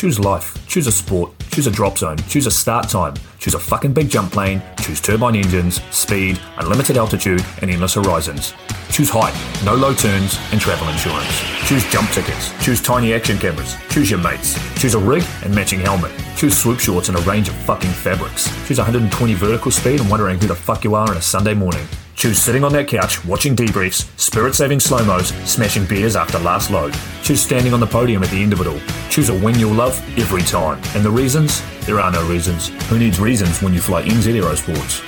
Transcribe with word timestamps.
Choose 0.00 0.18
life. 0.18 0.66
Choose 0.66 0.86
a 0.86 0.92
sport. 0.92 1.39
Choose 1.50 1.66
a 1.66 1.70
drop 1.70 1.98
zone. 1.98 2.16
Choose 2.28 2.46
a 2.46 2.50
start 2.50 2.88
time. 2.88 3.14
Choose 3.40 3.54
a 3.54 3.58
fucking 3.58 3.92
big 3.92 4.08
jump 4.08 4.32
plane. 4.32 4.62
Choose 4.82 5.00
turbine 5.00 5.34
engines, 5.34 5.82
speed, 5.90 6.40
unlimited 6.58 6.96
altitude, 6.96 7.44
and 7.60 7.70
endless 7.70 7.94
horizons. 7.94 8.54
Choose 8.90 9.10
height, 9.10 9.34
no 9.64 9.74
low 9.74 9.92
turns, 9.92 10.38
and 10.52 10.60
travel 10.60 10.88
insurance. 10.88 11.40
Choose 11.66 11.84
jump 11.90 12.08
tickets. 12.10 12.52
Choose 12.64 12.80
tiny 12.80 13.12
action 13.14 13.36
cameras. 13.36 13.76
Choose 13.88 14.10
your 14.10 14.20
mates. 14.20 14.54
Choose 14.80 14.94
a 14.94 14.98
rig 14.98 15.24
and 15.42 15.52
matching 15.52 15.80
helmet. 15.80 16.12
Choose 16.36 16.56
swoop 16.56 16.78
shorts 16.78 17.08
and 17.08 17.18
a 17.18 17.20
range 17.22 17.48
of 17.48 17.54
fucking 17.56 17.90
fabrics. 17.90 18.46
Choose 18.68 18.78
120 18.78 19.34
vertical 19.34 19.72
speed 19.72 20.00
and 20.00 20.08
wondering 20.08 20.38
who 20.38 20.46
the 20.46 20.54
fuck 20.54 20.84
you 20.84 20.94
are 20.94 21.10
on 21.10 21.16
a 21.16 21.22
Sunday 21.22 21.54
morning. 21.54 21.86
Choose 22.20 22.38
sitting 22.38 22.64
on 22.64 22.72
that 22.74 22.86
couch, 22.86 23.24
watching 23.24 23.56
debriefs, 23.56 24.06
spirit 24.20 24.54
saving 24.54 24.78
slow 24.78 25.02
mos, 25.02 25.28
smashing 25.50 25.86
beers 25.86 26.16
after 26.16 26.38
last 26.38 26.70
load. 26.70 26.94
Choose 27.22 27.40
standing 27.40 27.72
on 27.72 27.80
the 27.80 27.86
podium 27.86 28.22
at 28.22 28.28
the 28.28 28.42
end 28.42 28.52
of 28.52 28.60
it 28.60 28.66
all. 28.66 28.78
Choose 29.08 29.30
a 29.30 29.34
win 29.34 29.58
you'll 29.58 29.72
love 29.72 29.98
every 30.18 30.42
time. 30.42 30.82
And 30.94 31.02
the 31.02 31.10
reasons? 31.10 31.62
There 31.86 31.98
are 31.98 32.12
no 32.12 32.22
reasons. 32.28 32.68
Who 32.90 32.98
needs 32.98 33.18
reasons 33.18 33.62
when 33.62 33.72
you 33.72 33.80
fly 33.80 34.02
NZ 34.02 34.38
Aerosports? 34.38 35.00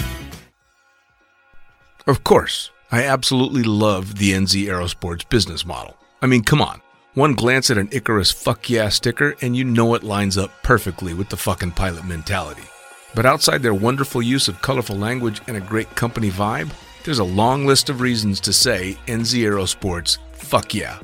Of 2.06 2.24
course, 2.24 2.70
I 2.90 3.02
absolutely 3.04 3.62
love 3.62 4.16
the 4.16 4.32
NZ 4.32 4.64
Aerosports 4.64 5.28
business 5.28 5.66
model. 5.66 5.98
I 6.22 6.26
mean, 6.26 6.42
come 6.42 6.62
on. 6.62 6.80
One 7.12 7.34
glance 7.34 7.70
at 7.70 7.76
an 7.76 7.90
Icarus 7.92 8.30
fuck 8.30 8.70
yeah 8.70 8.88
sticker 8.88 9.36
and 9.42 9.54
you 9.54 9.64
know 9.64 9.92
it 9.92 10.02
lines 10.02 10.38
up 10.38 10.50
perfectly 10.62 11.12
with 11.12 11.28
the 11.28 11.36
fucking 11.36 11.72
pilot 11.72 12.06
mentality. 12.06 12.64
But 13.14 13.26
outside 13.26 13.62
their 13.62 13.74
wonderful 13.74 14.22
use 14.22 14.48
of 14.48 14.62
colorful 14.62 14.96
language 14.96 15.42
and 15.46 15.58
a 15.58 15.60
great 15.60 15.94
company 15.94 16.30
vibe, 16.30 16.72
there's 17.04 17.18
a 17.18 17.24
long 17.24 17.66
list 17.66 17.90
of 17.90 18.00
reasons 18.00 18.40
to 18.40 18.52
say 18.52 18.96
NZ 19.06 19.40
Aerosports, 19.40 20.18
fuck 20.32 20.74
yeah. 20.74 20.98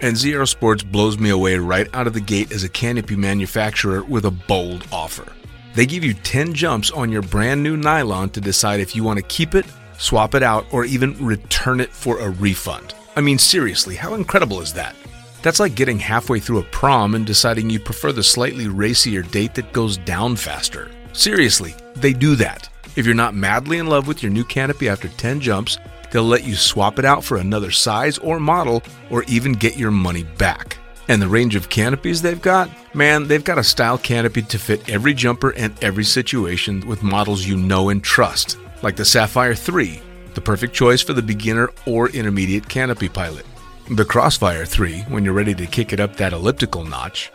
NZ 0.00 0.32
Aerosports 0.32 0.84
blows 0.84 1.18
me 1.18 1.30
away 1.30 1.56
right 1.56 1.88
out 1.94 2.06
of 2.06 2.12
the 2.12 2.20
gate 2.20 2.52
as 2.52 2.64
a 2.64 2.68
canopy 2.68 3.16
manufacturer 3.16 4.02
with 4.02 4.24
a 4.24 4.30
bold 4.30 4.86
offer. 4.92 5.30
They 5.74 5.86
give 5.86 6.04
you 6.04 6.14
10 6.14 6.54
jumps 6.54 6.90
on 6.90 7.10
your 7.10 7.22
brand 7.22 7.62
new 7.62 7.76
nylon 7.76 8.30
to 8.30 8.40
decide 8.40 8.80
if 8.80 8.94
you 8.94 9.02
want 9.02 9.18
to 9.18 9.24
keep 9.24 9.54
it, 9.54 9.66
swap 9.98 10.34
it 10.34 10.42
out, 10.42 10.66
or 10.72 10.84
even 10.84 11.24
return 11.24 11.80
it 11.80 11.90
for 11.90 12.18
a 12.18 12.30
refund. 12.30 12.94
I 13.16 13.20
mean, 13.20 13.38
seriously, 13.38 13.96
how 13.96 14.14
incredible 14.14 14.60
is 14.60 14.72
that? 14.74 14.94
That's 15.42 15.60
like 15.60 15.74
getting 15.74 15.98
halfway 15.98 16.40
through 16.40 16.60
a 16.60 16.64
prom 16.64 17.14
and 17.14 17.26
deciding 17.26 17.70
you 17.70 17.78
prefer 17.78 18.12
the 18.12 18.22
slightly 18.22 18.68
racier 18.68 19.22
date 19.22 19.54
that 19.54 19.72
goes 19.72 19.96
down 19.98 20.36
faster. 20.36 20.90
Seriously, 21.12 21.74
they 21.96 22.12
do 22.12 22.34
that. 22.36 22.68
If 22.96 23.06
you're 23.06 23.14
not 23.14 23.34
madly 23.34 23.78
in 23.78 23.86
love 23.86 24.06
with 24.06 24.22
your 24.22 24.30
new 24.30 24.44
canopy 24.44 24.88
after 24.88 25.08
10 25.08 25.40
jumps, 25.40 25.78
they'll 26.12 26.22
let 26.22 26.44
you 26.44 26.54
swap 26.54 27.00
it 27.00 27.04
out 27.04 27.24
for 27.24 27.38
another 27.38 27.72
size 27.72 28.18
or 28.18 28.38
model 28.38 28.84
or 29.10 29.24
even 29.24 29.52
get 29.52 29.76
your 29.76 29.90
money 29.90 30.22
back. 30.22 30.78
And 31.08 31.20
the 31.20 31.28
range 31.28 31.56
of 31.56 31.68
canopies 31.68 32.22
they've 32.22 32.40
got? 32.40 32.70
Man, 32.94 33.26
they've 33.26 33.42
got 33.42 33.58
a 33.58 33.64
style 33.64 33.98
canopy 33.98 34.42
to 34.42 34.58
fit 34.58 34.88
every 34.88 35.12
jumper 35.12 35.50
and 35.50 35.74
every 35.82 36.04
situation 36.04 36.86
with 36.86 37.02
models 37.02 37.44
you 37.44 37.56
know 37.56 37.88
and 37.88 38.02
trust, 38.02 38.58
like 38.82 38.94
the 38.94 39.04
Sapphire 39.04 39.56
3, 39.56 40.00
the 40.34 40.40
perfect 40.40 40.72
choice 40.72 41.02
for 41.02 41.14
the 41.14 41.20
beginner 41.22 41.70
or 41.86 42.10
intermediate 42.10 42.68
canopy 42.68 43.08
pilot. 43.08 43.44
The 43.90 44.04
Crossfire 44.04 44.64
3, 44.64 45.02
when 45.08 45.24
you're 45.24 45.34
ready 45.34 45.54
to 45.56 45.66
kick 45.66 45.92
it 45.92 46.00
up 46.00 46.16
that 46.16 46.32
elliptical 46.32 46.84
notch. 46.84 47.32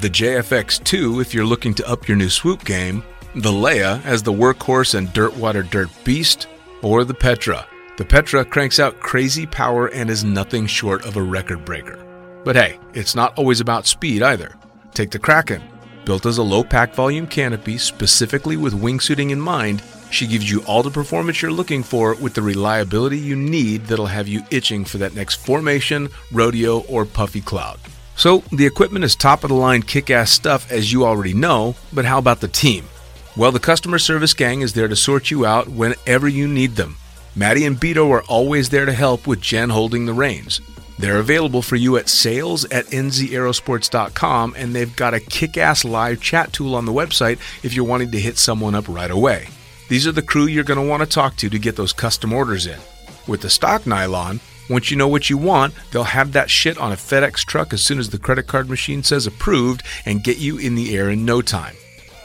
The 0.00 0.10
JFX 0.10 0.84
2, 0.84 1.20
if 1.20 1.32
you're 1.32 1.46
looking 1.46 1.74
to 1.74 1.88
up 1.88 2.06
your 2.06 2.16
new 2.16 2.28
swoop 2.28 2.64
game 2.64 3.02
the 3.38 3.52
Leia 3.52 4.04
as 4.04 4.22
the 4.22 4.32
workhorse 4.32 4.96
and 4.96 5.12
dirtwater 5.12 5.62
dirt 5.62 5.90
beast, 6.02 6.48
or 6.82 7.04
the 7.04 7.14
Petra. 7.14 7.66
The 7.96 8.04
Petra 8.04 8.44
cranks 8.44 8.80
out 8.80 8.98
crazy 8.98 9.46
power 9.46 9.86
and 9.88 10.10
is 10.10 10.24
nothing 10.24 10.66
short 10.66 11.04
of 11.04 11.16
a 11.16 11.22
record 11.22 11.64
breaker. 11.64 12.04
But 12.44 12.56
hey, 12.56 12.80
it's 12.94 13.14
not 13.14 13.38
always 13.38 13.60
about 13.60 13.86
speed 13.86 14.22
either. 14.22 14.56
Take 14.92 15.10
the 15.10 15.20
Kraken. 15.20 15.62
Built 16.04 16.26
as 16.26 16.38
a 16.38 16.42
low 16.42 16.64
pack 16.64 16.94
volume 16.94 17.28
canopy 17.28 17.78
specifically 17.78 18.56
with 18.56 18.80
wingsuiting 18.80 19.30
in 19.30 19.40
mind, 19.40 19.82
she 20.10 20.26
gives 20.26 20.50
you 20.50 20.62
all 20.62 20.82
the 20.82 20.90
performance 20.90 21.40
you're 21.40 21.52
looking 21.52 21.84
for 21.84 22.14
with 22.16 22.34
the 22.34 22.42
reliability 22.42 23.18
you 23.18 23.36
need 23.36 23.84
that'll 23.84 24.06
have 24.06 24.26
you 24.26 24.42
itching 24.50 24.84
for 24.84 24.98
that 24.98 25.14
next 25.14 25.36
formation, 25.36 26.08
rodeo, 26.32 26.80
or 26.86 27.04
puffy 27.04 27.40
cloud. 27.40 27.78
So, 28.16 28.42
the 28.50 28.66
equipment 28.66 29.04
is 29.04 29.14
top 29.14 29.44
of 29.44 29.50
the 29.50 29.54
line 29.54 29.82
kick 29.82 30.10
ass 30.10 30.32
stuff 30.32 30.72
as 30.72 30.92
you 30.92 31.04
already 31.04 31.34
know, 31.34 31.76
but 31.92 32.04
how 32.04 32.18
about 32.18 32.40
the 32.40 32.48
team? 32.48 32.84
Well, 33.38 33.52
the 33.52 33.60
customer 33.60 34.00
service 34.00 34.34
gang 34.34 34.62
is 34.62 34.72
there 34.72 34.88
to 34.88 34.96
sort 34.96 35.30
you 35.30 35.46
out 35.46 35.68
whenever 35.68 36.26
you 36.26 36.48
need 36.48 36.74
them. 36.74 36.96
Maddie 37.36 37.66
and 37.66 37.76
Beto 37.76 38.10
are 38.10 38.24
always 38.24 38.68
there 38.68 38.84
to 38.84 38.92
help 38.92 39.28
with 39.28 39.40
Jen 39.40 39.70
holding 39.70 40.06
the 40.06 40.12
reins. 40.12 40.60
They're 40.98 41.20
available 41.20 41.62
for 41.62 41.76
you 41.76 41.96
at 41.98 42.08
sales 42.08 42.64
at 42.64 42.86
nzaerosports.com, 42.86 44.54
and 44.58 44.74
they've 44.74 44.96
got 44.96 45.14
a 45.14 45.20
kick 45.20 45.56
ass 45.56 45.84
live 45.84 46.20
chat 46.20 46.52
tool 46.52 46.74
on 46.74 46.84
the 46.84 46.92
website 46.92 47.38
if 47.62 47.74
you're 47.74 47.84
wanting 47.84 48.10
to 48.10 48.18
hit 48.18 48.38
someone 48.38 48.74
up 48.74 48.88
right 48.88 49.10
away. 49.10 49.46
These 49.88 50.08
are 50.08 50.12
the 50.12 50.20
crew 50.20 50.46
you're 50.46 50.64
going 50.64 50.84
to 50.84 50.90
want 50.90 51.04
to 51.04 51.08
talk 51.08 51.36
to 51.36 51.48
to 51.48 51.58
get 51.60 51.76
those 51.76 51.92
custom 51.92 52.32
orders 52.32 52.66
in. 52.66 52.80
With 53.28 53.42
the 53.42 53.50
stock 53.50 53.86
nylon, 53.86 54.40
once 54.68 54.90
you 54.90 54.96
know 54.96 55.06
what 55.06 55.30
you 55.30 55.38
want, 55.38 55.74
they'll 55.92 56.02
have 56.02 56.32
that 56.32 56.50
shit 56.50 56.76
on 56.76 56.90
a 56.90 56.96
FedEx 56.96 57.44
truck 57.44 57.72
as 57.72 57.84
soon 57.84 58.00
as 58.00 58.10
the 58.10 58.18
credit 58.18 58.48
card 58.48 58.68
machine 58.68 59.04
says 59.04 59.28
approved 59.28 59.84
and 60.06 60.24
get 60.24 60.38
you 60.38 60.58
in 60.58 60.74
the 60.74 60.96
air 60.96 61.08
in 61.08 61.24
no 61.24 61.40
time. 61.40 61.76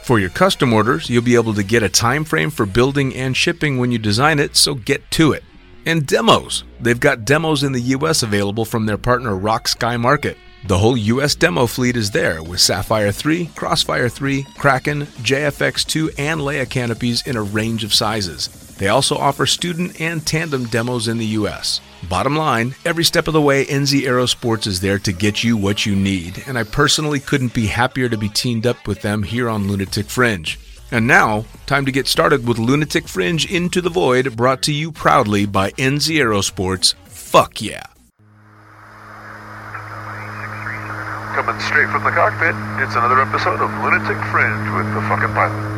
For 0.04 0.18
your 0.18 0.28
custom 0.28 0.74
orders, 0.74 1.08
you'll 1.08 1.22
be 1.22 1.34
able 1.34 1.54
to 1.54 1.62
get 1.62 1.82
a 1.82 1.88
time 1.88 2.24
frame 2.24 2.50
for 2.50 2.66
building 2.66 3.14
and 3.14 3.34
shipping 3.34 3.78
when 3.78 3.90
you 3.90 3.98
design 3.98 4.38
it, 4.38 4.54
so 4.54 4.74
get 4.74 5.10
to 5.12 5.32
it. 5.32 5.42
And 5.86 6.06
demos. 6.06 6.64
They've 6.78 7.00
got 7.00 7.24
demos 7.24 7.62
in 7.62 7.72
the 7.72 7.80
US 7.80 8.22
available 8.22 8.66
from 8.66 8.84
their 8.84 8.98
partner 8.98 9.34
Rock 9.34 9.66
Sky 9.66 9.96
Market. 9.96 10.36
The 10.66 10.76
whole 10.76 10.98
US 10.98 11.34
demo 11.34 11.66
fleet 11.66 11.96
is 11.96 12.10
there 12.10 12.42
with 12.42 12.60
Sapphire 12.60 13.12
3, 13.12 13.46
Crossfire 13.56 14.10
3, 14.10 14.42
Kraken, 14.58 15.06
JFX2, 15.22 16.18
and 16.18 16.38
Leia 16.42 16.68
canopies 16.68 17.26
in 17.26 17.36
a 17.36 17.42
range 17.42 17.82
of 17.82 17.94
sizes. 17.94 18.63
They 18.78 18.88
also 18.88 19.16
offer 19.16 19.46
student 19.46 20.00
and 20.00 20.26
tandem 20.26 20.66
demos 20.66 21.08
in 21.08 21.18
the 21.18 21.26
US. 21.26 21.80
Bottom 22.08 22.36
line, 22.36 22.74
every 22.84 23.04
step 23.04 23.28
of 23.28 23.34
the 23.34 23.40
way, 23.40 23.64
NZ 23.64 24.02
Aerosports 24.02 24.66
is 24.66 24.80
there 24.80 24.98
to 24.98 25.12
get 25.12 25.44
you 25.44 25.56
what 25.56 25.86
you 25.86 25.94
need, 25.96 26.42
and 26.46 26.58
I 26.58 26.64
personally 26.64 27.20
couldn't 27.20 27.54
be 27.54 27.66
happier 27.66 28.08
to 28.08 28.18
be 28.18 28.28
teamed 28.28 28.66
up 28.66 28.86
with 28.86 29.02
them 29.02 29.22
here 29.22 29.48
on 29.48 29.68
Lunatic 29.68 30.06
Fringe. 30.06 30.58
And 30.90 31.06
now, 31.06 31.44
time 31.66 31.86
to 31.86 31.92
get 31.92 32.06
started 32.06 32.46
with 32.46 32.58
Lunatic 32.58 33.08
Fringe 33.08 33.50
Into 33.50 33.80
the 33.80 33.90
Void, 33.90 34.36
brought 34.36 34.62
to 34.62 34.72
you 34.72 34.92
proudly 34.92 35.46
by 35.46 35.70
NZ 35.72 36.16
Aerosports. 36.18 36.94
Fuck 37.06 37.62
yeah. 37.62 37.86
Coming 41.34 41.60
straight 41.60 41.88
from 41.90 42.04
the 42.04 42.10
cockpit, 42.10 42.54
it's 42.80 42.94
another 42.94 43.20
episode 43.20 43.60
of 43.60 43.70
Lunatic 43.82 44.18
Fringe 44.30 44.70
with 44.76 44.94
the 44.94 45.00
fucking 45.08 45.34
pilot. 45.34 45.73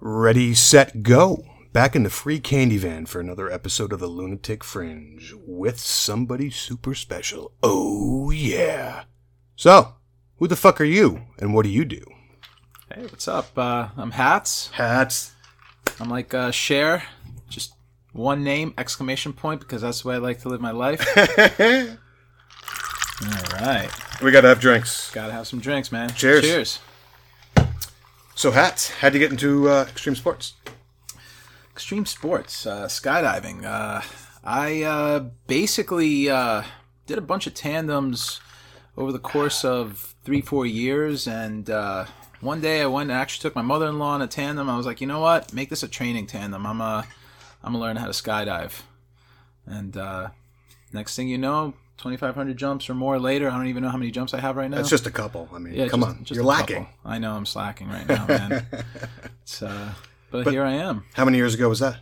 Ready, 0.00 0.54
set, 0.54 1.02
go. 1.02 1.44
Back 1.72 1.94
in 1.94 2.02
the 2.02 2.10
free 2.10 2.40
candy 2.40 2.78
van 2.78 3.06
for 3.06 3.20
another 3.20 3.50
episode 3.50 3.92
of 3.92 4.00
the 4.00 4.06
Lunatic 4.08 4.64
Fringe 4.64 5.32
with 5.46 5.78
somebody 5.78 6.50
super 6.50 6.94
special. 6.94 7.52
Oh, 7.62 8.30
yeah. 8.30 9.04
So, 9.56 9.94
who 10.38 10.48
the 10.48 10.56
fuck 10.56 10.80
are 10.80 10.84
you 10.84 11.22
and 11.38 11.54
what 11.54 11.64
do 11.64 11.68
you 11.70 11.84
do? 11.84 12.02
Hey, 12.92 13.02
what's 13.02 13.28
up? 13.28 13.56
Uh, 13.56 13.88
I'm 13.96 14.10
Hats. 14.12 14.68
Hats. 14.72 15.32
I'm 16.00 16.08
like 16.08 16.34
uh, 16.34 16.50
Cher, 16.50 17.04
just 17.48 17.74
one 18.12 18.42
name 18.42 18.74
exclamation 18.78 19.32
point 19.32 19.60
because 19.60 19.82
that's 19.82 20.02
the 20.02 20.08
way 20.08 20.14
I 20.16 20.18
like 20.18 20.40
to 20.40 20.48
live 20.48 20.60
my 20.60 20.72
life. 20.72 21.00
All 23.22 23.60
right, 23.60 23.90
We 24.22 24.30
gotta 24.32 24.48
have 24.48 24.60
drinks. 24.60 25.10
gotta 25.10 25.32
have 25.32 25.46
some 25.46 25.60
drinks, 25.60 25.92
man. 25.92 26.08
Cheers. 26.14 26.42
Cheers. 26.42 26.78
So, 28.40 28.52
Hats, 28.52 28.88
how'd 28.88 29.12
you 29.12 29.20
get 29.20 29.32
into 29.32 29.68
uh, 29.68 29.84
extreme 29.86 30.16
sports? 30.16 30.54
Extreme 31.72 32.06
sports, 32.06 32.64
uh, 32.64 32.86
skydiving. 32.86 33.66
Uh, 33.66 34.00
I 34.42 34.82
uh, 34.82 35.18
basically 35.46 36.30
uh, 36.30 36.62
did 37.04 37.18
a 37.18 37.20
bunch 37.20 37.46
of 37.46 37.52
tandems 37.52 38.40
over 38.96 39.12
the 39.12 39.18
course 39.18 39.62
of 39.62 40.14
three, 40.24 40.40
four 40.40 40.64
years, 40.64 41.26
and 41.26 41.68
uh, 41.68 42.06
one 42.40 42.62
day 42.62 42.80
I 42.80 42.86
went 42.86 43.10
and 43.10 43.20
actually 43.20 43.42
took 43.42 43.54
my 43.54 43.60
mother-in-law 43.60 44.14
on 44.14 44.22
a 44.22 44.26
tandem. 44.26 44.70
I 44.70 44.76
was 44.78 44.86
like, 44.86 45.02
you 45.02 45.06
know 45.06 45.20
what? 45.20 45.52
Make 45.52 45.68
this 45.68 45.82
a 45.82 45.88
training 45.88 46.26
tandem. 46.26 46.66
I'm 46.66 46.80
uh, 46.80 47.02
I'm 47.62 47.72
gonna 47.72 47.84
learn 47.84 47.96
how 47.96 48.06
to 48.06 48.12
skydive. 48.12 48.80
And 49.66 49.94
uh, 49.98 50.30
next 50.94 51.14
thing 51.14 51.28
you 51.28 51.36
know, 51.36 51.74
2,500 52.00 52.56
jumps 52.56 52.88
or 52.90 52.94
more 52.94 53.18
later. 53.18 53.48
I 53.50 53.56
don't 53.56 53.66
even 53.66 53.82
know 53.82 53.90
how 53.90 53.98
many 53.98 54.10
jumps 54.10 54.32
I 54.34 54.40
have 54.40 54.56
right 54.56 54.70
now. 54.70 54.78
It's 54.80 54.88
just 54.90 55.06
a 55.06 55.10
couple. 55.10 55.48
I 55.54 55.58
mean, 55.58 55.74
Yeah, 55.74 55.88
come 55.88 56.00
just- 56.00 56.10
on. 56.10 56.24
just 56.24 56.30
You're 56.36 56.44
lacking. 56.44 56.86
couple. 56.86 57.10
I 57.10 57.18
know 57.18 57.32
I'm 57.34 57.46
slacking 57.46 57.88
right 57.88 58.08
now, 58.08 58.26
man. 58.26 58.66
it's 59.42 59.62
uh, 59.62 59.92
but, 60.30 60.44
But- 60.44 60.52
here 60.52 60.64
I 60.64 60.72
am. 60.72 61.04
How 61.14 61.24
many 61.24 61.36
years 61.38 61.54
ago 61.54 61.68
was 61.68 61.80
that? 61.80 61.96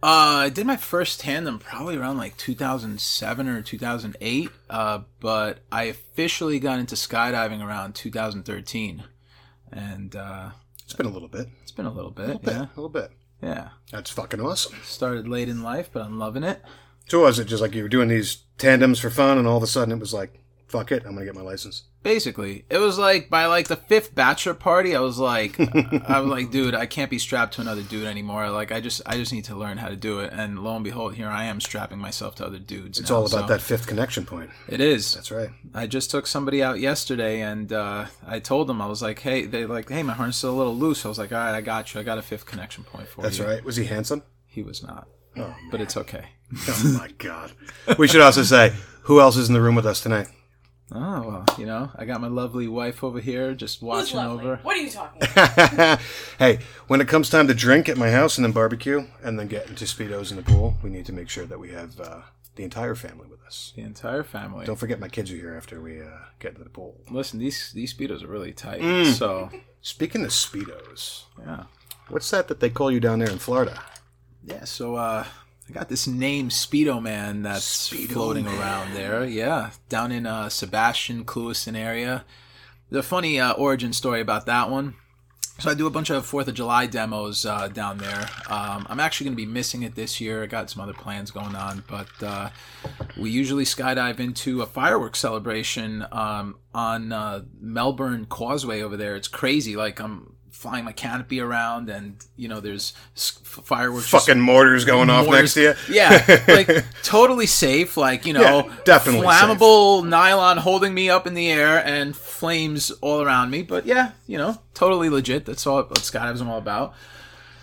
Uh, 0.00 0.46
I 0.46 0.48
did 0.50 0.64
my 0.64 0.76
first 0.76 1.20
tandem 1.20 1.58
probably 1.58 1.96
around 1.96 2.18
like 2.18 2.36
2007 2.36 3.48
or 3.48 3.62
2008. 3.62 4.48
Uh, 4.70 5.00
but 5.20 5.58
I 5.72 5.84
officially 5.84 6.58
got 6.60 6.78
into 6.78 6.94
skydiving 6.94 7.64
around 7.66 7.94
2013, 7.96 9.02
and 9.72 10.14
uh, 10.14 10.50
It's 10.84 10.94
been 10.94 11.06
a 11.06 11.10
little 11.10 11.26
bit. 11.28 11.48
it's 11.62 11.72
been 11.72 11.86
a 11.86 11.92
little 11.92 12.12
bit. 12.12 12.24
A 12.24 12.26
little 12.28 12.40
bit. 12.42 12.54
Yeah, 12.54 12.62
A 12.62 12.74
little 12.76 12.88
bit. 12.88 13.10
yeah. 13.42 13.68
That's 13.90 14.10
fucking 14.10 14.40
awesome. 14.40 14.76
Started 14.84 15.26
late 15.26 15.48
in 15.48 15.62
life, 15.64 15.90
but 15.92 16.02
I'm 16.02 16.18
loving 16.18 16.44
it. 16.44 16.62
So 17.08 17.22
was 17.22 17.38
it 17.38 17.46
just 17.46 17.62
like 17.62 17.74
you 17.74 17.82
were 17.82 17.88
doing 17.88 18.08
these 18.08 18.44
tandems 18.58 19.00
for 19.00 19.10
fun, 19.10 19.38
and 19.38 19.46
all 19.46 19.56
of 19.56 19.62
a 19.62 19.66
sudden 19.66 19.92
it 19.92 19.98
was 19.98 20.14
like, 20.14 20.38
fuck 20.68 20.92
it, 20.92 21.04
I'm 21.06 21.14
gonna 21.14 21.24
get 21.24 21.34
my 21.34 21.40
license. 21.40 21.84
Basically, 22.02 22.64
it 22.70 22.78
was 22.78 22.98
like 22.98 23.28
by 23.28 23.46
like 23.46 23.68
the 23.68 23.76
fifth 23.76 24.14
bachelor 24.14 24.54
party, 24.54 24.94
I 24.94 25.00
was 25.00 25.18
like, 25.18 25.58
I 26.08 26.20
was 26.20 26.30
like, 26.30 26.50
dude, 26.50 26.74
I 26.74 26.86
can't 26.86 27.10
be 27.10 27.18
strapped 27.18 27.54
to 27.54 27.62
another 27.62 27.82
dude 27.82 28.06
anymore. 28.06 28.50
Like, 28.50 28.70
I 28.70 28.80
just, 28.80 29.02
I 29.04 29.16
just 29.16 29.32
need 29.32 29.44
to 29.46 29.56
learn 29.56 29.78
how 29.78 29.88
to 29.88 29.96
do 29.96 30.20
it. 30.20 30.32
And 30.32 30.58
lo 30.62 30.74
and 30.74 30.84
behold, 30.84 31.14
here 31.14 31.28
I 31.28 31.44
am 31.44 31.60
strapping 31.60 31.98
myself 31.98 32.36
to 32.36 32.46
other 32.46 32.58
dudes. 32.58 33.00
It's 33.00 33.10
now, 33.10 33.16
all 33.16 33.26
about 33.26 33.48
so- 33.48 33.54
that 33.54 33.62
fifth 33.62 33.86
connection 33.86 34.24
point. 34.26 34.50
It 34.68 34.80
is. 34.80 35.14
That's 35.14 35.30
right. 35.30 35.50
I 35.74 35.86
just 35.86 36.10
took 36.10 36.26
somebody 36.26 36.62
out 36.62 36.78
yesterday, 36.78 37.40
and 37.40 37.72
uh, 37.72 38.06
I 38.26 38.38
told 38.38 38.68
them 38.68 38.80
I 38.80 38.86
was 38.86 39.02
like, 39.02 39.18
"Hey, 39.18 39.46
they 39.46 39.64
like, 39.64 39.88
hey, 39.88 40.02
my 40.02 40.12
harness 40.12 40.38
is 40.38 40.44
a 40.44 40.52
little 40.52 40.76
loose." 40.76 41.04
I 41.04 41.08
was 41.08 41.18
like, 41.18 41.32
"All 41.32 41.38
right, 41.38 41.54
I 41.54 41.62
got 41.62 41.94
you. 41.94 42.00
I 42.00 42.04
got 42.04 42.18
a 42.18 42.22
fifth 42.22 42.46
connection 42.46 42.84
point 42.84 43.08
for 43.08 43.22
That's 43.22 43.38
you." 43.38 43.44
That's 43.44 43.56
right. 43.56 43.64
Was 43.64 43.76
he 43.76 43.86
handsome? 43.86 44.22
He 44.46 44.62
was 44.62 44.82
not, 44.82 45.08
but 45.70 45.80
it's 45.80 45.96
okay. 45.96 46.24
Oh 46.68 46.96
my 46.98 47.08
god. 47.18 47.52
We 47.98 48.08
should 48.08 48.22
also 48.22 48.42
say 48.42 48.72
who 49.02 49.20
else 49.20 49.36
is 49.36 49.48
in 49.48 49.54
the 49.54 49.60
room 49.60 49.74
with 49.74 49.84
us 49.86 50.00
tonight. 50.00 50.28
Oh 50.90 51.20
well, 51.28 51.44
you 51.58 51.66
know, 51.66 51.90
I 51.96 52.06
got 52.06 52.22
my 52.22 52.28
lovely 52.28 52.66
wife 52.66 53.04
over 53.04 53.20
here 53.20 53.52
just 53.54 53.82
watching 53.82 54.16
lovely? 54.16 54.44
over. 54.46 54.56
What 54.62 54.74
are 54.76 54.80
you 54.80 54.90
talking 54.90 55.22
about? 55.32 56.00
hey, 56.38 56.60
when 56.86 57.02
it 57.02 57.08
comes 57.08 57.28
time 57.28 57.46
to 57.48 57.54
drink 57.54 57.88
at 57.90 57.98
my 57.98 58.10
house 58.10 58.38
and 58.38 58.44
then 58.46 58.52
barbecue 58.52 59.06
and 59.22 59.38
then 59.38 59.48
get 59.48 59.68
into 59.68 59.84
speedos 59.84 60.30
in 60.30 60.38
the 60.38 60.42
pool, 60.42 60.76
we 60.82 60.88
need 60.88 61.04
to 61.04 61.12
make 61.12 61.28
sure 61.28 61.44
that 61.44 61.58
we 61.60 61.70
have 61.72 62.00
uh, 62.00 62.20
the 62.56 62.64
entire 62.64 62.94
family 62.94 63.26
with 63.28 63.42
us. 63.42 63.74
The 63.76 63.82
entire 63.82 64.24
family. 64.24 64.64
Don't 64.64 64.76
forget 64.78 64.98
my 64.98 65.08
kids 65.08 65.30
are 65.30 65.36
here 65.36 65.54
after 65.54 65.82
we 65.82 66.00
uh, 66.00 66.06
get 66.38 66.52
into 66.52 66.64
the 66.64 66.70
pool. 66.70 66.96
Listen, 67.10 67.38
these 67.38 67.70
these 67.74 67.92
speedos 67.92 68.22
are 68.24 68.28
really 68.28 68.54
tight. 68.54 68.80
Mm. 68.80 69.12
So 69.12 69.50
Speaking 69.82 70.24
of 70.24 70.30
speedos, 70.30 71.24
yeah, 71.38 71.64
what's 72.08 72.30
that 72.30 72.48
that 72.48 72.60
they 72.60 72.70
call 72.70 72.90
you 72.90 73.00
down 73.00 73.18
there 73.18 73.30
in 73.30 73.38
Florida? 73.38 73.78
Yeah. 74.48 74.64
So 74.64 74.96
uh, 74.96 75.24
I 75.68 75.72
got 75.72 75.88
this 75.88 76.06
name 76.06 76.48
Speedo 76.48 77.02
Man 77.02 77.42
that's 77.42 77.88
floating 77.88 78.46
around 78.46 78.94
there. 78.94 79.24
Yeah, 79.24 79.70
down 79.88 80.10
in 80.10 80.26
uh, 80.26 80.48
Sebastian 80.48 81.24
Clewiston 81.24 81.76
area. 81.76 82.24
The 82.90 83.02
funny 83.02 83.38
uh, 83.38 83.52
origin 83.52 83.92
story 83.92 84.22
about 84.22 84.46
that 84.46 84.70
one. 84.70 84.94
So 85.58 85.70
I 85.70 85.74
do 85.74 85.88
a 85.88 85.90
bunch 85.90 86.08
of 86.08 86.24
Fourth 86.24 86.46
of 86.46 86.54
July 86.54 86.86
demos 86.86 87.44
uh, 87.44 87.66
down 87.66 87.98
there. 87.98 88.28
Um, 88.48 88.86
I'm 88.88 89.00
actually 89.00 89.24
going 89.24 89.36
to 89.36 89.44
be 89.44 89.52
missing 89.52 89.82
it 89.82 89.96
this 89.96 90.20
year. 90.20 90.44
I 90.44 90.46
got 90.46 90.70
some 90.70 90.80
other 90.80 90.94
plans 90.94 91.32
going 91.32 91.56
on, 91.56 91.82
but 91.88 92.08
uh, 92.22 92.50
we 93.18 93.30
usually 93.30 93.64
skydive 93.64 94.20
into 94.20 94.62
a 94.62 94.66
fireworks 94.66 95.18
celebration 95.18 96.06
um, 96.12 96.58
on 96.72 97.12
uh, 97.12 97.42
Melbourne 97.60 98.24
Causeway 98.26 98.82
over 98.82 98.96
there. 98.96 99.16
It's 99.16 99.26
crazy. 99.26 99.74
Like 99.74 99.98
I'm 99.98 100.36
flying 100.58 100.84
my 100.84 100.90
canopy 100.90 101.40
around, 101.40 101.88
and 101.88 102.16
you 102.36 102.48
know 102.48 102.58
there's 102.58 102.92
fireworks. 103.14 104.08
Fucking 104.08 104.40
mortars 104.40 104.84
going 104.84 105.08
off 105.08 105.28
next 105.28 105.54
to 105.54 105.62
you. 105.62 105.74
Yeah, 105.88 106.42
like 106.48 106.84
totally 107.04 107.46
safe. 107.46 107.96
Like 107.96 108.26
you 108.26 108.32
know, 108.32 108.40
Yeah, 108.66 108.76
definitely 108.84 109.24
flammable 109.24 110.06
nylon 110.06 110.56
holding 110.58 110.92
me 110.92 111.10
up 111.10 111.28
in 111.28 111.34
the 111.34 111.48
air 111.48 111.78
and 111.86 112.16
flames 112.16 112.90
all 113.00 113.22
around 113.22 113.50
me. 113.50 113.62
But 113.62 113.86
yeah, 113.86 114.12
you 114.26 114.36
know, 114.36 114.58
totally 114.74 115.08
legit. 115.08 115.46
That's 115.46 115.64
all 115.64 115.76
what 115.84 115.94
skydiving's 115.98 116.42
all 116.42 116.58
about. 116.58 116.92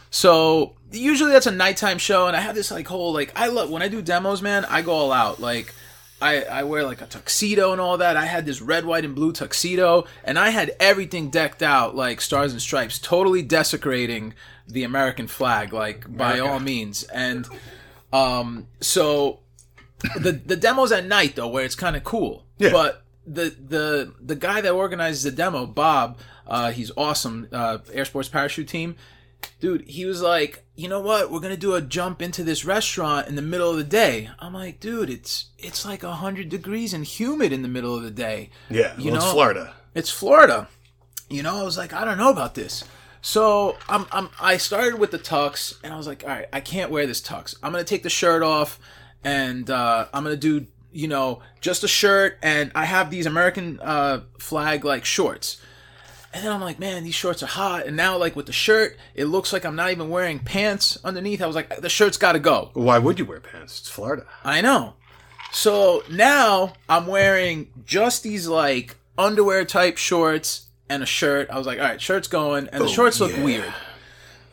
So 0.10 0.76
usually 0.92 1.34
that's 1.34 1.48
a 1.48 1.52
nighttime 1.52 1.98
show, 1.98 2.28
and 2.28 2.36
I 2.38 2.40
have 2.40 2.56
this 2.56 2.72
like 2.72 2.88
whole 2.88 3.12
like 3.12 3.34
I 3.36 3.48
love 3.48 3.70
when 3.70 3.82
I 3.82 3.90
do 3.90 4.02
demos, 4.02 4.42
man. 4.42 4.64
I 4.64 4.82
go 4.82 4.94
all 4.94 5.12
out. 5.12 5.42
Like 5.42 5.74
I 6.22 6.44
I 6.44 6.64
wear 6.64 6.84
like 6.84 7.02
a 7.02 7.06
tuxedo 7.06 7.72
and 7.72 7.82
all 7.82 7.98
that. 7.98 8.16
I 8.18 8.26
had 8.26 8.46
this 8.46 8.62
red, 8.62 8.86
white, 8.86 9.06
and 9.06 9.16
blue 9.16 9.32
tuxedo, 9.32 10.06
and 10.24 10.40
I 10.40 10.50
had 10.50 10.76
everything 10.80 11.30
decked 11.30 11.62
out 11.62 11.96
like 11.96 12.22
stars 12.22 12.52
and 12.52 12.62
stripes, 12.62 13.00
totally 13.00 13.42
desecrating 13.42 14.34
the 14.68 14.84
American 14.84 15.28
flag, 15.28 15.74
like 15.74 16.16
by 16.16 16.40
all 16.40 16.60
means. 16.60 17.04
And 17.04 17.48
um, 18.14 18.68
so 18.80 19.40
the 20.20 20.32
the 20.32 20.56
demo's 20.56 20.92
at 20.92 21.06
night 21.06 21.36
though, 21.36 21.48
where 21.48 21.66
it's 21.66 21.76
kind 21.76 21.96
of 21.96 22.04
cool. 22.04 22.46
Yeah. 22.58 22.72
But 22.72 23.04
the 23.28 23.50
the 23.50 24.14
the 24.22 24.36
guy 24.36 24.62
that 24.62 24.72
organizes 24.72 25.24
the 25.24 25.32
demo, 25.32 25.66
Bob, 25.66 26.18
uh, 26.48 26.72
he's 26.72 26.92
awesome. 26.96 27.48
Uh, 27.52 27.80
Air 27.92 28.06
Sports 28.06 28.30
Parachute 28.30 28.68
Team, 28.68 28.96
dude. 29.60 29.82
He 29.88 30.06
was 30.06 30.22
like, 30.22 30.64
you 30.76 30.88
know 30.88 31.00
what? 31.00 31.32
We're 31.32 31.40
gonna 31.40 31.58
do 31.58 31.76
a 31.76 31.82
jump 31.82 32.22
into 32.22 32.44
this 32.44 32.66
restaurant 32.66 33.28
in 33.28 33.36
the 33.36 33.42
middle 33.42 33.70
of 33.72 33.78
the 33.78 33.84
day. 33.84 34.30
I'm 34.40 34.54
like, 34.54 34.80
dude, 34.80 35.10
it's 35.10 35.48
it's 35.58 35.86
like 35.86 36.04
hundred 36.04 36.50
degrees 36.50 36.94
and 36.94 37.06
humid 37.06 37.52
in 37.52 37.62
the 37.62 37.68
middle 37.68 37.96
of 37.96 38.04
the 38.04 38.12
day. 38.12 38.50
Yeah, 38.70 38.94
You 38.98 39.12
well, 39.12 39.16
it's 39.18 39.26
know- 39.26 39.32
Florida. 39.32 39.74
It's 39.94 40.10
Florida. 40.10 40.68
You 41.30 41.42
know, 41.42 41.58
I 41.58 41.64
was 41.64 41.78
like, 41.78 41.94
I 41.94 42.06
don't 42.06 42.18
know 42.18 42.30
about 42.30 42.54
this. 42.56 42.84
So 43.22 43.78
I'm, 43.90 44.06
I'm 44.12 44.30
I 44.40 44.58
started 44.58 45.00
with 45.00 45.10
the 45.12 45.18
tux, 45.18 45.74
and 45.84 45.92
I 45.92 45.98
was 45.98 46.06
like, 46.06 46.24
all 46.24 46.30
right, 46.30 46.48
I 46.54 46.60
can't 46.60 46.92
wear 46.92 47.08
this 47.08 47.22
tux. 47.22 47.56
I'm 47.64 47.72
gonna 47.72 47.84
take 47.84 48.04
the 48.04 48.10
shirt 48.10 48.44
off, 48.44 48.80
and 49.24 49.68
uh, 49.70 50.08
I'm 50.14 50.24
gonna 50.24 50.36
do 50.36 50.68
you 50.92 51.08
know 51.08 51.42
just 51.62 51.84
a 51.84 51.88
shirt, 51.88 52.38
and 52.44 52.72
I 52.76 52.86
have 52.86 53.10
these 53.10 53.26
American 53.26 53.80
uh, 53.82 54.22
flag 54.38 54.86
like 54.86 55.06
shorts. 55.06 55.60
And 56.36 56.44
then 56.44 56.52
I'm 56.52 56.60
like, 56.60 56.80
man, 56.80 57.06
these 57.06 57.16
shorts 57.16 57.42
are 57.44 57.48
hot. 57.48 57.86
And 57.86 57.96
now, 57.96 58.18
like 58.18 58.36
with 58.36 58.46
the 58.46 58.52
shirt, 58.52 58.98
it 59.14 59.26
looks 59.26 59.54
like 59.54 59.64
I'm 59.64 59.78
not 59.78 59.92
even 59.92 60.10
wearing 60.10 60.40
pants 60.40 60.98
underneath. 61.02 61.42
I 61.42 61.48
was 61.48 61.56
like, 61.56 61.78
the 61.80 61.88
shirt's 61.88 62.18
got 62.18 62.34
to 62.34 62.40
go. 62.40 62.72
Why 62.74 63.00
would 63.00 63.20
you 63.20 63.24
wear 63.24 63.40
pants? 63.40 63.80
It's 63.80 63.90
Florida. 63.90 64.26
I 64.44 64.60
know. 64.60 64.96
So 65.54 66.04
now 66.12 66.74
I'm 66.90 67.08
wearing 67.08 67.70
just 67.86 68.22
these 68.22 68.50
like 68.50 68.98
underwear 69.18 69.64
type 69.64 69.96
shorts 69.96 70.66
and 70.90 71.02
a 71.02 71.06
shirt. 71.06 71.50
I 71.50 71.58
was 71.58 71.66
like, 71.66 71.80
all 71.80 71.86
right, 71.86 72.02
shirt's 72.02 72.28
going, 72.28 72.68
and 72.68 72.82
the 72.82 72.88
oh, 72.88 72.90
shorts 72.90 73.22
look 73.22 73.32
yeah. 73.32 73.44
weird. 73.44 73.74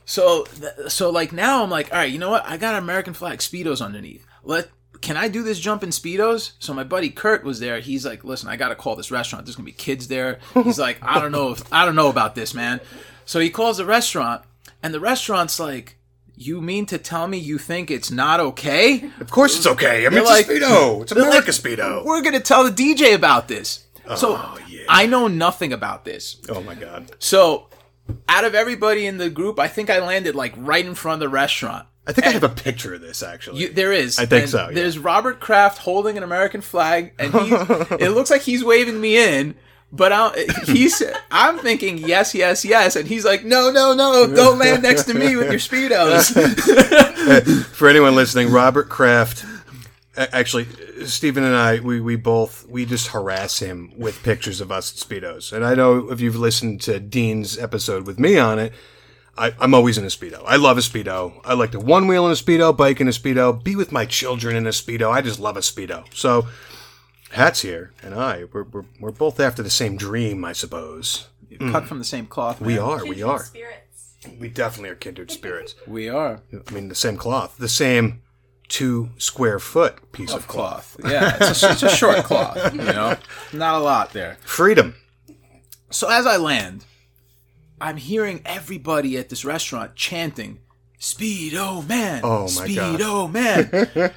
So, 0.05 0.45
th- 0.45 0.89
so 0.89 1.11
like 1.11 1.33
now 1.33 1.65
I'm 1.65 1.71
like, 1.71 1.91
all 1.91 1.99
right, 1.99 2.13
you 2.13 2.21
know 2.21 2.31
what? 2.31 2.47
I 2.47 2.59
got 2.59 2.81
American 2.81 3.13
flag 3.13 3.41
speedos 3.41 3.85
underneath. 3.85 4.25
Let 4.45 4.69
can 5.03 5.17
I 5.17 5.29
do 5.29 5.43
this 5.43 5.59
jump 5.59 5.83
in 5.83 5.91
speedos? 5.91 6.53
So 6.59 6.73
my 6.73 6.85
buddy 6.85 7.11
Kurt 7.11 7.45
was 7.45 7.61
there. 7.61 7.81
He's 7.81 8.07
like, 8.07 8.25
listen, 8.25 8.49
I 8.49 8.57
gotta 8.57 8.75
call 8.77 8.97
this 8.97 9.11
restaurant. 9.11 9.45
There's 9.45 9.57
gonna 9.57 9.67
be 9.67 9.73
kids 9.73 10.09
there. 10.09 10.39
He's 10.55 10.79
like, 10.79 10.99
I 11.03 11.21
don't 11.21 11.33
know 11.33 11.51
if 11.51 11.71
I 11.73 11.85
don't 11.85 11.97
know 11.97 12.09
about 12.09 12.35
this, 12.35 12.55
man. 12.55 12.81
So 13.25 13.41
he 13.41 13.51
calls 13.51 13.77
the 13.77 13.85
restaurant, 13.85 14.43
and 14.83 14.95
the 14.95 15.01
restaurant's 15.01 15.61
like, 15.61 15.97
you 16.35 16.61
mean 16.61 16.87
to 16.87 16.99
tell 16.99 17.29
me 17.29 17.37
you 17.39 17.59
think 17.59 17.91
it's 17.91 18.11
not 18.11 18.41
okay? 18.41 19.11
Of 19.21 19.31
course 19.31 19.57
it's 19.57 19.67
okay. 19.67 20.07
I 20.07 20.09
mean, 20.09 20.21
it's 20.21 20.31
like- 20.31 20.47
a 20.49 20.53
Speedo. 20.53 21.03
It's 21.03 21.13
America 21.13 21.35
like, 21.35 21.45
Speedo. 21.47 22.05
We're 22.05 22.23
gonna 22.23 22.41
tell 22.41 22.65
the 22.65 22.71
DJ 22.71 23.15
about 23.15 23.49
this. 23.49 23.85
Oh, 24.07 24.15
so 24.17 24.59
yeah. 24.69 24.85
I 24.89 25.07
know 25.07 25.29
nothing 25.29 25.73
about 25.73 26.05
this. 26.05 26.41
Oh 26.49 26.63
my 26.63 26.75
god. 26.75 27.13
So 27.19 27.69
out 28.29 28.45
of 28.45 28.55
everybody 28.55 29.07
in 29.07 29.19
the 29.19 29.31
group, 29.31 29.59
I 29.59 29.69
think 29.69 29.91
I 29.91 30.01
landed 30.01 30.35
like 30.35 30.55
right 30.57 30.85
in 30.85 30.95
front 30.95 31.15
of 31.15 31.21
the 31.21 31.29
restaurant. 31.29 31.87
I 32.07 32.13
think 32.13 32.27
I 32.27 32.31
have 32.31 32.43
a 32.43 32.49
picture 32.49 32.95
of 32.95 33.01
this 33.01 33.23
actually. 33.23 33.61
You, 33.61 33.73
there 33.73 33.93
is. 33.93 34.19
I 34.19 34.27
think 34.27 34.43
And 34.43 34.51
so, 34.51 34.69
yeah. 34.69 34.75
There's 34.75 34.99
Robert 34.99 35.41
Kraft 35.41 35.79
holding 35.79 36.17
an 36.17 36.25
American 36.25 36.61
flag, 36.61 37.13
and 37.19 37.33
he's, 37.33 37.53
it 38.01 38.13
looks 38.13 38.31
like 38.31 38.43
he's 38.43 38.65
waving 38.65 39.01
me 39.01 39.17
in. 39.17 39.55
But 39.95 40.11
I, 40.11 40.47
he's, 40.65 41.03
I'm 41.31 41.59
thinking 41.59 41.99
yes, 41.99 42.35
yes, 42.35 42.65
yes, 42.65 42.97
and 42.97 43.07
he's 43.07 43.27
like, 43.27 43.45
no, 43.45 43.71
no, 43.71 43.93
no, 43.93 44.27
don't 44.35 44.59
land 44.59 44.83
next 44.83 45.05
to 45.05 45.15
me 45.15 45.37
with 45.37 45.51
your 45.51 45.61
speedos. 45.61 46.33
For 47.67 47.89
anyone 47.89 48.15
listening, 48.15 48.51
Robert 48.51 48.89
Kraft. 48.89 49.45
Actually, 50.17 50.67
Stephen 51.05 51.45
and 51.45 51.55
I, 51.55 51.81
we, 51.81 52.01
we 52.01 52.17
both 52.17 52.67
we 52.69 52.85
just 52.87 53.09
harass 53.09 53.59
him 53.59 53.93
with 53.97 54.23
pictures 54.23 54.61
of 54.61 54.73
us 54.73 54.93
in 54.93 54.99
speedos. 55.09 55.53
And 55.53 55.65
I 55.65 55.75
know 55.75 56.11
if 56.11 56.21
you've 56.21 56.37
listened 56.37 56.81
to 56.83 56.99
Dean's 56.99 57.59
episode 57.59 58.07
with 58.07 58.19
me 58.19 58.39
on 58.39 58.59
it, 58.59 58.73
I, 59.37 59.55
I'm 59.59 59.75
always 59.75 59.97
in 59.97 60.05
a 60.05 60.09
speedo. 60.09 60.43
I 60.47 60.57
love 60.57 60.77
a 60.77 60.83
speedo. 60.83 61.41
I 61.45 61.55
like 61.55 61.73
to 61.73 61.81
one 61.81 62.07
wheel 62.07 62.27
in 62.27 62.33
a 62.33 62.35
speedo, 62.35 62.77
bike 62.77 63.01
in 63.01 63.09
a 63.09 63.13
speedo, 63.13 63.63
be 63.63 63.75
with 63.75 63.91
my 63.91 64.05
children 64.05 64.57
in 64.57 64.67
a 64.67 64.71
speedo. 64.71 65.11
I 65.11 65.23
just 65.23 65.41
love 65.41 65.57
a 65.57 65.61
speedo. 65.61 66.05
So, 66.15 66.47
Hats 67.31 67.63
here 67.63 67.93
and 68.03 68.15
I, 68.15 68.45
we're, 68.53 68.65
we're, 68.65 68.85
we're 69.01 69.11
both 69.11 69.41
after 69.41 69.63
the 69.63 69.71
same 69.71 69.97
dream, 69.97 70.45
I 70.45 70.53
suppose. 70.53 71.29
Cut 71.59 71.83
hmm. 71.83 71.89
from 71.89 71.99
the 71.99 72.05
same 72.05 72.27
cloth. 72.27 72.61
We 72.61 72.79
are, 72.79 73.03
we 73.03 73.17
Kindred 73.17 73.29
are, 73.29 73.45
Spirits. 73.45 74.15
we 74.39 74.49
definitely 74.49 74.91
are 74.91 74.95
kindred 74.95 75.31
spirits. 75.41 75.75
We 75.87 76.09
are. 76.09 76.41
I 76.53 76.71
mean, 76.73 76.89
the 76.89 76.95
same 76.95 77.17
cloth, 77.17 77.57
the 77.59 77.69
same 77.69 78.23
two 78.69 79.11
square 79.19 79.59
foot 79.59 80.13
piece 80.13 80.31
of, 80.31 80.41
Of 80.41 80.49
cloth. 80.49 80.97
cloth. 80.99 81.13
Yeah, 81.13 81.37
it's 81.41 81.63
a, 81.63 81.73
it's 81.73 81.83
a 81.83 81.89
short 81.91 82.25
cloth. 82.25 82.75
You 82.75 82.81
know, 82.83 83.17
not 83.53 83.75
a 83.75 83.85
lot 83.85 84.13
there. 84.13 84.39
Freedom. 84.43 84.95
So 85.91 86.09
as 86.09 86.27
I 86.27 86.37
land, 86.37 86.87
I'm 87.83 87.97
hearing 87.97 88.43
everybody 88.47 89.19
at 89.19 89.29
this 89.29 89.45
restaurant 89.45 89.97
chanting, 89.97 90.61
Speedo 91.01 91.87
Man! 91.89 92.21
Oh 92.23 92.49
my 92.55 92.73
God. 92.73 93.01
Speedo 93.01 93.33
Man! 93.33 93.71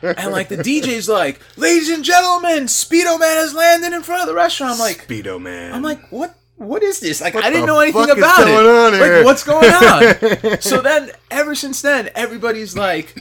and 0.17 0.31
like 0.31 0.50
the 0.50 0.57
DJ's 0.57 1.10
like, 1.10 1.41
Ladies 1.57 1.89
and 1.89 2.03
gentlemen, 2.03 2.65
Speedo 2.65 3.19
Man 3.19 3.38
has 3.38 3.55
landed 3.55 3.91
in 3.91 4.03
front 4.03 4.22
of 4.22 4.27
the 4.27 4.36
restaurant. 4.36 4.74
I'm 4.74 4.79
like, 4.79 5.07
Speedo 5.07 5.41
man. 5.41 5.74
I'm 5.74 5.81
like, 5.81 6.12
what? 6.12 6.36
what 6.57 6.84
is 6.84 7.00
this? 7.00 7.22
Like, 7.22 7.34
What 7.34 7.43
I 7.43 7.50
didn't 7.50 7.65
know 7.65 7.79
anything 7.79 8.03
about 8.12 8.38
going 8.38 8.53
it. 8.53 8.69
on 8.69 8.93
here? 8.93 9.17
Like, 9.17 9.25
what's 9.25 9.43
going 9.43 9.74
on? 9.74 10.62
so 10.62 10.81
then, 10.81 11.10
ever 11.31 11.55
since 11.55 11.81
then, 11.81 12.12
everybody's 12.13 12.77
like, 12.77 13.19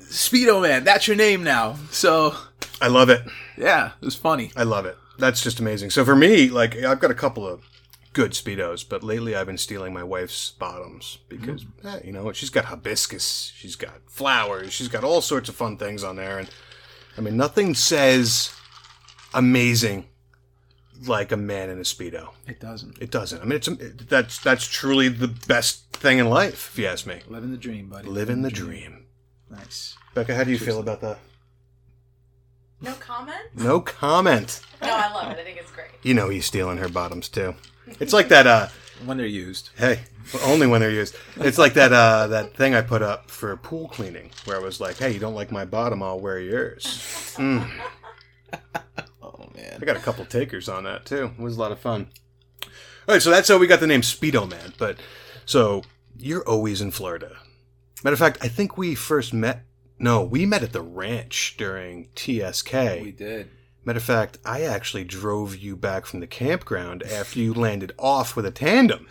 Speedo 0.00 0.60
Man, 0.60 0.82
that's 0.82 1.06
your 1.06 1.16
name 1.16 1.44
now. 1.44 1.76
So, 1.92 2.34
I 2.82 2.88
love 2.88 3.08
it. 3.08 3.22
yeah, 3.56 3.92
it 4.02 4.04
was 4.04 4.16
funny. 4.16 4.50
I 4.56 4.64
love 4.64 4.84
it. 4.84 4.98
That's 5.16 5.40
just 5.40 5.60
amazing. 5.60 5.90
So 5.90 6.04
for 6.04 6.16
me, 6.16 6.50
like 6.50 6.74
I've 6.76 6.98
got 6.98 7.12
a 7.12 7.14
couple 7.14 7.46
of 7.46 7.62
good 8.16 8.32
speedos, 8.32 8.82
but 8.88 9.02
lately 9.02 9.36
I've 9.36 9.46
been 9.46 9.58
stealing 9.58 9.92
my 9.92 10.02
wife's 10.02 10.52
bottoms 10.52 11.18
because 11.28 11.66
eh, 11.84 12.00
you 12.02 12.12
know? 12.12 12.32
She's 12.32 12.48
got 12.48 12.64
hibiscus, 12.64 13.52
she's 13.54 13.76
got 13.76 14.00
flowers, 14.08 14.72
she's 14.72 14.88
got 14.88 15.04
all 15.04 15.20
sorts 15.20 15.50
of 15.50 15.54
fun 15.54 15.76
things 15.76 16.02
on 16.02 16.16
there, 16.16 16.38
and 16.38 16.48
I 17.18 17.20
mean 17.20 17.36
nothing 17.36 17.74
says 17.74 18.54
amazing 19.34 20.06
like 21.06 21.30
a 21.30 21.36
man 21.36 21.68
in 21.68 21.76
a 21.76 21.82
speedo. 21.82 22.30
It 22.46 22.58
doesn't. 22.58 22.96
It 23.02 23.10
doesn't. 23.10 23.42
I 23.42 23.44
mean, 23.44 23.56
it's 23.56 23.68
it, 23.68 24.08
that's 24.08 24.38
that's 24.38 24.66
truly 24.66 25.10
the 25.10 25.28
best 25.28 25.92
thing 25.92 26.16
in 26.16 26.30
life, 26.30 26.70
if 26.72 26.78
you 26.78 26.86
ask 26.86 27.06
me. 27.06 27.20
Living 27.28 27.50
the 27.50 27.58
dream, 27.58 27.90
buddy. 27.90 28.08
Living 28.08 28.40
the 28.40 28.50
dream. 28.50 29.04
Nice. 29.50 29.94
Becca, 30.14 30.34
how 30.34 30.44
do 30.44 30.50
you 30.50 30.58
feel 30.58 30.80
about 30.80 31.02
that? 31.02 31.18
No 32.80 32.94
comment? 32.94 33.44
No 33.54 33.80
comment. 33.82 34.62
No, 34.80 34.88
I 34.88 35.12
love 35.12 35.32
it. 35.32 35.38
I 35.38 35.44
think 35.44 35.58
it's 35.58 35.70
great. 35.70 35.90
You 36.02 36.14
know 36.14 36.30
he's 36.30 36.46
stealing 36.46 36.78
her 36.78 36.88
bottoms 36.88 37.28
too. 37.28 37.54
It's 38.00 38.12
like 38.12 38.28
that. 38.28 38.46
uh 38.46 38.68
When 39.04 39.16
they're 39.16 39.26
used. 39.26 39.70
Hey, 39.76 40.00
only 40.44 40.66
when 40.66 40.80
they're 40.80 40.90
used. 40.90 41.14
It's 41.36 41.58
like 41.58 41.74
that 41.74 41.92
uh, 41.92 42.26
that 42.28 42.54
thing 42.54 42.74
I 42.74 42.82
put 42.82 43.02
up 43.02 43.30
for 43.30 43.56
pool 43.56 43.88
cleaning, 43.88 44.30
where 44.44 44.56
I 44.56 44.60
was 44.60 44.80
like, 44.80 44.96
"Hey, 44.98 45.12
you 45.12 45.20
don't 45.20 45.34
like 45.34 45.52
my 45.52 45.64
bottom? 45.64 46.02
I'll 46.02 46.20
wear 46.20 46.38
yours." 46.40 47.34
Mm. 47.38 47.70
Oh, 49.22 49.50
man. 49.54 49.78
I 49.80 49.84
got 49.84 49.96
a 49.96 50.00
couple 50.00 50.24
takers 50.24 50.68
on 50.68 50.84
that 50.84 51.04
too. 51.04 51.30
It 51.38 51.42
was 51.42 51.56
a 51.56 51.60
lot 51.60 51.72
of 51.72 51.78
fun. 51.78 52.08
All 52.62 53.14
right, 53.14 53.22
so 53.22 53.30
that's 53.30 53.48
how 53.48 53.58
we 53.58 53.66
got 53.66 53.80
the 53.80 53.86
name 53.86 54.00
Speedo 54.02 54.48
Man. 54.48 54.72
But 54.78 54.98
so 55.44 55.82
you're 56.16 56.46
always 56.48 56.80
in 56.80 56.90
Florida. 56.90 57.36
Matter 58.02 58.14
of 58.14 58.18
fact, 58.18 58.38
I 58.40 58.48
think 58.48 58.76
we 58.76 58.94
first 58.94 59.32
met. 59.32 59.64
No, 59.98 60.22
we 60.22 60.44
met 60.46 60.62
at 60.62 60.72
the 60.72 60.82
ranch 60.82 61.54
during 61.56 62.08
TSK. 62.16 62.72
We 63.02 63.12
did. 63.16 63.50
Matter 63.86 63.98
of 63.98 64.02
fact, 64.02 64.38
I 64.44 64.62
actually 64.62 65.04
drove 65.04 65.56
you 65.56 65.76
back 65.76 66.06
from 66.06 66.18
the 66.18 66.26
campground 66.26 67.04
after 67.04 67.38
you 67.38 67.54
landed 67.54 67.92
off 67.96 68.34
with 68.34 68.44
a 68.44 68.50
tandem. 68.50 69.06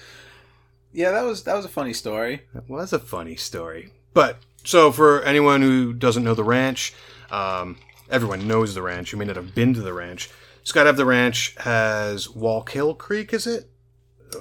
Yeah, 0.92 1.12
that 1.12 1.24
was 1.24 1.44
that 1.46 1.56
was 1.56 1.64
a 1.64 1.70
funny 1.70 1.94
story. 1.94 2.42
That 2.54 2.70
was 2.70 2.92
a 2.92 3.00
funny 3.00 3.38
story. 3.38 3.94
But 4.14 4.40
so 4.66 4.92
for 4.92 5.24
anyone 5.24 5.62
who 5.62 5.94
doesn't 5.94 6.26
know 6.26 6.36
the 6.36 6.44
ranch, 6.44 6.94
um, 7.32 7.78
everyone 8.10 8.50
knows 8.50 8.76
the 8.76 8.82
ranch. 8.82 9.14
You 9.14 9.18
may 9.18 9.24
not 9.26 9.38
have 9.38 9.56
been 9.56 9.74
to 9.76 9.82
the 9.82 9.94
ranch. 9.94 10.30
Skydive 10.66 10.98
the 10.98 11.06
Ranch 11.06 11.56
has 11.60 12.28
Wallkill 12.28 12.98
Creek, 12.98 13.34
is 13.34 13.48
it? 13.48 13.70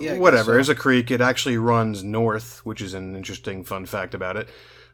Yeah, 0.01 0.17
Whatever. 0.17 0.45
so. 0.45 0.53
There's 0.53 0.69
a 0.71 0.75
creek. 0.75 1.11
It 1.11 1.21
actually 1.21 1.59
runs 1.59 2.03
north, 2.03 2.65
which 2.65 2.81
is 2.81 2.95
an 2.95 3.15
interesting 3.15 3.63
fun 3.63 3.87
fact 3.87 4.15
about 4.15 4.37
it. 4.37 4.49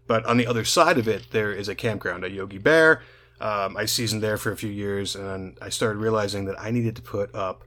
But 0.06 0.26
on 0.26 0.36
the 0.36 0.46
other 0.46 0.64
side 0.64 0.98
of 0.98 1.06
it, 1.08 1.28
there 1.30 1.52
is 1.52 1.68
a 1.68 1.74
campground 1.74 2.24
at 2.24 2.32
Yogi 2.32 2.58
Bear. 2.58 3.02
Um, 3.40 3.76
I 3.76 3.86
seasoned 3.86 4.22
there 4.22 4.36
for 4.36 4.52
a 4.52 4.56
few 4.56 4.70
years, 4.70 5.16
and 5.16 5.56
I 5.62 5.70
started 5.70 5.98
realizing 5.98 6.44
that 6.46 6.60
I 6.60 6.70
needed 6.70 6.96
to 6.96 7.02
put 7.02 7.34
up 7.34 7.64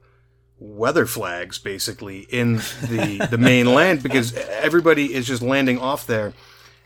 weather 0.60 1.06
flags 1.06 1.60
basically 1.60 2.20
in 2.30 2.56
the 2.56 3.28
the 3.32 3.38
main 3.38 3.66
land 3.66 4.02
because 4.02 4.34
everybody 4.34 5.14
is 5.14 5.28
just 5.28 5.42
landing 5.42 5.80
off 5.80 6.08
there. 6.08 6.34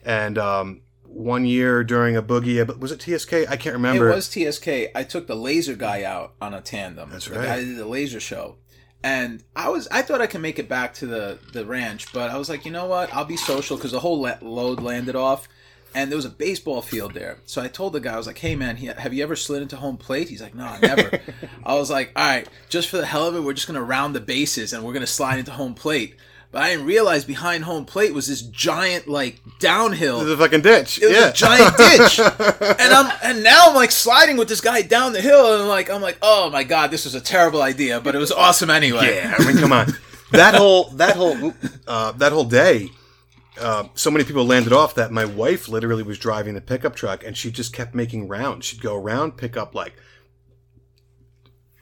And 0.04 0.38
um, 0.38 0.82
one 1.04 1.46
year 1.46 1.84
during 1.84 2.16
a 2.16 2.24
boogie, 2.24 2.66
but 2.66 2.80
was 2.80 2.92
it 2.92 3.02
TSK? 3.02 3.34
I 3.50 3.58
can't 3.58 3.74
remember. 3.74 4.10
It 4.10 4.16
was 4.16 4.30
TSK. 4.30 4.68
I 4.96 5.04
took 5.04 5.28
the 5.28 5.36
laser 5.36 5.76
guy 5.76 6.04
out 6.04 6.34
on 6.42 6.54
a 6.54 6.62
tandem. 6.62 7.10
That's 7.10 7.30
right. 7.30 7.42
that 7.42 7.60
did 7.60 7.78
the 7.78 7.86
laser 7.86 8.20
show. 8.20 8.58
And 9.04 9.44
I 9.56 9.70
was 9.70 9.88
I 9.90 10.02
thought 10.02 10.22
I 10.22 10.28
could 10.28 10.42
make 10.42 10.60
it 10.60 10.68
back 10.68 10.94
to 10.96 11.08
the 11.08 11.40
the 11.54 11.66
ranch, 11.66 12.12
but 12.14 12.30
I 12.30 12.38
was 12.38 12.50
like, 12.50 12.66
you 12.66 12.72
know 12.72 12.88
what? 12.88 13.14
I'll 13.14 13.26
be 13.26 13.38
social 13.38 13.78
because 13.78 13.92
the 13.92 14.00
whole 14.00 14.20
load 14.42 14.82
landed 14.82 15.16
off, 15.16 15.48
and 15.98 16.12
there 16.12 16.16
was 16.16 16.26
a 16.26 16.30
baseball 16.30 16.84
field 16.84 17.16
there. 17.16 17.40
So 17.46 17.60
I 17.60 17.68
told 17.68 17.94
the 17.94 18.00
guy, 18.00 18.14
I 18.14 18.18
was 18.18 18.28
like, 18.28 18.38
hey 18.38 18.56
man, 18.56 18.76
have 18.76 19.16
you 19.16 19.24
ever 19.24 19.36
slid 19.36 19.64
into 19.64 19.78
home 19.78 19.98
plate? 19.98 20.30
He's 20.30 20.44
like, 20.44 20.54
no, 20.54 20.78
never. 20.80 21.20
I 21.66 21.74
was 21.74 21.90
like, 21.90 22.12
all 22.16 22.24
right, 22.24 22.48
just 22.70 22.88
for 22.90 22.98
the 22.98 23.06
hell 23.06 23.26
of 23.26 23.36
it, 23.36 23.42
we're 23.42 23.54
just 23.54 23.66
gonna 23.66 23.82
round 23.82 24.16
the 24.16 24.22
bases 24.22 24.74
and 24.74 24.84
we're 24.84 24.94
gonna 24.94 25.08
slide 25.08 25.40
into 25.40 25.52
home 25.52 25.74
plate. 25.74 26.16
But 26.52 26.62
I 26.62 26.70
didn't 26.70 26.86
realize 26.86 27.26
behind 27.26 27.64
home 27.64 27.86
plate 27.86 28.14
was 28.14 28.28
this 28.28 28.42
giant 28.44 29.08
like 29.08 29.42
downhill. 29.60 30.24
the 30.24 30.38
fucking 30.38 30.62
ditch. 30.62 31.02
It 31.02 31.08
was 31.08 31.18
yeah. 31.18 31.30
a 31.30 31.34
giant 31.34 31.76
ditch, 31.78 32.20
and 32.80 32.94
I'm 32.94 33.12
and 33.24 33.44
now 33.44 33.66
I'm 33.70 33.76
like 33.76 33.92
sliding 33.92 34.38
with 34.38 34.48
this 34.50 34.62
guy 34.62 34.84
down 34.84 35.14
the 35.14 35.22
hill, 35.22 35.52
and 35.52 35.64
I'm 35.64 35.68
like 35.68 35.90
I'm 35.90 36.02
like, 36.02 36.20
oh 36.22 36.52
my 36.52 36.64
god, 36.64 36.92
this 36.92 37.06
was 37.06 37.16
a 37.16 37.22
terrible 37.22 37.64
idea, 37.64 38.00
but 38.00 38.14
it 38.14 38.20
was 38.20 38.32
awesome 38.32 38.70
anyway. 38.70 39.16
Yeah, 39.16 39.36
I 39.38 39.46
mean, 39.46 39.58
come 39.58 39.74
on. 39.74 39.88
That 40.32 40.56
whole 40.56 40.86
that 40.92 41.16
whole 41.16 41.54
uh, 41.88 42.12
that 42.14 42.32
whole 42.32 42.46
day, 42.46 42.92
uh, 43.60 43.88
so 43.96 44.12
many 44.12 44.24
people 44.24 44.46
landed 44.46 44.74
off 44.74 44.96
that 44.96 45.12
my 45.12 45.26
wife 45.26 45.68
literally 45.68 46.04
was 46.04 46.18
driving 46.18 46.54
the 46.56 46.62
pickup 46.62 46.96
truck, 46.96 47.24
and 47.24 47.36
she 47.36 47.52
just 47.52 47.74
kept 47.74 47.94
making 47.96 48.28
rounds. 48.28 48.66
She'd 48.66 48.82
go 48.82 48.96
around, 48.96 49.38
pick 49.38 49.58
up 49.58 49.74
like 49.76 49.94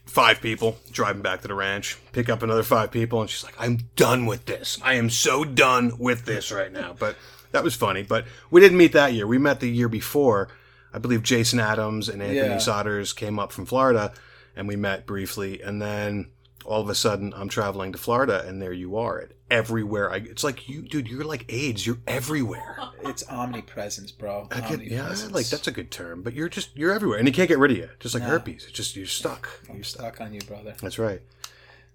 five 0.06 0.42
people, 0.42 0.78
driving 0.92 1.22
back 1.22 1.42
to 1.42 1.48
the 1.48 1.54
ranch, 1.54 1.98
pick 2.12 2.30
up 2.30 2.44
another 2.44 2.64
five 2.64 2.92
people, 2.92 3.22
and 3.22 3.30
she's 3.30 3.44
like, 3.44 3.56
"I'm 3.60 3.90
done 3.96 4.26
with 4.26 4.46
this. 4.46 4.80
I 4.84 4.94
am 4.96 5.10
so 5.10 5.44
done 5.44 5.98
with 5.98 6.26
this 6.26 6.52
right 6.52 6.72
now." 6.72 6.96
But 6.98 7.18
that 7.52 7.64
was 7.64 7.76
funny. 7.76 8.04
But 8.04 8.26
we 8.52 8.62
didn't 8.62 8.78
meet 8.78 8.94
that 8.94 9.14
year. 9.14 9.28
We 9.28 9.38
met 9.38 9.60
the 9.60 9.70
year 9.70 9.90
before. 9.90 10.50
I 10.94 11.00
believe 11.00 11.24
Jason 11.24 11.60
Adams 11.60 12.08
and 12.08 12.22
Anthony 12.22 12.48
Yeah. 12.48 12.56
Sodders 12.56 13.14
came 13.14 13.38
up 13.38 13.52
from 13.52 13.66
Florida, 13.66 14.14
and 14.56 14.68
we 14.68 14.78
met 14.78 15.06
briefly, 15.06 15.62
and 15.62 15.82
then 15.82 16.30
all 16.64 16.82
of 16.82 16.90
a 16.90 16.96
sudden 16.96 17.34
I'm 17.36 17.50
traveling 17.50 17.92
to 17.92 17.98
Florida, 17.98 18.44
and 18.48 18.62
there 18.62 18.74
you 18.74 18.96
are. 18.98 19.20
At 19.20 19.32
everywhere 19.52 20.12
I, 20.12 20.18
it's 20.18 20.44
like 20.44 20.68
you, 20.68 20.82
dude. 20.82 21.08
You're 21.08 21.24
like 21.24 21.46
AIDS. 21.50 21.86
You're 21.86 22.00
everywhere. 22.08 22.78
It's 23.06 23.24
omnipresence, 23.30 24.12
bro. 24.12 24.48
I 24.50 24.62
could, 24.62 24.82
yeah, 24.82 25.02
Omnipresence. 25.02 25.32
like 25.32 25.46
that's 25.48 25.68
a 25.68 25.72
good 25.72 25.92
term, 25.92 26.24
but 26.24 26.34
you're 26.34 26.50
just 26.50 26.76
you're 26.76 26.92
everywhere, 26.92 27.20
and 27.20 27.28
you 27.28 27.34
can't 27.34 27.48
get 27.48 27.60
rid 27.60 27.70
of 27.70 27.78
you. 27.78 27.88
Just 28.00 28.16
like 28.16 28.24
No. 28.24 28.30
herpes, 28.30 28.64
it's 28.64 28.72
just 28.72 28.96
you're 28.96 29.06
stuck. 29.06 29.48
I'm 29.70 29.84
stuck 29.84 30.20
on 30.22 30.34
you, 30.34 30.42
brother. 30.42 30.74
That's 30.82 30.98
right. 30.98 31.22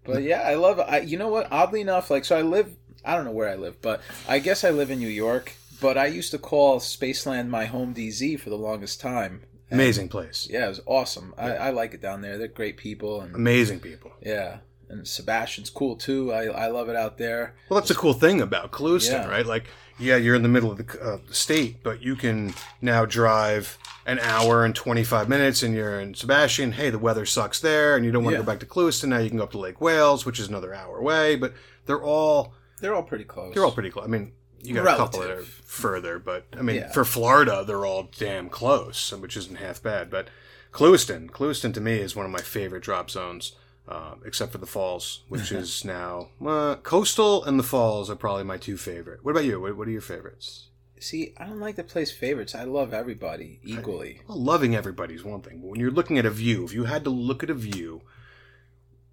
But 0.04 0.22
yeah, 0.22 0.42
I 0.42 0.54
love. 0.54 0.78
I 0.78 1.00
you 1.00 1.18
know 1.18 1.26
what? 1.28 1.48
Oddly 1.50 1.80
enough, 1.80 2.10
like 2.10 2.24
so, 2.24 2.38
I 2.38 2.42
live. 2.42 2.74
I 3.04 3.16
don't 3.16 3.24
know 3.24 3.32
where 3.32 3.48
I 3.48 3.56
live, 3.56 3.82
but 3.82 4.02
I 4.28 4.38
guess 4.38 4.62
I 4.62 4.70
live 4.70 4.90
in 4.92 5.00
New 5.00 5.08
York. 5.08 5.52
But 5.80 5.98
I 5.98 6.06
used 6.06 6.30
to 6.30 6.38
call 6.38 6.78
Spaceland 6.78 7.48
my 7.48 7.64
home 7.64 7.92
DZ 7.92 8.38
for 8.38 8.50
the 8.50 8.56
longest 8.58 9.00
time. 9.00 9.42
And, 9.70 9.80
Amazing 9.80 10.10
place. 10.10 10.46
Yeah, 10.50 10.66
it 10.66 10.68
was 10.68 10.80
awesome. 10.86 11.34
I, 11.38 11.52
I 11.56 11.70
like 11.70 11.92
it 11.94 12.00
down 12.02 12.20
there. 12.22 12.38
They're 12.38 12.48
great 12.48 12.76
people, 12.76 13.20
and 13.20 13.34
Amazing 13.34 13.80
people. 13.80 14.12
yeah, 14.20 14.58
and 14.90 15.04
Sebastian's 15.06 15.70
cool 15.70 15.96
too. 15.96 16.32
I 16.32 16.44
I 16.46 16.66
love 16.68 16.88
it 16.88 16.96
out 16.96 17.16
there. 17.18 17.54
Well, 17.68 17.78
that's 17.80 17.88
the 17.88 17.94
cool 17.94 18.12
thing 18.14 18.40
about 18.40 18.70
Clewiston, 18.72 19.24
Yeah. 19.24 19.28
right? 19.28 19.46
Like, 19.46 19.64
yeah, 19.98 20.16
you're 20.16 20.34
in 20.34 20.42
the 20.42 20.48
middle 20.48 20.70
of 20.72 20.78
the, 20.78 21.00
uh, 21.02 21.18
state, 21.30 21.82
but 21.82 22.02
you 22.02 22.16
can 22.16 22.54
now 22.80 23.04
drive 23.04 23.76
an 24.06 24.18
hour 24.20 24.64
and 24.64 24.74
25 24.74 25.28
minutes 25.28 25.62
and 25.62 25.74
you're 25.74 26.00
in 26.00 26.14
Sebastian. 26.14 26.72
Hey, 26.72 26.88
the 26.90 26.98
weather 26.98 27.26
sucks 27.26 27.60
there 27.60 27.96
and 27.96 28.04
you 28.04 28.10
don't 28.10 28.24
want 28.24 28.32
to 28.34 28.38
Yeah. 28.40 28.44
go 28.46 28.50
back 28.52 28.60
to 28.60 28.66
Clewiston. 28.66 29.08
Now 29.10 29.18
you 29.18 29.28
can 29.28 29.38
go 29.38 29.44
up 29.44 29.50
to 29.52 29.58
Lake 29.58 29.80
Wales, 29.80 30.24
which 30.26 30.40
is 30.40 30.48
another 30.48 30.72
hour 30.74 30.96
away, 30.98 31.36
but 31.36 31.52
they're 31.86 32.02
all, 32.02 32.54
They're 32.80 32.94
all 32.94 33.02
pretty 33.02 33.24
close. 33.24 33.54
they're 33.54 33.64
all 33.64 33.72
pretty 33.72 33.90
close. 33.90 34.06
I 34.06 34.08
mean, 34.08 34.32
you 34.62 34.74
got 34.74 34.86
a 34.94 34.96
couple 34.96 35.20
that 35.20 35.30
are 35.30 35.42
further, 35.42 36.18
but 36.18 36.46
I 36.58 36.62
mean, 36.62 36.76
Yeah. 36.76 36.90
for 36.92 37.04
Florida, 37.04 37.62
they're 37.66 37.84
all 37.86 38.10
damn 38.18 38.48
close, 38.48 39.12
which 39.12 39.36
isn't 39.36 39.56
half 39.56 39.82
bad. 39.82 40.10
But 40.10 40.28
Clewiston, 40.72 41.30
Clewiston 41.30 41.72
to 41.74 41.80
me 41.80 41.98
is 41.98 42.16
one 42.16 42.24
of 42.26 42.32
my 42.32 42.40
favorite 42.40 42.82
drop 42.82 43.10
zones, 43.10 43.52
uh, 43.88 44.14
except 44.24 44.52
for 44.52 44.58
the 44.58 44.66
Falls, 44.66 45.22
which 45.28 45.52
is 45.52 45.84
now 45.84 46.28
uh, 46.44 46.76
coastal 46.76 47.44
and 47.44 47.58
the 47.58 47.64
Falls 47.64 48.10
are 48.10 48.16
probably 48.16 48.44
my 48.44 48.56
two 48.56 48.76
favorite. 48.76 49.24
What 49.24 49.32
about 49.32 49.44
you? 49.44 49.60
What, 49.60 49.76
what 49.76 49.88
are 49.88 49.92
your 49.92 50.00
favorites? 50.00 50.68
See, 50.98 51.32
I 51.38 51.46
don't 51.46 51.60
like 51.60 51.76
to 51.76 51.82
place 51.82 52.12
favorites. 52.12 52.54
I 52.54 52.64
love 52.64 52.92
everybody 52.92 53.58
equally. 53.64 54.20
Well, 54.28 54.38
loving 54.38 54.76
everybody's 54.76 55.24
one 55.24 55.40
thing, 55.40 55.60
but 55.60 55.70
when 55.70 55.80
you're 55.80 55.90
looking 55.90 56.18
at 56.18 56.26
a 56.26 56.30
view, 56.30 56.64
if 56.64 56.74
you 56.74 56.84
had 56.84 57.04
to 57.04 57.10
look 57.10 57.42
at 57.42 57.48
a 57.48 57.54
view 57.54 58.02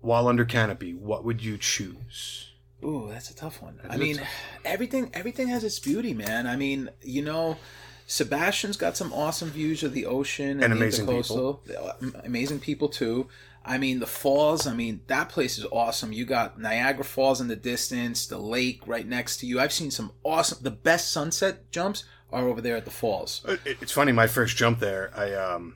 while 0.01 0.27
under 0.27 0.43
canopy, 0.43 0.93
what 0.93 1.23
would 1.23 1.41
you 1.41 1.57
choose? 1.57 2.51
Ooh, 2.83 3.07
that's 3.09 3.29
a 3.31 3.35
tough 3.35 3.61
one. 3.61 3.79
I 3.89 3.97
mean, 3.97 4.21
everything 4.63 5.09
everything 5.13 5.47
has 5.47 5.63
its 5.63 5.79
beauty, 5.79 6.13
man. 6.13 6.45
I 6.45 6.57
mean, 6.57 6.89
you 7.01 7.23
know, 7.23 7.57
Sebastian's 8.05 8.77
got 8.77 8.95
some 8.95 9.11
awesome 9.11 9.49
views 9.49 9.81
of 9.83 9.93
the 9.93 10.05
ocean 10.05 10.61
And 10.63 10.73
the 10.73 10.77
amazing 10.77 11.07
intercoastal. 11.07 12.25
Amazing 12.25 12.59
people 12.59 12.89
too. 12.89 13.27
I 13.67 13.77
mean, 13.77 13.99
the 13.99 14.07
falls. 14.07 14.65
I 14.65 14.73
mean, 14.73 15.01
that 15.07 15.29
place 15.29 15.57
is 15.57 15.65
awesome. 15.71 16.13
You 16.13 16.25
got 16.25 16.59
Niagara 16.59 17.03
Falls 17.03 17.41
in 17.41 17.49
the 17.49 17.55
distance, 17.55 18.25
the 18.25 18.37
lake 18.37 18.81
right 18.87 19.05
next 19.07 19.37
to 19.37 19.45
you. 19.45 19.59
I've 19.59 19.73
seen 19.73 19.91
some 19.91 20.13
awesome. 20.23 20.59
The 20.61 20.71
best 20.71 21.11
sunset 21.11 21.69
jumps 21.69 22.05
are 22.31 22.47
over 22.47 22.61
there 22.61 22.77
at 22.77 22.85
the 22.85 22.91
falls. 22.91 23.41
Uh, 23.45 23.57
It's 23.65 23.91
funny. 23.91 24.11
My 24.13 24.27
first 24.27 24.55
jump 24.57 24.79
there, 24.79 25.11
I 25.15 25.33
um, 25.33 25.75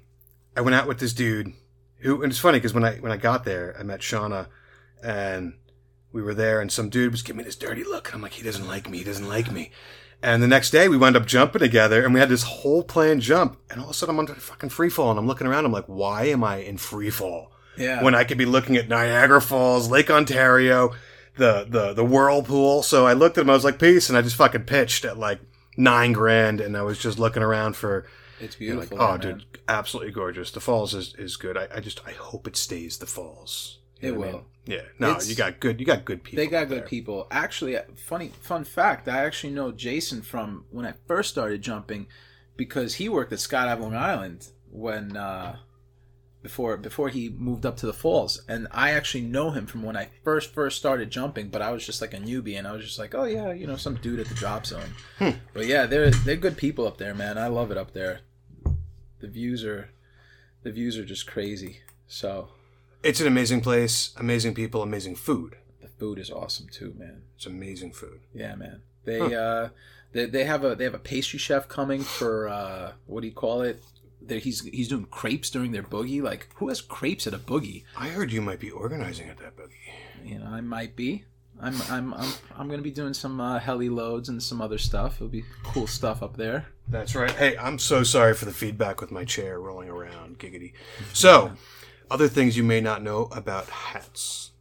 I 0.55 0.61
went 0.61 0.75
out 0.75 0.87
with 0.87 0.99
this 0.99 1.13
dude 1.13 1.53
who, 1.99 2.23
and 2.23 2.31
it's 2.31 2.39
funny 2.39 2.59
because 2.59 2.73
when 2.73 2.85
I 2.85 2.95
when 2.97 3.11
I 3.11 3.17
got 3.17 3.43
there, 3.43 3.75
I 3.77 3.83
met 3.83 3.99
Shauna, 3.99 4.47
and 5.03 5.53
we 6.13 6.21
were 6.21 6.33
there, 6.33 6.61
and 6.61 6.71
some 6.71 6.89
dude 6.89 7.11
was 7.11 7.21
giving 7.21 7.39
me 7.39 7.43
this 7.43 7.55
dirty 7.55 7.83
look, 7.83 8.07
and 8.07 8.15
I'm 8.15 8.21
like, 8.21 8.33
he 8.33 8.43
doesn't 8.43 8.67
like 8.67 8.89
me, 8.89 8.99
he 8.99 9.03
doesn't 9.03 9.27
like 9.27 9.51
me. 9.51 9.71
And 10.23 10.43
the 10.43 10.47
next 10.47 10.69
day, 10.69 10.87
we 10.87 10.97
wound 10.97 11.15
up 11.15 11.25
jumping 11.25 11.59
together, 11.59 12.03
and 12.05 12.13
we 12.13 12.19
had 12.19 12.29
this 12.29 12.43
whole 12.43 12.83
planned 12.83 13.21
jump, 13.21 13.57
and 13.69 13.79
all 13.79 13.87
of 13.87 13.91
a 13.91 13.93
sudden, 13.93 14.15
I'm 14.15 14.19
under 14.19 14.35
fucking 14.35 14.69
free 14.69 14.89
fall, 14.89 15.09
and 15.09 15.17
I'm 15.17 15.25
looking 15.25 15.47
around, 15.47 15.65
I'm 15.65 15.71
like, 15.71 15.85
why 15.87 16.25
am 16.25 16.43
I 16.43 16.57
in 16.57 16.77
free 16.77 17.09
fall? 17.09 17.50
Yeah. 17.77 18.03
when 18.03 18.15
I 18.15 18.23
could 18.23 18.37
be 18.37 18.45
looking 18.45 18.75
at 18.77 18.87
Niagara 18.89 19.41
Falls, 19.41 19.89
Lake 19.89 20.09
Ontario, 20.11 20.93
the 21.37 21.65
the 21.69 21.93
the 21.93 22.05
whirlpool. 22.05 22.83
So 22.83 23.05
I 23.07 23.13
looked 23.13 23.37
at 23.37 23.41
him. 23.43 23.49
I 23.49 23.53
was 23.53 23.63
like, 23.63 23.79
"Peace," 23.79 24.09
and 24.09 24.17
I 24.17 24.21
just 24.21 24.35
fucking 24.35 24.63
pitched 24.63 25.05
at 25.05 25.17
like 25.17 25.39
nine 25.77 26.11
grand, 26.13 26.59
and 26.61 26.75
I 26.75 26.81
was 26.83 26.99
just 26.99 27.17
looking 27.19 27.43
around 27.43 27.75
for. 27.75 28.05
It's 28.39 28.55
beautiful. 28.55 28.97
like, 28.97 29.07
oh, 29.07 29.11
man. 29.11 29.19
dude, 29.19 29.45
absolutely 29.69 30.11
gorgeous. 30.11 30.49
The 30.49 30.59
falls 30.59 30.95
is, 30.95 31.13
is 31.19 31.37
good. 31.37 31.55
I, 31.57 31.67
I 31.75 31.79
just 31.79 32.01
I 32.07 32.11
hope 32.13 32.47
it 32.47 32.55
stays 32.55 32.97
the 32.97 33.05
falls. 33.05 33.77
You 33.99 34.09
It 34.09 34.17
what 34.17 34.27
I 34.27 34.31
will. 34.31 34.37
mean? 34.39 34.45
Yeah. 34.65 34.81
No, 34.97 35.11
It's- 35.11 35.29
you 35.29 35.35
got 35.35 35.59
good. 35.59 35.79
You 35.79 35.85
got 35.85 36.05
good 36.05 36.23
people. 36.23 36.43
They 36.43 36.49
got 36.49 36.67
good 36.67 36.79
there. 36.79 36.87
people. 36.87 37.27
Actually, 37.29 37.77
funny 37.95 38.31
fun 38.41 38.63
fact. 38.63 39.07
I 39.07 39.23
actually 39.25 39.53
know 39.53 39.71
Jason 39.71 40.23
from 40.23 40.65
when 40.71 40.87
I 40.87 40.93
first 41.07 41.29
started 41.29 41.61
jumping, 41.61 42.07
because 42.57 42.95
he 42.95 43.09
worked 43.09 43.31
at 43.31 43.39
Scott 43.39 43.67
Island 43.67 44.47
when 44.71 45.15
uh, 45.15 45.57
before 46.41 46.75
before 46.77 47.09
he 47.09 47.29
moved 47.29 47.65
up 47.65 47.77
to 47.77 47.85
the 47.85 47.93
falls, 47.93 48.41
and 48.47 48.67
I 48.71 48.91
actually 48.91 49.21
know 49.21 49.51
him 49.51 49.65
from 49.67 49.83
when 49.83 49.95
I 49.95 50.09
first 50.23 50.53
first 50.53 50.77
started 50.77 51.09
jumping. 51.11 51.49
But 51.49 51.61
I 51.61 51.71
was 51.71 51.85
just 51.85 52.01
like 52.01 52.13
a 52.13 52.17
newbie, 52.17 52.57
and 52.57 52.67
I 52.67 52.71
was 52.71 52.83
just 52.83 52.97
like, 52.99 53.13
oh 53.13 53.25
yeah, 53.25 53.51
you 53.53 53.67
know, 53.67 53.75
some 53.75 53.95
dude 53.95 54.19
at 54.19 54.27
the 54.27 54.33
drop 54.35 54.65
zone. 54.65 54.93
But 55.19 55.65
yeah, 55.67 55.85
they're 55.85 56.11
they're 56.11 56.35
good 56.35 56.57
people 56.57 56.87
up 56.87 56.97
there, 56.97 57.13
man. 57.13 57.37
I 57.37 57.47
love 57.47 57.71
it 57.71 57.77
up 57.77 57.93
there. 57.93 58.21
The 59.19 59.27
views 59.27 59.63
are 59.63 59.89
the 60.63 60.71
views 60.71 60.97
are 60.97 61.05
just 61.05 61.27
crazy. 61.27 61.79
So 62.07 62.49
It's 63.03 63.21
an 63.21 63.27
amazing 63.27 63.61
place. 63.61 64.13
Amazing 64.17 64.53
people. 64.55 64.81
Amazing 64.81 65.15
food. 65.15 65.55
the 65.81 65.87
food 65.87 66.17
is 66.19 66.29
awesome 66.31 66.67
too, 66.69 66.93
man. 66.97 67.21
It's 67.35 67.45
amazing 67.45 67.91
food. 67.93 68.21
Yeah, 68.33 68.55
man. 68.55 68.81
They 69.05 69.19
uh 69.35 69.69
they, 70.13 70.25
they 70.25 70.43
have 70.45 70.63
a 70.63 70.75
they 70.75 70.83
have 70.83 70.93
a 70.93 70.99
pastry 70.99 71.39
chef 71.39 71.67
coming 71.67 72.01
for 72.01 72.47
uh 72.49 72.93
what 73.05 73.21
do 73.21 73.27
you 73.27 73.33
call 73.33 73.61
it? 73.61 73.81
They, 74.21 74.39
he's 74.39 74.61
he's 74.65 74.87
doing 74.87 75.05
crepes 75.05 75.49
during 75.49 75.71
their 75.71 75.83
boogie. 75.83 76.21
Like 76.21 76.49
who 76.55 76.69
has 76.69 76.81
crepes 76.81 77.25
at 77.27 77.33
a 77.33 77.39
boogie? 77.39 77.83
I 77.97 78.09
heard 78.09 78.31
you 78.31 78.41
might 78.41 78.59
be 78.59 78.69
organizing 78.71 79.29
at 79.29 79.37
that 79.39 79.57
boogie. 79.57 79.71
You 80.23 80.39
know, 80.39 80.45
I 80.45 80.61
might 80.61 80.95
be. 80.95 81.25
I'm 81.59 81.75
I'm 81.89 82.13
I'm 82.13 82.31
I'm 82.57 82.69
gonna 82.69 82.81
be 82.81 82.91
doing 82.91 83.13
some 83.13 83.39
uh, 83.41 83.59
heli 83.59 83.89
loads 83.89 84.29
and 84.29 84.41
some 84.41 84.61
other 84.61 84.77
stuff. 84.77 85.15
It'll 85.15 85.27
be 85.27 85.43
cool 85.63 85.87
stuff 85.87 86.23
up 86.23 86.37
there. 86.37 86.67
That's 86.87 87.15
right. 87.15 87.31
Hey, 87.31 87.57
I'm 87.57 87.79
so 87.79 88.03
sorry 88.03 88.33
for 88.33 88.45
the 88.45 88.51
feedback 88.53 88.99
with 89.01 89.11
my 89.11 89.25
chair 89.25 89.59
rolling 89.59 89.89
around. 89.89 90.39
Giggity. 90.39 90.73
So, 91.13 91.51
other 92.09 92.27
things 92.27 92.57
you 92.57 92.63
may 92.63 92.81
not 92.81 93.01
know 93.03 93.25
about 93.31 93.67
Hats. 93.69 94.51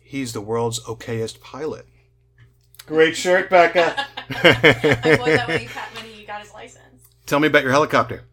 He's 0.00 0.32
the 0.32 0.40
world's 0.40 0.80
okayest 0.84 1.40
pilot. 1.40 1.86
Great 2.86 3.16
shirt, 3.16 3.48
Becca. 3.50 4.06
I 4.30 5.16
bought 5.16 5.26
that 5.26 5.44
when 5.48 5.60
he, 5.60 5.66
got- 5.66 5.94
when 5.94 6.04
he 6.06 6.24
got 6.24 6.40
his 6.42 6.52
license. 6.52 7.04
Tell 7.26 7.38
me 7.38 7.46
about 7.46 7.62
your 7.62 7.70
helicopter. 7.72 8.24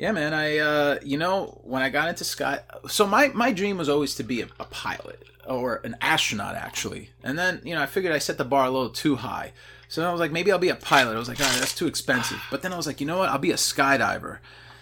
Yeah, 0.00 0.12
man. 0.12 0.32
I 0.32 0.56
uh 0.56 0.98
you 1.04 1.18
know 1.18 1.60
when 1.62 1.82
I 1.82 1.90
got 1.90 2.08
into 2.08 2.24
sky, 2.24 2.60
so 2.88 3.06
my 3.06 3.28
my 3.34 3.52
dream 3.52 3.76
was 3.76 3.90
always 3.90 4.14
to 4.14 4.22
be 4.22 4.40
a, 4.40 4.48
a 4.58 4.64
pilot 4.64 5.22
or 5.46 5.82
an 5.84 5.94
astronaut 6.00 6.54
actually. 6.54 7.10
And 7.22 7.38
then 7.38 7.60
you 7.64 7.74
know 7.74 7.82
I 7.82 7.86
figured 7.86 8.14
I 8.14 8.18
set 8.18 8.38
the 8.38 8.46
bar 8.46 8.64
a 8.64 8.70
little 8.70 8.88
too 8.88 9.16
high. 9.16 9.52
So 9.88 10.08
I 10.08 10.10
was 10.10 10.18
like, 10.18 10.32
maybe 10.32 10.50
I'll 10.50 10.58
be 10.58 10.70
a 10.70 10.74
pilot. 10.74 11.16
I 11.16 11.18
was 11.18 11.28
like, 11.28 11.38
all 11.38 11.46
right, 11.46 11.58
that's 11.58 11.74
too 11.74 11.86
expensive. 11.86 12.40
But 12.50 12.62
then 12.62 12.72
I 12.72 12.78
was 12.78 12.86
like, 12.86 13.02
you 13.02 13.06
know 13.06 13.18
what? 13.18 13.28
I'll 13.28 13.38
be 13.38 13.50
a 13.50 13.56
skydiver. 13.56 14.38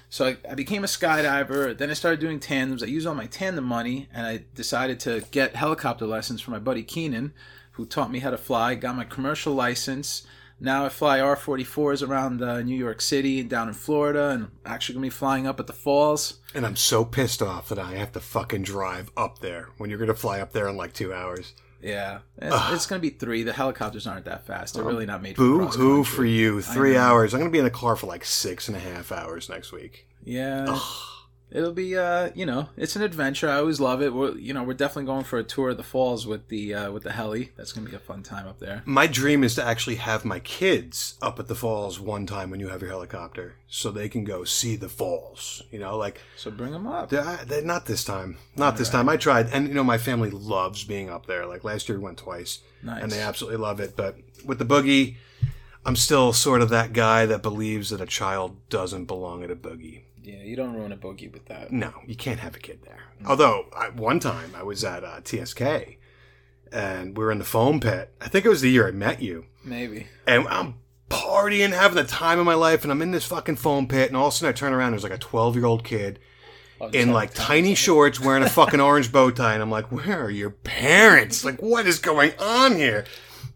So 0.08 0.24
I, 0.24 0.36
I 0.48 0.54
became 0.54 0.84
a 0.84 0.86
skydiver. 0.86 1.76
Then 1.76 1.90
I 1.90 1.94
started 1.94 2.20
doing 2.20 2.38
tandems. 2.38 2.84
I 2.84 2.86
used 2.86 3.04
all 3.04 3.16
my 3.16 3.26
tandem 3.26 3.64
money, 3.64 4.06
and 4.14 4.24
I 4.24 4.44
decided 4.54 5.00
to 5.00 5.24
get 5.32 5.56
helicopter 5.56 6.06
lessons 6.06 6.40
from 6.40 6.52
my 6.52 6.60
buddy 6.60 6.84
Keenan, 6.84 7.32
who 7.72 7.86
taught 7.86 8.12
me 8.12 8.20
how 8.20 8.30
to 8.30 8.38
fly. 8.38 8.76
Got 8.76 8.94
my 8.94 9.04
commercial 9.04 9.52
license. 9.52 10.27
Now 10.60 10.86
I 10.86 10.88
fly 10.88 11.20
R44s 11.20 12.06
around 12.06 12.42
uh, 12.42 12.62
New 12.62 12.76
York 12.76 13.00
City 13.00 13.40
and 13.40 13.48
down 13.48 13.68
in 13.68 13.74
Florida, 13.74 14.30
and 14.30 14.44
I'm 14.44 14.50
actually 14.64 14.94
gonna 14.94 15.06
be 15.06 15.10
flying 15.10 15.46
up 15.46 15.60
at 15.60 15.66
the 15.66 15.72
falls. 15.72 16.38
And 16.54 16.66
I'm 16.66 16.76
so 16.76 17.04
pissed 17.04 17.42
off 17.42 17.68
that 17.68 17.78
I 17.78 17.94
have 17.94 18.12
to 18.12 18.20
fucking 18.20 18.62
drive 18.62 19.10
up 19.16 19.38
there 19.38 19.68
when 19.78 19.88
you're 19.90 19.98
going 19.98 20.08
to 20.08 20.14
fly 20.14 20.40
up 20.40 20.52
there 20.52 20.66
in 20.68 20.76
like 20.76 20.92
two 20.92 21.12
hours. 21.12 21.52
Yeah, 21.80 22.20
it's, 22.38 22.56
it's 22.70 22.86
gonna 22.86 23.00
be 23.00 23.10
three. 23.10 23.44
The 23.44 23.52
helicopters 23.52 24.06
aren't 24.06 24.24
that 24.24 24.46
fast. 24.46 24.74
They're 24.74 24.82
really 24.82 25.06
not 25.06 25.22
made 25.22 25.36
for 25.36 25.42
Boo 25.42 25.66
hoo 25.66 26.02
for 26.04 26.24
you. 26.24 26.60
Three 26.60 26.96
hours. 26.96 27.34
I'm 27.34 27.40
going 27.40 27.50
to 27.50 27.54
be 27.54 27.60
in 27.60 27.66
a 27.66 27.70
car 27.70 27.94
for 27.94 28.08
like 28.08 28.24
six 28.24 28.66
and 28.66 28.76
a 28.76 28.80
half 28.80 29.12
hours 29.12 29.48
next 29.48 29.70
week. 29.70 30.08
Yeah. 30.24 30.78
It'll 31.50 31.72
be 31.72 31.96
uh, 31.96 32.30
you 32.34 32.44
know, 32.44 32.68
it's 32.76 32.94
an 32.96 33.02
adventure. 33.02 33.48
I 33.48 33.56
always 33.56 33.80
love 33.80 34.02
it. 34.02 34.12
We're 34.12 34.36
you 34.36 34.52
know, 34.52 34.62
we're 34.62 34.74
definitely 34.74 35.06
going 35.06 35.24
for 35.24 35.38
a 35.38 35.44
tour 35.44 35.70
of 35.70 35.76
the 35.78 35.82
falls 35.82 36.26
with 36.26 36.48
the 36.48 36.74
uh 36.74 36.92
with 36.92 37.04
the 37.04 37.12
heli. 37.12 37.52
That's 37.56 37.72
gonna 37.72 37.88
be 37.88 37.96
a 37.96 37.98
fun 37.98 38.22
time 38.22 38.46
up 38.46 38.58
there. 38.58 38.82
My 38.84 39.06
dream 39.06 39.42
is 39.42 39.54
to 39.54 39.64
actually 39.64 39.96
have 39.96 40.24
my 40.24 40.40
kids 40.40 41.14
up 41.22 41.38
at 41.38 41.48
the 41.48 41.54
falls 41.54 41.98
one 41.98 42.26
time 42.26 42.50
when 42.50 42.60
you 42.60 42.68
have 42.68 42.82
your 42.82 42.90
helicopter 42.90 43.54
so 43.66 43.90
they 43.90 44.08
can 44.08 44.24
go 44.24 44.44
see 44.44 44.76
the 44.76 44.88
falls. 44.88 45.62
You 45.70 45.78
know, 45.78 45.96
like, 45.96 46.20
So 46.36 46.50
bring 46.50 46.72
them 46.72 46.86
up. 46.86 47.08
they're, 47.10 47.38
they're 47.46 47.62
not 47.62 47.86
this 47.86 48.04
time. 48.04 48.36
Not 48.56 48.76
this 48.76 48.88
time. 48.90 49.08
I 49.08 49.16
tried. 49.16 49.48
And, 49.52 49.68
you 49.68 49.74
know, 49.74 49.84
my 49.84 49.98
family 49.98 50.30
loves 50.30 50.84
being 50.84 51.10
up 51.10 51.26
there. 51.26 51.46
Like 51.46 51.64
last 51.64 51.88
year 51.88 51.98
we 51.98 52.04
went 52.04 52.18
twice. 52.18 52.60
Nice. 52.82 53.02
And 53.02 53.10
they 53.12 53.20
absolutely 53.20 53.58
love 53.58 53.80
it. 53.80 53.94
But 53.96 54.16
with 54.44 54.58
the 54.58 54.64
boogie, 54.64 55.16
I'm 55.84 55.96
still 55.96 56.32
sort 56.32 56.60
of 56.62 56.68
that 56.70 56.92
guy 56.92 57.26
that 57.26 57.42
believes 57.42 57.90
that 57.90 58.00
a 58.00 58.06
child 58.06 58.56
doesn't 58.68 59.04
belong 59.06 59.42
at 59.42 59.50
a 59.50 59.56
boogie. 59.56 60.02
Yeah, 60.28 60.42
you 60.42 60.56
don't 60.56 60.74
ruin 60.74 60.92
a 60.92 60.96
boogie 60.96 61.32
with 61.32 61.46
that. 61.46 61.72
No, 61.72 61.92
you 62.06 62.14
can't 62.14 62.40
have 62.40 62.54
a 62.54 62.58
kid 62.58 62.80
there. 62.84 63.00
Although 63.26 63.66
I, 63.74 63.88
one 63.88 64.20
time 64.20 64.52
I 64.54 64.62
was 64.62 64.84
at 64.84 65.02
uh, 65.02 65.20
TSK 65.24 65.96
and 66.70 67.16
we 67.16 67.24
were 67.24 67.32
in 67.32 67.38
the 67.38 67.44
foam 67.44 67.80
pit. 67.80 68.12
I 68.20 68.28
think 68.28 68.44
it 68.44 68.50
was 68.50 68.60
the 68.60 68.70
year 68.70 68.86
I 68.86 68.90
met 68.90 69.22
you, 69.22 69.46
Maybe. 69.64 70.06
and 70.26 70.46
I'm 70.48 70.74
partying, 71.08 71.72
having 71.72 71.96
the 71.96 72.04
time 72.04 72.38
of 72.38 72.44
my 72.44 72.52
life, 72.52 72.82
and 72.82 72.92
I'm 72.92 73.00
in 73.00 73.10
this 73.10 73.24
fucking 73.24 73.56
foam 73.56 73.88
pit, 73.88 74.08
and 74.08 74.16
all 74.18 74.26
of 74.28 74.34
a 74.34 74.36
sudden 74.36 74.50
I 74.50 74.52
turn 74.52 74.74
around, 74.74 74.88
and 74.88 74.92
there's 74.94 75.02
like 75.02 75.12
a 75.12 75.18
12 75.18 75.56
year 75.56 75.64
old 75.64 75.82
kid 75.82 76.18
I'll 76.78 76.88
in 76.90 77.12
like 77.12 77.32
tiny 77.32 77.74
shorts, 77.74 78.20
wearing 78.20 78.42
a 78.42 78.50
fucking 78.50 78.80
orange 78.82 79.10
bow 79.10 79.30
tie, 79.30 79.54
and 79.54 79.62
I'm 79.62 79.70
like, 79.70 79.90
where 79.90 80.24
are 80.26 80.30
your 80.30 80.50
parents? 80.50 81.42
Like, 81.42 81.62
what 81.62 81.86
is 81.86 81.98
going 81.98 82.32
on 82.38 82.76
here? 82.76 83.06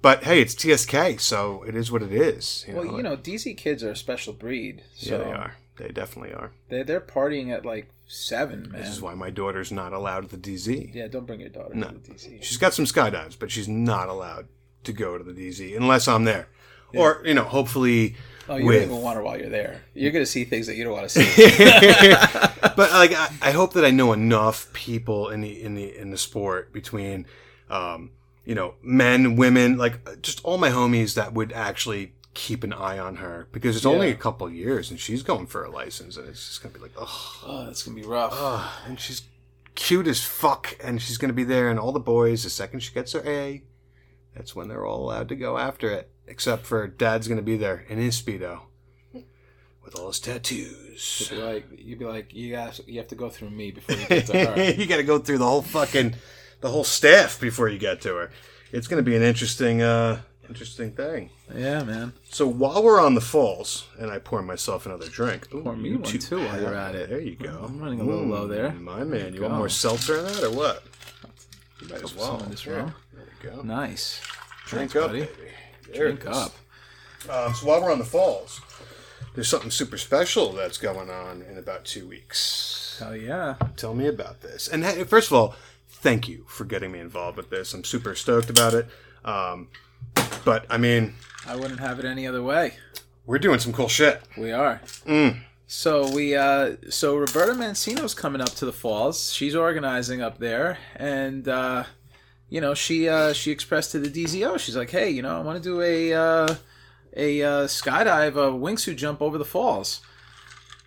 But 0.00 0.24
hey, 0.24 0.40
it's 0.40 0.54
TSK, 0.54 1.20
so 1.20 1.64
it 1.64 1.76
is 1.76 1.92
what 1.92 2.02
it 2.02 2.12
is. 2.12 2.64
You 2.66 2.76
Well, 2.76 2.84
know? 2.84 2.96
you 2.96 3.02
know, 3.02 3.16
DZ 3.16 3.58
kids 3.58 3.84
are 3.84 3.90
a 3.90 3.96
special 3.96 4.32
breed. 4.32 4.82
So 4.96 5.18
yeah, 5.18 5.24
they 5.24 5.32
are. 5.32 5.56
They 5.82 5.88
definitely 5.92 6.32
are. 6.34 6.52
They 6.68 6.82
they're 6.84 7.00
partying 7.00 7.50
at 7.50 7.64
like 7.66 7.88
seven, 8.06 8.70
man. 8.70 8.80
This 8.82 8.90
is 8.90 9.02
why 9.02 9.14
my 9.14 9.30
daughter's 9.30 9.72
not 9.72 9.92
allowed 9.92 10.24
at 10.24 10.30
the 10.30 10.36
DZ. 10.36 10.94
Yeah, 10.94 11.08
don't 11.08 11.26
bring 11.26 11.40
your 11.40 11.48
daughter 11.48 11.74
No. 11.74 11.88
to 11.88 11.94
the 11.94 12.10
DZ. 12.14 12.42
She's 12.42 12.56
got 12.58 12.72
some 12.74 12.84
skydives, 12.84 13.36
but 13.38 13.50
she's 13.50 13.68
not 13.68 14.08
allowed 14.08 14.46
to 14.84 14.92
go 14.92 15.18
to 15.18 15.24
the 15.24 15.32
DZ 15.32 15.76
unless 15.76 16.06
I'm 16.08 16.24
there. 16.24 16.48
Or, 16.94 17.22
you 17.24 17.32
know, 17.32 17.44
hopefully 17.44 18.16
Oh, 18.50 18.56
you 18.56 18.66
with. 18.66 18.80
don't 18.82 18.90
even 18.90 19.02
want 19.02 19.16
her 19.16 19.22
while 19.22 19.38
you're 19.38 19.48
there. 19.48 19.80
You're 19.94 20.12
gonna 20.12 20.26
see 20.26 20.44
things 20.44 20.66
that 20.66 20.76
you 20.76 20.84
don't 20.84 20.92
want 20.92 21.08
to 21.08 21.22
see. 21.22 21.58
but 22.76 22.90
like 22.92 23.12
I, 23.14 23.30
I 23.40 23.50
hope 23.52 23.72
that 23.74 23.84
I 23.84 23.90
know 23.90 24.12
enough 24.12 24.72
people 24.72 25.30
in 25.30 25.40
the 25.40 25.62
in 25.62 25.74
the 25.74 25.96
in 25.96 26.10
the 26.10 26.18
sport 26.18 26.72
between 26.72 27.26
um, 27.70 28.10
you 28.44 28.54
know, 28.54 28.74
men, 28.82 29.36
women, 29.36 29.78
like 29.78 30.20
just 30.22 30.44
all 30.44 30.58
my 30.58 30.68
homies 30.70 31.14
that 31.14 31.32
would 31.32 31.52
actually 31.52 32.12
keep 32.34 32.64
an 32.64 32.72
eye 32.72 32.98
on 32.98 33.16
her 33.16 33.48
because 33.52 33.76
it's 33.76 33.84
only 33.86 34.08
a 34.10 34.14
couple 34.14 34.46
of 34.46 34.54
years 34.54 34.90
and 34.90 34.98
she's 34.98 35.22
going 35.22 35.46
for 35.46 35.64
a 35.64 35.70
license 35.70 36.16
and 36.16 36.28
it's 36.28 36.48
just 36.48 36.62
gonna 36.62 36.74
be 36.74 36.80
like, 36.80 36.92
oh, 36.96 37.40
oh, 37.44 37.66
that's 37.66 37.82
gonna 37.82 37.94
be 37.94 38.06
rough. 38.06 38.32
and 38.86 38.98
she's 38.98 39.22
cute 39.74 40.06
as 40.06 40.22
fuck 40.22 40.76
and 40.82 41.00
she's 41.02 41.18
gonna 41.18 41.32
be 41.32 41.44
there 41.44 41.68
and 41.68 41.78
all 41.78 41.92
the 41.92 42.00
boys 42.00 42.44
the 42.44 42.50
second 42.50 42.80
she 42.80 42.92
gets 42.94 43.12
her 43.12 43.22
A, 43.26 43.62
that's 44.34 44.56
when 44.56 44.68
they're 44.68 44.86
all 44.86 45.04
allowed 45.04 45.28
to 45.28 45.36
go 45.36 45.58
after 45.58 45.90
it. 45.90 46.08
Except 46.26 46.64
for 46.64 46.86
dad's 46.86 47.28
gonna 47.28 47.42
be 47.42 47.56
there 47.56 47.84
in 47.88 47.98
his 47.98 48.20
speedo 48.20 48.60
with 49.84 49.98
all 49.98 50.08
his 50.08 50.20
tattoos. 50.20 51.28
You'd 51.30 51.36
be 51.36 51.42
like, 51.42 51.64
you'd 51.76 51.98
be 51.98 52.04
like, 52.04 52.32
you 52.34 52.52
guys, 52.52 52.80
you 52.86 52.98
have 52.98 53.08
to 53.08 53.14
go 53.14 53.28
through 53.28 53.50
me 53.50 53.70
before 53.70 53.96
you 53.96 54.06
get 54.06 54.26
to 54.26 54.46
her. 54.46 54.70
you 54.76 54.86
got 54.86 54.98
to 54.98 55.02
go 55.02 55.18
through 55.18 55.38
the 55.38 55.46
whole 55.46 55.62
fucking 55.62 56.14
the 56.60 56.70
whole 56.70 56.84
staff 56.84 57.40
before 57.40 57.68
you 57.68 57.78
get 57.78 58.00
to 58.02 58.14
her. 58.14 58.30
It's 58.70 58.86
going 58.86 59.04
to 59.04 59.10
be 59.10 59.16
an 59.16 59.22
interesting 59.22 59.82
uh 59.82 60.22
interesting 60.48 60.92
thing. 60.92 61.30
yeah, 61.54 61.82
man. 61.82 62.12
So 62.30 62.46
while 62.46 62.82
we're 62.82 63.00
on 63.00 63.14
the 63.14 63.20
falls, 63.20 63.86
and 63.98 64.10
I 64.10 64.18
pour 64.18 64.42
myself 64.42 64.86
another 64.86 65.08
drink. 65.08 65.52
Ooh, 65.54 65.62
Pour 65.62 65.76
me 65.76 65.94
one 65.94 66.02
two 66.02 66.18
too 66.18 66.38
while 66.44 66.60
you're 66.60 66.74
at 66.74 66.94
it. 66.94 67.08
There 67.08 67.20
you 67.20 67.36
go. 67.36 67.64
I'm 67.68 67.78
running 67.80 68.00
a 68.00 68.04
little 68.04 68.26
low 68.26 68.46
there. 68.46 68.70
Mm, 68.70 68.80
My 68.82 69.04
man, 69.04 69.32
you 69.32 69.40
go. 69.40 69.46
want 69.46 69.58
more 69.58 69.68
seltzer 69.68 70.18
in 70.18 70.24
that 70.26 70.42
or 70.44 70.50
what? 70.50 70.82
You 71.80 71.88
might 71.88 72.02
as 72.02 72.14
well. 72.14 72.42
in 72.42 72.50
this 72.50 72.64
Yeah. 72.66 72.90
There 73.12 73.24
you 73.42 73.50
go. 73.56 73.62
Nice. 73.62 74.20
Drink 74.66 74.92
Thanks, 74.92 74.96
up, 74.96 75.10
buddy. 75.10 75.20
baby. 75.20 75.32
There 75.92 76.06
Drink 76.12 76.26
up. 76.26 76.52
Um, 77.30 77.54
so 77.54 77.66
while 77.66 77.82
we're 77.82 77.92
on 77.92 77.98
the 77.98 78.04
falls, 78.04 78.60
there's 79.34 79.48
something 79.48 79.70
super 79.70 79.96
special 79.98 80.52
that's 80.52 80.78
going 80.78 81.08
on 81.10 81.42
in 81.42 81.56
about 81.58 81.84
two 81.84 82.06
weeks. 82.08 82.96
Hell 82.98 83.16
yeah. 83.16 83.54
Tell 83.76 83.94
me 83.94 84.06
about 84.06 84.42
this. 84.42 84.68
And 84.68 84.84
hey, 84.84 85.04
first 85.04 85.28
of 85.30 85.34
all, 85.36 85.54
thank 85.88 86.28
you 86.28 86.44
for 86.48 86.64
getting 86.64 86.92
me 86.92 86.98
involved 87.00 87.36
with 87.36 87.50
this. 87.50 87.72
I'm 87.74 87.84
super 87.84 88.14
stoked 88.14 88.50
about 88.50 88.74
it. 88.74 88.86
Um, 89.24 89.68
but 90.44 90.66
I 90.70 90.78
mean, 90.78 91.14
I 91.46 91.56
wouldn't 91.56 91.80
have 91.80 91.98
it 91.98 92.04
any 92.04 92.26
other 92.26 92.42
way. 92.42 92.74
we're 93.26 93.38
doing 93.38 93.58
some 93.58 93.72
cool 93.72 93.88
shit. 93.88 94.20
We 94.36 94.52
are. 94.52 94.80
Mm. 95.06 95.40
So 95.66 96.10
we 96.10 96.36
uh 96.36 96.76
so 96.90 97.16
Roberta 97.16 97.52
Mancino's 97.52 98.14
coming 98.14 98.40
up 98.40 98.50
to 98.56 98.66
the 98.66 98.72
falls. 98.72 99.32
She's 99.32 99.54
organizing 99.54 100.20
up 100.20 100.38
there 100.38 100.78
and 100.96 101.48
uh 101.48 101.84
you 102.48 102.60
know, 102.60 102.74
she 102.74 103.08
uh 103.08 103.32
she 103.32 103.50
expressed 103.50 103.92
to 103.92 103.98
the 103.98 104.10
DZO. 104.10 104.58
She's 104.58 104.76
like, 104.76 104.90
"Hey, 104.90 105.08
you 105.10 105.22
know, 105.22 105.34
I 105.36 105.40
want 105.40 105.62
to 105.62 105.68
do 105.68 105.80
a 105.80 106.12
uh 106.12 106.54
a 107.16 107.42
uh, 107.42 107.66
skydive, 107.66 108.36
a 108.36 108.50
wingsuit 108.52 108.96
jump 108.96 109.22
over 109.22 109.38
the 109.38 109.44
falls." 109.44 110.00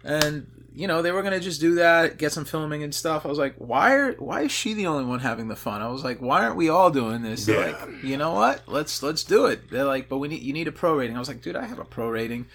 And 0.06 0.48
you 0.74 0.88
know 0.88 1.02
they 1.02 1.12
were 1.12 1.24
gonna 1.24 1.40
just 1.40 1.60
do 1.60 1.76
that, 1.76 2.18
get 2.18 2.32
some 2.32 2.46
filming 2.46 2.84
and 2.84 2.94
stuff. 2.94 3.26
I 3.26 3.30
was 3.30 3.38
like, 3.38 3.56
why 3.58 3.94
are 3.94 4.12
why 4.14 4.44
is 4.44 4.52
she 4.52 4.74
the 4.74 4.88
only 4.88 5.04
one 5.06 5.20
having 5.20 5.48
the 5.48 5.56
fun? 5.56 5.82
I 5.82 5.88
was 5.90 6.04
like, 6.04 6.20
why 6.22 6.44
aren't 6.44 6.56
we 6.58 6.70
all 6.70 6.92
doing 6.92 7.22
this? 7.24 7.46
They're 7.46 7.70
Yeah. 7.70 7.84
like, 7.86 8.04
you 8.04 8.18
know 8.18 8.32
what? 8.34 8.62
Let's 8.68 9.02
let's 9.04 9.24
do 9.24 9.46
it. 9.48 9.70
They're 9.70 9.84
like, 9.86 10.08
but 10.08 10.20
we 10.20 10.28
need 10.28 10.42
you 10.44 10.54
need 10.54 10.68
a 10.68 10.72
pro 10.72 10.96
rating. 10.96 11.16
I 11.16 11.20
was 11.20 11.28
like, 11.28 11.42
dude, 11.42 11.56
I 11.56 11.66
have 11.66 11.80
a 11.80 11.86
pro 11.86 12.10
rating, 12.10 12.46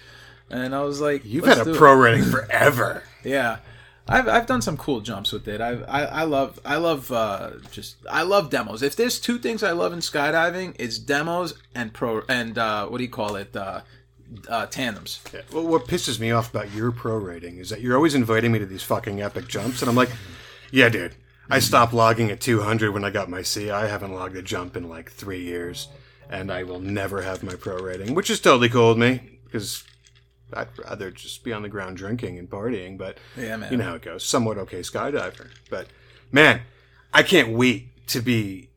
and 0.49 0.73
I 0.73 0.81
was 0.81 1.01
like, 1.01 1.23
You've 1.25 1.45
"Let's 1.45 1.59
had 1.59 1.67
a 1.67 1.71
it." 1.71 1.77
pro 1.77 1.93
rating 1.93 2.23
forever. 2.25 3.03
Yeah. 3.23 3.57
I've, 4.07 4.27
I've 4.27 4.45
done 4.47 4.63
some 4.63 4.77
cool 4.77 4.99
jumps 4.99 5.31
with 5.31 5.47
it. 5.47 5.61
I've, 5.61 5.83
I 5.87 6.05
I 6.05 6.23
love 6.23 6.59
I 6.65 6.77
love 6.77 7.11
uh, 7.11 7.51
just 7.71 7.97
I 8.09 8.23
love 8.23 8.49
demos. 8.49 8.81
If 8.81 8.95
there's 8.95 9.19
two 9.19 9.37
things 9.37 9.61
I 9.61 9.71
love 9.73 9.93
in 9.93 9.99
skydiving, 9.99 10.75
it's 10.79 10.97
demos 10.97 11.53
and 11.75 11.93
pro 11.93 12.23
and 12.27 12.57
uh, 12.57 12.87
what 12.87 12.97
do 12.97 13.03
you 13.03 13.09
call 13.11 13.35
it 13.35 13.55
uh, 13.55 13.81
uh, 14.47 14.65
tandems. 14.67 15.19
Yeah. 15.33 15.41
Well, 15.51 15.67
what 15.67 15.87
pisses 15.87 16.19
me 16.19 16.31
off 16.31 16.49
about 16.49 16.71
your 16.73 16.91
pro 16.91 17.17
rating 17.17 17.57
is 17.57 17.69
that 17.69 17.81
you're 17.81 17.95
always 17.95 18.15
inviting 18.15 18.51
me 18.51 18.59
to 18.59 18.65
these 18.65 18.83
fucking 18.83 19.21
epic 19.21 19.47
jumps, 19.47 19.81
and 19.81 19.89
I'm 19.89 19.95
like, 19.95 20.11
yeah, 20.71 20.89
dude. 20.89 21.15
I 21.49 21.59
stopped 21.59 21.91
logging 21.93 22.31
at 22.31 22.39
200 22.39 22.93
when 22.93 23.03
I 23.03 23.09
got 23.09 23.29
my 23.29 23.41
C. 23.41 23.69
I 23.71 23.87
haven't 23.87 24.13
logged 24.13 24.37
a 24.37 24.41
jump 24.41 24.77
in 24.77 24.87
like 24.87 25.11
three 25.11 25.41
years, 25.41 25.89
and 26.29 26.49
I 26.49 26.63
will 26.63 26.79
never 26.79 27.23
have 27.23 27.43
my 27.43 27.55
pro 27.55 27.77
rating, 27.77 28.15
which 28.15 28.29
is 28.29 28.39
totally 28.39 28.69
cool 28.69 28.89
with 28.89 28.97
me 28.97 29.39
because 29.43 29.83
I'd 30.53 30.69
rather 30.77 31.11
just 31.11 31.43
be 31.43 31.51
on 31.51 31.61
the 31.61 31.67
ground 31.67 31.97
drinking 31.97 32.39
and 32.39 32.49
partying. 32.49 32.97
But 32.97 33.17
Yeah, 33.35 33.57
man. 33.57 33.69
you 33.69 33.77
know 33.77 33.83
how 33.83 33.95
it 33.95 34.01
goes. 34.01 34.23
Somewhat 34.23 34.57
okay 34.59 34.79
skydiver, 34.79 35.49
but 35.69 35.87
man, 36.31 36.61
I 37.13 37.21
can't 37.23 37.49
wait 37.49 38.07
to 38.07 38.21
be 38.21 38.69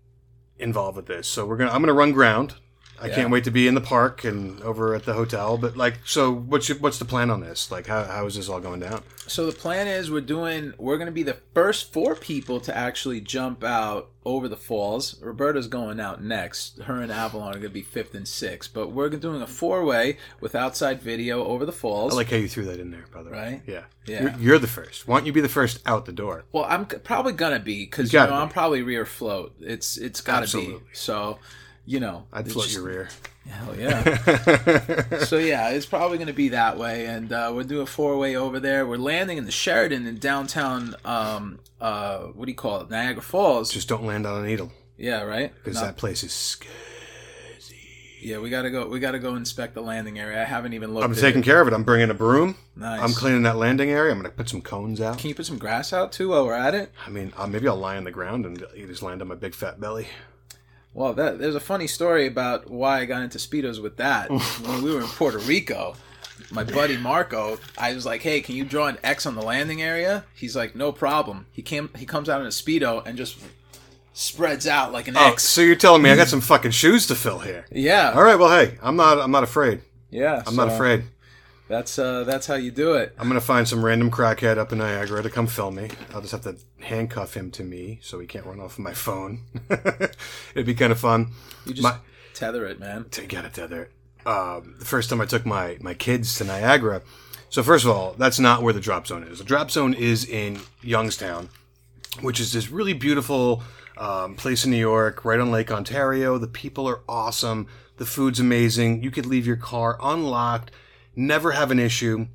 involved 0.58 0.96
with 0.96 1.06
this. 1.06 1.28
So 1.28 1.46
we're 1.46 1.56
gonna 1.58 1.70
I'm 1.70 1.80
gonna 1.80 1.92
run 1.92 2.10
ground. 2.10 2.54
I 3.00 3.08
Yeah. 3.08 3.14
can't 3.16 3.30
wait 3.30 3.44
to 3.44 3.50
be 3.50 3.66
in 3.66 3.74
the 3.74 3.80
park 3.80 4.24
and 4.24 4.60
over 4.62 4.94
at 4.94 5.04
the 5.04 5.14
hotel. 5.14 5.58
But 5.58 5.76
like, 5.76 5.94
so 6.04 6.32
what's 6.32 6.68
your, 6.68 6.78
what's 6.78 6.98
the 6.98 7.04
plan 7.04 7.30
on 7.30 7.40
this? 7.40 7.70
Like, 7.70 7.86
how 7.86 8.04
how 8.04 8.26
is 8.26 8.36
this 8.36 8.48
all 8.48 8.60
going 8.60 8.80
down? 8.80 9.02
So 9.26 9.46
the 9.46 9.52
plan 9.52 9.86
is 9.88 10.10
we're 10.10 10.20
doing 10.20 10.72
we're 10.78 10.98
gonna 10.98 11.10
be 11.10 11.22
the 11.22 11.38
first 11.54 11.92
four 11.92 12.14
people 12.14 12.60
to 12.60 12.76
actually 12.76 13.20
jump 13.20 13.64
out 13.64 14.10
over 14.26 14.48
the 14.48 14.56
falls. 14.56 15.20
Roberta's 15.20 15.66
going 15.66 15.98
out 16.00 16.22
next. 16.22 16.80
Her 16.82 17.00
and 17.02 17.10
Avalon 17.12 17.50
are 17.54 17.58
gonna 17.58 17.68
be 17.70 17.82
fifth 17.82 18.14
and 18.14 18.26
sixth. 18.28 18.72
But 18.72 18.88
we're 18.92 19.08
doing 19.10 19.42
a 19.42 19.46
four 19.46 19.84
way 19.84 20.18
with 20.40 20.54
outside 20.54 21.02
video 21.02 21.44
over 21.44 21.66
the 21.66 21.72
falls. 21.72 22.12
I 22.12 22.16
like 22.16 22.30
how 22.30 22.36
you 22.36 22.48
threw 22.48 22.64
that 22.66 22.78
in 22.80 22.90
there, 22.90 23.04
by 23.12 23.22
the 23.22 23.30
way. 23.30 23.36
Right? 23.36 23.62
Yeah. 23.66 23.82
Yeah. 24.06 24.22
You're, 24.22 24.34
you're 24.38 24.58
the 24.58 24.66
first. 24.66 25.08
Why 25.08 25.18
don't 25.18 25.26
you 25.26 25.32
be 25.32 25.40
the 25.40 25.48
first 25.48 25.80
out 25.86 26.04
the 26.06 26.12
door? 26.12 26.44
Well, 26.52 26.64
I'm 26.68 26.86
probably 26.86 27.32
gonna 27.32 27.58
be 27.60 27.84
because 27.84 28.12
You 28.12 28.20
you, 28.20 28.24
know 28.26 28.30
gotta 28.30 28.42
I'm 28.42 28.48
probably 28.50 28.82
rear 28.82 29.04
float. 29.04 29.54
It's 29.60 29.96
it's 29.96 30.20
gotta 30.20 30.42
Absolutely. 30.42 30.74
be. 30.80 30.84
So, 30.92 31.38
you 31.86 32.00
know, 32.00 32.26
I'd 32.32 32.50
float 32.50 32.64
just- 32.64 32.76
your 32.76 32.84
rear. 32.84 33.08
Hell 33.46 33.78
yeah. 33.78 35.18
so 35.24 35.36
yeah, 35.36 35.68
it's 35.68 35.84
probably 35.84 36.16
gonna 36.16 36.32
be 36.32 36.48
that 36.50 36.78
way, 36.78 37.04
and 37.06 37.30
uh, 37.30 37.52
we'll 37.54 37.66
do 37.66 37.82
a 37.82 37.86
four 37.86 38.16
way 38.16 38.36
over 38.36 38.58
there. 38.58 38.86
We're 38.86 38.96
landing 38.96 39.36
in 39.36 39.44
the 39.44 39.52
Sheridan 39.52 40.06
in 40.06 40.16
downtown. 40.16 40.96
Um, 41.04 41.58
uh, 41.78 42.20
what 42.28 42.46
do 42.46 42.50
you 42.50 42.56
call 42.56 42.80
it? 42.80 42.90
Niagara 42.90 43.22
Falls. 43.22 43.70
Just 43.70 43.86
don't 43.86 44.06
land 44.06 44.26
on 44.26 44.42
a 44.42 44.46
needle 44.46 44.72
yeah, 44.96 45.22
right. 45.22 45.52
because 45.62 45.80
that 45.80 45.96
place 45.96 46.22
is 46.22 46.32
scary. 46.32 46.72
yeah, 48.22 48.38
we 48.38 48.48
gotta 48.48 48.70
go. 48.70 48.88
We 48.88 49.00
gotta 49.00 49.18
go 49.18 49.34
inspect 49.36 49.74
the 49.74 49.82
landing 49.82 50.18
area. 50.18 50.40
I 50.40 50.44
haven't 50.44 50.72
even 50.72 50.94
looked. 50.94 51.04
I'm 51.04 51.14
taking 51.14 51.42
it. 51.42 51.44
care 51.44 51.60
of 51.60 51.68
it. 51.68 51.74
I'm 51.74 51.84
bringing 51.84 52.10
a 52.10 52.14
broom. 52.14 52.56
Nice. 52.76 53.00
I'm 53.00 53.12
cleaning 53.12 53.42
that 53.42 53.56
landing 53.56 53.90
area. 53.90 54.12
I'm 54.12 54.18
going 54.18 54.30
to 54.30 54.36
put 54.36 54.48
some 54.48 54.60
cones 54.60 55.00
out. 55.00 55.18
Can 55.18 55.28
you 55.28 55.34
put 55.34 55.46
some 55.46 55.58
grass 55.58 55.92
out 55.92 56.10
too 56.10 56.30
while 56.30 56.44
we're 56.44 56.54
at 56.54 56.74
it? 56.74 56.90
I 57.06 57.10
mean, 57.10 57.32
uh, 57.36 57.46
maybe 57.46 57.68
I'll 57.68 57.76
lie 57.76 57.96
on 57.96 58.04
the 58.04 58.10
ground 58.10 58.46
and 58.46 58.64
just 58.74 59.02
land 59.02 59.22
on 59.22 59.28
my 59.28 59.36
big 59.36 59.54
fat 59.54 59.78
belly. 59.80 60.08
Well, 60.94 61.12
that, 61.14 61.38
there's 61.38 61.54
a 61.56 61.60
funny 61.60 61.86
story 61.88 62.26
about 62.26 62.70
why 62.70 63.00
I 63.00 63.04
got 63.04 63.22
into 63.22 63.38
speedos 63.38 63.82
with 63.82 63.96
that. 63.98 64.30
when 64.66 64.82
we 64.82 64.94
were 64.94 65.00
in 65.00 65.06
Puerto 65.08 65.38
Rico, 65.38 65.96
my 66.50 66.62
buddy 66.64 66.96
Marco, 66.96 67.58
I 67.76 67.92
was 67.94 68.06
like, 68.06 68.22
"Hey, 68.22 68.40
can 68.40 68.54
you 68.54 68.64
draw 68.64 68.86
an 68.86 68.98
X 69.02 69.26
on 69.26 69.34
the 69.34 69.42
landing 69.42 69.82
area?" 69.82 70.24
He's 70.34 70.54
like, 70.56 70.74
"No 70.76 70.92
problem." 70.92 71.46
He 71.52 71.62
came, 71.62 71.90
he 71.96 72.06
comes 72.06 72.28
out 72.28 72.40
in 72.40 72.46
a 72.46 72.50
speedo 72.50 73.04
and 73.06 73.16
just 73.18 73.36
spreads 74.12 74.66
out 74.66 74.92
like 74.92 75.08
an 75.08 75.16
Oh, 75.16 75.32
X. 75.32 75.42
so 75.42 75.60
you're 75.60 75.74
telling 75.76 76.02
me 76.02 76.10
I 76.10 76.16
got 76.16 76.28
some 76.34 76.40
fucking 76.40 76.70
shoes 76.70 77.06
to 77.08 77.14
fill 77.16 77.40
here? 77.40 77.66
Yeah, 77.72 78.12
All 78.14 78.22
right. 78.22 78.38
Well, 78.38 78.50
hey, 78.50 78.78
I'm 78.82 78.96
not. 78.96 79.18
I'm 79.18 79.30
not 79.32 79.42
afraid. 79.42 79.80
yeah. 80.10 80.42
I'm 80.46 80.54
not 80.56 80.68
afraid. 80.68 81.04
That's 81.68 81.98
uh, 81.98 82.24
that's 82.24 82.46
how 82.46 82.54
you 82.56 82.70
do 82.70 82.92
it. 82.94 83.14
I'm 83.18 83.26
gonna 83.28 83.40
find 83.40 83.66
some 83.66 83.84
random 83.84 84.10
crackhead 84.10 84.58
up 84.58 84.70
in 84.72 84.78
Niagara 84.78 85.22
to 85.22 85.30
come 85.30 85.46
film 85.46 85.76
me. 85.76 85.88
I'll 86.14 86.20
just 86.20 86.32
have 86.32 86.42
to 86.42 86.56
handcuff 86.80 87.34
him 87.34 87.50
to 87.52 87.64
me 87.64 88.00
so 88.02 88.18
he 88.20 88.26
can't 88.26 88.44
run 88.44 88.60
off 88.60 88.72
of 88.74 88.80
my 88.80 88.92
phone. 88.92 89.40
It'd 90.54 90.66
be 90.66 90.74
kind 90.74 90.92
of 90.92 91.00
fun. 91.00 91.28
You 91.64 91.72
just 91.72 91.82
My- 91.82 91.96
tether 92.34 92.66
it, 92.66 92.78
man. 92.80 93.06
to 93.12 93.22
get 93.22 93.44
it 93.44 93.54
tether. 93.54 93.88
Um, 94.26 94.74
the 94.78 94.84
first 94.84 95.08
time 95.10 95.20
I 95.20 95.26
took 95.26 95.46
my 95.46 95.78
my 95.80 95.94
kids 95.94 96.36
to 96.36 96.44
Niagara. 96.44 97.02
So 97.48 97.62
first 97.62 97.84
of 97.84 97.90
all, 97.90 98.14
that's 98.18 98.38
not 98.40 98.62
where 98.62 98.72
the 98.72 98.80
drop 98.80 99.06
zone 99.06 99.22
is. 99.22 99.38
The 99.38 99.44
drop 99.44 99.70
zone 99.70 99.94
is 99.94 100.24
in 100.28 100.60
Youngstown, 100.82 101.48
which 102.20 102.40
is 102.40 102.52
this 102.52 102.68
really 102.70 102.94
beautiful 102.94 103.62
um, 103.96 104.34
place 104.34 104.64
in 104.64 104.70
New 104.72 104.76
York, 104.76 105.24
right 105.24 105.38
on 105.38 105.50
Lake 105.52 105.70
Ontario. 105.70 106.36
The 106.36 106.48
people 106.48 106.86
are 106.88 107.00
awesome. 107.08 107.68
The 107.96 108.06
food's 108.06 108.40
amazing. 108.40 109.02
You 109.04 109.10
could 109.12 109.24
leave 109.26 109.46
your 109.46 109.56
car 109.56 109.96
unlocked, 110.02 110.72
never 111.16 111.52
have 111.52 111.70
an 111.70 111.78
issue. 111.78 112.26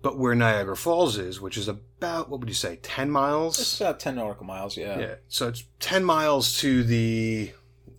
But 0.00 0.16
where 0.16 0.34
Niagara 0.34 0.76
Falls 0.76 1.18
is, 1.18 1.40
which 1.40 1.56
is 1.56 1.66
about 1.66 2.28
what 2.30 2.38
would 2.40 2.48
you 2.48 2.54
say, 2.54 2.76
ten 2.82 3.10
miles? 3.10 3.58
It's 3.58 3.80
about 3.80 3.98
ten 3.98 4.14
nautical 4.14 4.46
miles. 4.46 4.76
Yeah. 4.76 4.98
yeah. 4.98 5.14
So 5.26 5.48
it's 5.48 5.64
ten 5.80 6.04
miles 6.04 6.56
to 6.60 6.84
the 6.84 7.50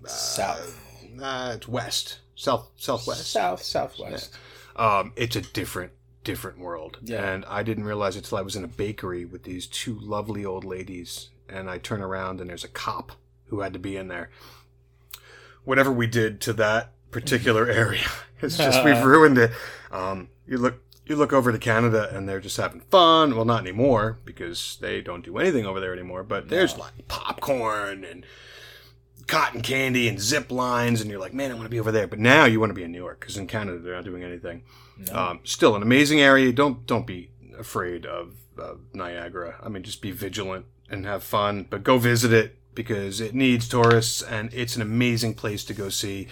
South, 0.06 0.80
uh, 1.22 1.54
it's 1.58 1.68
west, 1.68 2.20
south, 2.36 2.72
southwest. 2.78 3.28
south, 3.30 3.62
southwest. 3.62 4.34
um, 4.78 5.12
it's 5.18 5.36
a 5.36 5.42
different 5.42 5.92
different 6.24 6.60
world 6.60 7.00
Yeah. 7.02 7.24
and 7.32 7.46
i 7.46 7.64
didn't 7.64 7.86
realize 7.86 8.16
it 8.18 8.26
till 8.26 8.38
i 8.38 8.42
was 8.42 8.56
in 8.58 8.64
a 8.64 8.68
bakery 8.68 9.24
with 9.26 9.44
these 9.44 9.68
two 9.68 9.98
lovely 10.00 10.44
old 10.46 10.66
ladies 10.66 11.30
and 11.48 11.70
i 11.70 11.78
turn 11.78 12.02
around 12.02 12.42
and 12.42 12.50
there's 12.50 12.66
a 12.66 12.68
cop 12.70 13.14
who 13.48 13.62
had 13.62 13.72
to 13.74 13.80
be 13.80 13.96
in 13.96 14.10
there 14.10 14.30
whatever 15.64 15.92
we 15.92 16.08
did 16.08 16.42
to 16.42 16.54
that 16.54 16.92
particular 17.12 17.68
area 17.70 18.08
it's 18.42 18.58
just 18.58 18.84
we've 18.86 19.04
ruined 19.04 19.38
it 19.38 19.52
um, 19.92 20.30
you 20.48 20.58
look 20.58 20.82
you 21.06 21.16
look 21.16 21.34
over 21.34 21.52
to 21.52 21.58
canada 21.58 22.10
and 22.16 22.30
they're 22.30 22.40
just 22.40 22.58
having 22.58 22.82
fun 22.82 23.36
well 23.36 23.46
not 23.46 23.62
anymore 23.62 24.20
because 24.26 24.78
they 24.82 25.02
don't 25.02 25.26
do 25.26 25.38
anything 25.38 25.66
over 25.66 25.80
there 25.80 25.94
anymore 25.94 26.24
but 26.24 26.50
there's 26.50 26.78
like 26.78 27.08
popcorn 27.08 28.04
and 28.04 28.26
cotton 29.30 29.62
candy 29.62 30.08
and 30.08 30.20
zip 30.20 30.52
lines, 30.52 31.02
and 31.02 31.10
you're 31.10 31.20
like, 31.20 31.34
man, 31.34 31.52
I 31.52 31.54
want 31.54 31.66
to 31.66 31.70
be 31.70 31.80
over 31.80 31.92
there. 31.92 32.08
But 32.08 32.20
now 32.20 32.46
you 32.46 32.60
want 32.60 32.72
to 32.72 32.74
be 32.74 32.84
in 32.84 32.92
New 32.92 32.98
York 32.98 33.20
because 33.20 33.38
in 33.38 33.48
Canada 33.48 33.78
they're 33.78 33.96
not 33.96 34.04
doing 34.04 34.24
anything. 34.24 34.64
Um, 35.12 35.40
still 35.44 35.76
an 35.76 35.82
amazing 35.82 36.20
area. 36.20 36.52
Don't 36.52 36.86
don't 36.86 37.08
be 37.08 37.30
afraid 37.58 38.06
of, 38.06 38.34
of 38.58 38.82
Niagara. 38.94 39.56
I 39.64 39.70
mean, 39.70 39.84
just 39.84 40.02
be 40.02 40.12
vigilant 40.12 40.66
and 40.90 41.06
have 41.06 41.24
fun, 41.24 41.68
but 41.70 41.84
go 41.84 41.98
visit 41.98 42.34
it 42.34 42.58
because 42.76 43.22
it 43.22 43.34
needs 43.34 43.68
tourists, 43.68 44.22
and 44.22 44.54
it's 44.54 44.76
an 44.76 44.82
amazing 44.82 45.36
place 45.36 45.64
to 45.66 45.74
go 45.74 45.90
see. 45.90 46.28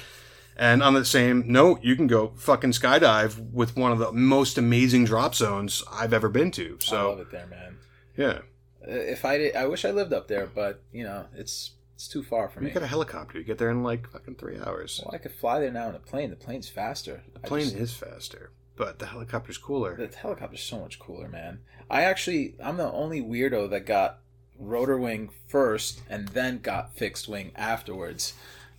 And 0.59 0.81
on 0.81 0.95
the 0.95 1.05
same 1.05 1.43
note, 1.51 1.83
you 1.83 1.95
can 1.95 2.07
go 2.07 2.31
fucking 2.35 2.71
skydive 2.71 3.51
with 3.51 3.77
one 3.77 3.91
of 3.91 3.99
the 3.99 4.11
most 4.11 4.57
amazing 4.57 5.05
drop 5.05 5.35
zones 5.35 5.83
I've 5.91 6.13
ever 6.13 6.29
been 6.29 6.49
to. 6.51 6.77
So 6.81 6.97
I 6.97 7.03
love 7.03 7.19
it 7.19 7.31
there, 7.31 7.45
man. 7.47 7.77
yeah, 8.17 8.39
If 8.81 9.23
I 9.23 9.37
did, 9.37 9.55
I 9.55 9.67
wish 9.67 9.85
I 9.85 9.91
lived 9.91 10.13
up 10.13 10.27
there, 10.27 10.47
but 10.47 10.81
you 10.91 11.03
know, 11.03 11.25
it's 11.35 11.71
it's 11.93 12.07
too 12.07 12.23
far 12.23 12.47
for 12.49 12.59
you 12.61 12.67
me. 12.67 12.73
get 12.73 12.81
a 12.83 12.87
helicopter. 12.87 13.37
You 13.37 13.43
get 13.43 13.57
there 13.59 13.69
in 13.69 13.83
like 13.83 14.09
fucking 14.09 14.35
three 14.35 14.57
hours. 14.59 15.01
Well, 15.03 15.13
I 15.13 15.19
could 15.19 15.31
fly 15.33 15.59
there 15.59 15.71
now 15.71 15.89
in 15.89 15.95
a 15.95 15.99
plane. 15.99 16.29
The 16.31 16.35
plane's 16.35 16.69
faster. 16.69 17.21
The 17.33 17.39
plane 17.39 17.63
just- 17.65 17.75
is 17.75 17.93
faster, 17.93 18.51
but 18.75 18.99
the 18.99 19.05
helicopter's 19.07 19.57
cooler. 19.59 19.95
the 19.95 20.15
helicopter's 20.15 20.61
so 20.63 20.79
much 20.79 20.97
cooler, 20.99 21.27
man. 21.27 21.59
I 21.89 22.01
actually, 22.03 22.55
I'm 22.63 22.77
the 22.77 22.91
only 22.91 23.21
weirdo 23.21 23.69
that 23.69 23.85
got 23.85 24.19
rotor 24.59 24.97
wing 24.97 25.29
first 25.47 26.01
and 26.09 26.27
then 26.29 26.59
got 26.59 26.95
fixed 26.95 27.27
wing 27.27 27.51
afterwards. 27.55 28.33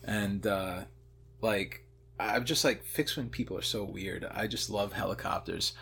And, 0.04 0.46
uh, 0.46 0.82
like, 1.40 1.84
I'm 2.18 2.44
just 2.44 2.64
like, 2.64 2.84
fixed 2.84 3.16
when 3.16 3.28
people 3.30 3.56
are 3.56 3.62
so 3.62 3.84
weird. 3.84 4.24
I 4.30 4.46
just 4.46 4.70
love 4.70 4.92
helicopters. 4.92 5.72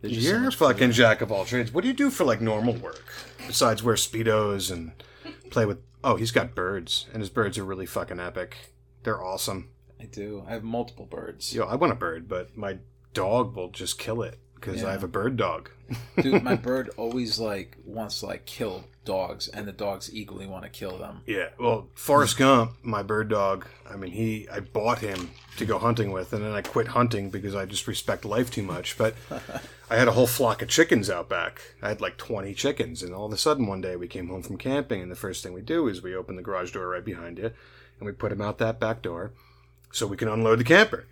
They're 0.00 0.10
just 0.10 0.26
You're 0.26 0.36
a 0.36 0.40
much 0.40 0.56
fucking 0.56 0.92
jack 0.92 1.20
of 1.20 1.32
all 1.32 1.44
trades. 1.44 1.72
What 1.72 1.82
do 1.82 1.88
you 1.88 1.94
do 1.94 2.10
for 2.10 2.24
like 2.24 2.40
normal 2.40 2.74
work 2.74 3.04
besides 3.46 3.82
wear 3.82 3.94
speedos 3.94 4.70
and 4.70 4.92
play 5.50 5.64
with? 5.64 5.78
Oh, 6.04 6.16
he's 6.16 6.30
got 6.30 6.54
birds, 6.54 7.06
and 7.12 7.20
his 7.20 7.30
birds 7.30 7.58
are 7.58 7.64
really 7.64 7.86
fucking 7.86 8.20
epic. 8.20 8.56
They're 9.02 9.22
awesome. 9.22 9.70
I 10.00 10.04
do. 10.04 10.44
I 10.46 10.52
have 10.52 10.62
multiple 10.62 11.06
birds. 11.06 11.54
Yo, 11.54 11.64
I 11.64 11.74
want 11.76 11.92
a 11.92 11.96
bird, 11.96 12.28
but 12.28 12.56
my 12.56 12.78
dog 13.14 13.56
will 13.56 13.70
just 13.70 13.98
kill 13.98 14.22
it 14.22 14.38
because 14.56 14.82
I 14.82 14.92
have 14.92 15.04
a 15.04 15.08
bird 15.08 15.36
dog. 15.36 15.70
Dude, 16.20 16.42
my 16.42 16.56
bird 16.56 16.90
always, 16.96 17.38
like, 17.38 17.76
wants 17.84 18.20
to, 18.20 18.26
like, 18.26 18.44
kill 18.44 18.84
dogs, 19.04 19.48
and 19.48 19.66
the 19.66 19.72
dogs 19.72 20.10
equally 20.12 20.46
want 20.46 20.64
to 20.64 20.68
kill 20.68 20.98
them. 20.98 21.22
Yeah, 21.26 21.50
well, 21.58 21.88
Forrest 21.94 22.36
Gump, 22.36 22.72
my 22.82 23.02
bird 23.02 23.28
dog. 23.28 23.66
I 23.88 23.96
mean, 23.96 24.10
he. 24.10 24.48
I 24.50 24.60
bought 24.60 24.98
him 24.98 25.30
to 25.56 25.64
go 25.64 25.78
hunting 25.78 26.12
with, 26.12 26.34
and 26.34 26.44
then 26.44 26.52
I 26.52 26.60
quit 26.60 26.88
hunting 26.88 27.30
because 27.30 27.54
I 27.54 27.64
just 27.64 27.86
respect 27.86 28.24
life 28.24 28.50
too 28.50 28.62
much. 28.62 28.98
But 28.98 29.14
I 29.90 29.96
had 29.96 30.08
a 30.08 30.12
whole 30.12 30.26
flock 30.26 30.60
of 30.60 30.68
chickens 30.68 31.08
out 31.08 31.28
back. 31.28 31.62
I 31.80 31.88
had 31.88 32.02
like 32.02 32.18
twenty 32.18 32.52
chickens, 32.52 33.02
and 33.02 33.14
all 33.14 33.26
of 33.26 33.32
a 33.32 33.38
sudden 33.38 33.66
one 33.66 33.80
day 33.80 33.96
we 33.96 34.08
came 34.08 34.28
home 34.28 34.42
from 34.42 34.58
camping, 34.58 35.00
and 35.00 35.10
the 35.10 35.16
first 35.16 35.42
thing 35.42 35.54
we 35.54 35.62
do 35.62 35.88
is 35.88 36.02
we 36.02 36.14
open 36.14 36.36
the 36.36 36.42
garage 36.42 36.72
door 36.72 36.88
right 36.88 37.04
behind 37.04 37.38
you, 37.38 37.52
and 37.98 38.06
we 38.06 38.12
put 38.12 38.30
them 38.30 38.42
out 38.42 38.58
that 38.58 38.80
back 38.80 39.00
door, 39.00 39.32
so 39.92 40.06
we 40.06 40.16
can 40.16 40.28
unload 40.28 40.58
the 40.58 40.64
camper. 40.64 41.06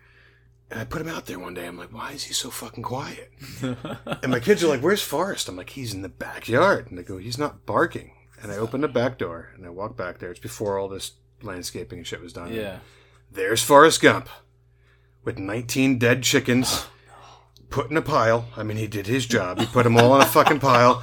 And 0.70 0.80
I 0.80 0.84
put 0.84 1.00
him 1.00 1.08
out 1.08 1.26
there 1.26 1.38
one 1.38 1.54
day. 1.54 1.66
I'm 1.66 1.78
like, 1.78 1.92
why 1.92 2.12
is 2.12 2.24
he 2.24 2.32
so 2.32 2.50
fucking 2.50 2.82
quiet? 2.82 3.32
and 3.62 4.28
my 4.28 4.40
kids 4.40 4.64
are 4.64 4.68
like, 4.68 4.80
where's 4.80 5.02
Forrest? 5.02 5.48
I'm 5.48 5.56
like, 5.56 5.70
he's 5.70 5.94
in 5.94 6.02
the 6.02 6.08
backyard. 6.08 6.88
And 6.88 6.98
they 6.98 7.02
go, 7.02 7.18
he's 7.18 7.38
not 7.38 7.66
barking. 7.66 8.12
And 8.42 8.50
I 8.50 8.56
open 8.56 8.80
the 8.80 8.88
back 8.88 9.18
door 9.18 9.50
and 9.54 9.64
I 9.64 9.70
walk 9.70 9.96
back 9.96 10.18
there. 10.18 10.30
It's 10.30 10.40
before 10.40 10.78
all 10.78 10.88
this 10.88 11.12
landscaping 11.42 11.98
and 11.98 12.06
shit 12.06 12.20
was 12.20 12.32
done. 12.32 12.52
Yeah. 12.52 12.78
There's 13.30 13.62
Forrest 13.62 14.00
Gump 14.00 14.28
with 15.24 15.38
19 15.38 15.98
dead 15.98 16.22
chickens 16.22 16.86
oh, 17.10 17.42
put 17.70 17.90
in 17.90 17.96
a 17.96 18.02
pile. 18.02 18.46
I 18.56 18.62
mean, 18.62 18.76
he 18.76 18.86
did 18.86 19.06
his 19.06 19.26
job. 19.26 19.58
He 19.58 19.66
put 19.66 19.84
them 19.84 19.96
all 19.96 20.14
in 20.14 20.22
a 20.22 20.26
fucking 20.26 20.60
pile. 20.60 21.02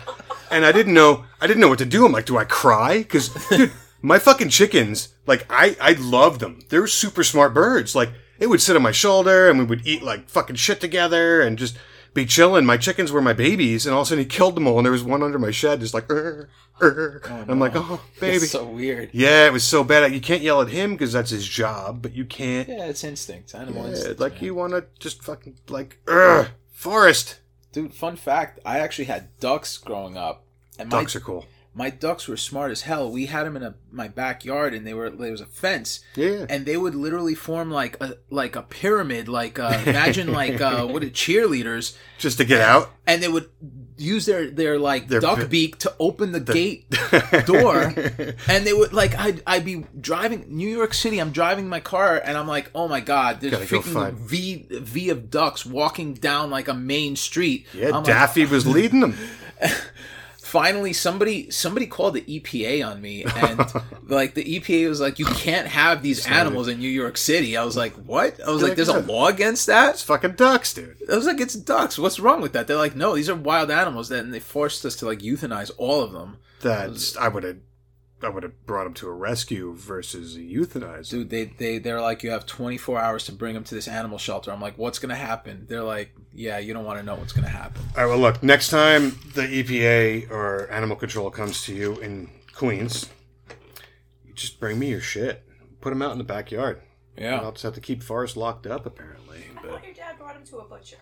And 0.50 0.66
I 0.66 0.72
didn't 0.72 0.94
know, 0.94 1.26
I 1.40 1.48
didn't 1.48 1.62
know 1.62 1.70
what 1.70 1.80
to 1.80 1.86
do. 1.86 2.06
I'm 2.06 2.12
like, 2.12 2.26
do 2.26 2.38
I 2.38 2.44
cry? 2.44 3.00
Because, 3.00 3.30
dude, 3.50 3.72
my 4.02 4.20
fucking 4.20 4.50
chickens, 4.50 5.10
like, 5.26 5.46
I, 5.50 5.78
I 5.80 5.94
love 5.94 6.40
them. 6.40 6.60
They're 6.70 6.88
super 6.88 7.24
smart 7.24 7.54
birds. 7.54 7.96
Like, 7.96 8.12
it 8.42 8.48
would 8.50 8.62
sit 8.62 8.76
on 8.76 8.82
my 8.82 8.92
shoulder 8.92 9.50
and 9.50 9.58
we 9.60 9.64
would 9.66 9.88
eat 9.88 10.04
like 10.04 10.28
fucking 10.30 10.58
shit 10.58 10.82
together 10.82 11.40
and 11.42 11.58
just 11.58 11.78
be 12.14 12.26
chilling. 12.26 12.66
My 12.66 12.76
chickens 12.76 13.10
were 13.12 13.22
my 13.22 13.32
babies. 13.32 13.86
And 13.86 13.94
all 13.96 14.02
of 14.02 14.08
a 14.08 14.10
sudden 14.10 14.24
he 14.24 14.30
killed 14.30 14.56
them 14.56 14.68
all. 14.68 14.80
And 14.80 14.86
there 14.86 14.92
was 14.92 15.04
one 15.04 15.24
under 15.24 15.40
my 15.40 15.52
shed 15.52 15.80
just 15.80 15.94
like, 15.94 16.08
"Urgh, 16.10 16.48
urgh." 16.82 17.22
Oh, 17.30 17.36
and 17.36 17.50
I'm 17.52 17.60
like, 17.60 17.72
oh, 17.76 18.02
baby. 18.20 18.36
It's 18.38 18.52
so 18.52 18.66
weird. 18.66 19.12
Yeah, 19.14 19.46
it 19.46 19.54
was 19.54 19.64
so 19.64 19.84
bad. 19.86 20.12
You 20.14 20.20
can't 20.20 20.42
yell 20.42 20.62
at 20.62 20.68
him 20.70 20.92
because 20.94 21.14
that's 21.14 21.30
his 21.30 21.48
job, 21.48 22.02
but 22.02 22.14
you 22.14 22.26
can't. 22.26 22.68
Yeah, 22.68 22.86
it's 22.86 23.04
instinct. 23.06 23.56
Animal 23.56 23.84
Yeah, 23.84 23.90
instinct. 23.92 24.20
like 24.20 24.34
man. 24.34 24.44
you 24.44 24.56
want 24.56 24.74
to 24.74 24.86
just 25.00 25.24
fucking 25.24 25.60
like, 25.70 26.00
Forrest. 26.74 27.40
Dude, 27.72 27.94
fun 27.94 28.18
fact, 28.18 28.60
I 28.66 28.80
actually 28.80 29.06
had 29.06 29.30
ducks 29.40 29.78
growing 29.78 30.18
up. 30.18 30.44
And 30.80 30.90
my 30.90 31.02
Ducks 31.02 31.16
are 31.16 31.20
cool. 31.22 31.46
My 31.74 31.90
ducks 31.90 32.28
were 32.28 32.36
smart 32.36 32.70
as 32.72 32.82
hell. 32.82 33.10
We 33.10 33.28
had 33.28 33.46
them 33.46 33.56
in 33.56 33.64
a 33.64 33.76
my 33.92 34.08
backyard, 34.10 34.74
and 34.74 34.86
they 34.86 34.94
were 34.94 35.10
there 35.10 35.32
was 35.32 35.40
a 35.42 35.46
fence, 35.46 36.02
Yeah. 36.16 36.46
and 36.50 36.66
they 36.66 36.76
would 36.76 36.96
literally 36.96 37.36
form 37.36 37.72
like 37.72 37.96
a 38.02 38.16
like 38.30 38.56
a 38.58 38.62
pyramid, 38.62 39.28
like 39.30 39.58
uh, 39.58 39.82
imagine 39.86 40.32
like 40.34 40.60
uh, 40.60 40.86
what 40.92 41.04
are 41.04 41.10
cheerleaders, 41.10 41.96
Just 42.18 42.38
to 42.40 42.46
get 42.46 42.60
out. 42.62 42.92
and 43.08 43.24
they 43.24 43.28
would 43.30 43.50
use 43.98 44.26
their 44.26 44.50
their 44.52 44.80
like 44.80 45.08
Their 45.08 45.22
duck 45.22 45.50
beak 45.50 45.78
to 45.80 45.94
open 46.00 46.32
the, 46.34 46.40
gate 46.42 46.90
door, 47.46 47.84
and 48.50 48.66
they 48.66 48.74
would 48.74 48.92
like 48.92 49.16
I'd 49.18 49.42
I'd 49.48 49.64
be 49.64 49.86
driving 50.00 50.46
New 50.50 50.70
York 50.70 50.94
City. 50.94 51.20
I'm 51.20 51.32
driving 51.32 51.70
my 51.70 51.80
car, 51.80 52.18
and 52.24 52.38
I'm 52.38 52.48
like, 52.48 52.70
oh 52.76 52.90
my 52.90 53.00
god, 53.00 53.40
there's 53.40 53.54
Gotta 53.54 53.66
freaking 53.66 54.14
V 54.16 54.68
V 54.72 55.10
of 55.10 55.30
ducks 55.30 55.66
walking 55.66 56.16
down 56.16 56.50
like 56.50 56.68
a 56.68 56.74
main 56.74 57.16
street. 57.16 57.66
Yeah, 57.74 57.88
I'm 57.88 57.94
like, 58.04 58.06
Daffy 58.06 58.46
was 58.46 58.68
leading 58.68 59.00
them. 59.00 59.16
Finally 60.52 60.92
somebody 60.92 61.50
somebody 61.50 61.88
called 61.88 62.14
the 62.14 62.22
EPA 62.24 62.86
on 62.86 63.02
me 63.02 63.24
and 63.24 63.60
like 64.10 64.34
the 64.34 64.60
EPA 64.60 64.90
was 64.90 65.00
like 65.00 65.18
you 65.18 65.26
can't 65.26 65.66
have 65.66 66.04
these 66.04 66.28
animals 66.28 66.68
in 66.68 66.78
New 66.78 66.90
York 66.90 67.16
City. 67.16 67.56
I 67.56 67.64
was 67.64 67.78
like, 67.78 67.94
"What?" 67.94 68.38
I 68.46 68.52
was 68.52 68.62
like, 68.62 68.72
like, 68.72 68.76
"There's 68.76 68.90
a 68.90 69.00
law 69.00 69.28
against 69.28 69.68
that?" 69.68 69.92
It's 69.92 70.04
fucking 70.04 70.34
ducks, 70.34 70.74
dude. 70.74 70.98
I 71.10 71.16
was 71.16 71.26
like, 71.26 71.40
"It's 71.40 71.54
ducks. 71.54 71.98
What's 71.98 72.20
wrong 72.20 72.42
with 72.42 72.52
that?" 72.52 72.68
They're 72.68 72.76
like, 72.76 72.98
"No, 72.98 73.16
these 73.16 73.30
are 73.30 73.36
wild 73.36 73.72
animals." 73.72 74.10
That 74.10 74.26
and 74.26 74.34
they 74.34 74.42
forced 74.42 74.84
us 74.84 74.98
to 74.98 75.06
like 75.06 75.20
euthanize 75.20 75.72
all 75.78 76.02
of 76.02 76.12
them. 76.12 76.38
That's 76.60 77.16
I 77.16 77.30
would 77.30 77.44
have, 77.44 77.58
I 78.24 78.30
would 78.30 78.44
have 78.44 78.66
brought 78.66 78.88
him 78.88 78.94
to 78.96 79.08
a 79.08 79.14
rescue 79.14 79.74
versus 79.76 80.36
a 80.36 80.40
euthanize. 80.40 81.10
Dude, 81.10 81.30
they 81.30 81.46
they 81.46 81.78
they're 81.78 82.02
like, 82.02 82.24
"You 82.24 82.32
have 82.32 82.46
24 82.46 83.00
hours 83.00 83.26
to 83.26 83.32
bring 83.32 83.56
him 83.56 83.64
to 83.66 83.76
this 83.76 83.88
animal 83.88 84.18
shelter." 84.18 84.52
I'm 84.52 84.62
like, 84.62 84.78
"What's 84.78 85.00
going 85.00 85.10
to 85.10 85.16
happen?" 85.16 85.66
They're 85.68 85.84
like, 85.84 86.12
"Yeah, 86.34 86.58
you 86.60 86.74
don't 86.74 86.86
want 86.86 87.00
to 87.00 87.06
know 87.06 87.16
what's 87.16 87.34
going 87.34 87.46
to 87.46 87.52
happen." 87.52 87.82
All 87.96 88.04
right, 88.04 88.10
well, 88.10 88.20
look, 88.20 88.42
next 88.44 88.70
time 88.70 89.18
the 89.34 89.44
EPA 89.44 90.30
or 90.30 90.70
animal 90.72 90.96
control 90.96 91.30
comes 91.32 91.64
to 91.64 91.74
you 91.74 92.00
in 92.00 92.30
Queens, 92.54 93.10
you 94.26 94.34
just 94.34 94.60
bring 94.60 94.80
me 94.80 94.90
your 94.90 95.02
shit. 95.02 95.44
Put 95.82 95.94
him 95.94 96.02
out 96.02 96.12
in 96.12 96.18
the 96.18 96.24
backyard. 96.24 96.82
Yeah. 97.18 97.40
I'll 97.40 97.52
just 97.52 97.64
have 97.64 97.74
to 97.76 97.82
keep 97.82 98.04
Forrest 98.04 98.38
locked 98.38 98.66
up, 98.68 98.86
apparently. 98.86 99.40
I 99.58 99.62
But 99.62 99.72
thought 99.72 99.86
your 99.86 99.94
dad 99.94 100.18
brought 100.18 100.36
him 100.36 100.46
to 100.46 100.58
a 100.60 100.66
butcher. 100.66 100.98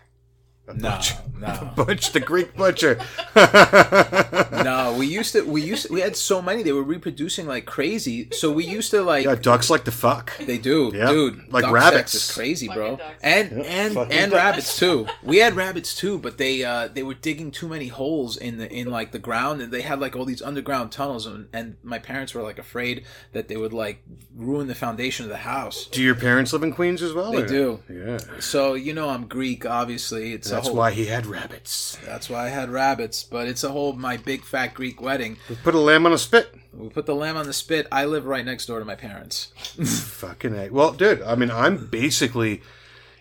A 0.70 0.74
No, 0.76 0.90
butcher. 0.92 1.16
no. 1.38 1.72
Butch, 1.86 2.12
the 2.12 2.20
Greek 2.20 2.56
butcher. 2.56 3.00
No, 4.64 4.94
we 4.98 5.08
used 5.08 5.32
to 5.34 5.42
we 5.44 5.62
used 5.62 5.88
to, 5.88 5.94
we 5.94 6.02
had 6.02 6.16
so 6.18 6.42
many 6.42 6.64
they 6.64 6.74
were 6.74 6.84
reproducing 6.84 7.48
like 7.48 7.66
crazy. 7.66 8.30
So 8.32 8.52
we 8.52 8.66
used 8.66 8.92
to 8.92 9.02
like 9.02 9.24
yeah, 9.26 9.36
ducks 9.36 9.70
like 9.70 9.86
to 9.86 9.92
fuck. 9.92 10.36
They 10.38 10.58
do, 10.58 10.92
Yeah, 10.94 11.08
dude. 11.12 11.52
like 11.52 11.64
duck 11.64 11.72
rabbits. 11.72 12.12
sex 12.12 12.30
is 12.30 12.36
crazy, 12.36 12.68
bro. 12.68 12.98
ducks. 12.98 13.16
And 13.24 13.52
Yep, 13.52 13.66
and 13.68 13.94
fucking 13.94 14.12
and 14.18 14.32
ducks. 14.32 14.44
rabbits 14.44 14.78
too. 14.78 15.08
We 15.24 15.38
had 15.38 15.56
rabbits 15.56 15.96
too, 15.96 16.20
but 16.20 16.38
they 16.38 16.64
uh 16.66 16.90
they 16.90 17.04
were 17.04 17.14
digging 17.14 17.52
too 17.52 17.68
many 17.70 17.88
holes 17.88 18.36
in 18.38 18.58
the 18.58 18.70
in 18.72 18.88
like 18.90 19.12
the 19.14 19.20
ground, 19.20 19.62
and 19.62 19.72
they 19.72 19.82
had 19.82 20.00
like 20.02 20.16
all 20.16 20.26
these 20.26 20.42
underground 20.42 20.92
tunnels, 20.92 21.26
and, 21.26 21.48
and 21.54 21.78
my 21.82 22.00
parents 22.00 22.34
were 22.34 22.42
like 22.44 22.60
afraid 22.60 23.06
that 23.32 23.48
they 23.48 23.56
would 23.56 23.74
like 23.74 24.04
ruin 24.36 24.68
the 24.68 24.76
foundation 24.76 25.24
of 25.26 25.30
the 25.30 25.38
house. 25.38 25.86
Do 25.88 26.04
your 26.04 26.16
parents 26.16 26.52
live 26.52 26.64
in 26.64 26.74
Queens 26.74 27.02
as 27.02 27.14
well? 27.14 27.32
They 27.32 27.44
or- 27.44 27.48
do. 27.48 27.80
Yeah. 27.90 28.18
So 28.40 28.74
you 28.74 28.94
know 28.94 29.10
I'm 29.10 29.26
Greek, 29.28 29.66
obviously. 29.66 30.34
It's 30.34 30.52
That's 30.60 30.68
whole, 30.68 30.78
why 30.78 30.92
he 30.92 31.06
had 31.06 31.26
rabbits. 31.26 31.98
That's 32.06 32.30
why 32.30 32.46
I 32.46 32.50
had 32.50 32.70
rabbits, 32.70 33.24
but 33.24 33.48
it's 33.48 33.64
a 33.64 33.70
whole 33.70 33.94
my 33.94 34.18
big 34.18 34.44
fat 34.44 34.74
Greek 34.74 35.02
wedding. 35.02 35.38
We 35.50 35.56
put 35.56 35.76
a 35.76 35.80
lamb 35.80 36.06
on 36.06 36.14
a 36.14 36.18
spit. 36.18 36.54
We 36.74 36.90
put 36.90 37.06
the 37.06 37.16
lamb 37.16 37.38
on 37.38 37.46
the 37.46 37.54
spit. 37.54 37.88
I 37.92 38.06
live 38.06 38.26
right 38.26 38.46
next 38.46 38.66
door 38.66 38.80
to 38.80 38.86
my 38.86 38.96
parents. 38.96 39.54
Fucking 39.84 40.56
A. 40.56 40.70
Well, 40.70 40.92
dude, 40.92 41.22
I 41.22 41.36
mean, 41.36 41.52
I'm 41.52 41.88
basically. 41.88 42.62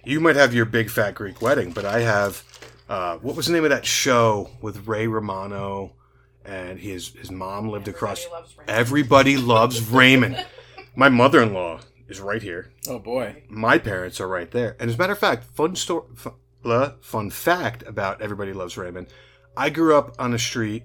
You 0.05 0.21
might 0.21 0.37
have 0.37 0.55
your 0.55 0.65
big 0.65 0.91
fat 0.91 1.15
Greek 1.15 1.43
wedding, 1.43 1.73
but 1.73 1.85
I 1.85 2.01
have. 2.01 2.45
Uh, 2.89 3.19
what 3.19 3.37
was 3.37 3.47
the 3.47 3.53
name 3.53 3.65
of 3.65 3.71
that 3.71 3.85
show 3.85 4.51
with 4.63 4.87
Ray 4.87 5.07
Romano 5.07 5.93
and 6.49 6.79
his 6.79 7.09
his 7.09 7.31
mom 7.31 7.69
lived 7.69 7.89
across. 7.89 8.27
Everybody 8.27 8.37
loves 8.37 8.57
Raymond. 8.57 8.75
Everybody 8.79 9.37
loves 9.37 9.91
Raymond. 9.91 10.47
My 10.97 11.09
mother 11.09 11.43
in 11.43 11.53
law 11.53 11.81
is 12.09 12.21
right 12.21 12.43
here. 12.43 12.73
Oh 12.89 12.99
boy. 12.99 13.43
My 13.49 13.79
parents 13.79 14.21
are 14.21 14.27
right 14.27 14.51
there. 14.51 14.77
And 14.81 14.89
as 14.89 14.97
a 14.97 14.99
matter 14.99 15.13
of 15.13 15.19
fact, 15.19 15.45
fun 15.45 15.77
story, 15.77 16.07
fun, 16.17 16.33
fun 17.01 17.31
fact 17.31 17.83
about 17.87 18.21
Everybody 18.21 18.53
Loves 18.53 18.77
Raymond. 18.77 19.09
I 19.57 19.71
grew 19.71 19.97
up 19.97 20.15
on 20.19 20.35
a 20.35 20.39
street 20.39 20.85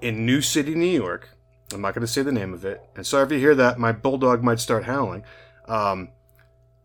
in 0.00 0.26
New 0.26 0.40
City, 0.40 0.74
New 0.74 0.86
York. 0.86 1.30
I'm 1.72 1.80
not 1.80 1.94
going 1.94 2.06
to 2.06 2.12
say 2.12 2.22
the 2.22 2.32
name 2.32 2.54
of 2.54 2.64
it. 2.64 2.80
And 2.96 3.06
sorry 3.06 3.24
if 3.24 3.32
you 3.32 3.38
hear 3.38 3.54
that, 3.54 3.78
my 3.78 3.92
bulldog 3.92 4.42
might 4.42 4.60
start 4.60 4.84
howling. 4.84 5.24
Um, 5.66 6.08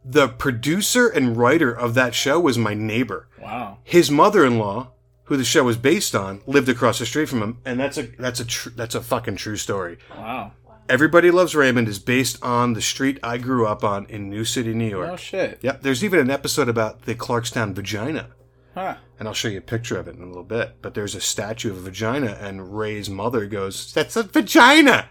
the 0.03 0.27
producer 0.27 1.07
and 1.07 1.37
writer 1.37 1.71
of 1.71 1.93
that 1.93 2.13
show 2.13 2.39
was 2.39 2.57
my 2.57 2.73
neighbor. 2.73 3.29
Wow. 3.41 3.77
His 3.83 4.11
mother-in-law, 4.11 4.91
who 5.25 5.37
the 5.37 5.45
show 5.45 5.63
was 5.63 5.77
based 5.77 6.13
on, 6.13 6.41
lived 6.45 6.67
across 6.67 6.99
the 6.99 7.05
street 7.05 7.29
from 7.29 7.41
him, 7.41 7.59
and 7.63 7.79
that's 7.79 7.97
a 7.97 8.03
that's 8.19 8.41
a 8.41 8.45
tr- 8.45 8.69
that's 8.75 8.95
a 8.95 9.01
fucking 9.01 9.37
true 9.37 9.55
story. 9.55 9.97
Wow. 10.11 10.51
Everybody 10.89 11.31
Loves 11.31 11.55
Raymond 11.55 11.87
is 11.87 11.97
based 11.97 12.43
on 12.43 12.73
the 12.73 12.81
street 12.81 13.17
I 13.23 13.37
grew 13.37 13.65
up 13.65 13.83
on 13.83 14.05
in 14.07 14.29
New 14.29 14.43
City, 14.43 14.73
New 14.73 14.89
York. 14.89 15.09
Oh 15.11 15.15
shit. 15.15 15.59
Yep, 15.61 15.81
there's 15.81 16.03
even 16.03 16.19
an 16.19 16.29
episode 16.29 16.67
about 16.67 17.03
the 17.03 17.15
Clarkstown 17.15 17.73
vagina. 17.73 18.31
Huh. 18.73 18.95
And 19.17 19.27
I'll 19.27 19.33
show 19.33 19.47
you 19.47 19.59
a 19.59 19.61
picture 19.61 19.97
of 19.97 20.07
it 20.07 20.15
in 20.15 20.21
a 20.23 20.27
little 20.27 20.43
bit. 20.43 20.75
But 20.81 20.93
there's 20.93 21.15
a 21.15 21.21
statue 21.21 21.71
of 21.71 21.77
a 21.77 21.81
vagina, 21.81 22.37
and 22.41 22.77
Ray's 22.77 23.09
mother 23.09 23.45
goes, 23.45 23.93
That's 23.93 24.15
a 24.15 24.23
vagina! 24.23 25.09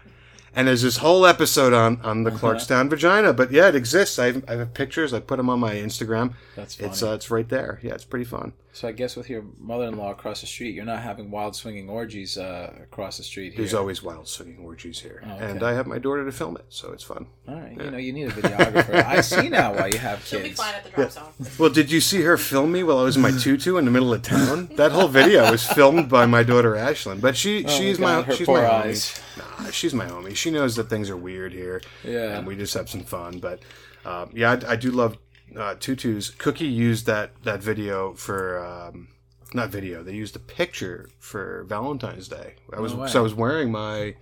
And 0.55 0.67
there's 0.67 0.83
this 0.83 0.97
whole 0.97 1.25
episode 1.25 1.73
on, 1.73 1.99
on 2.01 2.23
the 2.23 2.29
Clarkstown 2.29 2.87
vagina. 2.87 3.33
But 3.33 3.51
yeah, 3.51 3.69
it 3.69 3.75
exists. 3.75 4.19
I 4.19 4.27
have, 4.27 4.43
I 4.47 4.53
have 4.53 4.73
pictures. 4.75 5.11
I 5.11 5.19
put 5.19 5.37
them 5.37 5.49
on 5.49 5.59
my 5.59 5.73
Instagram. 5.73 6.35
That's 6.55 6.79
It's 6.79 7.01
uh, 7.01 7.13
it's 7.13 7.31
right 7.31 7.49
there. 7.49 7.79
Yeah, 7.81 7.93
it's 7.93 8.03
pretty 8.03 8.25
fun. 8.25 8.53
So 8.75 8.87
I 8.87 8.91
guess 8.91 9.15
with 9.15 9.29
your 9.29 9.43
mother-in-law 9.59 10.09
across 10.09 10.41
the 10.41 10.47
street, 10.47 10.73
you're 10.73 10.83
not 10.83 11.03
having 11.03 11.29
wild 11.29 11.55
swinging 11.55 11.89
orgies 11.89 12.39
uh, 12.39 12.73
across 12.81 13.17
the 13.17 13.23
street 13.23 13.49
here. 13.53 13.57
There's 13.59 13.75
always 13.75 14.01
wild 14.01 14.27
swinging 14.27 14.57
orgies 14.65 14.99
here. 14.99 15.21
Oh, 15.23 15.31
okay. 15.35 15.45
And 15.51 15.61
I 15.61 15.73
have 15.73 15.85
my 15.85 15.99
daughter 15.99 16.25
to 16.25 16.31
film 16.31 16.55
it, 16.57 16.65
so 16.69 16.91
it's 16.91 17.03
fun. 17.03 17.27
All 17.47 17.53
right, 17.53 17.77
you 17.79 17.91
know, 17.91 17.97
you 17.99 18.11
need 18.11 18.29
a 18.29 18.31
videographer. 18.31 18.95
I 19.05 19.21
see 19.21 19.47
now 19.47 19.75
why 19.75 19.87
you 19.87 19.99
have 19.99 20.25
She'll 20.25 20.39
be 20.39 20.47
kids. 20.49 20.59
fine 20.59 20.73
at 20.73 20.83
the 20.85 20.89
drop 20.89 21.11
zone. 21.11 21.33
Well, 21.59 21.69
did 21.69 21.91
you 21.91 22.01
see 22.01 22.21
her 22.21 22.35
film 22.35 22.71
me 22.71 22.81
while 22.81 22.97
I 22.97 23.03
was 23.03 23.15
in 23.15 23.21
my 23.21 23.29
tutu 23.29 23.77
in 23.77 23.85
the 23.85 23.91
middle 23.91 24.11
of 24.11 24.23
town? 24.23 24.71
That 24.75 24.91
whole 24.91 25.07
video 25.07 25.51
was 25.51 25.63
filmed 25.67 26.09
by 26.09 26.25
my 26.25 26.41
daughter 26.41 26.71
Ashlyn. 26.73 27.21
But 27.21 27.37
she 27.37 27.63
Oh 27.65 27.69
she's 27.69 27.99
my 27.99 28.05
my, 28.07 28.15
God, 28.21 28.25
her 28.25 28.33
she's 28.35 28.47
poor 28.47 28.61
my 28.63 28.67
eyes. 28.71 29.21
homie. 29.37 29.59
Nah, 29.65 29.69
she's 29.69 29.93
my 29.93 30.07
homie. 30.07 30.35
She 30.35 30.49
knows 30.49 30.75
that 30.77 30.89
things 30.89 31.11
are 31.11 31.17
weird 31.17 31.53
here. 31.53 31.79
Yeah. 32.03 32.37
and 32.39 32.47
we 32.47 32.55
just 32.55 32.73
have 32.73 32.89
some 32.89 33.03
fun. 33.03 33.37
But 33.37 33.59
um, 34.03 34.31
yeah, 34.33 34.57
I, 34.67 34.71
I 34.71 34.75
do 34.77 34.89
love 34.89 35.15
uh, 35.57 35.75
tutus. 35.79 36.29
Cookie 36.31 36.65
used 36.65 37.05
that 37.05 37.31
that 37.43 37.61
video 37.61 38.13
for. 38.13 38.63
Um, 38.63 39.09
not 39.55 39.69
video. 39.69 40.01
They 40.01 40.13
used 40.13 40.35
a 40.35 40.39
picture 40.39 41.09
for 41.19 41.63
Valentine's 41.67 42.27
Day. 42.27 42.55
I 42.75 42.79
was 42.79 42.95
No 42.95 43.05
so 43.05 43.19
I 43.19 43.21
was 43.21 43.35
wearing 43.35 43.71
my 43.71 44.15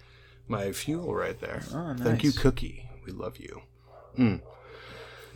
my 0.48 0.72
fuel 0.74 1.16
right 1.16 1.40
there. 1.40 1.64
Oh, 1.74 1.96
Thank 1.98 2.24
you. 2.24 2.32
Cookie. 2.34 2.90
We 3.06 3.14
love 3.14 3.38
you. 3.38 3.62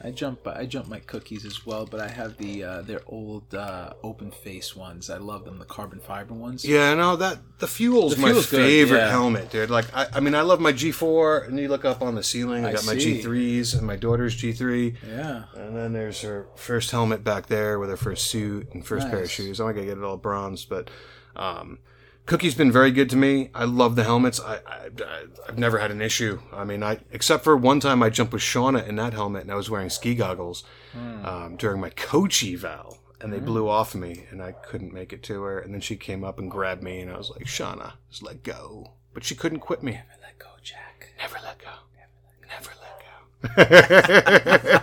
I 0.03 0.11
jump, 0.11 0.45
I 0.47 0.65
jump 0.65 0.87
my 0.87 0.99
cookies 0.99 1.45
as 1.45 1.65
well, 1.65 1.85
but 1.85 1.99
I 1.99 2.07
have 2.07 2.37
the 2.37 2.63
uh, 2.63 2.81
their 2.81 3.01
old 3.07 3.55
uh, 3.55 3.93
open 4.03 4.29
face 4.31 4.75
ones. 4.75 5.09
I 5.09 5.17
love 5.17 5.45
them, 5.45 5.57
the 5.57 5.65
carbon 5.65 5.99
fiber 5.99 6.33
ones. 6.33 6.65
Yeah, 6.65 6.93
no, 6.93 7.15
that 7.15 7.39
the 7.59 7.67
fuel's 7.67 8.15
The 8.15 8.21
my 8.21 8.31
good, 8.33 8.45
favorite 8.45 8.97
yeah. 8.99 9.09
helmet, 9.09 9.49
dude. 9.49 9.69
Like, 9.69 9.85
I, 9.95 10.07
I 10.13 10.19
mean, 10.19 10.35
I 10.35 10.41
love 10.41 10.59
my 10.59 10.73
G4, 10.73 11.47
and 11.47 11.59
you 11.59 11.67
look 11.69 11.85
up 11.85 12.01
on 12.01 12.15
the 12.15 12.23
ceiling. 12.23 12.65
I, 12.65 12.69
I 12.69 12.73
got 12.73 12.85
my. 12.85 12.95
G3s 12.95 13.77
and 13.77 13.87
my 13.87 13.95
daughter's 13.95 14.35
G3, 14.35 14.95
Yeah. 15.07 15.43
and 15.55 15.75
then 15.75 15.93
there's 15.93 16.21
her 16.21 16.47
first 16.55 16.91
helmet 16.91 17.23
back 17.23 17.47
there 17.47 17.79
with 17.79 17.89
her 17.89 17.97
first 17.97 18.27
suit 18.27 18.67
and 18.73 18.85
first 18.85 19.09
pair 19.09 19.23
of 19.23 19.31
shoes. 19.31 19.59
I'm 19.59 19.67
not 19.67 19.73
gonna 19.75 19.87
get 19.87 19.97
it 19.97 20.03
all 20.03 20.17
bronze, 20.17 20.65
but 20.65 20.89
um, 21.35 21.79
Cookie's 22.25 22.55
been 22.55 22.71
very 22.71 22.89
good 22.91 23.09
to 23.11 23.15
me. 23.15 23.51
I 23.53 23.65
love 23.65 23.95
the 23.95 24.03
helmets. 24.03 24.39
I, 24.39 24.55
I, 24.55 24.89
I 24.99 25.25
I've 25.47 25.59
never 25.59 25.77
had 25.77 25.91
an 25.91 26.01
issue. 26.01 26.39
I 26.51 26.63
mean, 26.63 26.81
I 26.81 26.97
except 27.11 27.43
for 27.43 27.55
one 27.55 27.79
time 27.79 28.01
I 28.01 28.09
jumped 28.09 28.33
with 28.33 28.41
Shauna 28.41 28.87
in 28.87 28.95
that 28.95 29.13
helmet, 29.13 29.43
and 29.43 29.51
I 29.51 29.55
was 29.55 29.69
wearing 29.69 29.91
ski 29.91 30.15
goggles, 30.15 30.63
um, 30.95 31.55
during 31.57 31.79
my 31.79 31.91
coach 31.91 32.43
eval, 32.43 32.97
and 33.21 33.31
they 33.31 33.39
blew 33.39 33.69
off 33.69 33.93
me, 33.93 34.25
and 34.31 34.41
I 34.41 34.53
couldn't 34.53 34.91
make 34.91 35.13
it 35.13 35.21
to 35.23 35.43
her. 35.43 35.59
And 35.59 35.71
then 35.73 35.81
she 35.81 35.95
came 35.95 36.23
up 36.23 36.39
and 36.39 36.49
grabbed 36.49 36.81
me, 36.81 36.99
and 36.99 37.11
I 37.11 37.17
was 37.17 37.29
like, 37.29 37.45
"Shauna, 37.45 37.93
just 38.09 38.23
let 38.23 38.41
go." 38.41 38.93
But 39.13 39.23
she 39.23 39.35
couldn't 39.35 39.59
quit 39.59 39.83
me. 39.83 39.91
Never 39.93 40.05
Let 40.21 40.39
go, 40.39 40.47
Jack. 40.63 41.13
Never 41.19 41.37
let 41.43 41.59
go. 41.59 41.69
Never 42.49 42.71
let 42.81 42.99
go. 44.73 44.81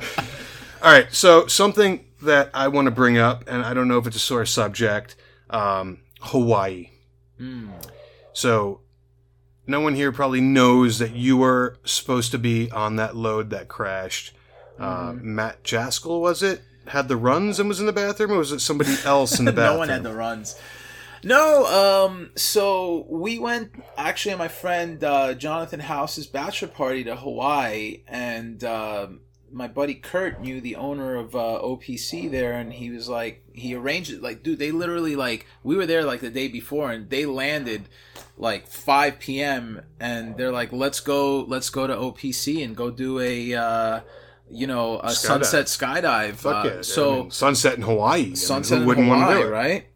All 0.82 0.92
right. 0.92 1.12
So 1.12 1.48
something 1.48 2.04
that 2.22 2.50
I 2.54 2.68
want 2.68 2.86
to 2.86 2.92
bring 2.92 3.18
up, 3.18 3.42
and 3.48 3.64
I 3.64 3.74
don't 3.74 3.88
know 3.88 3.98
if 3.98 4.06
it's 4.06 4.16
a 4.16 4.20
sore 4.20 4.46
subject. 4.46 5.16
Um, 5.50 5.98
Hawaii. 6.20 6.90
So 8.32 8.80
no 9.66 9.80
one 9.80 9.94
here 9.94 10.12
probably 10.12 10.40
knows 10.40 10.98
that 10.98 11.14
you 11.14 11.36
were 11.36 11.76
supposed 11.84 12.30
to 12.32 12.38
be 12.38 12.70
on 12.70 12.96
that 12.96 13.16
load 13.16 13.50
that 13.50 13.68
crashed. 13.68 14.34
Uh, 14.78 15.14
Matt 15.16 15.62
Jaskell 15.62 16.20
was 16.20 16.42
it? 16.42 16.62
Had 16.88 17.08
the 17.08 17.16
runs 17.16 17.60
and 17.60 17.68
was 17.68 17.78
in 17.78 17.86
the 17.86 17.92
bathroom, 17.92 18.32
or 18.32 18.38
was 18.38 18.50
it 18.50 18.60
somebody 18.60 18.96
else 19.04 19.38
in 19.38 19.44
the 19.44 19.52
bathroom? 19.52 19.74
no 19.74 19.78
one 19.78 19.88
had 19.88 20.02
the 20.02 20.12
runs. 20.12 20.58
No, 21.24 21.66
um, 21.66 22.32
so 22.34 23.06
we 23.08 23.38
went 23.38 23.70
actually 23.96 24.32
at 24.32 24.38
my 24.38 24.48
friend 24.48 25.02
uh, 25.04 25.34
Jonathan 25.34 25.78
House's 25.78 26.26
bachelor 26.26 26.68
party 26.68 27.04
to 27.04 27.14
Hawaii, 27.14 28.02
and 28.08 28.64
uh, 28.64 29.06
my 29.52 29.68
buddy 29.68 29.94
Kurt 29.94 30.40
knew 30.40 30.60
the 30.60 30.76
owner 30.76 31.14
of 31.16 31.36
uh, 31.36 31.60
OPC 31.62 32.30
there, 32.30 32.52
and 32.52 32.72
he 32.72 32.90
was 32.90 33.08
like, 33.08 33.44
he 33.52 33.74
arranged 33.74 34.10
it. 34.10 34.22
Like, 34.22 34.42
dude, 34.42 34.58
they 34.58 34.70
literally 34.70 35.14
like 35.16 35.46
we 35.62 35.76
were 35.76 35.86
there 35.86 36.04
like 36.04 36.20
the 36.20 36.30
day 36.30 36.48
before, 36.48 36.90
and 36.90 37.08
they 37.10 37.26
landed 37.26 37.88
like 38.36 38.66
5 38.66 39.18
p.m. 39.18 39.82
and 40.00 40.36
they're 40.36 40.52
like, 40.52 40.72
let's 40.72 41.00
go, 41.00 41.40
let's 41.42 41.70
go 41.70 41.86
to 41.86 41.94
OPC 41.94 42.64
and 42.64 42.76
go 42.76 42.90
do 42.90 43.20
a. 43.20 43.54
Uh, 43.54 44.00
you 44.54 44.66
know, 44.66 44.98
a 44.98 45.06
Skydive. 45.06 45.12
sunset 45.12 45.66
skydive. 45.66 46.34
Fuck 46.34 46.66
Uh, 46.66 46.68
yeah! 46.68 46.82
so 46.82 47.12
I 47.12 47.16
mean, 47.22 47.30
sunset 47.30 47.74
in 47.76 47.82
Hawaii. 47.82 48.20
I 48.20 48.24
mean, 48.24 48.36
sunset 48.36 48.76
who 48.78 48.82
in 48.82 48.88
wouldn't 48.88 49.08
want 49.08 49.30
to 49.30 49.34
do 49.36 49.46
it? 49.46 49.50
right? 49.50 49.86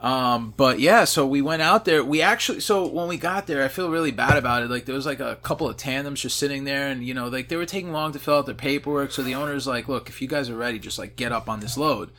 Um, 0.00 0.54
but 0.56 0.78
yeah, 0.78 1.04
so 1.04 1.26
we 1.26 1.42
went 1.42 1.60
out 1.60 1.84
there. 1.84 2.04
We 2.04 2.22
actually, 2.22 2.60
so 2.60 2.86
when 2.86 3.08
we 3.08 3.16
got 3.16 3.48
there, 3.48 3.64
I 3.64 3.68
feel 3.68 3.90
really 3.90 4.12
bad 4.12 4.36
about 4.36 4.62
it. 4.62 4.70
Like 4.70 4.84
there 4.84 4.94
was 4.94 5.06
like 5.06 5.18
a 5.18 5.36
couple 5.36 5.68
of 5.68 5.76
tandems 5.76 6.20
just 6.20 6.36
sitting 6.36 6.64
there, 6.64 6.88
and 6.88 7.04
you 7.04 7.14
know, 7.14 7.28
like 7.28 7.48
they 7.48 7.56
were 7.56 7.66
taking 7.66 7.92
long 7.92 8.12
to 8.12 8.18
fill 8.18 8.36
out 8.36 8.46
their 8.46 8.54
paperwork. 8.54 9.10
So 9.10 9.22
the 9.22 9.34
owner's 9.34 9.66
like, 9.66 9.88
"Look, 9.88 10.08
if 10.08 10.22
you 10.22 10.28
guys 10.28 10.50
are 10.50 10.56
ready, 10.56 10.78
just 10.78 10.98
like 10.98 11.16
get 11.16 11.32
up 11.32 11.48
on 11.48 11.60
this 11.60 11.76
load." 11.76 12.10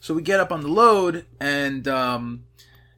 So 0.00 0.14
we 0.14 0.22
get 0.22 0.40
up 0.40 0.50
on 0.50 0.62
the 0.62 0.68
load, 0.68 1.24
and 1.38 1.86
um, 1.86 2.44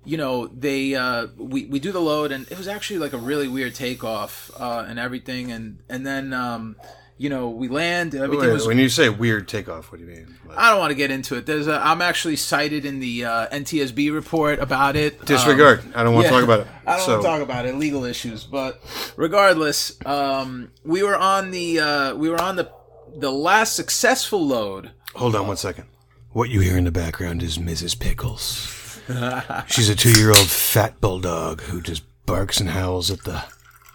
you 0.05 0.17
know, 0.17 0.47
they 0.47 0.95
uh, 0.95 1.27
we 1.37 1.67
we 1.67 1.79
do 1.79 1.93
the 1.93 2.01
load, 2.01 2.33
and 2.33 2.51
it 2.51 2.57
was 2.57 2.69
actually 2.69 3.01
like 3.01 3.13
a 3.13 3.19
really 3.19 3.49
weird 3.49 3.75
takeoff 3.75 4.51
uh, 4.59 4.87
and 4.89 4.99
everything, 4.99 5.53
and 5.53 5.81
and 5.91 6.07
then 6.07 6.33
um, 6.33 6.77
you 7.23 7.29
know, 7.29 7.51
we 7.51 7.69
land. 7.69 8.17
Everything 8.17 8.49
Wait, 8.49 8.53
was 8.53 8.67
when 8.67 8.79
you 8.79 8.89
say 8.89 9.09
weird 9.09 9.47
takeoff, 9.47 9.93
what 9.93 10.01
do 10.01 10.05
you 10.05 10.11
mean? 10.11 10.37
Like, 10.45 10.59
I 10.59 10.71
don't 10.71 10.81
want 10.81 10.91
to 10.91 10.97
get 10.97 11.13
into 11.13 11.37
it. 11.37 11.47
There's 11.47 11.69
a, 11.69 11.75
I'm 11.75 12.03
actually 12.03 12.35
cited 12.35 12.85
in 12.85 12.99
the 12.99 13.25
uh, 13.25 13.47
NTSB 13.47 14.13
report 14.13 14.59
about 14.59 14.97
it. 14.97 15.25
disregard. 15.25 15.85
Um, 15.85 15.93
I 15.95 16.03
don't 16.03 16.15
want 16.15 16.25
yeah. 16.25 16.31
to 16.31 16.37
talk 16.37 16.45
about 16.45 16.61
it. 16.61 16.67
I 16.87 16.97
don't 16.97 17.07
so, 17.07 17.13
want 17.13 17.23
to 17.23 17.29
talk 17.29 17.43
about 17.43 17.67
it, 17.67 17.77
legal 17.77 18.05
issues. 18.05 18.43
But 18.43 18.83
regardless, 19.17 19.97
um, 20.05 20.73
we 20.85 21.05
were 21.05 21.17
on 21.17 21.53
the 21.53 21.79
uh, 21.79 22.15
we 22.17 22.29
were 22.29 22.41
on 22.41 22.57
the 22.57 22.73
the 23.15 23.31
last 23.31 23.77
successful 23.77 24.45
load. 24.45 24.91
Hold 25.15 25.37
on 25.37 25.47
one 25.47 25.57
second. 25.57 25.85
What 26.33 26.51
you 26.51 26.59
hear 26.59 26.77
in 26.77 26.85
the 26.85 26.91
background 26.91 27.41
is 27.45 27.57
Mrs. 27.57 27.97
Pickles. 27.97 29.01
She's 29.69 29.89
a 29.89 29.95
two-year-old 29.95 30.49
fat 30.49 31.01
bulldog 31.01 31.61
who 31.61 31.81
just 31.81 32.03
barks 32.27 32.59
and 32.59 32.71
howls 32.71 33.13
at 33.13 33.23
the. 33.23 33.45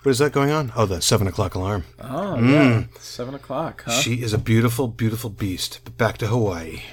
What 0.08 0.12
is 0.12 0.20
that 0.20 0.32
going 0.32 0.52
on? 0.52 0.72
Oh, 0.74 0.86
the 0.86 1.02
seven 1.02 1.28
o'clock 1.28 1.56
alarm. 1.56 1.84
Oh 2.00 2.39
yeah, 2.39 2.86
seven 2.98 3.36
o'clock. 3.36 3.84
Huh? 3.86 3.91
She 3.91 4.22
is 4.22 4.32
a 4.32 4.38
beautiful, 4.38 4.88
beautiful 4.88 5.30
beast. 5.30 5.82
But 5.84 5.98
back 5.98 6.17
to 6.20 6.28
Hawaii. 6.28 6.84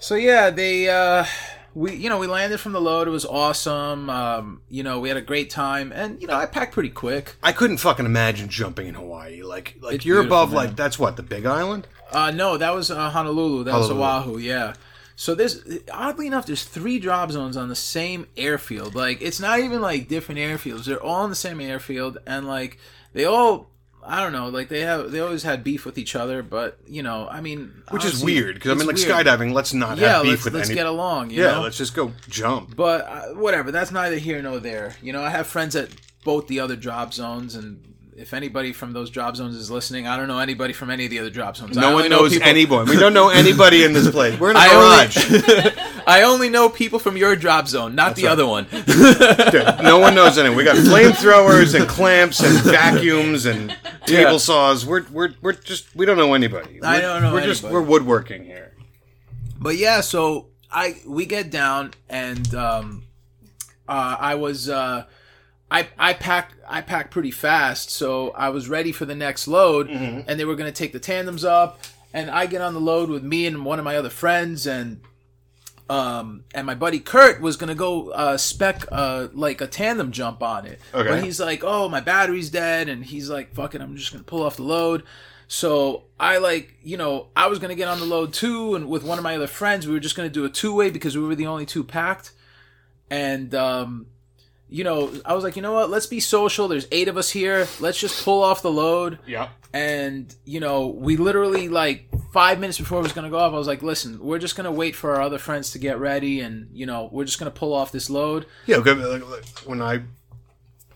So 0.00 0.16
yeah, 0.16 0.50
they 0.50 0.88
uh 0.88 1.24
we 1.72 1.94
you 1.94 2.08
know, 2.08 2.18
we 2.18 2.26
landed 2.26 2.58
from 2.58 2.72
the 2.72 2.80
load. 2.80 3.06
It 3.06 3.12
was 3.12 3.24
awesome. 3.24 4.10
Um, 4.10 4.62
you 4.68 4.82
know, 4.82 4.98
we 4.98 5.08
had 5.08 5.16
a 5.16 5.22
great 5.22 5.50
time 5.50 5.92
and 5.92 6.20
you 6.20 6.26
know, 6.26 6.34
I 6.34 6.46
packed 6.46 6.72
pretty 6.72 6.88
quick. 6.90 7.36
I 7.44 7.52
couldn't 7.52 7.76
fucking 7.76 8.06
imagine 8.06 8.48
jumping 8.48 8.88
in 8.88 8.94
Hawaii. 8.96 9.44
Like, 9.44 9.76
like 9.80 9.94
It's 9.94 10.04
you're 10.04 10.20
above. 10.20 10.48
man. 10.48 10.56
Like 10.56 10.74
that's 10.74 10.98
what 10.98 11.14
the 11.16 11.22
Big 11.22 11.46
Island. 11.46 11.86
Uh 12.10 12.32
no, 12.32 12.56
that 12.56 12.74
was 12.74 12.90
uh, 12.90 13.08
Honolulu. 13.10 13.62
That 13.62 13.70
Honolulu. 13.70 14.00
was 14.00 14.26
Oahu, 14.26 14.38
yeah. 14.38 14.74
So 15.16 15.34
there's 15.34 15.62
oddly 15.92 16.26
enough 16.26 16.46
there's 16.46 16.64
three 16.64 16.98
drop 16.98 17.30
zones 17.30 17.56
on 17.56 17.68
the 17.68 17.76
same 17.76 18.26
airfield. 18.36 18.94
Like 18.94 19.22
it's 19.22 19.40
not 19.40 19.60
even 19.60 19.80
like 19.80 20.08
different 20.08 20.40
airfields. 20.40 20.84
They're 20.84 21.02
all 21.02 21.22
on 21.22 21.30
the 21.30 21.36
same 21.36 21.60
airfield 21.60 22.18
and 22.26 22.46
like 22.46 22.78
they 23.12 23.24
all 23.24 23.70
I 24.06 24.20
don't 24.20 24.32
know, 24.32 24.48
like 24.48 24.68
they 24.68 24.80
have 24.82 25.10
they 25.12 25.20
always 25.20 25.44
had 25.44 25.64
beef 25.64 25.86
with 25.86 25.96
each 25.96 26.14
other, 26.14 26.42
but 26.42 26.78
you 26.86 27.02
know, 27.02 27.26
I 27.30 27.40
mean, 27.40 27.72
Which 27.90 28.04
is 28.04 28.22
weird 28.22 28.56
because 28.56 28.72
I 28.72 28.74
mean, 28.74 28.86
like 28.86 28.96
weird. 28.96 29.08
skydiving. 29.08 29.52
Let's 29.52 29.72
not 29.72 29.96
Yeah, 29.98 30.14
have 30.14 30.22
beef 30.24 30.30
let's, 30.32 30.44
with 30.44 30.54
let's 30.54 30.68
any. 30.68 30.74
get 30.76 30.86
along. 30.86 31.30
You 31.30 31.42
yeah, 31.42 31.52
know? 31.52 31.62
let's 31.62 31.78
just 31.78 31.94
go 31.94 32.12
jump. 32.28 32.76
But 32.76 33.06
uh, 33.06 33.22
whatever, 33.34 33.70
that's 33.72 33.92
neither 33.92 34.16
here 34.16 34.42
nor 34.42 34.58
there. 34.58 34.94
You 35.00 35.12
know, 35.14 35.22
I 35.22 35.30
have 35.30 35.46
friends 35.46 35.74
at 35.74 35.88
both 36.22 36.48
the 36.48 36.60
other 36.60 36.76
drop 36.76 37.14
zones, 37.14 37.54
and 37.54 37.93
if 38.16 38.32
anybody 38.32 38.72
from 38.72 38.92
those 38.92 39.10
drop 39.10 39.34
zones 39.36 39.56
is 39.56 39.70
listening, 39.70 40.06
I 40.06 40.16
don't 40.16 40.28
know 40.28 40.38
anybody 40.38 40.72
from 40.72 40.90
any 40.90 41.04
of 41.04 41.10
the 41.10 41.18
other 41.18 41.30
drop 41.30 41.56
zones. 41.56 41.76
No 41.76 41.94
one 41.94 42.08
knows 42.08 42.32
people- 42.32 42.48
anyone. 42.48 42.86
We 42.86 42.96
don't 42.96 43.12
know 43.14 43.28
anybody 43.28 43.82
in 43.84 43.92
this 43.92 44.10
place. 44.10 44.38
We're 44.40 44.50
in 44.50 44.56
a 44.56 44.60
I 44.60 44.68
garage. 44.68 45.16
only, 45.32 45.72
I 46.06 46.22
only 46.22 46.48
know 46.48 46.68
people 46.68 46.98
from 46.98 47.16
your 47.16 47.34
drop 47.34 47.66
zone, 47.66 47.94
not 47.94 48.14
the 48.16 48.24
right. 48.24 48.32
other 48.32 48.46
one. 48.46 48.64
Dude, 48.70 49.82
no 49.82 49.98
one 49.98 50.14
knows 50.14 50.38
anyone. 50.38 50.56
We 50.56 50.64
got 50.64 50.76
flamethrowers 50.76 51.74
and 51.78 51.88
clamps 51.88 52.40
and 52.40 52.56
vacuums 52.64 53.46
and 53.46 53.70
table 54.06 54.32
Yeah. 54.32 54.36
saws. 54.38 54.86
We're 54.86 55.04
we're 55.10 55.34
we're 55.42 55.52
just 55.52 55.94
we 55.96 56.06
don't 56.06 56.16
know 56.16 56.34
anybody. 56.34 56.80
I 56.82 56.98
We're- 56.98 57.02
don't 57.02 57.22
know 57.22 57.32
We're 57.32 57.40
just 57.44 57.64
anybody. 57.64 57.82
we're 57.84 57.88
woodworking 57.90 58.44
here. 58.44 58.72
But 59.58 59.76
yeah, 59.76 60.02
so 60.02 60.48
I 60.70 60.96
we 61.06 61.26
get 61.26 61.50
down 61.50 61.94
and 62.08 62.54
um, 62.54 63.04
uh, 63.88 64.16
I 64.20 64.34
was 64.34 64.68
uh, 64.68 65.06
I 65.70 65.88
I 65.98 66.12
packed 66.12 66.54
I 66.68 66.80
packed 66.82 67.10
pretty 67.10 67.30
fast, 67.30 67.90
so 67.90 68.30
I 68.30 68.50
was 68.50 68.68
ready 68.68 68.92
for 68.92 69.04
the 69.04 69.14
next 69.14 69.48
load, 69.48 69.88
and 69.88 70.38
they 70.38 70.44
were 70.44 70.56
gonna 70.56 70.72
take 70.72 70.92
the 70.92 71.00
tandems 71.00 71.44
up, 71.44 71.80
and 72.12 72.30
I 72.30 72.46
get 72.46 72.60
on 72.60 72.74
the 72.74 72.80
load 72.80 73.08
with 73.08 73.22
me 73.24 73.46
and 73.46 73.64
one 73.64 73.78
of 73.78 73.84
my 73.84 73.96
other 73.96 74.10
friends, 74.10 74.66
and 74.66 75.00
um, 75.90 76.44
and 76.54 76.66
my 76.66 76.74
buddy 76.74 76.98
Kurt 77.00 77.40
was 77.40 77.56
gonna 77.56 77.74
go 77.74 78.10
uh, 78.10 78.36
spec 78.36 78.86
uh, 78.90 79.28
like 79.32 79.60
a 79.60 79.66
tandem 79.66 80.12
jump 80.12 80.42
on 80.42 80.64
it, 80.66 80.80
Okay. 80.94 81.08
but 81.08 81.24
he's 81.24 81.40
like, 81.40 81.62
"Oh, 81.64 81.88
my 81.88 82.00
battery's 82.00 82.50
dead," 82.50 82.88
and 82.88 83.04
he's 83.04 83.28
like, 83.28 83.52
"Fuck 83.54 83.74
it, 83.74 83.80
I'm 83.82 83.96
just 83.96 84.12
gonna 84.12 84.24
pull 84.24 84.42
off 84.42 84.56
the 84.56 84.62
load." 84.62 85.02
So 85.46 86.04
I 86.18 86.38
like, 86.38 86.74
you 86.82 86.96
know, 86.96 87.28
I 87.36 87.48
was 87.48 87.58
gonna 87.58 87.74
get 87.74 87.86
on 87.88 88.00
the 88.00 88.06
load 88.06 88.32
too, 88.32 88.74
and 88.74 88.88
with 88.88 89.02
one 89.04 89.18
of 89.18 89.24
my 89.24 89.36
other 89.36 89.46
friends, 89.46 89.86
we 89.86 89.92
were 89.92 90.00
just 90.00 90.16
gonna 90.16 90.30
do 90.30 90.44
a 90.44 90.48
two 90.48 90.74
way 90.74 90.88
because 90.90 91.16
we 91.18 91.24
were 91.24 91.34
the 91.34 91.46
only 91.46 91.66
two 91.66 91.84
packed, 91.84 92.32
and 93.10 93.54
um, 93.54 94.06
you 94.76 94.82
know, 94.82 95.12
I 95.24 95.34
was 95.34 95.44
like, 95.44 95.54
you 95.54 95.62
know 95.62 95.72
what? 95.72 95.88
Let's 95.88 96.06
be 96.06 96.18
social. 96.18 96.66
There's 96.66 96.88
eight 96.90 97.06
of 97.06 97.16
us 97.16 97.30
here. 97.30 97.68
Let's 97.78 97.98
just 98.00 98.24
pull 98.24 98.42
off 98.42 98.60
the 98.60 98.72
load. 98.72 99.20
Yeah. 99.24 99.50
And 99.72 100.34
you 100.44 100.58
know, 100.58 100.88
we 100.88 101.16
literally 101.16 101.68
like 101.68 102.08
five 102.32 102.58
minutes 102.58 102.78
before 102.78 102.98
it 102.98 103.02
was 103.02 103.12
gonna 103.12 103.30
go 103.30 103.38
off, 103.38 103.52
I 103.52 103.56
was 103.56 103.68
like, 103.68 103.82
listen, 103.82 104.18
we're 104.18 104.40
just 104.40 104.56
gonna 104.56 104.72
wait 104.72 104.96
for 104.96 105.14
our 105.14 105.22
other 105.22 105.38
friends 105.38 105.70
to 105.72 105.78
get 105.78 106.00
ready, 106.00 106.40
and 106.40 106.68
you 106.72 106.86
know, 106.86 107.08
we're 107.12 107.24
just 107.24 107.38
gonna 107.38 107.52
pull 107.52 107.72
off 107.72 107.92
this 107.92 108.10
load. 108.10 108.46
Yeah. 108.66 108.78
Okay, 108.78 108.94
like, 108.94 109.28
like, 109.30 109.44
when 109.64 109.80
I 109.80 110.02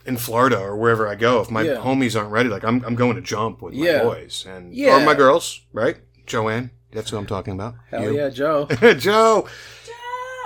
in 0.07 0.17
Florida 0.17 0.59
or 0.59 0.77
wherever 0.77 1.07
I 1.07 1.15
go, 1.15 1.41
if 1.41 1.49
my 1.51 1.63
Yeah. 1.63 1.75
homies 1.77 2.19
aren't 2.19 2.33
ready, 2.33 2.49
like 2.49 2.65
I'm 2.65 2.83
I'm 2.85 2.97
going 2.97 3.15
to 3.15 3.21
jump 3.23 3.63
with 3.63 3.75
my 3.75 3.85
Yeah. 3.87 4.03
boys 4.03 4.45
and 4.49 4.75
Yeah. 4.75 4.97
or 4.97 5.05
my 5.05 5.15
girls, 5.15 5.61
right? 5.73 5.99
Joanne, 6.27 6.71
that's 6.91 7.11
who 7.11 7.17
I'm 7.17 7.27
talking 7.27 7.55
about. 7.55 7.75
Hell 7.91 8.03
You. 8.03 8.17
yeah, 8.17 8.29
Joe. 8.31 8.67
Joe. 8.99 9.47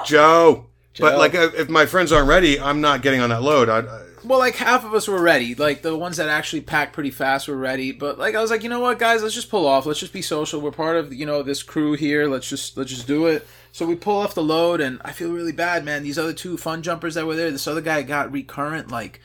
Joe. 0.04 0.66
But 0.66 0.71
Joe. 0.94 1.16
like, 1.16 1.34
uh, 1.34 1.50
if 1.56 1.68
my 1.68 1.86
friends 1.86 2.12
aren't 2.12 2.28
ready, 2.28 2.60
I'm 2.60 2.80
not 2.80 3.02
getting 3.02 3.20
on 3.20 3.30
that 3.30 3.42
load. 3.42 3.68
I, 3.68 3.78
I, 3.78 4.02
Well, 4.24 4.38
like 4.38 4.56
half 4.56 4.84
of 4.84 4.92
us 4.92 5.08
were 5.08 5.20
ready. 5.20 5.54
Like 5.54 5.82
the 5.82 5.96
ones 5.96 6.18
that 6.18 6.28
actually 6.28 6.60
packed 6.60 6.92
pretty 6.92 7.10
fast 7.10 7.48
were 7.48 7.56
ready. 7.56 7.92
But 7.92 8.18
like 8.18 8.34
I 8.34 8.42
was 8.42 8.50
like, 8.50 8.62
you 8.62 8.68
know 8.68 8.80
what, 8.80 8.98
guys, 8.98 9.22
let's 9.22 9.34
just 9.34 9.50
pull 9.50 9.66
off. 9.66 9.86
Let's 9.86 10.00
just 10.00 10.12
be 10.12 10.22
social. 10.22 10.60
We're 10.60 10.70
part 10.70 10.96
of 10.96 11.12
you 11.12 11.24
know 11.24 11.42
this 11.42 11.62
crew 11.62 11.94
here. 11.94 12.28
Let's 12.28 12.48
just 12.48 12.76
let's 12.76 12.90
just 12.90 13.06
do 13.06 13.26
it. 13.26 13.46
So 13.72 13.86
we 13.86 13.94
pull 13.94 14.18
off 14.18 14.34
the 14.34 14.42
load, 14.42 14.82
and 14.82 15.00
I 15.02 15.12
feel 15.12 15.32
really 15.32 15.52
bad, 15.52 15.84
man. 15.84 16.02
These 16.02 16.18
other 16.18 16.34
two 16.34 16.58
fun 16.58 16.82
jumpers 16.82 17.14
that 17.14 17.26
were 17.26 17.36
there, 17.36 17.50
this 17.50 17.66
other 17.66 17.80
guy 17.80 18.02
got 18.02 18.30
recurrent 18.30 18.90
like 18.90 19.20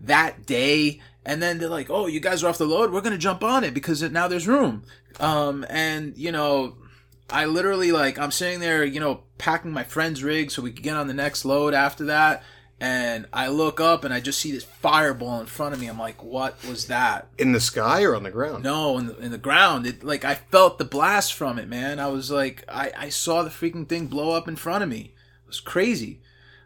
that 0.00 0.46
day, 0.46 1.00
and 1.24 1.42
then 1.42 1.58
they're 1.58 1.68
like, 1.68 1.90
"Oh, 1.90 2.06
you 2.06 2.18
guys 2.18 2.42
are 2.42 2.48
off 2.48 2.56
the 2.56 2.64
load. 2.64 2.92
We're 2.92 3.02
gonna 3.02 3.18
jump 3.18 3.44
on 3.44 3.62
it 3.62 3.74
because 3.74 4.02
now 4.02 4.26
there's 4.26 4.48
room." 4.48 4.84
Um, 5.18 5.66
and 5.68 6.16
you 6.16 6.32
know, 6.32 6.76
I 7.32 7.46
literally 7.46 7.92
like 7.92 8.18
I'm 8.18 8.30
sitting 8.30 8.60
there, 8.60 8.84
you 8.84 9.00
know, 9.00 9.22
packing 9.38 9.72
my 9.72 9.84
friend's 9.84 10.22
rig 10.22 10.50
so 10.50 10.62
we 10.62 10.72
could 10.72 10.82
get 10.82 10.96
on 10.96 11.06
the 11.06 11.14
next 11.14 11.44
load 11.44 11.74
after 11.74 12.04
that. 12.06 12.42
And 12.82 13.26
I 13.30 13.48
look 13.48 13.78
up 13.78 14.04
and 14.04 14.14
I 14.14 14.20
just 14.20 14.40
see 14.40 14.52
this 14.52 14.64
fireball 14.64 15.38
in 15.40 15.46
front 15.46 15.74
of 15.74 15.80
me. 15.80 15.86
I'm 15.86 15.98
like, 15.98 16.22
what 16.22 16.56
was 16.66 16.86
that? 16.86 17.28
in 17.36 17.52
the 17.52 17.60
sky 17.60 18.02
or 18.04 18.16
on 18.16 18.22
the 18.22 18.30
ground? 18.30 18.64
No, 18.64 18.96
in 18.96 19.06
the, 19.06 19.18
in 19.18 19.30
the 19.30 19.38
ground. 19.38 19.86
It 19.86 20.02
like 20.02 20.24
I 20.24 20.36
felt 20.36 20.78
the 20.78 20.84
blast 20.86 21.34
from 21.34 21.58
it, 21.58 21.68
man. 21.68 21.98
I 21.98 22.06
was 22.06 22.30
like, 22.30 22.64
I, 22.68 22.92
I 22.96 23.08
saw 23.10 23.42
the 23.42 23.50
freaking 23.50 23.86
thing 23.86 24.06
blow 24.06 24.32
up 24.32 24.48
in 24.48 24.56
front 24.56 24.82
of 24.82 24.88
me. 24.88 25.14
It 25.44 25.46
was 25.46 25.60
crazy. 25.60 26.22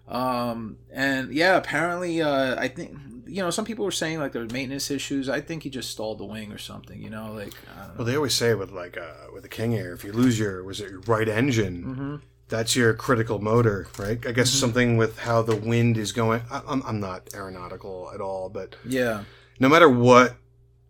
Um, 0.07 0.79
and 0.93 1.33
yeah, 1.33 1.57
apparently, 1.57 2.23
uh, 2.23 2.61
I 2.61 2.69
think 2.69 2.97
you 3.27 3.43
know 3.43 3.51
some 3.51 3.65
people 3.65 3.85
were 3.85 3.91
saying 3.91 4.19
like 4.19 4.33
there 4.33 4.43
was 4.43 4.53
maintenance 4.53 4.91
issues. 4.91 5.29
I 5.29 5.41
think 5.41 5.63
he 5.63 5.71
just 5.71 5.91
stalled 5.91 6.19
the 6.19 6.25
wing 6.25 6.53
or 6.53 6.59
something. 6.59 7.01
You 7.01 7.11
know, 7.11 7.33
like 7.33 7.55
I 7.75 7.79
don't 7.81 7.89
know. 7.89 7.95
Well, 7.99 8.05
they 8.07 8.17
always 8.17 8.35
say 8.35 8.55
with 8.55 8.71
like 8.73 8.97
uh, 8.97 9.31
with 9.33 9.43
the 9.43 9.49
King 9.49 9.75
Air, 9.75 9.93
if 9.93 10.05
you 10.05 10.13
lose 10.13 10.39
your 10.39 10.63
was 10.65 10.81
it 10.81 10.91
your 10.91 11.01
right 11.01 11.29
engine, 11.29 12.21
that's 12.49 12.77
your 12.77 12.93
critical 12.95 13.39
motor, 13.41 13.87
right? 13.99 14.25
I 14.27 14.33
guess 14.33 14.51
something 14.51 14.97
with 14.97 15.19
how 15.21 15.43
the 15.43 15.57
wind 15.57 15.97
is 15.97 16.13
going. 16.13 16.43
I, 16.51 16.63
I'm 16.67 16.83
I'm 16.85 17.01
not 17.01 17.31
aeronautical 17.35 18.11
at 18.15 18.21
all, 18.21 18.49
but 18.49 18.77
yeah, 18.85 19.25
no 19.59 19.69
matter 19.69 19.89
what, 19.89 20.37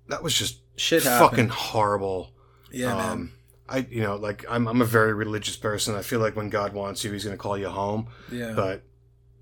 that 0.08 0.22
was 0.22 0.34
just 0.34 0.58
shit 0.76 1.04
happened. 1.04 1.30
fucking 1.30 1.48
horrible. 1.48 2.32
yeah, 2.72 2.94
man. 2.94 3.10
um, 3.10 3.32
I 3.68 3.78
you 3.88 4.02
know 4.02 4.16
like 4.16 4.44
I'm 4.50 4.66
I'm 4.66 4.82
a 4.82 4.84
very 4.86 5.14
religious 5.14 5.56
person. 5.56 5.94
I 5.94 6.02
feel 6.02 6.20
like 6.20 6.36
when 6.36 6.48
God 6.50 6.72
wants 6.74 7.04
you, 7.04 7.12
He's 7.12 7.24
gonna 7.24 7.36
call 7.36 7.56
you 7.56 7.68
home. 7.68 8.08
Yeah, 8.30 8.52
But 8.54 8.82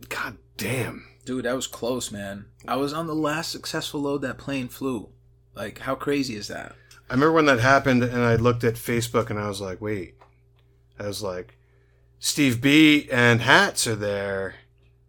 god 0.09 0.37
damn, 0.57 1.07
dude, 1.25 1.45
that 1.45 1.57
was 1.57 1.67
close, 1.67 2.11
man. 2.11 2.47
I 2.67 2.77
was 2.77 2.93
on 2.93 3.07
the 3.07 3.15
last 3.15 3.51
successful 3.51 4.01
load 4.01 4.23
that 4.23 4.39
plane 4.39 4.69
flew. 4.69 5.11
Like, 5.55 5.81
how 5.81 5.95
crazy 5.95 6.37
is 6.37 6.49
that? 6.49 6.75
I 7.11 7.15
remember 7.15 7.33
when 7.33 7.47
that 7.47 7.61
happened, 7.61 8.03
and 8.03 8.23
I 8.23 8.37
looked 8.37 8.65
at 8.65 8.75
Facebook, 8.75 9.29
and 9.29 9.39
I 9.39 9.49
was 9.49 9.61
like, 9.61 9.81
wait, 9.81 10.15
I 10.99 11.07
was 11.07 11.23
like, 11.23 11.59
Steve 12.19 12.61
B 12.61 13.09
and 13.11 13.41
Hats 13.41 13.87
are 13.87 13.97
there. 13.97 14.55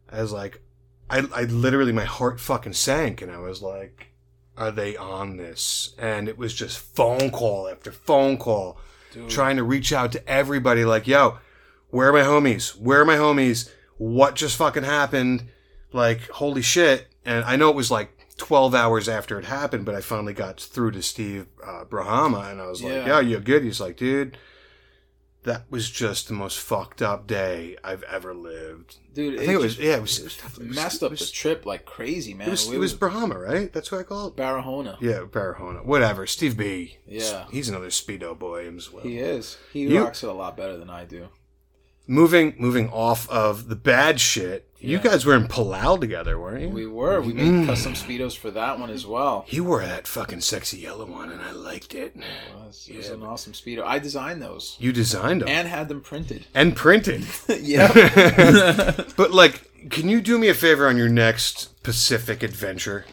I 0.09 0.21
was 0.21 0.31
like, 0.31 0.61
I 1.09 1.19
I 1.33 1.43
literally 1.43 1.91
my 1.91 2.05
heart 2.05 2.39
fucking 2.39 2.73
sank, 2.73 3.21
and 3.21 3.31
I 3.31 3.37
was 3.37 3.61
like, 3.61 4.13
are 4.57 4.71
they 4.71 4.97
on 4.97 5.37
this? 5.37 5.95
And 5.97 6.27
it 6.27 6.37
was 6.37 6.53
just 6.53 6.79
phone 6.79 7.31
call 7.31 7.67
after 7.67 7.91
phone 7.91 8.37
call. 8.37 8.79
trying 9.27 9.57
to 9.57 9.63
reach 9.63 9.93
out 9.93 10.11
to 10.11 10.27
everybody 10.27 10.83
like, 10.85 11.07
yo, 11.07 11.37
where 11.89 12.09
are 12.09 12.13
my 12.13 12.21
homies? 12.21 12.75
Where 12.75 13.01
are 13.01 13.05
my 13.05 13.15
homies? 13.15 13.69
What 13.97 14.35
just 14.35 14.57
fucking 14.57 14.83
happened? 14.83 15.49
Like, 15.93 16.29
holy 16.29 16.61
shit. 16.61 17.07
And 17.25 17.45
I 17.45 17.55
know 17.55 17.69
it 17.69 17.75
was 17.75 17.91
like 17.91 18.35
12 18.37 18.73
hours 18.75 19.07
after 19.07 19.39
it 19.39 19.45
happened, 19.45 19.85
but 19.85 19.95
I 19.95 20.01
finally 20.01 20.33
got 20.33 20.59
through 20.59 20.91
to 20.91 21.01
Steve 21.01 21.47
uh, 21.65 21.85
Brahama 21.85 22.51
and 22.51 22.59
I 22.59 22.67
was 22.67 22.83
like, 22.83 22.91
Yeah. 22.93 23.05
yeah, 23.07 23.19
you're 23.21 23.39
good. 23.39 23.63
He's 23.63 23.79
like, 23.79 23.95
dude, 23.95 24.37
that 25.43 25.69
was 25.69 25.89
just 25.89 26.29
the 26.29 26.33
most 26.33 26.57
fucked 26.59 27.01
up 27.01 27.27
day 27.27 27.75
I've 27.83 28.03
ever 28.03 28.33
lived. 28.33 28.97
Dude, 29.13 29.35
I 29.35 29.39
think 29.39 29.51
it 29.51 29.57
was, 29.57 29.77
yeah, 29.77 29.97
it 29.97 30.01
was, 30.01 30.19
it 30.19 30.25
it 30.37 30.57
was- 30.57 30.75
messed 30.75 31.03
up 31.03 31.11
it 31.11 31.19
the 31.19 31.25
trip 31.25 31.65
like 31.65 31.85
crazy, 31.85 32.33
man. 32.33 32.47
it 32.47 32.51
was, 32.51 32.65
it 32.67 32.77
was 32.79 32.93
was 32.93 32.93
Brahma, 32.93 33.37
right? 33.37 33.71
That's 33.71 33.91
what 33.91 33.99
I 33.99 34.03
call 34.03 34.27
it? 34.27 34.35
Barahona. 34.35 34.97
Yeah, 35.01 35.25
Barahona. 35.29 35.85
Whatever. 35.85 36.25
Steve 36.27 36.55
B. 36.57 36.97
Yeah. 37.05 37.45
He's 37.51 37.67
another 37.69 37.87
Speedo 37.89 38.37
boy 38.39 38.67
as 38.75 38.91
well. 38.91 39.03
He 39.03 39.19
is. 39.19 39.57
He 39.73 39.81
You- 39.81 40.03
rocks 40.03 40.23
it 40.23 40.29
a 40.29 40.33
lot 40.33 40.55
better 40.57 40.77
than 40.77 40.89
I 40.89 41.03
do. 41.05 41.27
moving 42.07 42.55
moving 42.57 42.89
off 42.89 43.29
of 43.29 43.67
the 43.69 43.75
bad 43.75 44.19
shit, 44.19 44.69
you 44.83 44.99
guys 44.99 45.25
were 45.25 45.35
in 45.35 45.47
Palau 45.47 45.99
together, 45.99 46.39
weren't 46.39 46.61
you? 46.61 46.69
We 46.69 46.85
were. 46.85 47.21
We 47.21 47.33
made 47.33 47.45
Mm. 47.51 47.65
custom 47.65 47.93
speedos 47.93 48.37
for 48.37 48.51
that 48.51 48.79
one 48.79 48.89
as 48.89 49.05
well. 49.07 49.45
he 49.47 49.59
wore 49.59 49.83
that 49.85 50.07
fucking 50.07 50.41
sexy 50.41 50.77
yellow 50.79 51.05
one, 51.05 51.31
and 51.31 51.41
I 51.41 51.51
liked 51.51 51.95
it. 51.95 52.15
It 52.15 52.23
was, 52.55 52.87
it 52.91 52.97
was 52.97 53.09
an 53.09 53.23
awesome 53.23 53.53
speedo. 53.53 53.83
I 53.83 53.97
designed 53.99 54.41
those 54.41 54.75
You 54.79 54.91
designed 54.91 55.41
them 55.41 55.47
and, 55.47 55.59
and 55.59 55.67
had 55.69 55.87
them 55.87 56.01
printed. 56.01 56.45
And 56.53 56.75
printed, 56.75 57.25
yeah. 57.61 57.91
but 59.17 59.31
like, 59.31 59.89
can 59.89 60.09
you 60.09 60.21
do 60.21 60.37
me 60.37 60.49
a 60.49 60.53
favor 60.53 60.87
on 60.87 60.97
your 60.97 61.09
next 61.09 61.81
Pacific 61.83 62.43
adventure? 62.43 63.05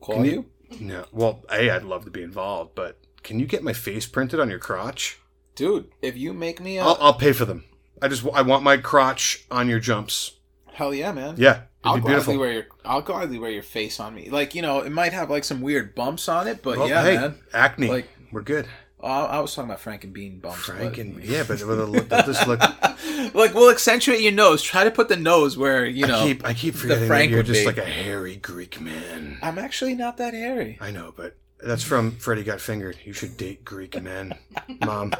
Call 0.00 0.24
you? 0.24 0.46
No, 0.80 1.04
well, 1.12 1.44
a 1.50 1.70
I'd 1.70 1.82
love 1.82 2.04
to 2.04 2.10
be 2.10 2.22
involved, 2.22 2.74
but 2.74 2.98
can 3.22 3.38
you 3.40 3.46
get 3.46 3.62
my 3.62 3.72
face 3.72 4.06
printed 4.06 4.38
on 4.40 4.48
your 4.48 4.58
crotch? 4.60 5.18
Dude, 5.56 5.90
if 6.00 6.16
you 6.16 6.32
make 6.32 6.60
me 6.60 6.78
a 6.78 6.84
I'll, 6.84 6.96
I'll 7.00 7.14
pay 7.14 7.32
for 7.32 7.44
them. 7.44 7.64
I 8.00 8.08
just 8.08 8.24
I 8.32 8.42
want 8.42 8.62
my 8.62 8.76
crotch 8.78 9.44
on 9.50 9.68
your 9.68 9.80
jumps. 9.80 10.32
Hell 10.80 10.94
yeah, 10.94 11.12
man. 11.12 11.34
Yeah, 11.36 11.60
I'll 11.84 11.96
be 11.96 12.00
gladly 12.00 12.38
wear 12.38 12.52
your 12.54 12.66
I'll 12.86 13.02
gladly 13.02 13.38
wear 13.38 13.50
your 13.50 13.62
face 13.62 14.00
on 14.00 14.14
me. 14.14 14.30
Like, 14.30 14.54
you 14.54 14.62
know, 14.62 14.78
it 14.80 14.90
might 14.90 15.12
have 15.12 15.28
like 15.28 15.44
some 15.44 15.60
weird 15.60 15.94
bumps 15.94 16.26
on 16.26 16.48
it, 16.48 16.62
but 16.62 16.78
Well, 16.78 16.88
yeah, 16.88 17.02
hey, 17.02 17.16
man. 17.16 17.34
acne, 17.52 17.88
Like- 17.88 18.08
we're 18.32 18.40
good. 18.40 18.66
Oh, 18.98 19.06
I 19.08 19.40
was 19.40 19.54
talking 19.54 19.68
about 19.68 19.80
Frank 19.80 20.04
and 20.04 20.14
Bean 20.14 20.38
bumps. 20.38 20.60
Frank 20.60 20.92
but- 20.92 20.98
and 20.98 21.22
yeah, 21.22 21.42
but 21.46 21.62
with 21.62 21.80
a 21.80 21.84
look, 21.84 22.08
this 22.08 22.46
look. 22.46 22.60
like 23.34 23.52
we'll 23.52 23.70
accentuate 23.70 24.20
your 24.22 24.32
nose. 24.32 24.62
Try 24.62 24.84
to 24.84 24.90
put 24.90 25.08
the 25.10 25.16
nose 25.16 25.58
where 25.58 25.84
you 25.84 26.06
know. 26.06 26.20
I 26.20 26.24
keep 26.24 26.46
I 26.46 26.54
keep 26.54 26.74
forgetting 26.76 27.02
that 27.02 27.06
Frank 27.08 27.30
you're 27.30 27.42
just 27.42 27.60
be. 27.60 27.66
like 27.66 27.76
a 27.76 27.84
hairy 27.84 28.36
Greek 28.36 28.80
man. 28.80 29.36
I'm 29.42 29.58
actually 29.58 29.94
not 29.94 30.16
that 30.16 30.32
hairy. 30.32 30.78
I 30.80 30.92
know, 30.92 31.12
but 31.14 31.36
that's 31.62 31.82
from 31.82 32.12
Freddy 32.12 32.42
Got 32.42 32.62
Fingered. 32.62 32.96
You 33.04 33.12
should 33.12 33.36
date 33.36 33.66
Greek 33.66 34.00
men, 34.02 34.32
mom. 34.86 35.12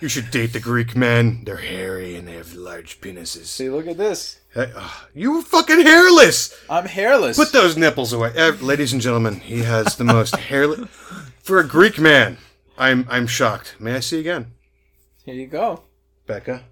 You 0.00 0.08
should 0.08 0.30
date 0.30 0.52
the 0.52 0.60
Greek 0.60 0.94
men. 0.96 1.42
They're 1.44 1.56
hairy 1.56 2.14
and 2.14 2.28
they 2.28 2.34
have 2.34 2.54
large 2.54 3.00
penises. 3.00 3.46
See, 3.46 3.68
look 3.68 3.86
at 3.88 3.98
this. 3.98 4.38
Hey, 4.54 4.70
ah, 4.76 5.08
you 5.14 5.32
were 5.32 5.42
fucking 5.42 5.80
hairless. 5.80 6.54
I'm 6.70 6.86
hairless. 6.86 7.36
Put 7.36 7.52
those 7.52 7.76
nipples 7.76 8.12
away, 8.12 8.32
Eh, 8.36 8.52
ladies 8.60 8.92
and 8.92 9.02
gentlemen. 9.02 9.40
He 9.40 9.62
has 9.64 9.96
the 9.96 10.04
most 10.04 10.36
hairless 10.50 10.88
for 11.42 11.58
a 11.58 11.66
Greek 11.66 11.98
man. 11.98 12.38
I'm 12.78 13.06
I'm 13.10 13.26
shocked. 13.26 13.74
May 13.80 13.94
I 13.94 14.00
see 14.00 14.20
again, 14.20 14.52
Here 15.24 15.34
you 15.34 15.48
go, 15.48 15.82
Becca? 16.26 16.62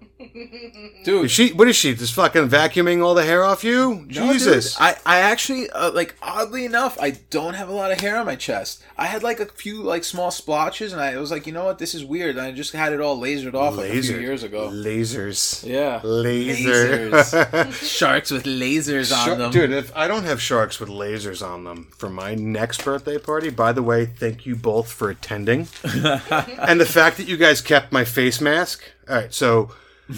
Dude. 1.03 1.25
Is 1.25 1.31
she? 1.31 1.53
What 1.53 1.67
is 1.67 1.75
she? 1.75 1.93
Just 1.93 2.13
fucking 2.13 2.49
vacuuming 2.49 3.03
all 3.03 3.13
the 3.13 3.23
hair 3.23 3.43
off 3.43 3.63
you? 3.63 3.95
No, 3.95 4.05
Jesus! 4.07 4.73
dude, 4.73 4.81
I, 4.81 4.95
I 5.05 5.19
actually 5.19 5.69
uh, 5.69 5.91
like 5.91 6.15
oddly 6.21 6.65
enough, 6.65 6.97
I 6.99 7.11
don't 7.29 7.53
have 7.53 7.69
a 7.69 7.73
lot 7.73 7.91
of 7.91 7.99
hair 7.99 8.17
on 8.17 8.25
my 8.25 8.35
chest. 8.35 8.83
I 8.97 9.05
had 9.05 9.21
like 9.23 9.39
a 9.39 9.45
few 9.45 9.83
like 9.83 10.03
small 10.03 10.31
splotches, 10.31 10.91
and 10.93 11.01
I 11.01 11.17
was 11.17 11.29
like, 11.31 11.45
you 11.45 11.53
know 11.53 11.65
what, 11.65 11.77
this 11.79 11.93
is 11.93 12.03
weird. 12.03 12.37
And 12.37 12.45
I 12.45 12.51
just 12.51 12.73
had 12.73 12.93
it 12.93 13.01
all 13.01 13.19
lasered 13.19 13.53
off 13.53 13.77
like 13.77 13.91
a 13.91 14.01
few 14.01 14.17
years 14.17 14.43
ago. 14.43 14.69
Lasers. 14.71 15.65
Yeah, 15.65 16.01
Laser. 16.03 17.23
sharks 17.71 18.31
with 18.31 18.45
lasers 18.45 19.15
on 19.15 19.25
Shark- 19.25 19.37
them. 19.37 19.51
Dude, 19.51 19.71
if 19.71 19.95
I 19.95 20.07
don't 20.07 20.23
have 20.23 20.41
sharks 20.41 20.79
with 20.79 20.89
lasers 20.89 21.45
on 21.45 21.63
them 21.63 21.89
for 21.97 22.09
my 22.09 22.35
next 22.35 22.83
birthday 22.83 23.17
party, 23.17 23.49
by 23.49 23.71
the 23.71 23.83
way, 23.83 24.05
thank 24.05 24.45
you 24.45 24.55
both 24.55 24.91
for 24.91 25.09
attending. 25.09 25.67
and 25.83 26.79
the 26.79 26.87
fact 26.89 27.17
that 27.17 27.27
you 27.27 27.37
guys 27.37 27.61
kept 27.61 27.91
my 27.91 28.03
face 28.03 28.41
mask. 28.41 28.83
All 29.09 29.15
right, 29.15 29.33
so 29.33 29.71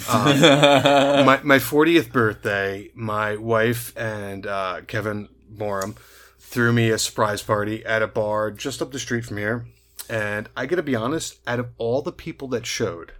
um, 0.08 0.40
my 1.26 1.40
my 1.42 1.58
40th 1.58 2.12
birthday, 2.12 2.90
my 2.94 3.36
wife 3.36 3.96
and 3.96 4.46
uh, 4.46 4.80
Kevin 4.86 5.28
Borum 5.50 5.96
threw 6.38 6.72
me 6.72 6.90
a 6.90 6.98
surprise 6.98 7.42
party 7.42 7.84
at 7.84 8.02
a 8.02 8.06
bar 8.06 8.50
just 8.50 8.82
up 8.82 8.92
the 8.92 8.98
street 8.98 9.24
from 9.24 9.36
here. 9.36 9.66
And 10.08 10.48
I 10.56 10.66
got 10.66 10.76
to 10.76 10.82
be 10.82 10.96
honest, 10.96 11.38
out 11.46 11.60
of 11.60 11.68
all 11.78 12.02
the 12.02 12.12
people 12.12 12.48
that 12.48 12.66
showed, 12.66 13.12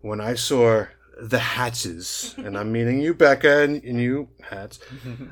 when 0.00 0.20
I 0.20 0.34
saw 0.34 0.86
the 1.20 1.38
Hatses, 1.38 2.34
and 2.38 2.58
I'm 2.58 2.72
meaning 2.72 3.00
you, 3.00 3.14
Becca, 3.14 3.62
and, 3.62 3.84
and 3.84 4.00
you, 4.00 4.28
Hats, 4.50 4.80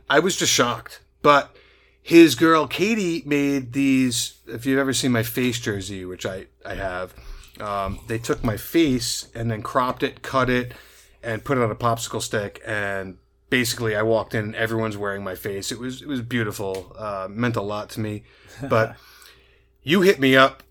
I 0.08 0.20
was 0.20 0.36
just 0.36 0.52
shocked. 0.52 1.00
But 1.22 1.56
his 2.02 2.34
girl 2.36 2.66
Katie 2.66 3.22
made 3.26 3.72
these. 3.72 4.40
If 4.46 4.64
you've 4.64 4.78
ever 4.78 4.92
seen 4.92 5.12
my 5.12 5.22
face 5.22 5.58
jersey, 5.58 6.04
which 6.04 6.24
I 6.24 6.46
I 6.64 6.74
have, 6.74 7.14
um, 7.60 8.00
they 8.06 8.18
took 8.18 8.42
my 8.42 8.56
face 8.56 9.28
and 9.34 9.50
then 9.50 9.62
cropped 9.62 10.02
it, 10.02 10.22
cut 10.22 10.50
it, 10.50 10.72
and 11.22 11.44
put 11.44 11.58
it 11.58 11.64
on 11.64 11.70
a 11.70 11.74
popsicle 11.76 12.22
stick. 12.22 12.60
And 12.66 13.18
basically, 13.48 13.94
I 13.94 14.02
walked 14.02 14.34
in, 14.34 14.44
and 14.44 14.54
everyone's 14.56 14.96
wearing 14.96 15.22
my 15.22 15.34
face. 15.34 15.70
It 15.70 15.78
was 15.78 16.02
it 16.02 16.08
was 16.08 16.22
beautiful. 16.22 16.94
Uh, 16.98 17.28
meant 17.30 17.56
a 17.56 17.62
lot 17.62 17.90
to 17.90 18.00
me. 18.00 18.22
But 18.68 18.96
you 19.82 20.02
hit 20.02 20.20
me 20.20 20.36
up 20.36 20.62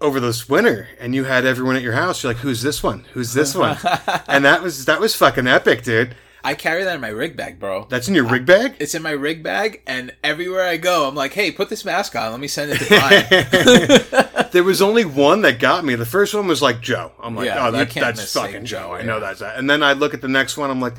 over 0.00 0.20
this 0.20 0.48
winter 0.48 0.88
and 1.00 1.14
you 1.14 1.24
had 1.24 1.46
everyone 1.46 1.76
at 1.76 1.82
your 1.82 1.92
house 1.92 2.22
you're 2.22 2.32
like 2.32 2.42
who's 2.42 2.60
this 2.62 2.82
one 2.82 3.04
who's 3.12 3.32
this 3.32 3.54
one 3.54 3.78
and 4.28 4.44
that 4.44 4.60
was 4.60 4.84
that 4.84 5.00
was 5.00 5.14
fucking 5.14 5.46
epic 5.46 5.82
dude 5.82 6.14
I 6.44 6.54
carry 6.54 6.84
that 6.84 6.94
in 6.94 7.00
my 7.00 7.08
rig 7.08 7.36
bag, 7.36 7.58
bro. 7.58 7.86
that's 7.88 8.06
in 8.06 8.14
your 8.14 8.26
rig 8.26 8.44
bag 8.46 8.76
It's 8.78 8.94
in 8.94 9.02
my 9.02 9.12
rig 9.12 9.42
bag, 9.42 9.82
and 9.86 10.14
everywhere 10.22 10.68
I 10.68 10.76
go, 10.76 11.08
I'm 11.08 11.14
like, 11.14 11.32
"Hey, 11.32 11.50
put 11.50 11.70
this 11.70 11.84
mask 11.84 12.14
on. 12.14 12.30
Let 12.30 12.38
me 12.40 12.48
send 12.48 12.70
it 12.72 12.78
to 12.78 12.86
Brian." 12.88 14.48
there 14.52 14.62
was 14.62 14.80
only 14.80 15.04
one 15.04 15.42
that 15.42 15.58
got 15.58 15.84
me 15.84 15.96
the 15.96 16.06
first 16.06 16.32
one 16.32 16.46
was 16.46 16.62
like 16.62 16.80
joe 16.80 17.10
i'm 17.18 17.34
like 17.34 17.46
Yeah, 17.46 17.66
oh 17.66 17.70
that, 17.72 17.90
that's 17.90 18.32
fucking 18.32 18.64
joe 18.66 18.92
i 18.92 19.00
yeah. 19.00 19.06
know 19.06 19.18
that's 19.18 19.40
that 19.40 19.58
and 19.58 19.68
then 19.68 19.82
i 19.82 19.94
look 19.94 20.14
at 20.14 20.20
the 20.20 20.28
next 20.28 20.56
one 20.56 20.70
i'm 20.70 20.80
like 20.80 20.94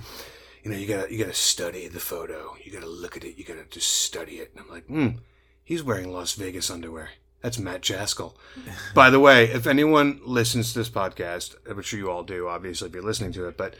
you 0.63 0.71
know 0.71 0.75
you 0.77 0.85
gotta 0.87 1.09
you 1.09 1.17
gotta 1.17 1.33
study 1.33 1.87
the 1.87 2.01
photo 2.01 2.53
you 2.61 2.69
gotta 2.71 2.85
look 2.85 3.15
at 3.15 3.23
it 3.23 3.37
you 3.37 3.45
gotta 3.45 3.63
just 3.69 3.89
study 3.89 4.33
it 4.39 4.51
and 4.53 4.65
i'm 4.65 4.69
like 4.69 4.85
hmm 4.87 5.07
he's 5.63 5.81
wearing 5.81 6.11
las 6.11 6.33
vegas 6.33 6.69
underwear 6.69 7.11
that's 7.41 7.59
Matt 7.59 7.81
Jaskell. 7.81 8.33
By 8.95 9.11
the 9.11 9.19
way, 9.19 9.45
if 9.45 9.67
anyone 9.67 10.19
listens 10.25 10.73
to 10.73 10.79
this 10.79 10.89
podcast, 10.89 11.53
I'm 11.69 11.79
sure 11.83 11.99
you 11.99 12.09
all 12.09 12.23
do, 12.23 12.47
obviously, 12.47 12.87
if 12.87 12.95
you're 12.95 13.03
listening 13.03 13.33
to 13.33 13.47
it, 13.47 13.55
but 13.55 13.75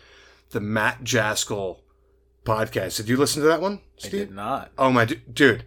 the 0.52 0.60
Matt 0.60 1.04
Jaskell 1.04 1.80
podcast, 2.46 2.98
did 2.98 3.10
you 3.10 3.18
listen 3.18 3.42
to 3.42 3.48
that 3.48 3.62
one, 3.62 3.82
Steve? 3.98 4.14
I 4.14 4.18
did 4.26 4.32
not. 4.32 4.72
Oh 4.78 4.92
my 4.92 5.06
d- 5.06 5.20
dude, 5.32 5.66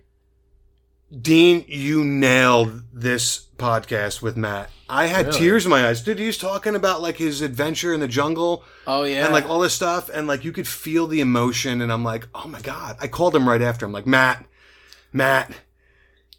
Dean, 1.21 1.65
you 1.67 2.05
nailed 2.05 2.83
this 2.93 3.47
podcast 3.57 4.21
with 4.21 4.37
Matt. 4.37 4.71
I 4.91 5.07
had 5.07 5.27
Really? 5.27 5.39
tears 5.39 5.65
in 5.65 5.71
my 5.71 5.87
eyes, 5.89 6.03
dude. 6.03 6.19
He 6.19 6.27
was 6.27 6.37
talking 6.39 6.75
about 6.75 7.01
like 7.01 7.17
his 7.17 7.41
adventure 7.41 7.95
in 7.95 8.01
the 8.01 8.09
jungle 8.09 8.63
Oh 8.87 9.05
yeah, 9.05 9.25
and 9.25 9.33
like 9.33 9.49
all 9.49 9.61
this 9.61 9.75
stuff, 9.75 10.09
and 10.11 10.27
like 10.27 10.45
you 10.45 10.53
could 10.53 10.69
feel 10.69 11.07
the 11.07 11.21
emotion. 11.21 11.81
And 11.81 11.91
I'm 11.93 12.05
like, 12.05 12.29
oh 12.35 12.47
my 12.47 12.61
god! 12.61 12.97
I 13.01 13.09
called 13.09 13.35
him 13.35 13.49
right 13.49 13.63
after. 13.63 13.87
I'm 13.87 13.93
like, 13.93 14.07
Matt, 14.07 14.45
Matt, 15.13 15.51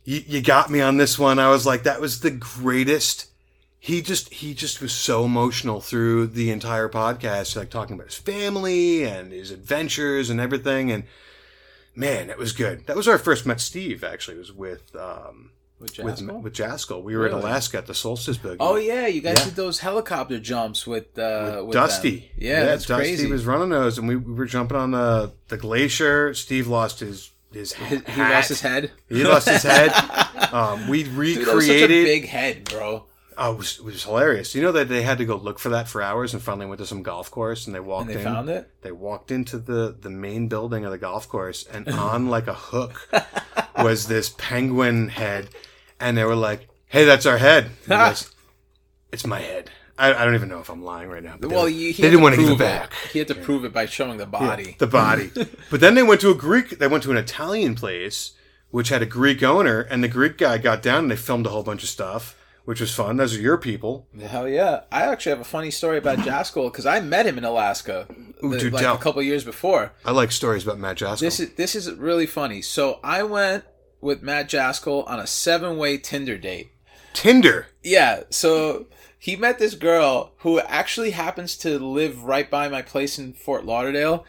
you, 0.03 0.21
you 0.27 0.41
got 0.41 0.69
me 0.69 0.81
on 0.81 0.97
this 0.97 1.17
one. 1.17 1.39
I 1.39 1.49
was 1.49 1.65
like, 1.65 1.83
that 1.83 1.99
was 1.99 2.19
the 2.19 2.31
greatest 2.31 3.28
he 3.79 4.01
just 4.01 4.33
he 4.33 4.53
just 4.53 4.81
was 4.81 4.91
so 4.91 5.23
emotional 5.25 5.79
through 5.81 6.27
the 6.27 6.51
entire 6.51 6.89
podcast, 6.89 7.55
like 7.55 7.69
talking 7.69 7.95
about 7.95 8.07
his 8.07 8.17
family 8.17 9.03
and 9.03 9.31
his 9.31 9.51
adventures 9.51 10.29
and 10.29 10.39
everything. 10.39 10.91
And 10.91 11.03
man, 11.95 12.29
it 12.29 12.37
was 12.37 12.53
good. 12.53 12.85
That 12.87 12.95
was 12.95 13.07
our 13.07 13.17
first 13.17 13.45
met 13.45 13.59
Steve. 13.61 14.03
Actually, 14.03 14.35
it 14.35 14.39
was 14.39 14.51
with 14.53 14.95
um, 14.95 15.51
With 15.79 15.97
with 15.99 16.17
Jaskol? 16.19 16.41
with 16.41 16.53
Jaskell. 16.53 17.03
We 17.03 17.15
were 17.15 17.27
in 17.27 17.33
Alaska 17.33 17.77
at 17.77 17.87
the 17.87 17.93
Solstice 17.95 18.37
Boogie. 18.37 18.57
Oh 18.59 18.75
yeah, 18.75 19.07
you 19.07 19.21
guys 19.21 19.37
Yeah. 19.39 19.45
did 19.45 19.55
those 19.55 19.79
helicopter 19.79 20.39
jumps 20.39 20.85
with 20.85 21.17
uh 21.17 21.63
with 21.65 21.73
Dusty. 21.73 22.19
them. 22.19 22.29
Yeah, 22.37 22.65
that's 22.65 22.85
Dusty 22.85 23.03
crazy. 23.15 23.31
was 23.31 23.45
running 23.45 23.69
those, 23.69 23.97
and 23.97 24.07
we, 24.07 24.15
we 24.17 24.33
were 24.33 24.45
jumping 24.45 24.77
on 24.77 24.91
the 24.91 25.31
the 25.47 25.57
glacier. 25.57 26.33
Steve 26.33 26.67
lost 26.67 26.99
his 26.99 27.31
his, 27.53 27.73
His- 27.73 28.01
he 28.07 28.21
lost 28.21 28.49
his 28.49 28.61
head. 28.61 28.91
He 29.07 29.23
lost 29.23 29.47
his 29.49 29.63
head. 29.63 29.91
Um, 30.51 30.87
we 30.87 31.03
Dude, 31.03 31.45
that 31.45 31.53
was 31.55 31.67
such 31.67 31.75
a 31.75 31.81
recreated. 31.81 32.05
big 32.05 32.25
head, 32.27 32.63
bro. 32.63 33.05
Oh, 33.39 33.53
it 33.53 33.57
was, 33.57 33.79
it 33.79 33.85
was 33.85 34.03
hilarious. 34.03 34.53
You 34.53 34.61
know 34.61 34.71
that 34.73 34.89
they 34.89 35.01
had 35.01 35.17
to 35.17 35.25
go 35.25 35.35
look 35.37 35.57
for 35.59 35.69
that 35.69 35.87
for 35.87 36.01
hours, 36.01 36.33
and 36.33 36.41
finally 36.43 36.65
went 36.67 36.79
to 36.79 36.85
some 36.85 37.01
golf 37.01 37.31
course, 37.31 37.65
and 37.65 37.75
they 37.75 37.79
walked 37.79 38.07
And 38.07 38.15
they 38.15 38.19
in. 38.21 38.25
found 38.25 38.49
it. 38.49 38.69
They 38.81 38.91
walked 38.91 39.31
into 39.31 39.57
the 39.57 39.95
the 39.99 40.09
main 40.09 40.47
building 40.47 40.85
of 40.85 40.91
the 40.91 40.97
golf 40.97 41.27
course, 41.27 41.63
and 41.65 41.87
on 41.89 42.27
like 42.29 42.47
a 42.47 42.53
hook 42.53 43.09
was 43.77 44.07
this 44.07 44.29
penguin 44.37 45.09
head, 45.09 45.49
and 45.99 46.17
they 46.17 46.23
were 46.23 46.35
like, 46.35 46.67
"Hey, 46.87 47.05
that's 47.05 47.25
our 47.25 47.37
head." 47.37 47.65
And 47.65 47.73
he 47.85 47.89
goes, 48.09 48.31
it's 49.11 49.25
my 49.25 49.39
head. 49.39 49.71
I, 49.97 50.13
I 50.13 50.23
don't 50.23 50.35
even 50.35 50.47
know 50.49 50.59
if 50.59 50.69
I'm 50.69 50.83
lying 50.83 51.09
right 51.09 51.23
now. 51.23 51.35
Well, 51.41 51.65
they, 51.65 51.71
you, 51.71 51.93
they 51.93 52.03
didn't 52.03 52.21
want 52.21 52.35
to 52.35 52.41
give 52.41 52.51
it 52.51 52.57
back. 52.59 52.93
He 53.11 53.19
had 53.19 53.27
to 53.29 53.35
prove 53.35 53.65
it 53.65 53.73
by 53.73 53.85
showing 53.85 54.17
the 54.17 54.25
body. 54.25 54.75
the 54.79 54.87
body. 54.87 55.29
but 55.71 55.81
then 55.81 55.95
they 55.95 56.03
went 56.03 56.21
to 56.21 56.29
a 56.29 56.35
Greek. 56.35 56.77
They 56.79 56.87
went 56.87 57.03
to 57.03 57.11
an 57.11 57.17
Italian 57.17 57.75
place 57.75 58.31
which 58.71 58.89
had 58.89 59.01
a 59.01 59.05
Greek 59.05 59.41
owner, 59.41 59.81
and 59.81 60.03
the 60.03 60.07
Greek 60.07 60.37
guy 60.37 60.57
got 60.59 60.83
down 60.83 60.99
and 61.05 61.11
they 61.11 61.15
filmed 61.15 61.45
a 61.47 61.49
whole 61.49 61.63
bunch 61.63 61.81
of 61.81 61.89
stuff, 61.89 62.37
which 62.69 62.79
was 62.81 62.93
fun. 62.93 63.17
Those 63.17 63.35
are 63.35 63.41
your 63.41 63.57
people. 63.57 64.07
Hell 64.21 64.47
yeah! 64.47 64.81
I 64.91 65.01
actually 65.01 65.31
have 65.31 65.39
a 65.39 65.43
funny 65.43 65.71
story 65.71 65.97
about 65.97 66.19
Jaskol 66.29 66.71
because 66.71 66.85
I 66.85 66.99
met 66.99 67.25
him 67.25 67.39
in 67.39 67.43
Alaska, 67.43 68.05
Ooh, 68.43 68.49
the- 68.51 68.59
dude, 68.59 68.73
like 68.73 68.83
tell. 68.83 68.93
a 68.93 68.99
couple 68.99 69.23
years 69.23 69.43
before. 69.43 69.91
I 70.05 70.11
like 70.11 70.31
stories 70.31 70.65
about 70.65 70.77
Matt 70.77 70.97
Jaskell. 70.97 71.19
This 71.19 71.39
is 71.39 71.53
this 71.55 71.73
is 71.73 71.91
really 71.93 72.27
funny. 72.27 72.61
So 72.61 72.99
I 73.03 73.23
went 73.23 73.63
with 74.01 74.21
Matt 74.21 74.49
Jaskol 74.51 75.03
on 75.09 75.19
a 75.19 75.25
seven 75.25 75.77
way 75.77 75.97
Tinder 75.97 76.37
date. 76.37 76.69
Tinder. 77.13 77.69
Yeah, 77.81 78.21
so 78.29 78.85
he 79.17 79.35
met 79.35 79.57
this 79.57 79.73
girl 79.73 80.33
who 80.41 80.59
actually 80.59 81.09
happens 81.09 81.57
to 81.57 81.79
live 81.79 82.23
right 82.23 82.51
by 82.51 82.69
my 82.69 82.83
place 82.83 83.17
in 83.17 83.33
Fort 83.33 83.65
Lauderdale, 83.65 84.25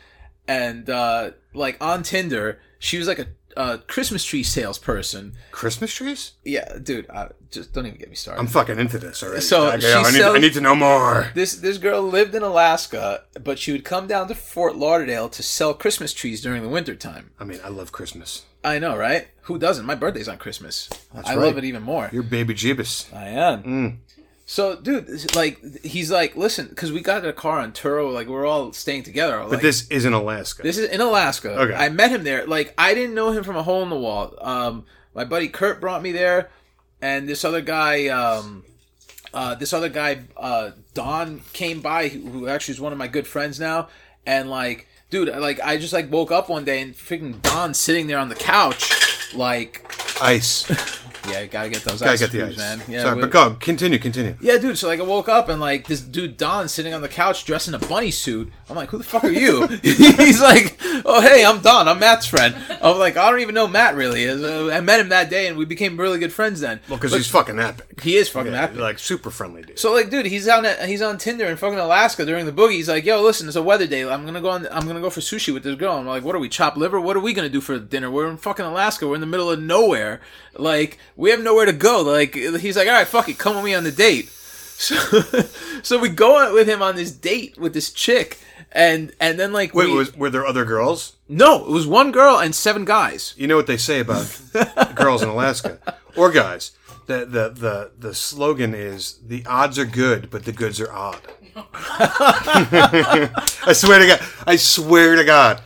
and 0.49 0.89
uh, 0.89 1.33
like 1.53 1.77
on 1.79 2.03
Tinder, 2.03 2.59
she 2.79 2.97
was 2.97 3.07
like 3.07 3.19
a, 3.19 3.27
a 3.57 3.79
Christmas 3.79 4.25
tree 4.25 4.43
salesperson. 4.43 5.35
Christmas 5.51 5.93
trees? 5.93 6.33
Yeah, 6.45 6.79
dude, 6.83 7.07
uh, 7.11 7.29
just 7.51 7.73
don't 7.73 7.87
even 7.87 7.99
get 7.99 8.09
me 8.09 8.15
started. 8.17 8.41
I'm 8.41 8.47
fucking 8.47 8.79
into 8.79 8.99
this 8.99 9.23
already. 9.23 9.41
So 9.41 9.67
I, 9.67 9.73
I, 9.73 9.77
need, 9.77 9.83
sells- 9.83 10.37
I 10.37 10.39
need 10.39 10.55
to 10.55 10.61
know 10.61 10.75
more. 10.75 11.31
this 11.35 11.55
this 11.55 11.79
girl 11.79 12.03
lived 12.03 12.35
in 12.35 12.43
Alaska, 12.43 13.25
but 13.43 13.59
she 13.59 13.73
would 13.73 13.85
come 13.85 14.07
down 14.07 14.29
to 14.29 14.35
Fort 14.35 14.77
Lauderdale 14.77 15.29
to 15.31 15.43
sell 15.43 15.75
Christmas 15.75 16.13
trees 16.13 16.41
during 16.41 16.63
the 16.63 16.69
winter 16.69 16.95
time. 16.95 17.31
I 17.39 17.45
mean, 17.45 17.61
I 17.65 17.69
love 17.69 17.93
Christmas. 17.93 18.45
I 18.63 18.79
know, 18.79 18.97
right? 18.97 19.29
Who 19.43 19.59
doesn't? 19.59 19.87
My 19.87 19.95
birthday's 19.95 20.29
on 20.29 20.39
Christmas. 20.39 20.91
I 21.15 21.35
right. 21.35 21.39
love 21.39 21.59
it 21.59 21.65
even 21.65 21.83
more. 21.83 22.11
You're 22.13 22.23
baby 22.23 22.55
Jeebus. 22.55 23.13
I 23.15 23.29
am. 23.29 24.01
So, 24.51 24.75
dude, 24.75 25.37
like 25.37 25.85
he's 25.85 26.11
like, 26.11 26.35
listen, 26.35 26.67
because 26.67 26.91
we 26.91 27.03
got 27.03 27.23
in 27.23 27.31
a 27.31 27.33
car 27.33 27.61
on 27.61 27.71
Turo, 27.71 28.13
like 28.13 28.27
we're 28.27 28.45
all 28.45 28.73
staying 28.73 29.05
together. 29.05 29.47
But 29.49 29.63
this 29.63 29.87
isn't 29.91 30.13
Alaska. 30.13 30.65
this 30.65 30.77
is 30.77 30.89
in 30.89 31.01
Alaska. 31.01 31.51
Okay. 31.51 31.73
I 31.73 31.89
met 31.89 32.11
him 32.11 32.25
there. 32.25 32.45
Like 32.49 32.75
I 32.77 32.93
didn't 32.93 33.15
know 33.15 33.31
him 33.31 33.45
from 33.45 33.55
a 33.55 33.63
hole 33.63 33.85
in 33.85 33.91
the 33.91 33.97
wall. 33.97 34.35
Um, 34.41 34.87
my 35.15 35.23
buddy 35.23 35.47
Kurt 35.47 35.81
brought 35.81 36.03
me 36.03 36.11
there, 36.11 36.51
and 37.01 37.29
this 37.29 37.45
other 37.45 37.61
guy, 37.61 38.09
um, 38.09 38.65
uh, 39.33 39.55
this 39.55 39.73
other 39.73 39.89
guy, 39.89 40.23
uh, 40.37 40.73
Don 40.95 41.43
came 41.53 41.81
by, 41.81 42.09
who 42.09 42.19
who 42.19 42.49
actually 42.49 42.75
is 42.75 42.81
one 42.81 42.91
of 42.91 42.99
my 42.99 43.07
good 43.07 43.29
friends 43.29 43.61
now, 43.61 43.87
and 44.27 44.51
like, 44.51 44.89
dude, 45.11 45.29
like 45.29 45.61
I 45.61 45.77
just 45.77 45.93
like 45.93 46.11
woke 46.11 46.33
up 46.33 46.49
one 46.49 46.65
day 46.65 46.83
and 46.83 46.93
freaking 46.93 47.41
Don 47.41 47.73
sitting 47.73 48.09
there 48.09 48.19
on 48.19 48.29
the 48.29 48.35
couch, 48.35 49.33
like, 49.33 49.89
ice. 50.23 50.69
yeah, 51.29 51.47
gotta 51.47 51.69
get 51.69 51.83
those 51.83 52.01
Gotta 52.01 52.13
ice 52.13 52.21
get 52.21 52.33
the 52.33 52.39
cubes, 52.39 52.53
ice. 52.53 52.59
man. 52.59 52.83
Yeah, 52.89 53.03
Sorry, 53.03 53.17
we- 53.17 53.21
but 53.23 53.31
go. 53.31 53.57
Continue, 53.61 53.99
continue. 53.99 54.37
yeah, 54.41 54.59
dude. 54.59 54.79
So 54.79 54.87
like, 54.89 55.01
I 55.01 55.03
woke 55.03 55.29
up 55.29 55.49
and 55.49 55.61
like 55.61 55.87
this 55.87 56.01
dude 56.01 56.37
Don 56.37 56.69
sitting 56.69 56.95
on 56.95 57.03
the 57.03 57.09
couch 57.09 57.45
dressed 57.45 57.69
in 57.69 57.75
a 57.75 57.79
bunny 57.79 58.11
suit. 58.11 58.51
I'm 58.71 58.77
like, 58.77 58.89
who 58.91 58.99
the 58.99 59.05
fuck 59.05 59.25
are 59.25 59.31
you? 59.31 59.67
He's 59.83 60.41
like, 60.41 60.79
oh 61.05 61.21
hey, 61.21 61.45
I'm 61.45 61.61
Don. 61.61 61.89
I'm 61.89 61.99
Matt's 61.99 62.25
friend. 62.27 62.55
I'm 62.81 62.99
like, 62.99 63.17
I 63.17 63.29
don't 63.31 63.41
even 63.41 63.55
know 63.55 63.67
Matt 63.67 63.97
really. 63.97 64.29
Uh, 64.29 64.69
I 64.71 64.81
met 64.81 65.01
him 65.01 65.09
that 65.09 65.29
day 65.29 65.49
and 65.49 65.57
we 65.59 65.65
became 65.65 65.97
really 65.99 66.19
good 66.21 66.33
friends 66.33 66.61
then. 66.61 66.79
Well, 66.89 66.97
because 66.97 67.13
he's 67.13 67.29
fucking 67.29 67.59
epic. 67.59 68.01
he 68.01 68.17
is 68.17 68.29
fucking 68.29 68.53
Yeah, 68.53 68.63
epic. 68.63 68.79
like 68.79 68.99
super 69.01 69.31
friendly 69.31 69.63
dude. 69.63 69.79
So 69.79 69.93
like, 69.93 70.09
dude, 70.09 70.27
he's 70.27 70.47
on 70.49 70.65
he's 70.87 71.03
on 71.03 71.19
Tinder 71.19 71.47
in 71.47 71.57
fucking 71.57 71.79
Alaska 71.81 72.25
during 72.25 72.47
the 72.47 72.53
boogie. 72.53 72.75
He's 72.75 72.89
like, 72.89 73.05
yo, 73.05 73.21
listen, 73.23 73.49
it's 73.49 73.57
a 73.57 73.63
weather 73.63 73.89
day. 73.89 74.09
I'm 74.09 74.25
gonna 74.25 74.41
go 74.41 74.51
on. 74.51 74.67
I'm 74.71 74.87
gonna 74.87 75.01
go 75.01 75.11
for 75.11 75.21
sushi 75.21 75.53
with 75.53 75.65
this 75.65 75.75
girl. 75.77 75.95
I'm 75.95 76.07
like, 76.07 76.23
what 76.23 76.37
are 76.37 76.39
we 76.41 76.49
chop 76.49 76.77
liver? 76.77 77.01
What 77.01 77.17
are 77.17 77.21
we 77.21 77.33
gonna 77.35 77.49
do 77.49 77.61
for 77.61 77.79
dinner? 77.79 78.11
We're 78.11 78.29
in 78.31 78.37
fucking 78.37 78.65
Alaska. 78.65 79.07
We're 79.09 79.17
in 79.17 79.21
the 79.21 79.27
middle 79.27 79.51
of 79.51 79.61
nowhere. 79.61 80.21
Like 80.55 80.99
we 81.17 81.31
have 81.31 81.43
nowhere 81.43 81.67
to 81.67 81.73
go. 81.73 82.03
Like 82.03 82.35
he's 82.35 82.77
like, 82.77 82.87
all 82.87 82.95
right, 82.95 83.07
fuck 83.07 83.29
it, 83.29 83.37
come 83.39 83.57
with 83.57 83.65
me 83.65 83.75
on 83.75 83.83
the 83.85 83.93
date. 83.93 84.31
So 84.81 84.97
so 85.83 85.99
we 85.99 86.09
go 86.09 86.39
out 86.39 86.55
with 86.55 86.67
him 86.67 86.81
on 86.81 86.97
this 86.97 87.11
date 87.11 87.59
with 87.59 87.75
this 87.75 87.91
chick. 87.93 88.39
And 88.73 89.13
and 89.19 89.39
then 89.39 89.53
like 89.53 89.75
Wait, 89.75 89.89
we, 89.89 89.95
was, 89.95 90.17
were 90.17 90.31
there 90.31 90.47
other 90.47 90.65
girls? 90.65 91.17
no, 91.29 91.65
it 91.65 91.71
was 91.71 91.87
one 91.87 92.13
girl 92.13 92.39
and 92.39 92.55
seven 92.55 92.85
guys. 92.85 93.35
You 93.37 93.47
know 93.49 93.57
what 93.57 93.67
they 93.67 93.77
say 93.77 94.01
about 94.01 94.41
girls 94.95 95.23
in 95.23 95.29
Alaska 95.29 95.79
or 96.17 96.31
guys? 96.31 96.73
The, 97.07 97.27
the 97.27 97.49
the 97.49 97.91
the 97.99 98.15
slogan 98.15 98.73
is 98.75 99.19
the 99.27 99.45
odds 99.47 99.77
are 99.79 99.85
good, 99.85 100.31
but 100.31 100.45
the 100.45 100.53
goods 100.53 100.81
are 100.81 100.93
odd. 100.93 101.21
I 103.67 103.73
swear 103.75 103.99
to 103.99 104.07
God. 104.07 104.21
I 104.47 104.57
swear 104.57 105.17
to 105.17 105.25
God. 105.25 105.61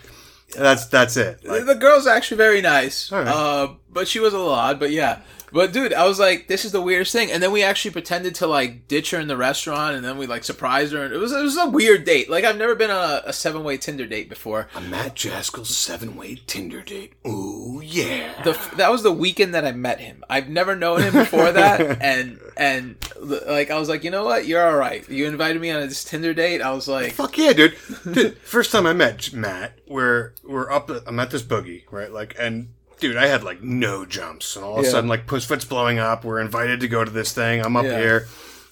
That's 0.57 0.87
that's 0.87 1.17
it. 1.19 1.45
Like, 1.45 1.67
the 1.67 1.75
girl's 1.75 2.07
actually 2.07 2.39
very 2.39 2.63
nice. 2.63 3.11
Right. 3.13 3.27
Uh, 3.27 3.75
but 3.91 4.09
she 4.09 4.21
was 4.21 4.33
a 4.33 4.39
little 4.39 4.53
odd. 4.53 4.79
But 4.81 4.91
yeah. 4.93 5.21
But 5.55 5.73
dude, 5.73 5.95
I 5.95 6.05
was 6.09 6.19
like, 6.19 6.49
this 6.49 6.65
is 6.65 6.73
the 6.73 6.83
weirdest 6.83 7.13
thing. 7.13 7.31
And 7.31 7.41
then 7.41 7.53
we 7.53 7.63
actually 7.63 7.93
pretended 7.93 8.35
to 8.37 8.49
like 8.49 8.89
ditch 8.89 9.13
her 9.13 9.21
in 9.21 9.29
the 9.29 9.37
restaurant, 9.37 9.95
and 9.95 10.05
then 10.05 10.19
we 10.19 10.27
like 10.27 10.43
surprised 10.43 10.93
her. 10.93 11.05
And 11.05 11.15
it 11.15 11.19
was 11.19 11.31
it 11.31 11.41
was 11.41 11.57
a 11.57 11.71
weird 11.71 12.05
date. 12.05 12.29
Like 12.29 12.43
I've 12.43 12.59
never 12.59 12.75
been 12.75 12.91
on 12.91 13.09
a, 13.09 13.23
a 13.27 13.33
seven 13.33 13.63
way 13.63 13.77
Tinder 13.77 14.05
date 14.05 14.29
before. 14.29 14.67
a 14.75 14.81
Matt 14.81 15.15
Jaskell 15.15 15.65
seven 15.65 16.17
way 16.17 16.41
Tinder 16.49 16.83
date. 16.83 17.13
Ooh 17.25 17.81
yeah. 17.85 18.43
The 18.43 18.59
that 18.77 18.91
was 18.91 19.05
the 19.05 19.13
weekend 19.13 19.55
that 19.55 19.65
I 19.65 19.71
met 19.71 20.01
him. 20.01 20.25
I've 20.29 20.49
never 20.49 20.75
known 20.75 21.03
him 21.03 21.13
before 21.13 21.53
that, 21.53 21.81
and 22.03 22.41
and 22.57 22.97
like 23.21 23.71
I 23.71 23.79
was 23.79 23.89
like, 23.89 24.03
you 24.03 24.11
know 24.11 24.25
what, 24.25 24.47
you're 24.47 24.67
all 24.67 24.77
right. 24.77 25.09
You 25.09 25.27
invited 25.27 25.63
me 25.63 25.71
on 25.71 25.87
this 25.87 26.03
Tinder 26.03 26.35
date. 26.35 26.63
I 26.63 26.73
was 26.73 26.89
like, 26.89 27.13
Fuck 27.13 27.39
yeah, 27.39 27.53
dude. 27.53 27.77
Dude, 28.13 28.39
first 28.39 28.73
time 28.73 28.87
I 28.87 28.93
met 28.93 29.33
Matt, 29.33 29.79
we're 29.87 30.33
we're 30.43 30.71
up. 30.71 30.91
I'm 31.07 31.21
at 31.21 31.31
this 31.31 31.43
boogie, 31.43 31.85
right? 31.93 32.11
Like, 32.11 32.35
and 32.39 32.71
dude, 33.01 33.17
I 33.17 33.27
had 33.27 33.43
like 33.43 33.63
no 33.63 34.05
jumps, 34.05 34.57
and 34.57 34.65
all 34.65 34.75
of 34.79 34.81
a 34.81 34.83
Yeah. 34.87 34.91
sudden, 34.93 35.09
like 35.09 35.27
Pussfoot's 35.27 35.65
blowing 35.65 35.99
up. 35.99 36.25
We're 36.25 36.41
invited 36.41 36.81
to 36.81 36.89
go 36.89 37.05
to 37.05 37.11
this 37.11 37.33
thing. 37.33 37.61
I'm 37.65 37.77
up 37.77 37.85
Yeah. 37.85 37.99
here. 37.99 38.29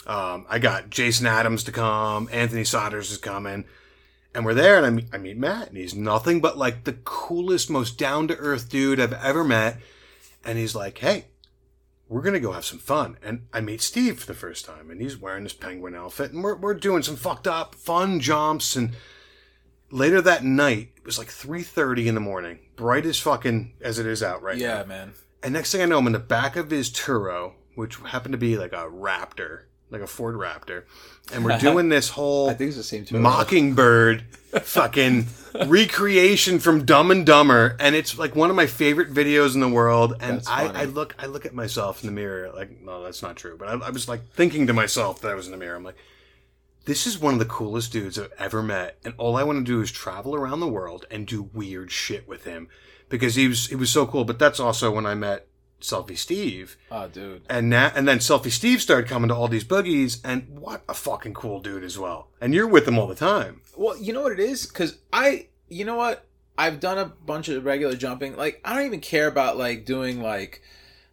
Um, 0.06 0.46
I 0.48 0.58
got 0.58 0.90
Jason 0.90 1.26
Adams 1.26 1.62
to 1.64 1.72
come. 1.72 2.28
Anthony 2.32 2.62
Sodders 2.62 3.10
is 3.12 3.18
coming. 3.18 3.64
And 4.34 4.44
we're 4.46 4.54
there, 4.54 4.78
and 4.78 4.86
I 4.86 4.90
meet, 4.90 5.06
I 5.12 5.18
meet 5.18 5.36
Matt, 5.36 5.68
and 5.68 5.76
he's 5.76 5.94
nothing 5.94 6.40
but 6.40 6.56
like 6.56 6.84
the 6.84 6.94
coolest, 7.04 7.68
most 7.68 7.98
down 7.98 8.28
to 8.28 8.36
earth 8.36 8.68
dude 8.70 8.98
I've 8.98 9.12
ever 9.12 9.44
met. 9.44 9.78
And 10.44 10.58
he's 10.58 10.74
like, 10.74 10.98
"Hey, 10.98 11.26
we're 12.08 12.22
gonna 12.22 12.40
go 12.40 12.52
have 12.52 12.64
some 12.64 12.78
fun." 12.78 13.18
And 13.22 13.42
I 13.52 13.60
meet 13.60 13.82
Steve 13.82 14.18
for 14.20 14.26
the 14.26 14.34
first 14.34 14.64
time, 14.64 14.90
and 14.90 15.00
he's 15.02 15.18
wearing 15.18 15.44
this 15.44 15.52
penguin 15.52 15.94
outfit, 15.94 16.32
and 16.32 16.42
we're 16.42 16.54
we're 16.56 16.74
doing 16.74 17.02
some 17.02 17.16
fucked 17.16 17.46
up 17.46 17.74
fun 17.74 18.20
jumps. 18.20 18.74
And 18.74 18.92
later 19.90 20.22
that 20.22 20.42
night, 20.44 20.91
it 21.02 21.06
was 21.06 21.18
like 21.18 21.28
three 21.28 21.62
thirty 21.62 22.06
in 22.08 22.14
the 22.14 22.20
morning, 22.20 22.60
bright 22.76 23.04
as 23.04 23.18
fucking 23.18 23.74
as 23.80 23.98
it 23.98 24.06
is 24.06 24.22
out 24.22 24.40
right 24.40 24.56
now. 24.56 24.78
yeah, 24.78 24.84
man. 24.84 25.12
And 25.42 25.52
next 25.52 25.72
thing 25.72 25.82
I 25.82 25.86
know, 25.86 25.98
I'm 25.98 26.06
in 26.06 26.12
the 26.12 26.20
back 26.20 26.54
of 26.54 26.70
his 26.70 26.88
Turo, 26.90 27.54
which 27.74 27.96
happened 27.96 28.32
to 28.32 28.38
be 28.38 28.56
like 28.56 28.72
a 28.72 28.86
Raptor, 28.88 29.62
like 29.90 30.00
a 30.00 30.06
Ford 30.06 30.36
Raptor, 30.36 30.84
and 31.32 31.44
we're 31.44 31.58
doing 31.60 31.88
this 31.88 32.10
whole 32.10 32.48
I 32.50 32.54
think 32.54 32.68
it's 32.68 32.76
the 32.76 32.84
same. 32.84 33.20
Mockingbird 33.20 34.22
fucking 34.62 35.26
recreation 35.66 36.60
from 36.60 36.84
Dumb 36.84 37.10
and 37.10 37.26
Dumber, 37.26 37.76
and 37.80 37.96
it's 37.96 38.16
like 38.18 38.36
one 38.36 38.50
of 38.50 38.56
my 38.56 38.66
favorite 38.66 39.12
videos 39.12 39.54
in 39.54 39.60
the 39.60 39.68
world. 39.68 40.14
And 40.20 40.42
I. 40.46 40.82
I 40.82 40.84
look, 40.84 41.16
I 41.18 41.26
look 41.26 41.44
at 41.44 41.54
myself 41.54 42.02
in 42.02 42.06
the 42.06 42.12
mirror, 42.12 42.52
like, 42.54 42.80
no, 42.80 43.02
that's 43.02 43.22
not 43.22 43.34
true. 43.36 43.56
But 43.58 43.68
I, 43.68 43.72
I 43.72 43.90
was 43.90 44.08
like 44.08 44.28
thinking 44.32 44.68
to 44.68 44.72
myself 44.72 45.20
that 45.22 45.30
I 45.30 45.34
was 45.34 45.46
in 45.46 45.52
the 45.52 45.58
mirror. 45.58 45.74
I'm 45.76 45.84
like, 45.84 45.96
this 46.84 47.06
is 47.06 47.18
one 47.18 47.34
of 47.34 47.38
the 47.38 47.44
coolest 47.46 47.92
dudes 47.92 48.18
I've 48.18 48.32
ever 48.38 48.62
met, 48.62 48.98
and 49.04 49.14
all 49.18 49.36
I 49.36 49.42
want 49.44 49.58
to 49.58 49.72
do 49.72 49.80
is 49.80 49.90
travel 49.92 50.34
around 50.34 50.60
the 50.60 50.68
world 50.68 51.06
and 51.10 51.26
do 51.26 51.42
weird 51.52 51.90
shit 51.92 52.26
with 52.28 52.44
him 52.44 52.68
because 53.08 53.34
he 53.36 53.48
was 53.48 53.66
he 53.68 53.76
was 53.76 53.90
so 53.90 54.06
cool. 54.06 54.24
But 54.24 54.38
that's 54.38 54.60
also 54.60 54.90
when 54.90 55.06
I 55.06 55.14
met 55.14 55.46
Selfie 55.80 56.16
Steve, 56.18 56.76
Oh, 56.90 57.08
dude. 57.08 57.42
and 57.50 57.68
now 57.70 57.92
and 57.94 58.06
then 58.06 58.18
Selfie 58.18 58.50
Steve 58.50 58.80
started 58.82 59.08
coming 59.08 59.28
to 59.28 59.34
all 59.34 59.48
these 59.48 59.64
boogies, 59.64 60.20
and 60.24 60.58
what 60.60 60.82
a 60.88 60.94
fucking 60.94 61.34
cool 61.34 61.60
dude 61.60 61.84
as 61.84 61.98
well. 61.98 62.28
And 62.40 62.54
you're 62.54 62.68
with 62.68 62.86
him 62.86 62.98
all 62.98 63.06
the 63.06 63.14
time. 63.14 63.60
Well, 63.76 63.96
you 63.96 64.12
know 64.12 64.22
what 64.22 64.32
it 64.32 64.40
is? 64.40 64.66
Because 64.66 64.98
I, 65.12 65.46
you 65.68 65.84
know 65.84 65.96
what? 65.96 66.26
I've 66.58 66.80
done 66.80 66.98
a 66.98 67.06
bunch 67.06 67.48
of 67.48 67.64
regular 67.64 67.94
jumping. 67.96 68.36
Like, 68.36 68.60
I 68.64 68.76
don't 68.76 68.86
even 68.86 69.00
care 69.00 69.26
about 69.26 69.56
like 69.56 69.84
doing 69.86 70.20
like, 70.22 70.62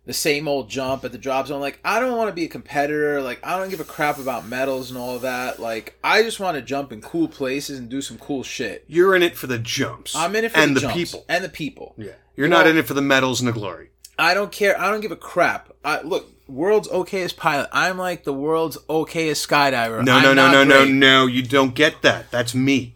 the 0.05 0.13
same 0.13 0.47
old 0.47 0.69
jump 0.69 1.03
at 1.05 1.11
the 1.11 1.17
drop 1.17 1.47
zone. 1.47 1.61
Like 1.61 1.79
I 1.85 1.99
don't 1.99 2.17
want 2.17 2.29
to 2.29 2.33
be 2.33 2.45
a 2.45 2.47
competitor. 2.47 3.21
Like 3.21 3.39
I 3.45 3.57
don't 3.59 3.69
give 3.69 3.79
a 3.79 3.83
crap 3.85 4.17
about 4.17 4.47
medals 4.47 4.89
and 4.89 4.99
all 4.99 5.19
that. 5.19 5.59
Like 5.59 5.97
I 6.03 6.23
just 6.23 6.39
want 6.39 6.55
to 6.55 6.61
jump 6.61 6.91
in 6.91 7.01
cool 7.01 7.27
places 7.27 7.77
and 7.79 7.89
do 7.89 8.01
some 8.01 8.17
cool 8.17 8.43
shit. 8.43 8.85
You're 8.87 9.15
in 9.15 9.23
it 9.23 9.35
for 9.37 9.47
the 9.47 9.59
jumps. 9.59 10.15
I'm 10.15 10.35
in 10.35 10.45
it 10.45 10.51
for 10.51 10.59
and 10.59 10.75
the, 10.75 10.81
the, 10.81 10.89
people. 10.89 11.25
and 11.29 11.43
the 11.43 11.49
people. 11.49 11.93
Yeah. 11.97 12.11
You're 12.35 12.47
You 12.47 12.51
not 12.51 12.65
know- 12.65 12.71
in 12.71 12.77
it 12.77 12.87
for 12.87 12.93
the 12.93 13.01
medals 13.01 13.39
and 13.41 13.47
the 13.47 13.53
glory. 13.53 13.89
I 14.17 14.33
don't 14.33 14.51
care. 14.51 14.79
I 14.79 14.91
don't 14.91 14.99
give 14.99 15.13
a 15.13 15.15
crap. 15.15 15.71
I, 15.85 16.01
look, 16.01 16.27
world's 16.45 16.89
okayest 16.89 17.37
pilot. 17.37 17.69
I'm 17.71 17.97
like 17.97 18.25
the 18.25 18.33
world's 18.33 18.77
okayest 18.89 19.47
skydiver. 19.47 20.03
No, 20.03 20.15
I'm 20.17 20.23
no, 20.23 20.33
no, 20.33 20.51
no, 20.51 20.63
no, 20.65 20.83
great. 20.83 20.93
no. 20.93 21.25
You 21.25 21.41
don't 21.41 21.73
get 21.73 22.01
that. 22.01 22.29
That's 22.29 22.53
me. 22.53 22.95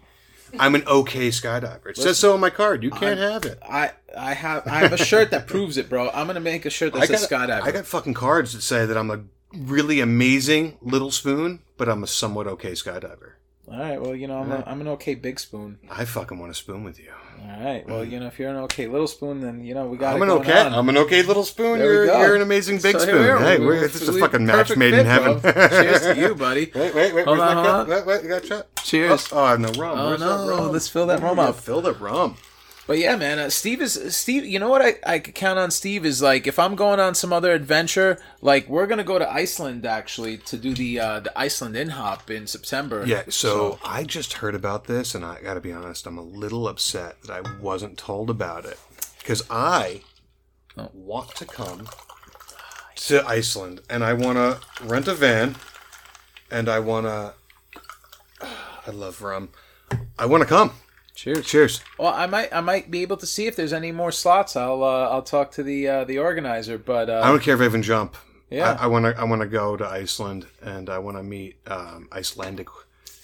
I'm 0.60 0.76
an 0.76 0.84
okay 0.86 1.30
skydiver. 1.30 1.88
It 1.92 1.98
says 1.98 2.20
so 2.20 2.34
on 2.34 2.40
my 2.42 2.50
card. 2.50 2.84
You 2.84 2.92
can't 2.92 3.20
have 3.20 3.46
it. 3.46 3.58
I 3.68 3.92
I 4.18 4.34
have 4.34 4.68
I 4.68 4.80
have 4.80 4.94
a 4.94 4.98
shirt 4.98 5.32
that 5.32 5.48
proves 5.48 5.78
it, 5.78 5.90
bro. 5.90 6.10
I'm 6.10 6.28
gonna 6.28 6.40
make 6.40 6.66
a 6.66 6.70
shirt 6.70 6.94
that 6.94 7.04
I 7.04 7.06
says 7.06 7.28
got, 7.28 7.50
skydiver. 7.50 7.62
I 7.64 7.72
got 7.72 7.86
fucking 7.86 8.14
cards 8.14 8.54
that 8.54 8.62
say 8.62 8.86
that 8.86 8.98
I'm 8.98 9.10
a 9.12 9.22
really 9.56 10.00
amazing 10.00 10.78
little 10.82 11.12
spoon, 11.12 11.60
but 11.78 11.90
I'm 11.90 12.04
a 12.04 12.08
somewhat 12.08 12.48
okay 12.48 12.72
skydiver. 12.72 13.34
All 13.68 13.80
right. 13.80 14.00
Well, 14.02 14.14
you 14.14 14.28
know, 14.28 14.40
I'm, 14.40 14.52
a, 14.52 14.64
I'm 14.68 14.82
an 14.82 14.88
okay 14.90 15.16
big 15.16 15.40
spoon. 15.40 15.80
I 15.90 16.04
fucking 16.06 16.38
want 16.38 16.52
to 16.52 16.58
spoon 16.58 16.84
with 16.84 17.00
you. 17.00 17.12
All 17.42 17.64
right. 17.64 17.88
Well, 17.88 18.04
you 18.04 18.20
know, 18.20 18.28
if 18.28 18.38
you're 18.38 18.50
an 18.50 18.58
okay 18.66 18.88
little 18.88 19.08
spoon, 19.08 19.40
then 19.42 19.64
you 19.64 19.74
know 19.74 19.86
we 19.88 19.98
got. 19.98 20.16
I'm 20.16 20.22
an 20.22 20.30
okay. 20.30 20.60
on. 20.66 20.74
I'm 20.74 20.90
an 20.90 20.98
okay 20.98 21.24
little 21.24 21.44
spoon. 21.46 21.80
You're 21.80 22.06
go. 22.08 22.20
you're 22.20 22.36
an 22.36 22.42
amazing 22.42 22.80
big 22.82 22.94
So 23.00 23.00
spoon. 23.00 23.22
we. 23.22 23.42
Hey, 23.42 23.60
We- 23.60 23.66
we're, 23.66 23.74
we- 23.76 23.80
this 23.80 24.02
is 24.02 24.10
a 24.10 24.20
fucking 24.20 24.46
match 24.46 24.76
made 24.76 24.94
in 24.94 25.06
heaven. 25.06 25.42
Cheers 25.42 26.02
to 26.02 26.16
you, 26.20 26.36
buddy. 26.36 26.72
Wait, 26.76 26.94
wait, 26.94 27.16
wait. 27.16 27.26
Hold 27.26 27.40
on, 27.40 27.56
hold 27.56 27.68
on. 27.68 27.90
Wait, 27.90 28.06
wait, 28.06 28.24
you 28.24 28.30
got 28.30 28.44
a 28.44 28.48
shot? 28.48 28.68
Cheers. 28.84 29.30
Oh, 29.32 29.44
I 29.44 29.52
have 29.52 29.60
no 29.62 29.72
rum. 29.72 29.98
Oh, 29.98 30.08
Where's 30.10 30.20
no. 30.20 30.48
rum? 30.50 30.72
Let's 30.72 30.88
fill 30.90 31.08
that 31.08 31.22
rum 31.22 31.40
up. 31.40 31.56
Fill 31.56 31.82
the 31.82 31.94
rum. 31.94 32.36
But 32.86 32.98
yeah, 32.98 33.16
man, 33.16 33.40
uh, 33.40 33.50
Steve 33.50 33.82
is 33.82 33.94
Steve. 34.16 34.46
You 34.46 34.60
know 34.60 34.68
what 34.70 34.82
I 34.82 34.96
I 35.06 35.20
could 35.20 35.36
count 35.36 35.58
on 35.58 35.72
Steve 35.72 36.06
is 36.06 36.22
like 36.22 36.48
if 36.48 36.60
I'm 36.60 36.76
going 36.76 37.00
on 37.00 37.16
some 37.16 37.32
other 37.32 37.54
adventure, 37.54 38.20
like 38.42 38.68
we're 38.68 38.88
gonna 38.88 39.06
go 39.06 39.18
to 39.18 39.30
Iceland 39.32 39.86
actually 39.86 40.38
to 40.40 40.58
do 40.58 40.74
the 40.74 41.00
uh, 41.00 41.20
the 41.22 41.38
Iceland 41.40 41.78
in 41.78 41.90
hop 41.90 42.30
in 42.30 42.46
September. 42.46 43.06
Yeah, 43.06 43.24
so 43.30 43.80
I 43.86 44.04
just 44.04 44.34
heard 44.34 44.54
about 44.54 44.84
this, 44.86 45.16
and 45.16 45.24
I 45.24 45.42
got 45.42 45.54
to 45.54 45.62
be 45.62 45.72
honest, 45.72 46.06
I'm 46.06 46.18
a 46.18 46.22
little 46.24 46.68
upset 46.68 47.22
that 47.24 47.32
I 47.32 47.42
wasn't 47.62 47.98
told 47.98 48.30
about 48.30 48.66
it 48.66 48.78
because 49.20 49.44
I 49.50 50.02
Oh. 50.76 50.90
want 50.94 51.36
to 51.36 51.46
come 51.46 51.88
to 52.96 53.24
Iceland, 53.28 53.82
and 53.90 54.04
I 54.04 54.14
want 54.14 54.38
to 54.38 54.60
rent 54.84 55.08
a 55.08 55.14
van, 55.14 55.56
and 56.52 56.68
I 56.68 56.80
want 56.80 57.06
to. 57.06 57.34
I 58.88 58.92
love 58.92 59.22
rum. 59.22 59.50
I 60.20 60.26
want 60.26 60.42
to 60.42 60.50
come. 60.50 60.72
Cheers. 61.16 61.46
Cheers. 61.46 61.82
Well, 61.98 62.14
I 62.14 62.26
might 62.26 62.54
I 62.54 62.62
might 62.62 62.90
be 62.92 63.02
able 63.02 63.18
to 63.18 63.26
see 63.26 63.48
if 63.48 63.56
there's 63.56 63.74
any 63.74 63.92
more 63.92 64.12
slots. 64.12 64.56
I'll 64.56 64.84
uh, 64.84 65.10
I'll 65.10 65.22
talk 65.22 65.52
to 65.52 65.64
the 65.64 65.88
uh, 65.88 66.04
the 66.04 66.20
organizer. 66.20 66.78
But 66.78 67.10
uh, 67.10 67.22
I 67.24 67.28
don't 67.28 67.42
care 67.42 67.56
if 67.56 67.62
I 67.62 67.66
even 67.66 67.82
jump. 67.84 68.16
Yeah. 68.50 68.78
I 68.80 68.88
want 68.88 69.06
to. 69.06 69.20
I 69.20 69.24
want 69.24 69.42
to 69.42 69.48
go 69.48 69.76
to 69.78 69.86
Iceland, 69.86 70.46
and 70.62 70.90
I 70.90 71.00
want 71.00 71.18
to 71.18 71.24
meet 71.24 71.58
um, 71.68 72.08
Icelandic 72.12 72.68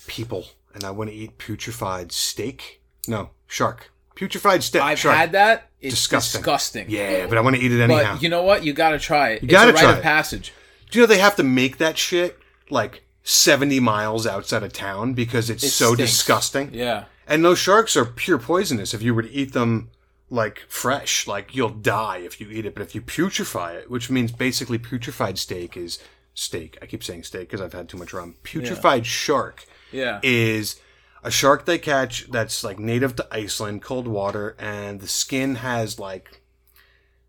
people, 0.07 0.45
and 0.73 0.83
I 0.83 0.91
want 0.91 1.09
to 1.11 1.15
eat 1.15 1.37
putrefied 1.37 2.11
steak. 2.11 2.81
No, 3.07 3.29
shark. 3.47 3.91
Putrefied 4.15 4.63
steak. 4.63 4.81
I've 4.81 4.99
shark. 4.99 5.15
had 5.15 5.31
that. 5.33 5.69
It's 5.81 5.95
Disgusting. 5.95 6.39
disgusting. 6.41 6.85
Yeah, 6.89 7.27
but 7.27 7.37
I 7.37 7.41
want 7.41 7.55
to 7.55 7.61
eat 7.61 7.71
it 7.71 7.79
anyhow. 7.81 8.13
But 8.15 8.23
you 8.23 8.29
know 8.29 8.43
what? 8.43 8.65
You 8.65 8.73
got 8.73 8.89
to 8.91 8.99
try 8.99 9.29
it. 9.31 9.43
You 9.43 9.47
gotta 9.47 9.69
it's 9.69 9.79
a 9.81 9.83
rite 9.85 9.89
try 9.89 9.91
of 9.93 9.99
it. 9.99 10.03
passage. 10.03 10.53
Do 10.89 10.99
you 10.99 11.03
know 11.03 11.07
they 11.07 11.19
have 11.19 11.35
to 11.37 11.43
make 11.43 11.77
that 11.77 11.97
shit 11.97 12.37
like 12.71 13.03
seventy 13.23 13.79
miles 13.79 14.25
outside 14.27 14.63
of 14.63 14.73
town 14.73 15.13
because 15.13 15.49
it's 15.49 15.63
It 15.63 15.69
so 15.69 15.93
stinks. 15.93 16.11
disgusting? 16.11 16.73
Yeah. 16.73 17.05
And 17.29 17.45
those 17.45 17.59
sharks 17.59 17.95
are 17.95 18.03
pure 18.05 18.39
poisonous. 18.39 18.93
If 18.93 19.01
you 19.01 19.13
were 19.13 19.21
to 19.21 19.31
eat 19.31 19.53
them 19.53 19.91
like 20.29 20.63
fresh, 20.67 21.27
like 21.27 21.55
you'll 21.55 21.69
die 21.69 22.17
if 22.17 22.41
you 22.41 22.49
eat 22.49 22.65
it. 22.65 22.73
But 22.73 22.81
if 22.81 22.93
you 22.95 23.01
putrefy 23.01 23.75
it, 23.75 23.89
which 23.89 24.09
means 24.09 24.31
basically 24.31 24.79
putrefied 24.79 25.37
steak 25.37 25.77
is 25.77 25.99
steak. 26.33 26.77
I 26.81 26.85
keep 26.87 27.03
saying 27.03 27.23
steak 27.23 27.41
because 27.49 27.61
I've 27.61 27.73
had 27.73 27.87
too 27.87 27.97
much 27.97 28.13
rum. 28.13 28.35
Putrefied 28.43 29.05
shark 29.05 29.65
Yeah. 29.91 30.19
is 30.23 30.77
a 31.23 31.29
shark 31.31 31.65
they 31.65 31.77
catch 31.77 32.27
that's 32.31 32.63
like 32.63 32.79
native 32.79 33.15
to 33.17 33.27
Iceland, 33.31 33.81
cold 33.81 34.07
water, 34.07 34.55
and 34.57 34.99
the 34.99 35.07
skin 35.07 35.55
has 35.55 35.99
like 35.99 36.41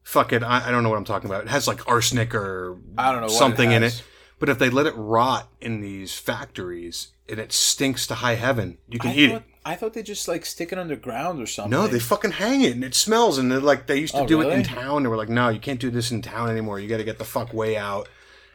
fuck 0.03 0.33
it, 0.33 0.43
I, 0.43 0.67
I 0.67 0.71
don't 0.73 0.83
know 0.83 0.89
what 0.89 0.97
I'm 0.99 1.05
talking 1.05 1.31
about. 1.31 1.45
It 1.45 1.51
has 1.51 1.69
like 1.69 1.87
arsenic 1.89 2.35
or 2.35 2.79
I 2.99 3.13
don't 3.13 3.21
know 3.21 3.27
what 3.29 3.35
it 3.35 3.39
something 3.39 3.71
in 3.71 3.83
it. 3.85 4.03
But 4.41 4.49
if 4.49 4.59
they 4.59 4.71
let 4.71 4.87
it 4.87 4.95
rot 4.97 5.49
in 5.61 5.81
these 5.83 6.15
factories 6.19 7.09
and 7.29 7.39
it 7.39 7.53
stinks 7.53 8.07
to 8.09 8.17
high 8.17 8.35
heaven, 8.35 8.79
you 8.89 8.99
can 8.99 9.11
I 9.11 9.15
eat 9.15 9.29
thought, 9.31 9.37
it. 9.43 9.49
I 9.65 9.75
thought 9.75 9.93
they 9.93 10.03
just 10.03 10.27
like 10.27 10.47
stick 10.47 10.73
it 10.73 10.79
underground 10.79 11.41
or 11.41 11.47
something. 11.47 11.71
No, 11.71 11.87
they 11.87 11.99
fucking 11.99 12.33
hang 12.33 12.63
it 12.63 12.73
and 12.73 12.83
it 12.85 12.95
smells. 12.95 13.37
And 13.39 13.51
they're 13.53 13.61
like, 13.61 13.87
they 13.87 13.99
used 13.99 14.15
to 14.15 14.21
Oh, 14.23 14.27
do 14.27 14.41
it 14.41 14.45
in 14.45 14.51
really? 14.51 14.63
town. 14.65 15.03
They 15.03 15.09
were 15.09 15.17
like, 15.17 15.29
no, 15.29 15.49
you 15.51 15.61
can't 15.61 15.81
do 15.81 15.91
this 15.91 16.11
in 16.11 16.23
town 16.23 16.49
anymore. 16.51 16.81
You 16.81 16.89
got 16.89 16.97
to 16.97 17.05
get 17.05 17.19
the 17.19 17.25
fuck 17.25 17.53
way 17.53 17.77
out 17.77 18.09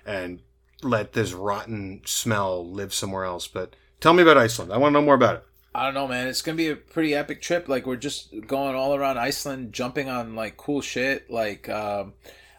and 0.05 0.41
let 0.81 1.13
this 1.13 1.31
rotten 1.33 2.01
smell 2.05 2.67
live 2.67 2.93
somewhere 2.93 3.23
else. 3.23 3.47
But 3.47 3.75
tell 3.99 4.13
me 4.13 4.23
about 4.23 4.37
Iceland. 4.37 4.73
I 4.73 4.77
want 4.77 4.93
to 4.93 4.99
know 4.99 5.05
more 5.05 5.15
about 5.15 5.35
it. 5.35 5.43
I 5.75 5.83
don't 5.85 5.93
know, 5.93 6.07
man. 6.07 6.27
It's 6.27 6.41
gonna 6.41 6.55
be 6.55 6.69
a 6.69 6.75
pretty 6.77 7.13
epic 7.13 7.41
trip. 7.41 7.67
Like 7.67 7.85
we're 7.85 7.97
just 7.97 8.33
going 8.47 8.75
all 8.75 8.95
around 8.95 9.17
Iceland, 9.17 9.73
jumping 9.73 10.07
on 10.09 10.33
like 10.33 10.55
cool 10.55 10.79
shit. 10.79 11.29
Like 11.29 11.67
um, 11.67 12.13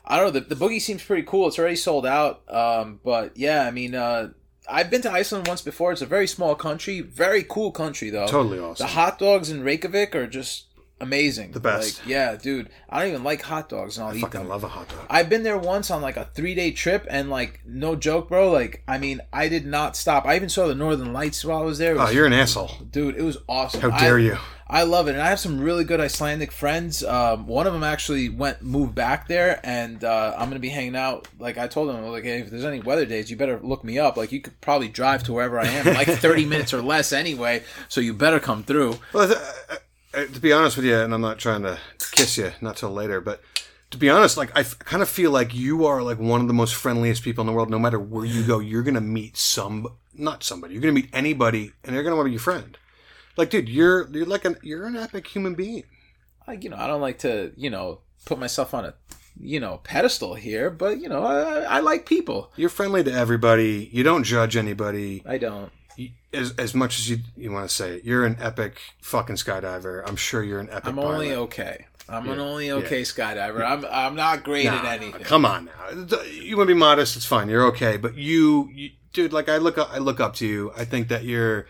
I 0.04 0.16
don't 0.18 0.26
know. 0.34 0.40
The, 0.40 0.54
the 0.54 0.54
boogie 0.54 0.82
seems 0.82 1.02
pretty 1.02 1.22
cool. 1.22 1.48
It's 1.48 1.58
already 1.58 1.76
sold 1.76 2.04
out. 2.04 2.42
Um, 2.52 3.00
but 3.02 3.34
yeah, 3.38 3.66
I 3.66 3.70
mean, 3.70 3.94
uh, 3.94 4.32
I've 4.68 4.90
been 4.90 5.02
to 5.02 5.10
Iceland 5.10 5.46
once 5.48 5.62
before. 5.62 5.92
It's 5.92 6.02
a 6.02 6.06
very 6.06 6.26
small 6.26 6.54
country, 6.54 7.00
very 7.00 7.44
cool 7.48 7.70
country 7.72 8.10
though. 8.10 8.26
Totally 8.26 8.58
awesome. 8.58 8.86
The 8.86 8.92
hot 8.92 9.18
dogs 9.18 9.50
in 9.50 9.62
Reykjavik 9.62 10.14
are 10.16 10.26
just 10.26 10.64
amazing. 11.00 11.52
The 11.52 11.60
best. 11.60 12.00
Like, 12.00 12.08
yeah, 12.08 12.36
dude. 12.36 12.70
I 12.88 13.00
don't 13.00 13.10
even 13.10 13.24
like 13.24 13.42
hot 13.42 13.68
dogs, 13.68 13.98
and 13.98 14.06
I'll 14.06 14.12
I 14.12 14.16
eat 14.16 14.20
fucking 14.22 14.40
them. 14.40 14.48
love 14.48 14.64
a 14.64 14.68
hot 14.68 14.88
dog. 14.88 15.06
I've 15.10 15.28
been 15.28 15.42
there 15.42 15.58
once 15.58 15.90
on 15.90 16.02
like 16.02 16.16
a 16.16 16.24
three 16.34 16.54
day 16.54 16.70
trip, 16.72 17.06
and 17.10 17.30
like 17.30 17.60
no 17.66 17.96
joke, 17.96 18.28
bro. 18.28 18.50
Like 18.50 18.82
I 18.88 18.98
mean, 18.98 19.20
I 19.32 19.48
did 19.48 19.66
not 19.66 19.96
stop. 19.96 20.24
I 20.26 20.36
even 20.36 20.48
saw 20.48 20.66
the 20.66 20.74
Northern 20.74 21.12
Lights 21.12 21.44
while 21.44 21.60
I 21.60 21.64
was 21.64 21.78
there. 21.78 21.94
It 21.94 21.98
Oh, 22.00 22.08
you're 22.10 22.26
an 22.26 22.32
asshole. 22.32 22.70
dude 22.90 23.16
it 23.16 23.22
was 23.22 23.38
awesome 23.48 23.80
How 23.82 23.98
dare 23.98 24.16
I- 24.16 24.20
you? 24.22 24.38
I 24.68 24.82
love 24.82 25.06
it 25.08 25.12
and 25.12 25.22
i 25.22 25.28
have 25.28 25.38
some 25.40 25.60
really 25.60 25.84
good 25.84 26.00
icelandic 26.00 26.50
friends 26.52 27.04
um, 27.04 27.46
one 27.46 27.66
of 27.66 27.72
them 27.72 27.84
actually 27.84 28.28
went 28.28 28.62
moved 28.62 28.94
back 28.94 29.28
there 29.28 29.60
and 29.62 30.02
uh, 30.02 30.34
i'm 30.36 30.48
gonna 30.48 30.58
be 30.58 30.68
hanging 30.68 30.96
out 30.96 31.28
like 31.38 31.56
i 31.58 31.66
told 31.66 31.88
them 31.88 32.02
like 32.06 32.24
hey 32.24 32.40
if 32.40 32.50
there's 32.50 32.64
any 32.64 32.80
weather 32.80 33.06
days 33.06 33.30
you 33.30 33.36
better 33.36 33.60
look 33.62 33.84
me 33.84 33.98
up 33.98 34.16
like 34.16 34.32
you 34.32 34.40
could 34.40 34.60
probably 34.60 34.88
drive 34.88 35.22
to 35.22 35.32
wherever 35.32 35.58
i 35.58 35.66
am 35.66 35.86
like 35.94 36.08
30 36.08 36.44
minutes 36.52 36.74
or 36.74 36.82
less 36.82 37.12
anyway 37.12 37.62
so 37.88 38.00
you 38.00 38.12
better 38.12 38.40
come 38.40 38.62
through 38.64 38.98
Well, 39.12 39.28
th- 39.28 40.30
to 40.32 40.40
be 40.40 40.50
honest 40.52 40.76
with 40.76 40.86
you, 40.86 40.96
and 40.96 41.12
I'm 41.12 41.20
not 41.20 41.38
trying 41.38 41.60
to 41.62 41.78
kiss 42.12 42.38
you, 42.38 42.50
not 42.62 42.78
till 42.78 42.90
later, 42.90 43.20
but 43.20 43.42
to 43.90 43.98
be 43.98 44.08
honest, 44.08 44.38
like 44.38 44.50
I 44.56 44.60
f- 44.60 44.78
kind 44.78 45.02
of 45.02 45.10
feel 45.10 45.30
like 45.30 45.54
you 45.54 45.84
are 45.84 46.02
like 46.02 46.18
one 46.18 46.40
of 46.40 46.48
the 46.48 46.54
most 46.54 46.74
friendliest 46.74 47.22
people 47.22 47.42
in 47.42 47.46
the 47.46 47.52
world. 47.52 47.68
No 47.68 47.78
matter 47.78 47.98
where 48.00 48.24
you 48.24 48.42
go, 48.42 48.58
you're 48.58 48.82
gonna 48.82 49.02
meet 49.02 49.36
some, 49.36 49.86
not 50.14 50.42
somebody. 50.42 50.72
You're 50.72 50.80
gonna 50.80 50.94
meet 50.94 51.10
anybody, 51.12 51.72
and 51.84 51.94
they're 51.94 52.02
gonna 52.02 52.16
want 52.16 52.24
to 52.26 52.30
be 52.30 52.34
your 52.34 52.40
friend. 52.40 52.78
Like, 53.36 53.50
dude, 53.50 53.68
you're 53.68 54.08
you're 54.10 54.26
like 54.26 54.44
an 54.44 54.56
you're 54.62 54.86
an 54.86 54.96
epic 54.96 55.26
human 55.26 55.54
being. 55.54 55.84
like 56.48 56.62
you 56.64 56.70
know 56.70 56.76
i 56.76 56.86
don't 56.86 57.00
like 57.00 57.18
to 57.18 57.52
you 57.56 57.68
know 57.70 58.00
put 58.24 58.38
myself 58.38 58.72
on 58.74 58.84
a 58.84 58.94
you 59.38 59.58
know 59.60 59.80
pedestal 59.84 60.34
here 60.34 60.70
but 60.70 60.98
you 61.00 61.08
know 61.08 61.22
i, 61.24 61.76
I 61.76 61.80
like 61.80 62.06
people 62.06 62.50
You're 62.56 62.70
friendly 62.70 63.02
to 63.04 63.12
everybody. 63.12 63.88
You 63.92 64.02
don't 64.02 64.22
judge 64.24 64.56
anybody. 64.56 65.22
i 65.26 65.36
don't 65.38 65.70
You, 65.96 66.10
as 66.32 66.52
as 66.58 66.74
much 66.74 66.98
as 66.98 67.10
you 67.10 67.18
you 67.36 67.50
want 67.52 67.68
to 67.68 67.74
say, 67.74 67.96
it, 67.96 68.04
you're 68.04 68.24
an 68.24 68.36
epic 68.40 68.80
fucking 69.02 69.36
skydiver. 69.36 70.02
I'm 70.08 70.16
sure 70.16 70.42
you're 70.42 70.60
an 70.60 70.70
epic. 70.70 70.86
i'm 70.86 70.98
only 70.98 71.28
pilot. 71.30 71.42
okay 71.48 71.86
i'm 72.08 72.28
an 72.30 72.38
only 72.38 72.70
okay 72.70 73.02
skydiver 73.02 73.62
i'm 73.72 73.84
i'm 73.90 74.14
not 74.14 74.42
great 74.44 74.64
Nah, 74.66 74.78
at 74.78 75.02
anything 75.02 75.22
Come 75.24 75.44
on 75.44 75.64
now. 75.66 76.16
Uh, 76.16 76.22
you 76.22 76.56
want 76.56 76.68
to 76.68 76.74
be 76.74 76.78
modest? 76.78 77.16
It's 77.16 77.26
fine. 77.26 77.48
You're 77.48 77.66
okay. 77.72 77.96
But 77.98 78.14
you, 78.16 78.70
you, 78.72 78.90
dude, 79.12 79.32
like 79.32 79.48
I 79.48 79.56
look 79.58 79.76
up, 79.76 79.88
I 79.92 79.98
look 79.98 80.20
up 80.20 80.34
to 80.40 80.46
you. 80.46 80.72
I 80.76 80.84
think 80.84 81.08
that 81.08 81.24
you're, 81.24 81.66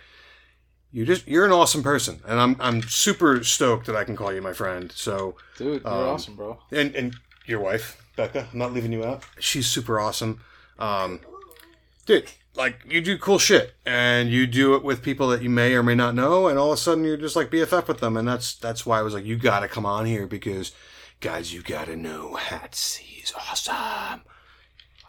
you're 0.93 1.07
just, 1.07 1.27
you're 1.29 1.45
an 1.45 1.53
awesome 1.53 1.83
person, 1.83 2.21
and 2.27 2.41
I'm, 2.41 2.57
I'm 2.61 2.83
super 2.83 3.43
stoked 3.45 3.87
that 3.87 3.97
I 3.97 4.05
can 4.05 4.17
call 4.17 4.33
you 4.33 4.41
my 4.41 4.53
friend. 4.53 4.91
So, 4.93 5.37
dude 5.59 5.83
you're 5.83 5.93
Um, 5.93 6.09
awesome 6.09 6.37
bro 6.37 6.59
and 6.73 6.95
and 6.95 7.15
your 7.47 7.61
wife, 7.61 8.03
Becca, 8.17 8.49
I'm 8.53 8.59
not 8.59 8.73
leaving 8.73 8.93
you 8.93 9.05
out. 9.05 9.23
She's 9.39 9.67
super 9.67 10.01
awesome. 10.01 10.41
Um, 10.79 11.21
dude, 12.07 12.31
like 12.55 12.81
you 12.89 13.01
do 13.01 13.19
cool 13.19 13.39
shit, 13.39 13.75
and 13.85 14.31
you 14.31 14.47
do 14.47 14.75
it 14.75 14.83
with 14.83 15.03
people 15.03 15.29
that 15.29 15.43
you 15.43 15.51
may 15.51 15.75
or 15.75 15.83
may 15.83 15.95
not 15.95 16.15
know, 16.15 16.49
and 16.49 16.59
all 16.59 16.73
of 16.73 16.79
a 16.79 16.81
sudden 16.81 17.05
you're 17.05 17.17
just 17.17 17.37
like 17.37 17.51
BFF 17.51 17.87
with 17.89 18.01
them, 18.01 18.17
and 18.17 18.27
that's 18.27 18.55
that's 18.55 18.85
why 18.87 18.99
I 18.99 19.03
was 19.03 19.15
like, 19.15 19.25
you 19.25 19.37
got 19.37 19.61
to 19.61 19.69
come 19.69 19.87
on 19.87 20.07
here 20.07 20.27
because, 20.27 20.73
guys, 21.21 21.53
you 21.53 21.63
got 21.63 21.87
to 21.87 21.97
know 21.97 22.37
Hatsy 22.41 23.23
is 23.23 23.33
awesome. 23.35 24.23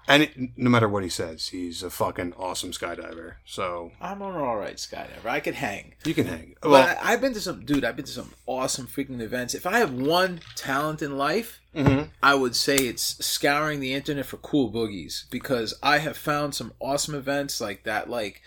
And 0.07 0.23
it, 0.23 0.57
no 0.57 0.69
matter 0.69 0.87
what 0.87 1.03
he 1.03 1.09
says, 1.09 1.49
he's 1.49 1.83
a 1.83 1.89
fucking 1.89 2.33
awesome 2.37 2.71
skydiver. 2.71 3.33
So 3.45 3.91
I'm 3.99 4.21
an 4.21 4.35
alright 4.35 4.77
skydiver. 4.77 5.25
I 5.25 5.39
could 5.41 5.55
hang. 5.55 5.93
you 6.05 6.13
can 6.13 6.27
hang. 6.27 6.55
But 6.61 6.69
Well, 6.71 6.97
I, 7.01 7.11
I've 7.13 7.21
been 7.21 7.33
to 7.33 7.41
some, 7.41 7.65
dude. 7.65 7.83
I've 7.83 7.95
been 7.97 8.05
to 8.05 8.11
some 8.11 8.33
awesome 8.45 8.87
freaking 8.87 9.19
events. 9.21 9.53
If 9.53 9.65
I 9.67 9.79
have 9.79 9.93
one 9.93 10.39
talent 10.55 11.01
in 11.01 11.17
life, 11.17 11.59
Mhm. 11.75 12.09
I 12.23 12.33
would 12.35 12.55
say 12.55 12.75
it's 12.75 13.23
scouring 13.23 13.81
the 13.81 13.93
internet 13.93 14.25
for 14.25 14.37
cool 14.37 14.71
boogies 14.71 15.29
because 15.29 15.73
I 15.83 15.97
have 15.99 16.17
found 16.17 16.55
some 16.55 16.71
awesome 16.79 17.13
events 17.13 17.59
like 17.61 17.83
that. 17.83 18.09
Like 18.09 18.41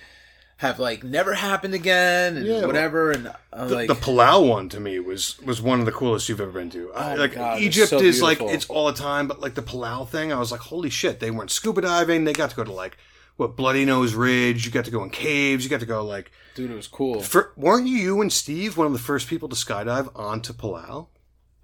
have 0.60 0.78
like 0.78 1.02
never 1.02 1.32
happened 1.32 1.72
again 1.72 2.36
and 2.36 2.44
Yeah, 2.46 2.66
whatever. 2.66 3.12
And 3.12 3.28
uh, 3.52 3.66
The, 3.66 3.74
like 3.74 3.88
the 3.88 3.94
Palau 3.94 4.46
one 4.46 4.68
to 4.68 4.78
me 4.78 4.98
was 5.00 5.38
was 5.40 5.60
one 5.62 5.80
of 5.80 5.86
the 5.86 5.92
coolest 5.92 6.28
you've 6.28 6.40
ever 6.40 6.52
been 6.52 6.68
to. 6.70 6.92
I- 6.92 7.14
Oh 7.14 7.16
like 7.16 7.34
God, 7.34 7.60
Egypt 7.60 7.88
so 7.88 7.98
is 7.98 8.20
like 8.20 8.40
it's 8.42 8.66
all 8.68 8.86
the 8.86 8.92
time, 8.92 9.26
but 9.26 9.40
like 9.40 9.54
the 9.54 9.62
Palau 9.62 10.06
thing, 10.06 10.32
I 10.32 10.38
was 10.38 10.52
like, 10.52 10.60
holy 10.60 10.90
shit! 10.90 11.18
They 11.18 11.30
weren't 11.30 11.50
scuba 11.50 11.80
diving. 11.80 12.24
They 12.24 12.34
got 12.34 12.50
to 12.50 12.56
go 12.56 12.64
to 12.64 12.72
like 12.72 12.98
what 13.38 13.56
Bloody 13.56 13.86
Nose 13.86 14.12
Ridge. 14.14 14.66
You 14.66 14.70
got 14.70 14.84
to 14.84 14.90
go 14.90 15.02
in 15.02 15.08
caves. 15.08 15.64
You 15.64 15.70
got 15.70 15.80
to 15.80 15.86
go 15.86 16.04
like. 16.04 16.30
dude, 16.54 16.70
it 16.70 16.74
was 16.74 16.88
cool. 16.88 17.20
For, 17.22 17.52
weren't 17.56 17.86
you, 17.86 17.96
you 17.96 18.20
and 18.20 18.30
Steve 18.30 18.76
one 18.76 18.86
of 18.86 18.92
the 18.92 18.98
first 18.98 19.28
people 19.28 19.48
to 19.48 19.56
skydive 19.56 20.10
onto 20.14 20.52
Palau? 20.52 21.06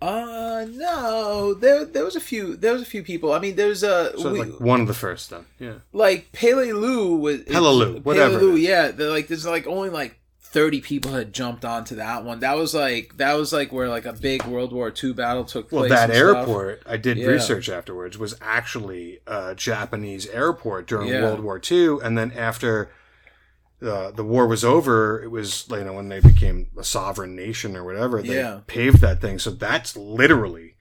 Uh 0.03 0.66
no, 0.70 1.55
there 1.55 1.84
there 1.86 2.05
was 2.05 2.16
a 2.16 2.20
few 2.20 2.55
there 2.57 2.72
was 2.74 2.82
a 2.82 2.86
few 2.86 3.03
people. 3.03 3.32
I 3.32 3.38
mean, 3.38 3.57
there 3.57 3.68
was 3.68 3.82
a 3.82 4.12
So 4.18 4.32
we- 4.32 4.40
like 4.42 4.61
one 4.61 4.80
of 4.82 4.86
the 4.88 4.94
first 4.94 5.30
then. 5.30 5.47
Yeah. 5.59 5.74
like 5.92 6.32
Pele 6.32 6.72
Lou 6.72 7.16
was 7.16 7.38
Peleliu, 7.42 8.05
whatever. 8.05 8.38
Peleliu, 8.38 8.61
yeah. 8.61 8.90
they're 8.90 9.09
like 9.11 9.28
there's 9.28 9.47
like 9.47 9.66
only 9.66 9.88
like 9.88 10.18
thirty 10.42 10.80
people 10.80 11.12
had 11.12 11.32
jumped 11.32 11.64
onto 11.64 11.97
that 11.97 12.24
one. 12.24 12.40
That 12.40 12.57
was 12.59 12.74
like 12.74 13.16
that 13.16 13.34
was 13.34 13.53
like 13.55 13.72
where 13.72 13.88
like 13.88 14.05
a 14.05 14.12
big 14.12 14.44
World 14.44 14.72
War 14.72 14.92
II 15.03 15.14
battle 15.14 15.44
took 15.44 15.70
place. 15.70 15.88
Well, 15.90 16.09
that 16.09 16.11
airport, 16.14 16.82
I 16.86 16.99
did 16.99 17.16
Yeah. 17.16 17.28
research 17.28 17.68
afterwards, 17.70 18.18
was 18.18 18.34
actually 18.42 19.20
a 19.26 19.55
Japanese 19.55 20.26
airport 20.28 20.86
during 20.86 21.09
Yeah. 21.09 21.22
World 21.22 21.40
War 21.40 21.59
II, 21.70 21.99
and 22.03 22.16
then 22.18 22.32
after 22.32 22.90
uh, 23.83 24.11
the 24.11 24.24
war 24.24 24.47
was 24.47 24.64
over, 24.64 25.22
it 25.22 25.31
was 25.31 25.66
you 25.70 25.85
know 25.85 25.93
when 25.93 26.09
they 26.09 26.20
became 26.20 26.68
a 26.79 26.85
sovereign 26.85 27.37
nation 27.37 27.77
or 27.77 27.85
whatever, 27.85 28.22
they 28.22 28.37
Yeah. 28.37 28.61
paved 28.66 29.01
that 29.03 29.20
thing. 29.20 29.39
So 29.39 29.51
that's 29.51 29.97
literally 29.97 30.74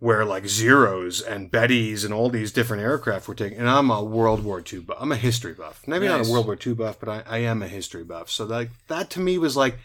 where 0.00 0.24
like 0.24 0.46
Zeros 0.46 1.20
and 1.22 1.50
Bettys 1.50 2.04
and 2.04 2.12
all 2.12 2.28
these 2.28 2.52
different 2.52 2.82
aircraft 2.82 3.26
were 3.28 3.34
taken. 3.34 3.58
And 3.58 3.68
I'm 3.70 3.90
a 3.90 4.02
World 4.02 4.44
War 4.44 4.62
II 4.70 4.80
buff. 4.80 4.98
I'm 5.00 5.12
a 5.12 5.16
history 5.16 5.54
buff. 5.54 5.82
Maybe 5.86 6.06
not 6.08 6.26
a 6.26 6.30
World 6.30 6.46
War 6.46 6.58
II 6.64 6.74
buff, 6.74 6.98
but 7.00 7.08
I, 7.08 7.22
I 7.26 7.38
am 7.38 7.62
a 7.62 7.68
history 7.68 8.04
buff. 8.04 8.30
So 8.30 8.44
that 8.46 8.68
that 8.88 9.08
to 9.10 9.20
me 9.20 9.38
was 9.38 9.56
like, 9.56 9.78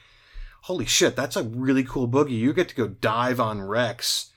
holy 0.64 0.86
shit, 0.86 1.16
that's 1.16 1.36
a 1.38 1.43
really 1.43 1.84
cool 1.84 2.08
boogie. 2.08 2.32
You 2.38 2.52
get 2.54 2.68
to 2.70 2.76
go 2.76 2.88
dive 2.88 3.39
on 3.39 3.62
wrecks 3.62 4.32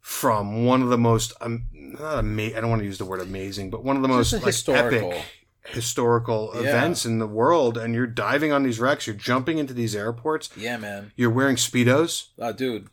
from 0.00 0.64
one 0.64 0.80
of 0.82 0.88
the 0.88 0.98
most 0.98 1.34
um, 1.40 1.64
not 1.72 2.20
ama- 2.20 2.56
I 2.56 2.60
don't 2.60 2.70
want 2.70 2.80
to 2.80 2.86
use 2.86 2.98
the 2.98 3.04
word 3.04 3.20
amazing, 3.20 3.68
but 3.70 3.84
one 3.84 3.94
of 3.96 4.02
the 4.02 4.08
most 4.08 4.32
like, 4.32 4.42
historical. 4.44 5.12
epic 5.12 5.24
historical 5.66 6.50
Yeah. 6.54 6.60
events 6.60 7.04
in 7.04 7.18
the 7.18 7.26
world. 7.26 7.76
And 7.76 7.94
you're 7.94 8.06
diving 8.06 8.52
on 8.52 8.62
these 8.62 8.80
wrecks. 8.80 9.06
You're 9.06 9.16
jumping 9.16 9.58
into 9.58 9.74
these 9.74 9.94
airports. 9.94 10.50
Yeah, 10.56 10.76
man. 10.76 11.12
You're 11.16 11.30
wearing 11.30 11.56
speedos. 11.56 12.26
Oh, 12.38 12.52
dude. 12.52 12.88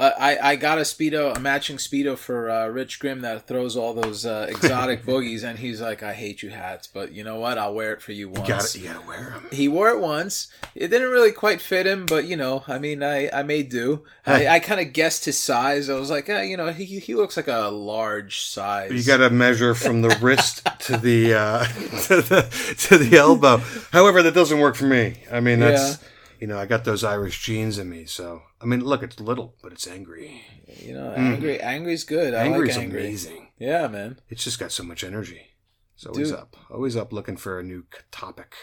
Uh, 0.00 0.14
I, 0.18 0.52
I 0.52 0.56
got 0.56 0.78
a 0.78 0.80
speedo, 0.80 1.36
a 1.36 1.40
matching 1.40 1.76
speedo 1.76 2.16
for 2.16 2.48
uh, 2.48 2.68
Rich 2.68 3.00
Grimm 3.00 3.20
that 3.20 3.46
throws 3.46 3.76
all 3.76 3.92
those 3.92 4.24
uh, 4.24 4.46
exotic 4.48 5.04
boogies, 5.06 5.44
and 5.44 5.58
he's 5.58 5.82
like, 5.82 6.02
"I 6.02 6.14
hate 6.14 6.42
you 6.42 6.48
hats, 6.48 6.86
but 6.86 7.12
you 7.12 7.22
know 7.22 7.38
what? 7.38 7.58
I'll 7.58 7.74
wear 7.74 7.92
it 7.92 8.00
for 8.00 8.12
you 8.12 8.30
once." 8.30 8.48
You 8.48 8.54
got 8.54 8.94
You 8.94 8.94
gotta 8.94 9.06
wear 9.06 9.30
them. 9.30 9.48
He 9.52 9.68
wore 9.68 9.90
it 9.90 10.00
once. 10.00 10.48
It 10.74 10.88
didn't 10.88 11.10
really 11.10 11.32
quite 11.32 11.60
fit 11.60 11.86
him, 11.86 12.06
but 12.06 12.24
you 12.24 12.34
know, 12.34 12.64
I 12.66 12.78
mean, 12.78 13.02
I, 13.02 13.28
I 13.28 13.42
made 13.42 13.68
do. 13.68 14.04
I, 14.26 14.46
I 14.48 14.60
kind 14.60 14.80
of 14.80 14.94
guessed 14.94 15.26
his 15.26 15.38
size. 15.38 15.90
I 15.90 15.98
was 15.98 16.08
like, 16.08 16.30
eh, 16.30 16.44
you 16.44 16.56
know, 16.56 16.72
he, 16.72 16.98
he 16.98 17.14
looks 17.14 17.36
like 17.36 17.48
a 17.48 17.68
large 17.68 18.40
size. 18.40 18.92
You 18.92 19.04
got 19.04 19.18
to 19.18 19.28
measure 19.28 19.74
from 19.74 20.00
the 20.00 20.16
wrist 20.22 20.66
to 20.78 20.96
the 20.96 21.34
uh, 21.34 21.64
to 22.04 22.22
the 22.22 22.76
to 22.88 22.96
the 22.96 23.18
elbow. 23.18 23.58
However, 23.92 24.22
that 24.22 24.32
doesn't 24.32 24.60
work 24.60 24.76
for 24.76 24.86
me. 24.86 25.16
I 25.30 25.40
mean, 25.40 25.60
that's 25.60 25.98
you 26.40 26.46
know, 26.46 26.58
I 26.58 26.66
got 26.66 26.84
those 26.84 27.04
Irish 27.04 27.42
genes 27.42 27.78
in 27.78 27.88
me. 27.88 28.06
So 28.06 28.42
I 28.60 28.64
mean, 28.64 28.80
look, 28.80 29.02
it's 29.02 29.20
little, 29.20 29.54
but 29.62 29.72
it's 29.72 29.86
angry. 29.86 30.42
you 30.66 30.94
know, 30.94 31.12
angry. 31.12 31.60
Angry's 31.60 32.04
good. 32.04 32.34
I 32.34 32.44
Angry's 32.44 32.76
like 32.76 32.84
angry. 32.84 33.02
amazing. 33.02 33.48
Yeah, 33.58 33.86
man. 33.88 34.18
It's 34.28 34.44
just 34.44 34.58
got 34.58 34.72
so 34.72 34.82
much 34.82 35.04
energy. 35.04 35.48
It's 35.94 36.06
always 36.06 36.30
Dude. 36.30 36.38
up, 36.38 36.56
always 36.70 36.96
up, 36.96 37.12
looking 37.12 37.36
for 37.36 37.60
a 37.60 37.62
new 37.62 37.84
topic. 38.10 38.54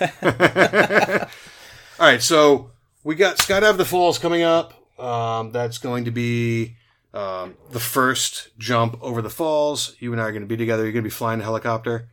All 2.00 2.08
right, 2.08 2.20
so 2.20 2.72
we 3.04 3.14
got 3.14 3.36
Skydive 3.36 3.76
the 3.76 3.84
Falls 3.84 4.18
coming 4.18 4.42
up. 4.42 4.74
Um, 4.98 5.52
that's 5.52 5.78
going 5.78 6.04
to 6.06 6.10
be 6.10 6.76
um, 7.14 7.54
the 7.70 7.80
first 7.80 8.48
jump 8.58 8.98
over 9.00 9.22
the 9.22 9.30
falls. 9.30 9.94
You 9.98 10.12
and 10.12 10.20
I 10.20 10.24
are 10.24 10.32
going 10.32 10.42
to 10.42 10.48
be 10.48 10.56
together. 10.56 10.82
You're 10.82 10.92
going 10.92 11.04
to 11.04 11.08
be 11.08 11.10
flying 11.10 11.40
a 11.40 11.44
helicopter. 11.44 12.08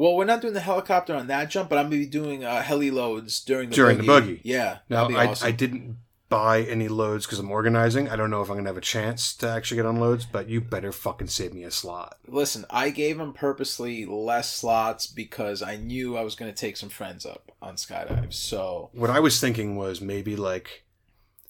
Well, 0.00 0.16
we're 0.16 0.24
not 0.24 0.40
doing 0.40 0.54
the 0.54 0.60
helicopter 0.60 1.14
on 1.14 1.26
that 1.26 1.50
jump, 1.50 1.68
but 1.68 1.76
I'm 1.76 1.90
gonna 1.90 1.96
be 1.98 2.06
doing 2.06 2.42
uh, 2.42 2.62
heli 2.62 2.90
loads 2.90 3.38
during 3.44 3.68
the 3.68 3.76
During 3.76 3.98
the 3.98 4.06
buggy. 4.06 4.36
buggy. 4.36 4.40
Yeah, 4.44 4.78
Now, 4.88 5.10
I, 5.10 5.26
awesome. 5.26 5.46
I 5.46 5.50
didn't 5.50 5.98
buy 6.30 6.62
any 6.62 6.88
loads 6.88 7.26
because 7.26 7.38
I'm 7.38 7.50
organizing. 7.50 8.08
I 8.08 8.16
don't 8.16 8.30
know 8.30 8.40
if 8.40 8.48
I'm 8.48 8.54
going 8.54 8.64
to 8.64 8.70
have 8.70 8.78
a 8.78 8.80
chance 8.80 9.34
to 9.34 9.50
actually 9.50 9.76
get 9.76 9.84
on 9.84 10.00
loads, 10.00 10.24
but 10.24 10.48
you 10.48 10.62
better 10.62 10.90
fucking 10.90 11.26
save 11.26 11.52
me 11.52 11.64
a 11.64 11.70
slot. 11.70 12.16
Listen, 12.26 12.64
I 12.70 12.88
gave 12.88 13.20
him 13.20 13.34
purposely 13.34 14.06
less 14.06 14.50
slots 14.50 15.06
because 15.06 15.60
I 15.60 15.76
knew 15.76 16.16
I 16.16 16.22
was 16.22 16.34
going 16.34 16.50
to 16.50 16.56
take 16.56 16.78
some 16.78 16.88
friends 16.88 17.26
up 17.26 17.52
on 17.60 17.74
skydive. 17.74 18.32
So 18.32 18.88
What 18.94 19.10
I 19.10 19.20
was 19.20 19.38
thinking 19.38 19.76
was 19.76 20.00
maybe 20.00 20.34
like 20.34 20.84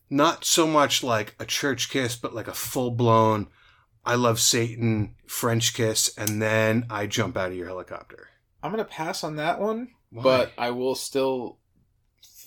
not 0.09 0.45
so 0.45 0.67
much 0.67 1.05
like 1.05 1.37
a 1.39 1.45
church 1.45 1.89
kiss, 1.89 2.17
but 2.17 2.35
like 2.35 2.49
a 2.49 2.53
full 2.53 2.91
blown 2.91 3.47
I 4.05 4.15
love 4.15 4.41
Satan 4.41 5.15
French 5.27 5.75
kiss, 5.75 6.13
and 6.17 6.41
then 6.41 6.87
I 6.89 7.07
jump 7.07 7.37
out 7.37 7.51
of 7.51 7.57
your 7.57 7.67
helicopter. 7.67 8.30
I'm 8.63 8.73
going 8.73 8.85
to 8.85 8.91
pass 8.91 9.25
on 9.25 9.37
that 9.37 9.61
one, 9.61 9.89
Why? 10.11 10.23
but 10.23 10.53
I 10.59 10.71
will 10.71 10.95
still 10.95 11.59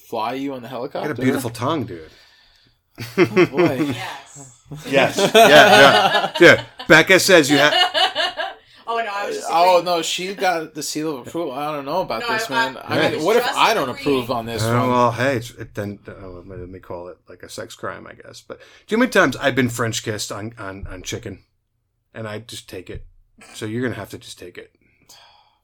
fly 0.08 0.34
you 0.34 0.54
on 0.54 0.62
the 0.62 0.68
helicopter. 0.68 1.00
You 1.00 1.04
helicopter. 1.06 1.14
got 1.14 1.22
a 1.22 1.26
beautiful 1.26 1.50
tongue, 1.50 1.84
dude. 1.86 2.12
Oh, 3.18 3.46
boy. 3.48 3.96
Yes. 4.86 5.18
Yes. 5.18 5.18
Yeah, 5.36 5.48
yeah. 5.48 6.34
Yeah. 6.40 6.66
Becca 6.88 7.20
says 7.20 7.50
you 7.50 7.58
have. 7.58 7.74
oh 8.88 8.98
no, 8.98 9.12
I 9.12 9.28
was 9.28 9.36
just. 9.36 9.48
Oh 9.52 9.82
no, 9.86 10.02
she 10.02 10.34
got 10.34 10.74
the 10.74 10.82
seal 10.82 11.18
of 11.18 11.28
approval. 11.28 11.52
I 11.52 11.72
don't 11.76 11.86
know 11.86 12.02
about 12.02 12.22
No, 12.22 12.30
this, 12.34 12.50
I- 12.50 12.54
man. 12.72 12.78
I- 12.78 12.82
I, 12.82 13.00
I 13.00 13.02
mean, 13.10 13.18
was 13.18 13.26
what 13.26 13.36
if 13.38 13.44
just 13.46 13.58
I 13.58 13.74
don't 13.76 13.90
agreeing. 13.90 14.00
approve 14.20 14.32
on 14.32 14.46
this 14.48 14.64
Oh, 14.64 14.80
one? 14.80 14.90
well, 14.90 15.12
hey, 15.12 15.38
it's, 15.38 15.52
it, 15.52 15.76
then 15.76 16.00
oh, 16.08 16.44
let 16.48 16.58
me 16.70 16.80
call 16.80 17.08
it 17.10 17.18
like 17.30 17.44
a 17.44 17.50
sex 17.50 17.76
crime, 17.76 18.08
I 18.08 18.14
guess. 18.14 18.42
But 18.42 18.60
do 18.60 18.66
you 18.90 18.98
know 18.98 19.02
how 19.02 19.06
many 19.06 19.12
times 19.12 19.36
I've 19.38 19.56
been 19.56 19.70
French 19.70 20.02
kissed 20.04 20.32
on, 20.32 20.54
on, 20.58 20.88
on 20.88 21.04
chicken, 21.04 21.44
and 22.14 22.28
I 22.28 22.40
just 22.40 22.68
take 22.68 22.90
it. 22.90 23.06
So 23.54 23.66
you're 23.68 23.82
gonna 23.84 23.94
have 23.96 24.10
to 24.12 24.18
just 24.18 24.40
take 24.40 24.58
it. 24.58 24.72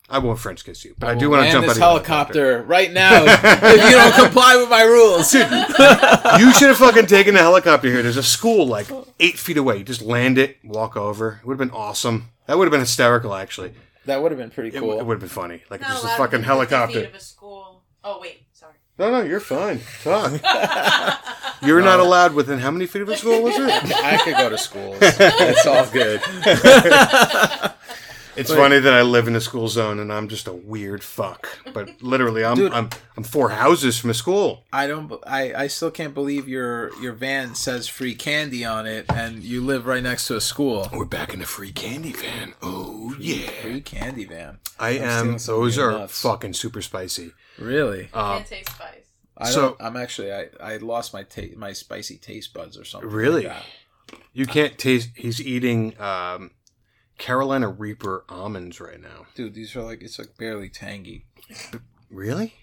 I 0.10 0.18
won't 0.20 0.40
French 0.40 0.66
kiss 0.66 0.84
you, 0.84 0.96
but 0.98 1.10
I, 1.10 1.16
do 1.16 1.28
oh, 1.28 1.30
want 1.30 1.46
to 1.46 1.52
jump 1.52 1.68
this 1.68 1.72
out 1.72 1.76
of 1.76 1.78
your 1.78 1.88
helicopter 2.08 2.64
right 2.64 2.92
now 2.92 3.24
if 3.28 3.84
you 3.84 3.92
don't 3.92 4.16
comply 4.16 4.56
with 4.58 4.70
my 4.70 4.82
rules. 4.84 5.34
You 5.34 6.52
should 6.54 6.70
have 6.70 6.78
fucking 6.78 7.06
taken 7.06 7.36
a 7.36 7.40
helicopter 7.40 7.88
here. 7.90 8.02
There's 8.02 8.18
a 8.18 8.24
school 8.24 8.66
like 8.66 8.88
eight 9.20 9.38
feet 9.38 9.58
away. 9.58 9.78
You 9.78 9.84
just 9.84 10.02
land 10.02 10.38
it, 10.38 10.58
walk 10.64 10.98
over. 10.98 11.40
It 11.42 11.46
would 11.48 11.60
have 11.60 11.70
been 11.70 11.78
awesome. 11.78 12.30
That 12.48 12.58
would 12.58 12.66
have 12.66 12.72
been 12.72 12.80
hysterical, 12.80 13.36
actually. 13.36 13.74
that 14.06 14.22
would 14.22 14.32
have 14.32 14.40
been 14.40 14.50
pretty 14.50 14.70
It, 14.70 14.80
cool. 14.80 14.88
w- 14.90 15.00
it 15.00 15.06
would 15.06 15.14
have 15.16 15.20
been 15.22 15.30
funny. 15.30 15.62
Like 15.70 15.82
Not 15.82 15.92
just 15.92 16.04
a 16.04 16.08
allowed 16.08 16.18
fucking 16.18 16.40
within 16.40 16.42
50 16.42 16.46
helicopter. 16.76 17.00
feet 17.02 17.10
of 17.10 17.16
a 17.16 17.20
school. 17.20 17.84
Oh 18.04 18.20
wait, 18.20 18.46
sorry. 18.54 18.74
No, 18.98 19.12
no, 19.12 19.22
you're 19.22 19.40
fine. 19.40 19.82
Talk. 20.04 20.32
You're 21.62 21.82
not 21.82 22.00
allowed 22.00 22.34
within 22.36 22.58
how 22.60 22.72
many 22.72 22.86
feet 22.86 23.02
of 23.02 23.10
a 23.10 23.18
school 23.18 23.42
was 23.44 23.54
it? 23.58 23.70
I 24.04 24.18
could 24.24 24.38
go 24.38 24.50
to 24.50 24.58
school. 24.58 24.96
It's 25.02 25.66
all 25.68 25.86
good. 25.88 26.22
It's 28.40 28.54
funny 28.54 28.80
that 28.80 28.94
I 28.94 29.02
live 29.02 29.28
in 29.28 29.36
a 29.36 29.42
school 29.42 29.68
zone 29.68 30.00
and 30.00 30.12
I'm 30.12 30.28
just 30.30 30.48
a 30.48 30.54
weird 30.54 31.04
fuck. 31.04 31.48
But 31.74 32.02
literally, 32.02 32.44
I'm 32.46 32.56
Dude. 32.56 32.72
I'm 32.74 32.90
I'm 33.18 33.24
four 33.24 33.50
houses 33.50 33.98
from 34.00 34.10
a 34.10 34.14
school. 34.14 34.64
I 34.72 34.88
don't. 34.88 35.12
I, 35.28 35.54
I 35.64 35.68
still 35.68 35.92
can't 35.92 36.14
believe 36.14 36.48
your 36.48 36.94
your 37.02 37.14
van 37.14 37.56
says 37.56 37.88
free 37.88 38.16
candy 38.16 38.64
on 38.66 38.86
it, 38.86 39.06
and 39.10 39.44
you 39.44 39.62
live 39.64 39.86
right 39.86 40.02
next 40.04 40.28
to 40.28 40.36
a 40.36 40.42
school. 40.42 40.88
We're 40.94 41.06
back 41.06 41.34
in 41.34 41.40
the 41.40 41.46
free 41.46 41.72
candy 41.72 42.14
van. 42.14 42.54
Oh 42.62 43.16
yeah, 43.20 43.50
Free 43.62 43.82
candy 43.82 44.26
van. 44.26 44.60
I 44.80 44.92
I'm 44.92 45.02
am. 45.04 45.40
stealing 45.40 45.62
Those 45.62 45.78
are 45.78 45.92
nuts. 45.92 46.22
fucking 46.22 46.54
super 46.54 46.82
spicy. 46.82 47.32
Really? 47.58 48.10
I 48.14 48.36
can't 48.38 48.48
taste 48.48 48.70
spice. 48.72 48.96
I 49.38 49.50
so- 49.50 49.62
don't, 49.62 49.82
I'm 49.82 49.98
actually. 49.98 50.32
I, 50.34 50.48
I 50.62 50.78
lost 50.78 51.14
my 51.14 51.24
ta- 51.24 51.56
my 51.58 51.74
spicy 51.74 52.18
taste 52.18 52.54
buds 52.54 52.78
or 52.78 52.86
something. 52.86 53.10
Really? 53.10 53.44
Like 53.44 53.54
that. 53.54 53.66
You 54.34 54.46
can't 54.46 54.78
taste. 54.78 55.10
He's 55.16 55.40
eating 55.42 56.00
um, 56.02 56.52
Carolina 57.20 57.68
Reaper 57.70 58.26
almonds 58.28 58.80
right 58.82 59.00
now. 59.00 59.28
Dude, 59.36 59.54
these 59.54 59.76
are 59.76 59.84
like 59.84 60.02
it's 60.02 60.18
like 60.18 60.36
barely 60.38 60.70
tangy. 60.70 61.26
Really? 62.10 62.56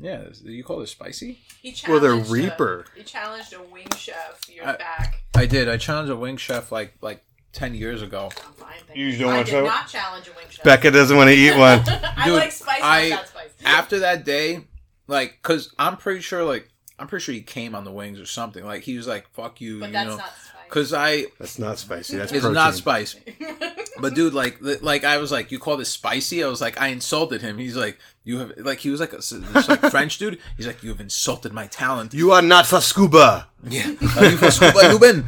Yeah, 0.00 0.24
you 0.44 0.62
call 0.64 0.80
it 0.80 0.86
spicy? 0.88 1.40
He 1.60 1.74
Well, 1.88 1.98
they're 2.00 2.10
challenged 2.12 2.30
a- 2.30 2.32
Reaper. 2.32 2.84
he 2.96 3.02
challenged 3.02 3.52
a 3.52 3.62
wing 3.62 3.88
chef 3.96 4.48
years 4.48 4.66
I- 4.66 4.76
back. 4.76 5.22
I 5.36 5.46
did. 5.46 5.68
I 5.68 5.76
challenged 5.76 6.10
a 6.10 6.16
wing 6.16 6.36
chef 6.36 6.72
like 6.72 6.94
like 7.00 7.22
ten 7.52 7.74
years 7.74 8.00
ago. 8.02 8.30
I'm 8.46 8.52
fine. 8.54 8.74
thank 8.86 8.98
You 8.98 9.16
don't 9.16 9.32
I 9.32 9.36
want 9.36 9.46
did 9.46 9.52
to- 9.52 9.62
not 9.62 9.88
challenge 9.88 10.28
a 10.28 10.32
wing 10.32 10.46
chef. 10.50 10.64
Becca 10.64 10.90
doesn't 10.90 11.16
want 11.16 11.28
to 11.30 11.34
eat 11.36 11.50
one. 11.58 11.80
I 11.88 12.24
Dude, 12.24 12.34
like 12.34 12.52
spice, 12.52 12.80
I- 12.82 13.08
not 13.10 13.20
that 13.20 13.28
spice. 13.28 13.50
After 13.64 13.98
that 14.00 14.24
day, 14.24 14.64
like, 15.08 15.38
cause 15.42 15.74
I'm 15.78 15.96
pretty 15.96 16.20
sure, 16.20 16.44
like, 16.44 16.68
I'm 16.98 17.06
pretty 17.08 17.24
sure 17.24 17.34
he 17.34 17.42
came 17.42 17.74
on 17.74 17.84
the 17.84 17.92
wings 17.92 18.20
or 18.20 18.26
something. 18.26 18.64
Like, 18.64 18.82
he 18.82 18.96
was 18.96 19.06
like, 19.06 19.28
"Fuck 19.32 19.60
you," 19.60 19.80
but 19.80 19.86
you 19.86 19.92
that's 19.92 20.08
know. 20.10 20.16
not 20.16 20.32
spice. 20.36 20.44
Cause 20.68 20.92
I, 20.92 21.24
That's 21.38 21.58
not 21.58 21.78
spicy. 21.78 22.16
That's 22.18 22.30
it's 22.30 22.40
protein. 22.42 22.54
not 22.54 22.74
spice. 22.74 23.16
But 24.00 24.14
dude, 24.14 24.34
like, 24.34 24.58
like 24.82 25.04
I 25.04 25.18
was 25.18 25.30
like, 25.32 25.50
you 25.50 25.58
call 25.58 25.76
this 25.76 25.88
spicy? 25.88 26.42
I 26.44 26.48
was 26.48 26.60
like, 26.60 26.80
I 26.80 26.88
insulted 26.88 27.42
him. 27.42 27.58
He's 27.58 27.76
like, 27.76 27.98
you 28.24 28.38
have, 28.38 28.52
like, 28.58 28.78
he 28.78 28.90
was 28.90 29.00
like, 29.00 29.12
a, 29.12 29.16
this 29.16 29.68
like 29.68 29.80
French 29.90 30.18
dude. 30.18 30.38
He's 30.56 30.66
like, 30.66 30.82
you 30.82 30.90
have 30.90 31.00
insulted 31.00 31.52
my 31.52 31.66
talent. 31.66 32.14
You 32.14 32.32
are 32.32 32.42
not 32.42 32.66
for 32.66 32.80
scuba. 32.80 33.48
Yeah, 33.68 33.94
Are 34.16 34.26
you 34.26 34.36
for 34.36 34.50
scuba 34.50 34.78
Lubin? 34.92 35.24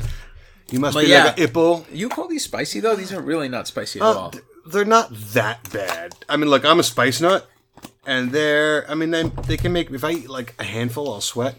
You 0.70 0.78
must 0.80 0.94
But 0.94 1.04
be 1.04 1.10
yeah. 1.10 1.24
like 1.24 1.38
a 1.38 1.40
hippo. 1.40 1.84
You 1.92 2.08
call 2.08 2.28
these 2.28 2.44
spicy 2.44 2.78
though? 2.80 2.94
These 2.94 3.12
are 3.12 3.20
really 3.20 3.48
not 3.48 3.66
spicy 3.66 3.98
at 4.00 4.04
Uh, 4.06 4.12
all. 4.12 4.30
th- 4.30 4.44
they're 4.66 4.84
not 4.84 5.10
that 5.32 5.68
bad. 5.72 6.14
I 6.28 6.36
mean, 6.36 6.48
look, 6.48 6.64
I'm 6.64 6.78
a 6.78 6.84
spice 6.84 7.20
nut, 7.20 7.48
and 8.06 8.30
they're 8.30 8.88
I 8.88 8.94
mean 8.94 9.10
they 9.10 9.24
they 9.48 9.56
can 9.56 9.72
make 9.72 9.90
if 9.90 10.04
I 10.04 10.12
eat 10.12 10.28
like 10.30 10.54
a 10.60 10.64
handful, 10.64 11.12
I'll 11.12 11.20
sweat. 11.20 11.56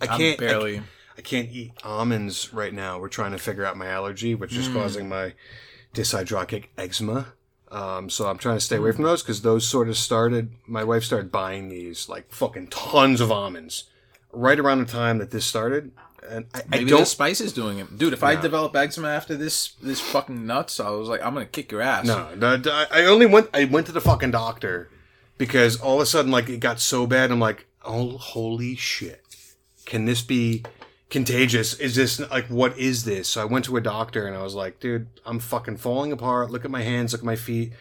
I 0.00 0.06
can't 0.06 0.40
I- 0.40 0.46
barely. 0.46 0.82
I 1.18 1.22
can't 1.22 1.50
eat 1.50 1.72
almonds 1.84 2.50
right 2.54 2.72
now. 2.72 2.98
We're 2.98 3.08
trying 3.08 3.32
to 3.32 3.38
figure 3.38 3.66
out 3.66 3.76
my 3.76 3.88
allergy, 3.88 4.34
which 4.34 4.56
is 4.56 4.68
causing 4.68 5.06
my 5.06 5.34
dyshydrotic 5.94 6.66
eczema. 6.78 7.34
Um, 7.70 8.10
so 8.10 8.28
I'm 8.28 8.38
trying 8.38 8.56
to 8.56 8.60
stay 8.60 8.76
away 8.76 8.92
from 8.92 9.04
those 9.04 9.22
because 9.22 9.42
those 9.42 9.66
sort 9.66 9.88
of 9.88 9.96
started. 9.96 10.52
My 10.66 10.82
wife 10.82 11.04
started 11.04 11.30
buying 11.30 11.68
these 11.68 12.08
like 12.08 12.32
fucking 12.32 12.68
tons 12.68 13.20
of 13.20 13.30
almonds 13.30 13.84
right 14.32 14.58
around 14.58 14.78
the 14.78 14.92
time 14.92 15.18
that 15.18 15.30
this 15.30 15.46
started, 15.46 15.92
and 16.28 16.46
I, 16.54 16.58
I 16.58 16.62
Maybe 16.68 16.90
don't. 16.90 17.00
the 17.00 17.06
spice 17.06 17.40
is 17.40 17.52
doing 17.52 17.78
it, 17.78 17.96
dude. 17.96 18.12
If 18.12 18.24
I 18.24 18.34
develop 18.34 18.74
eczema 18.74 19.08
after 19.08 19.36
this, 19.36 19.74
this 19.82 20.00
fucking 20.00 20.46
nuts, 20.46 20.80
I 20.80 20.90
was 20.90 21.08
like, 21.08 21.24
I'm 21.24 21.32
gonna 21.32 21.46
kick 21.46 21.70
your 21.70 21.80
ass. 21.80 22.06
No, 22.06 22.34
no, 22.34 22.56
no, 22.56 22.86
I 22.90 23.04
only 23.04 23.26
went. 23.26 23.48
I 23.54 23.64
went 23.64 23.86
to 23.86 23.92
the 23.92 24.00
fucking 24.00 24.32
doctor 24.32 24.90
because 25.38 25.80
all 25.80 25.96
of 25.96 26.02
a 26.02 26.06
sudden, 26.06 26.30
like, 26.32 26.48
it 26.48 26.58
got 26.58 26.80
so 26.80 27.06
bad. 27.06 27.30
I'm 27.30 27.40
like, 27.40 27.66
oh, 27.84 28.18
holy 28.18 28.74
shit! 28.74 29.24
Can 29.86 30.06
this 30.06 30.22
be 30.22 30.64
contagious? 31.10 31.74
Is 31.74 31.94
this 31.94 32.18
like 32.30 32.46
what 32.46 32.78
is 32.78 33.04
this? 33.04 33.28
So 33.28 33.42
I 33.42 33.44
went 33.44 33.64
to 33.66 33.76
a 33.76 33.80
doctor 33.80 34.26
and 34.26 34.36
I 34.36 34.42
was 34.42 34.54
like, 34.54 34.80
dude, 34.80 35.08
I'm 35.26 35.38
fucking 35.38 35.76
falling 35.76 36.12
apart. 36.12 36.50
Look 36.50 36.64
at 36.64 36.70
my 36.70 36.82
hands. 36.82 37.12
Look 37.12 37.20
at 37.20 37.26
my 37.26 37.36
feet. 37.36 37.72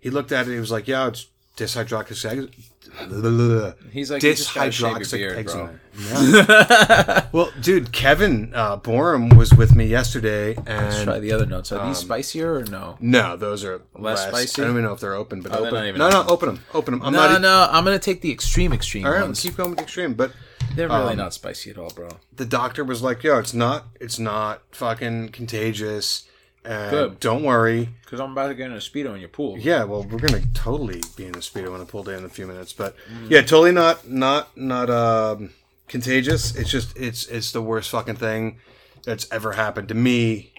He 0.00 0.10
looked 0.10 0.30
at 0.32 0.46
it. 0.46 0.52
He 0.52 0.60
was 0.60 0.70
like, 0.70 0.86
yeah, 0.86 1.08
it's 1.08 1.26
dyshydroxic. 1.56 2.52
He's 3.92 4.10
like, 4.10 4.22
you 4.22 4.34
just 4.34 4.54
gotta 4.54 4.70
shave 4.72 4.90
your 4.90 4.98
dyshydroxic 5.00 5.12
beard, 5.18 5.38
eczema. 5.38 5.80
Yeah. 5.98 7.26
well, 7.32 7.50
dude, 7.60 7.92
Kevin 7.92 8.52
uh, 8.54 8.76
Borum 8.78 9.36
was 9.36 9.52
with 9.52 9.74
me 9.74 9.86
yesterday, 9.86 10.54
Let's 10.54 11.02
try 11.02 11.18
the 11.18 11.32
other 11.32 11.44
nuts. 11.44 11.72
Are 11.72 11.80
Um, 11.80 11.88
these 11.88 11.98
spicier 11.98 12.54
or 12.54 12.64
no? 12.64 12.96
no, 13.00 13.36
those 13.36 13.64
are 13.64 13.82
Less 13.94 14.26
spicy? 14.26 14.62
I 14.62 14.64
don't 14.66 14.74
even 14.74 14.84
know 14.84 14.92
if 14.92 15.00
they're 15.00 15.14
open, 15.14 15.42
but 15.42 15.52
oh, 15.52 15.66
open. 15.66 15.84
even 15.84 15.98
no, 15.98 16.08
no, 16.08 16.24
open. 16.28 16.48
them, 16.48 16.64
open 16.72 16.94
them. 16.94 17.02
I'm 17.02 17.12
no, 17.12 17.18
not. 17.18 17.38
e- 17.38 17.42
no. 17.42 17.68
I'm 17.70 17.84
gonna 17.84 17.98
take 17.98 18.20
the 18.20 18.32
extreme, 18.32 18.72
extreme 18.72 19.04
All 19.04 19.12
right, 19.12 19.36
keep 19.36 19.56
going 19.56 19.70
with 19.70 19.80
extreme. 19.80 20.14
But 20.14 20.32
They're 20.78 20.88
really 20.88 21.10
um, 21.12 21.16
not 21.18 21.34
spicy 21.34 21.70
at 21.70 21.76
all, 21.78 21.90
bro. 21.90 22.08
the 22.34 22.44
doctor 22.46 22.84
was 22.84 23.02
like, 23.02 23.22
"Yo, 23.22 23.38
it's 23.38 23.52
not. 23.54 23.86
It's 24.00 24.18
not 24.18 24.62
fucking 24.72 25.30
contagious. 25.30 26.24
And 26.64 26.90
Good. 26.90 27.20
Don't 27.20 27.44
worry. 27.44 27.88
Because 28.02 28.20
I'm 28.20 28.32
about 28.32 28.48
to 28.48 28.54
get 28.54 28.66
in 28.66 28.72
a 28.72 28.76
speedo 28.80 29.14
in 29.14 29.20
your 29.20 29.28
pool. 29.28 29.56
Yeah, 29.58 29.84
well, 29.84 30.02
we're 30.02 30.18
gonna 30.18 30.42
totally 30.54 31.00
be 31.16 31.24
in 31.24 31.34
a 31.34 31.38
speedo 31.38 31.74
in 31.74 31.80
a 31.80 31.84
pool 31.86 32.02
day 32.02 32.16
in 32.16 32.24
a 32.24 32.28
few 32.28 32.46
minutes, 32.46 32.72
but 32.72 32.94
Mm. 33.10 33.30
yeah, 33.30 33.40
totally 33.42 33.72
not 33.72 34.08
not 34.08 34.56
not 34.56 34.90
um, 34.90 35.50
contagious. 35.86 36.54
It's 36.54 36.70
just 36.70 36.96
it's 36.96 37.26
it's 37.26 37.52
the 37.52 37.62
worst 37.62 37.90
fucking 37.90 38.16
thing 38.16 38.58
that's 39.04 39.26
ever 39.32 39.52
happened 39.52 39.88
to 39.88 39.94
me 39.94 40.52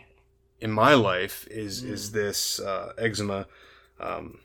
in 0.59 0.72
my 0.72 0.93
life. 0.95 1.47
Is 1.51 1.84
Mm. 1.84 1.91
is 1.91 2.11
this 2.11 2.59
uh, 2.59 2.93
eczema? 2.97 3.45
Um, 3.99 4.39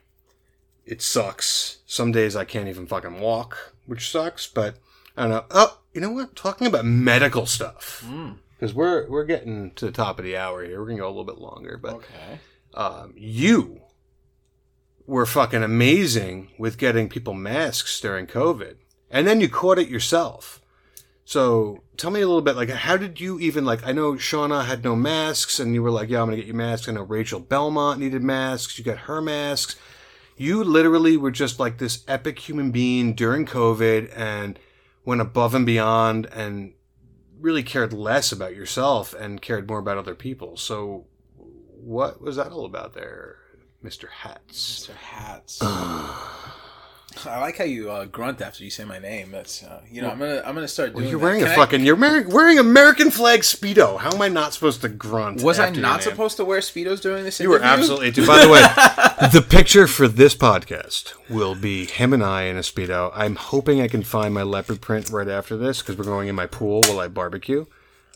it 0.85 1.01
sucks. 1.03 1.79
Some 1.87 2.13
days 2.13 2.37
I 2.37 2.45
can't 2.45 2.69
even 2.69 2.87
fucking 2.87 3.21
walk, 3.21 3.73
which 3.87 4.11
sucks. 4.11 4.47
But 4.47 4.77
I 5.17 5.23
don't 5.23 5.31
know. 5.31 5.45
Oh, 5.51 5.81
you 5.93 6.01
know 6.01 6.11
what? 6.11 6.35
Talking 6.37 6.67
about 6.67 6.85
medical 6.85 7.47
stuff 7.47 8.05
Mm. 8.07 8.39
because 8.59 8.75
we're 8.75 9.09
we're 9.09 9.25
getting 9.25 9.71
to 9.73 9.87
the 9.87 9.93
top 9.93 10.19
of 10.19 10.25
the 10.25 10.37
hour 10.37 10.65
here. 10.65 10.81
We're 10.81 10.87
gonna 10.87 10.99
go 10.99 11.07
a 11.07 11.09
little 11.09 11.25
bit 11.25 11.39
longer, 11.39 11.79
but 11.81 11.95
Okay. 11.95 12.41
um, 12.75 13.13
you 13.17 13.81
were 15.07 15.27
fucking 15.27 15.63
amazing 15.63 16.51
with 16.59 16.79
getting 16.79 17.09
people 17.09 17.35
masks 17.35 18.01
during 18.01 18.27
COVID, 18.27 18.77
and 19.11 19.27
then 19.27 19.41
you 19.41 19.49
caught 19.49 19.79
it 19.79 19.89
yourself. 19.89 20.61
So 21.27 21.83
tell 21.97 22.11
me 22.11 22.21
a 22.21 22.27
little 22.27 22.43
bit, 22.43 22.57
like, 22.57 22.69
how 22.71 22.97
did 22.97 23.21
you 23.21 23.39
even 23.41 23.65
like? 23.65 23.87
I 23.87 23.93
know 23.93 24.15
Shauna 24.15 24.65
had 24.67 24.83
no 24.85 24.97
masks, 24.97 25.59
and 25.61 25.75
you 25.75 25.83
were 25.83 25.91
like, 25.91 26.09
"Yeah, 26.11 26.21
I'm 26.21 26.27
gonna 26.27 26.37
get 26.37 26.47
you 26.47 26.55
masks." 26.55 26.89
I 26.89 26.93
know 26.93 27.03
Rachel 27.03 27.41
Belmont 27.41 28.01
needed 28.01 28.23
masks. 28.23 28.79
You 28.79 28.85
got 28.85 28.99
her 28.99 29.21
masks. 29.23 29.77
You 30.37 30.65
literally 30.65 31.17
were 31.17 31.31
just 31.31 31.61
like 31.61 31.79
this 31.79 32.03
epic 32.09 32.41
human 32.41 32.73
being 32.73 33.15
during 33.15 33.47
COVID, 33.47 34.11
and 34.17 34.59
went 35.05 35.21
above 35.21 35.55
and 35.55 35.67
beyond, 35.67 36.27
and 36.27 36.75
really 37.41 37.63
cared 37.63 37.93
less 37.93 38.33
about 38.33 38.55
yourself 38.55 39.13
and 39.15 39.43
cared 39.43 39.69
more 39.69 39.79
about 39.79 39.99
other 39.99 40.15
people. 40.15 40.57
So 40.57 41.07
what 41.37 42.21
was 42.21 42.37
that 42.37 42.53
all 42.53 42.65
about 42.65 42.95
there, 42.95 43.39
Mr. 43.85 44.09
Hats? 44.09 44.89
Mr. 44.89 44.95
Hats. 44.95 45.61
I 47.27 47.39
like 47.41 47.57
how 47.59 47.65
you 47.65 47.91
uh, 47.91 48.05
grunt 48.07 48.41
after 48.43 48.65
you 48.65 48.71
say 48.71 48.85
my 48.85 48.99
name. 48.99 49.31
That's 49.31 49.63
uh, 49.63 49.81
you 49.91 50.03
know 50.03 50.11
I'm 50.11 50.19
gonna 50.19 50.43
I'm 50.45 50.55
gonna 50.55 50.67
start 50.69 50.93
doing. 50.95 51.09
You're 51.09 51.19
that. 51.19 51.25
wearing 51.25 51.43
a 51.43 51.45
Can 51.45 51.53
I- 51.53 51.57
fucking 51.57 51.85
you're 51.85 51.97
wearing, 51.97 52.29
wearing 52.31 52.59
American 52.59 53.11
flag 53.11 53.41
speedo. 53.41 53.99
How 53.99 54.13
am 54.13 54.21
I 54.21 54.29
not 54.29 54.53
supposed 54.53 54.81
to 54.83 54.89
grunt? 54.89 55.43
Was 55.43 55.59
I 55.59 55.67
after 55.69 55.77
your 55.81 55.83
not 55.83 56.01
name? 56.01 56.11
supposed 56.11 56.37
to 56.39 56.45
wear 56.45 56.61
speedos 56.61 57.01
during 57.01 57.25
this? 57.25 57.39
You 57.41 57.49
were 57.51 57.57
interview? 57.57 57.73
absolutely. 57.73 58.11
Dude, 58.11 58.27
by 58.27 58.45
the 58.45 58.51
way, 58.51 58.61
the 59.33 59.43
picture 59.43 59.87
for 59.87 60.09
this 60.09 60.35
podcast 60.35 61.15
will 61.31 61.55
be 61.55 61.87
him 61.87 62.13
and 62.13 62.23
I 62.25 62.43
in 62.45 62.57
a 62.57 62.61
speedo. 62.61 63.13
I'm 63.15 63.37
hoping 63.37 63.81
I 63.81 63.89
can 63.89 64.03
find 64.03 64.35
my 64.35 64.43
leopard 64.43 64.81
print 64.81 65.11
right 65.11 65.29
after 65.29 65.57
this 65.57 65.81
because 65.81 65.97
we're 65.97 66.05
going 66.05 66.29
in 66.29 66.35
my 66.35 66.47
pool 66.47 66.83
while 66.89 67.01
I 67.01 67.09
barbecue. 67.09 67.65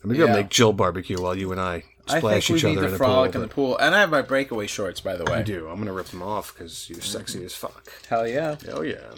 I'm 0.03 0.11
gonna 0.13 0.27
Yeah. 0.27 0.33
make 0.37 0.49
Jill 0.49 0.73
barbecue 0.73 1.21
while 1.21 1.35
you 1.37 1.51
and 1.53 1.61
I 1.61 1.85
splash 2.17 2.47
think 2.47 2.59
each 2.59 2.65
we 2.65 2.71
other 2.71 2.81
need 2.81 2.85
in 2.87 2.93
to 2.93 2.99
the 2.99 2.99
pool. 2.99 3.07
frolic 3.07 3.35
in 3.35 3.41
the 3.41 3.49
pool, 3.49 3.79
and 3.79 3.95
I 3.95 4.01
have 4.01 4.11
my 4.11 4.23
breakaway 4.23 4.67
shorts, 4.67 5.01
by 5.01 5.17
the 5.17 5.25
way. 5.25 5.39
I 5.39 5.43
do. 5.43 5.69
I'm 5.69 5.79
gonna 5.79 5.93
rip 5.93 6.07
them 6.07 6.23
off 6.23 6.55
because 6.55 6.89
you're 6.89 7.01
sexy 7.01 7.45
as 7.45 7.55
fuck. 7.55 7.91
Hell 8.09 8.27
yeah! 8.27 8.57
Oh 8.73 8.83
yeah. 8.83 9.11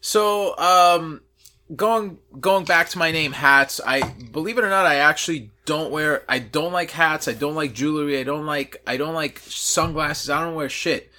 So, 0.00 0.56
um, 0.58 1.22
going 1.74 2.18
going 2.40 2.64
back 2.64 2.88
to 2.90 2.98
my 2.98 3.10
name, 3.10 3.32
hats. 3.32 3.80
I 3.84 4.02
believe 4.02 4.58
it 4.58 4.64
or 4.64 4.70
not, 4.70 4.86
I 4.86 4.96
actually 4.96 5.50
don't 5.64 5.90
wear. 5.90 6.22
I 6.28 6.38
don't 6.38 6.72
like 6.72 6.90
hats. 6.90 7.28
I 7.28 7.32
don't 7.34 7.54
like 7.54 7.74
jewelry. 7.74 8.18
I 8.18 8.22
don't 8.22 8.46
like. 8.46 8.80
I 8.86 8.96
don't 8.96 9.14
like 9.14 9.40
sunglasses. 9.40 10.30
I 10.30 10.42
don't 10.44 10.54
wear 10.54 10.68
shit. 10.68 11.10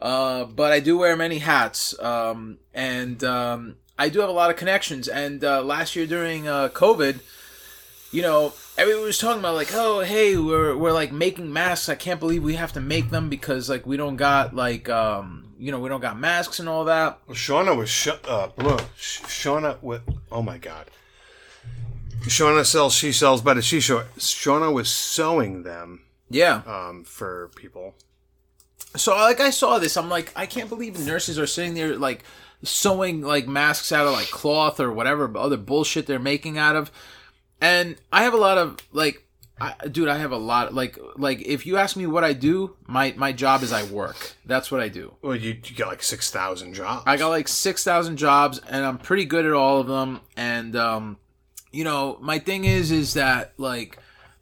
Uh, 0.00 0.44
but 0.44 0.72
I 0.72 0.80
do 0.80 0.98
wear 0.98 1.16
many 1.16 1.38
hats. 1.38 1.96
Um, 2.00 2.58
and 2.74 3.22
um, 3.22 3.76
I 3.96 4.08
do 4.08 4.18
have 4.18 4.28
a 4.28 4.32
lot 4.32 4.50
of 4.50 4.56
connections. 4.56 5.06
And 5.06 5.44
uh, 5.44 5.62
last 5.62 5.94
year 5.94 6.06
during 6.08 6.48
uh, 6.48 6.70
COVID, 6.70 7.20
you 8.10 8.22
know, 8.22 8.52
everyone 8.78 9.04
was 9.04 9.18
talking 9.18 9.40
about 9.40 9.54
like, 9.54 9.70
oh, 9.72 10.00
hey, 10.00 10.36
we're 10.36 10.76
we're 10.76 10.92
like 10.92 11.12
making 11.12 11.52
masks. 11.52 11.88
I 11.88 11.94
can't 11.94 12.20
believe 12.20 12.42
we 12.42 12.54
have 12.54 12.72
to 12.74 12.80
make 12.80 13.10
them 13.10 13.28
because 13.28 13.68
like 13.68 13.86
we 13.86 13.96
don't 13.96 14.16
got 14.16 14.54
like 14.54 14.88
um, 14.88 15.54
you 15.58 15.70
know, 15.72 15.78
we 15.80 15.88
don't 15.88 16.00
got 16.00 16.18
masks 16.18 16.58
and 16.60 16.68
all 16.68 16.84
that. 16.86 17.18
Well, 17.26 17.36
Shauna 17.36 17.76
was 17.76 17.88
shut 17.90 18.26
up. 18.28 18.56
Look, 18.62 18.80
Shauna 18.96 19.80
with 19.82 20.02
oh 20.30 20.42
my 20.42 20.58
god. 20.58 20.86
Shauna 22.22 22.64
sells 22.64 22.94
she 22.94 23.10
sells 23.12 23.42
by 23.42 23.54
the 23.54 23.62
seashore. 23.62 24.06
Shauna 24.18 24.72
was 24.72 24.88
sewing 24.88 25.64
them 25.64 26.02
Yeah. 26.30 26.62
um, 26.66 27.02
for 27.04 27.50
people. 27.56 27.94
So 28.94 29.16
like 29.16 29.40
I 29.40 29.50
saw 29.50 29.78
this, 29.78 29.96
I'm 29.96 30.08
like, 30.08 30.32
I 30.36 30.46
can't 30.46 30.68
believe 30.68 30.98
nurses 31.00 31.38
are 31.38 31.46
sitting 31.48 31.74
there 31.74 31.96
like 31.96 32.22
sewing 32.62 33.22
like 33.22 33.48
masks 33.48 33.90
out 33.90 34.06
of 34.06 34.12
like 34.12 34.28
cloth 34.30 34.78
or 34.78 34.92
whatever 34.92 35.36
other 35.36 35.56
bullshit 35.56 36.06
they're 36.06 36.18
making 36.20 36.58
out 36.58 36.76
of. 36.76 36.92
And 37.62 37.96
I 38.12 38.24
have 38.24 38.34
a 38.34 38.38
lot 38.38 38.58
of 38.58 38.76
like, 38.90 39.24
I, 39.60 39.74
dude, 39.86 40.08
I 40.08 40.18
have 40.18 40.32
a 40.32 40.36
lot 40.36 40.74
like 40.74 40.98
like 41.16 41.40
if 41.42 41.64
you 41.64 41.76
ask 41.76 41.96
me 41.96 42.06
what 42.08 42.24
I 42.24 42.32
do, 42.32 42.76
my 42.88 43.14
my 43.16 43.30
job 43.30 43.62
is 43.62 43.72
I 43.72 43.84
work. 43.84 44.34
That's 44.44 44.72
what 44.72 44.80
I 44.80 44.88
do. 44.88 45.14
Well, 45.22 45.36
you, 45.36 45.56
you 45.64 45.76
got 45.76 45.86
like 45.86 46.02
six 46.02 46.32
thousand 46.32 46.74
jobs. 46.74 47.04
I 47.06 47.16
got 47.16 47.28
like 47.28 47.46
six 47.46 47.84
thousand 47.84 48.16
jobs, 48.16 48.60
and 48.68 48.84
I'm 48.84 48.98
pretty 48.98 49.24
good 49.24 49.46
at 49.46 49.52
all 49.52 49.78
of 49.80 49.86
them. 49.86 50.20
And 50.36 50.74
um, 50.74 51.18
you 51.70 51.84
know, 51.84 52.18
my 52.20 52.40
thing 52.40 52.64
is, 52.64 52.90
is 52.90 53.14
that 53.14 53.52
like, 53.58 53.96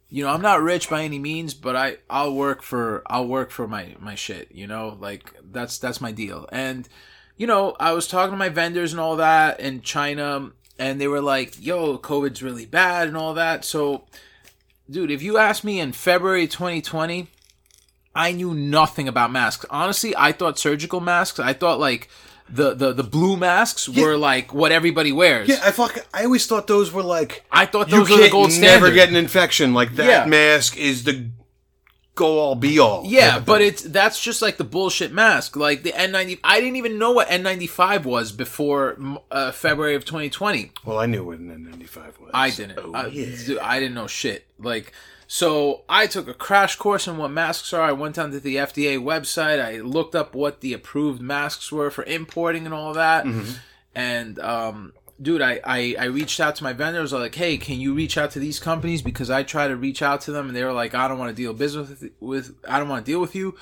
you 0.09 0.23
know, 0.23 0.31
I'm 0.31 0.41
not 0.41 0.63
rich 0.63 0.89
by 0.89 1.03
any 1.03 1.19
means, 1.19 1.53
but 1.53 1.75
I 1.75 1.97
I'll 2.09 2.33
work 2.33 2.63
for 2.63 3.03
I'll 3.05 3.27
work 3.27 3.51
for 3.51 3.67
my 3.67 3.95
my 3.99 4.15
shit. 4.15 4.51
You 4.51 4.65
know, 4.65 4.97
like 4.99 5.35
that's 5.43 5.77
that's 5.77 6.01
my 6.01 6.11
deal. 6.11 6.49
And 6.51 6.89
you 7.37 7.45
know, 7.45 7.75
I 7.79 7.91
was 7.91 8.07
talking 8.07 8.31
to 8.31 8.37
my 8.37 8.49
vendors 8.49 8.93
and 8.93 8.99
all 8.99 9.17
that 9.17 9.59
in 9.59 9.81
China, 9.81 10.51
and 10.81 10.99
they 10.99 11.07
were 11.07 11.21
like, 11.21 11.49
"Yo, 11.63 11.97
COVID's 11.97 12.41
really 12.41 12.65
bad 12.65 13.07
and 13.07 13.15
all 13.15 13.33
that." 13.35 13.63
So, 13.63 14.03
dude, 14.89 15.11
if 15.11 15.21
you 15.21 15.37
asked 15.37 15.63
me 15.63 15.79
in 15.79 15.91
February 15.93 16.47
2020. 16.47 17.27
I 18.13 18.33
knew 18.33 18.53
nothing 18.53 19.07
about 19.07 19.31
masks. 19.31 19.65
Honestly, 19.69 20.13
I 20.17 20.33
thought 20.33 20.59
surgical 20.59 20.99
masks. 20.99 21.39
I 21.39 21.53
thought 21.53 21.79
like 21.79 22.09
the 22.49 22.73
the, 22.73 22.91
the 22.91 23.03
blue 23.05 23.37
masks 23.37 23.87
were 23.87 24.17
like 24.17 24.53
what 24.53 24.73
everybody 24.73 25.13
wears. 25.13 25.47
yeah, 25.47 25.61
I 25.63 25.71
fuck. 25.71 25.97
I 26.13 26.25
always 26.25 26.45
thought 26.45 26.67
those 26.67 26.91
were 26.91 27.03
like 27.03 27.45
I 27.49 27.65
thought 27.65 27.87
you 27.89 27.99
those 27.99 28.09
were 28.09 28.17
the 28.17 28.29
gold 28.29 28.51
never 28.59 28.91
get 28.91 29.07
an 29.07 29.15
infection. 29.15 29.73
Like 29.73 29.95
that 29.95 30.07
Yeah. 30.07 30.25
mask 30.25 30.75
is 30.75 31.05
the 31.05 31.29
go 32.21 32.39
all 32.39 32.55
be 32.55 32.77
all. 32.77 33.03
yeah, 33.05 33.39
but 33.39 33.61
it's 33.61 33.81
that's 33.81 34.21
just 34.21 34.41
like 34.41 34.57
the 34.57 34.63
bullshit 34.63 35.11
mask. 35.11 35.55
Like 35.55 35.83
the 35.83 35.91
N90. 35.91 36.39
I 36.43 36.59
didn't 36.59 36.75
even 36.75 36.99
know 36.99 37.11
what 37.11 37.27
N95 37.29 38.05
was 38.05 38.31
before 38.31 38.97
uh, 39.31 39.51
February 39.51 39.95
of 39.95 40.05
2020. 40.05 40.71
well, 40.85 40.99
I 40.99 41.07
knew 41.07 41.25
what 41.25 41.39
an 41.39 41.49
N95 41.49 42.19
was. 42.19 42.31
I 42.33 42.49
didn't. 42.51 42.79
Oh, 42.79 42.93
I, 42.93 43.07
yeah. 43.07 43.35
dude, 43.45 43.57
I 43.57 43.79
didn't 43.79 43.95
know 43.95 44.07
shit. 44.07 44.45
Like, 44.59 44.93
so 45.27 45.81
I 45.89 46.07
took 46.07 46.27
a 46.27 46.33
crash 46.33 46.75
course 46.75 47.07
on 47.07 47.17
what 47.17 47.31
masks 47.31 47.73
are. 47.73 47.81
I 47.81 47.93
went 47.93 48.15
down 48.15 48.31
to 48.31 48.39
the 48.39 48.57
FDA 48.57 48.99
website. 48.99 49.63
I 49.63 49.79
looked 49.79 50.13
up 50.13 50.35
what 50.35 50.61
the 50.61 50.73
approved 50.73 51.21
masks 51.21 51.71
were 51.71 51.89
for 51.89 52.03
importing 52.03 52.65
and 52.65 52.73
all 52.73 52.93
that. 52.93 53.25
Mm-hmm. 53.25 53.51
And, 53.95 54.39
um, 54.39 54.93
dude, 55.21 55.41
I, 55.41 55.59
I, 55.63 55.95
I 55.99 56.05
reached 56.05 56.39
out 56.39 56.55
to 56.57 56.63
my 56.63 56.73
vendors. 56.73 57.13
I 57.13 57.17
was 57.17 57.23
like, 57.23 57.35
hey, 57.35 57.57
can 57.57 57.79
you 57.79 57.93
reach 57.93 58.17
out 58.17 58.31
to 58.31 58.39
these 58.39 58.59
companies? 58.59 59.01
Because 59.01 59.29
I 59.29 59.43
tried 59.43 59.69
to 59.69 59.75
reach 59.75 60.01
out 60.01 60.21
to 60.21 60.31
them 60.31 60.47
and 60.47 60.55
they 60.55 60.63
were 60.63 60.73
like, 60.73 60.95
I 60.95 61.07
don't 61.07 61.19
want 61.19 61.29
to 61.29 61.35
deal 61.35 61.53
business 61.53 61.89
with, 61.89 62.11
with 62.19 62.55
I 62.67 62.79
don't 62.79 62.89
want 62.89 63.05
to 63.05 63.11
deal 63.11 63.21
with 63.21 63.35
you. 63.35 63.55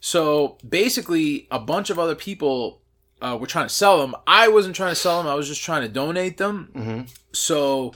So 0.00 0.58
basically, 0.68 1.46
a 1.50 1.58
bunch 1.58 1.90
of 1.90 1.98
other 1.98 2.14
people 2.14 2.80
uh, 3.20 3.36
were 3.40 3.46
trying 3.46 3.66
to 3.66 3.74
sell 3.74 3.98
them. 3.98 4.14
I 4.26 4.48
wasn't 4.48 4.76
trying 4.76 4.92
to 4.92 5.00
sell 5.00 5.22
them. 5.22 5.30
I 5.30 5.34
was 5.34 5.48
just 5.48 5.62
trying 5.62 5.82
to 5.82 5.88
donate 5.88 6.36
them. 6.36 7.06
So, 7.32 7.94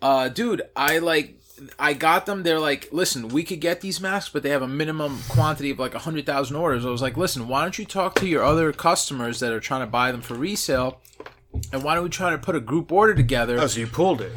uh, 0.00 0.28
dude, 0.28 0.62
I 0.76 0.98
like 0.98 1.38
I 1.78 1.92
got 1.94 2.26
them. 2.26 2.42
They're 2.42 2.60
like, 2.60 2.88
listen, 2.92 3.28
we 3.28 3.44
could 3.44 3.60
get 3.60 3.80
these 3.80 4.00
masks, 4.00 4.30
but 4.30 4.42
they 4.42 4.50
have 4.50 4.62
a 4.62 4.68
minimum 4.68 5.20
quantity 5.28 5.70
of 5.70 5.78
like 5.78 5.94
hundred 5.94 6.26
thousand 6.26 6.56
orders. 6.56 6.84
I 6.84 6.90
was 6.90 7.02
like, 7.02 7.16
listen, 7.16 7.48
why 7.48 7.62
don't 7.62 7.78
you 7.78 7.84
talk 7.84 8.14
to 8.16 8.26
your 8.26 8.44
other 8.44 8.72
customers 8.72 9.40
that 9.40 9.52
are 9.52 9.60
trying 9.60 9.82
to 9.82 9.86
buy 9.86 10.12
them 10.12 10.20
for 10.20 10.34
resale, 10.34 11.00
and 11.72 11.82
why 11.82 11.94
don't 11.94 12.04
we 12.04 12.10
try 12.10 12.30
to 12.30 12.38
put 12.38 12.56
a 12.56 12.60
group 12.60 12.92
order 12.92 13.14
together? 13.14 13.58
Oh, 13.60 13.66
so 13.66 13.80
you 13.80 13.86
pulled 13.86 14.20
it. 14.20 14.32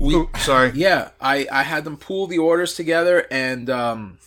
Ooh, 0.00 0.28
sorry. 0.38 0.72
Yeah, 0.74 1.10
I 1.20 1.46
I 1.50 1.62
had 1.62 1.84
them 1.84 1.96
pool 1.96 2.26
the 2.26 2.38
orders 2.38 2.74
together, 2.74 3.26
and 3.30 3.70
um, 3.70 4.18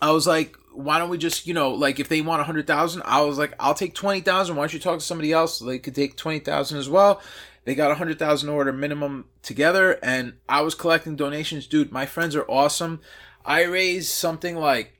I 0.00 0.12
was 0.12 0.26
like, 0.26 0.56
why 0.72 0.98
don't 0.98 1.10
we 1.10 1.18
just 1.18 1.46
you 1.46 1.54
know 1.54 1.72
like 1.72 1.98
if 1.98 2.08
they 2.08 2.20
want 2.20 2.40
a 2.40 2.44
hundred 2.44 2.66
thousand, 2.66 3.02
I 3.04 3.22
was 3.22 3.38
like, 3.38 3.54
I'll 3.58 3.74
take 3.74 3.94
twenty 3.94 4.20
thousand. 4.20 4.56
Why 4.56 4.62
don't 4.62 4.72
you 4.72 4.78
talk 4.80 4.98
to 4.98 5.04
somebody 5.04 5.32
else? 5.32 5.58
So 5.58 5.64
They 5.64 5.78
could 5.78 5.94
take 5.94 6.16
twenty 6.16 6.38
thousand 6.38 6.78
as 6.78 6.88
well. 6.88 7.20
They 7.64 7.74
got 7.74 7.90
a 7.90 7.94
hundred 7.96 8.18
thousand 8.18 8.48
order 8.48 8.72
minimum 8.72 9.26
together, 9.42 9.98
and 10.02 10.34
I 10.48 10.62
was 10.62 10.74
collecting 10.74 11.16
donations. 11.16 11.66
Dude, 11.66 11.92
my 11.92 12.06
friends 12.06 12.34
are 12.34 12.44
awesome. 12.48 13.00
I 13.44 13.64
raised 13.64 14.08
something 14.10 14.56
like 14.56 14.94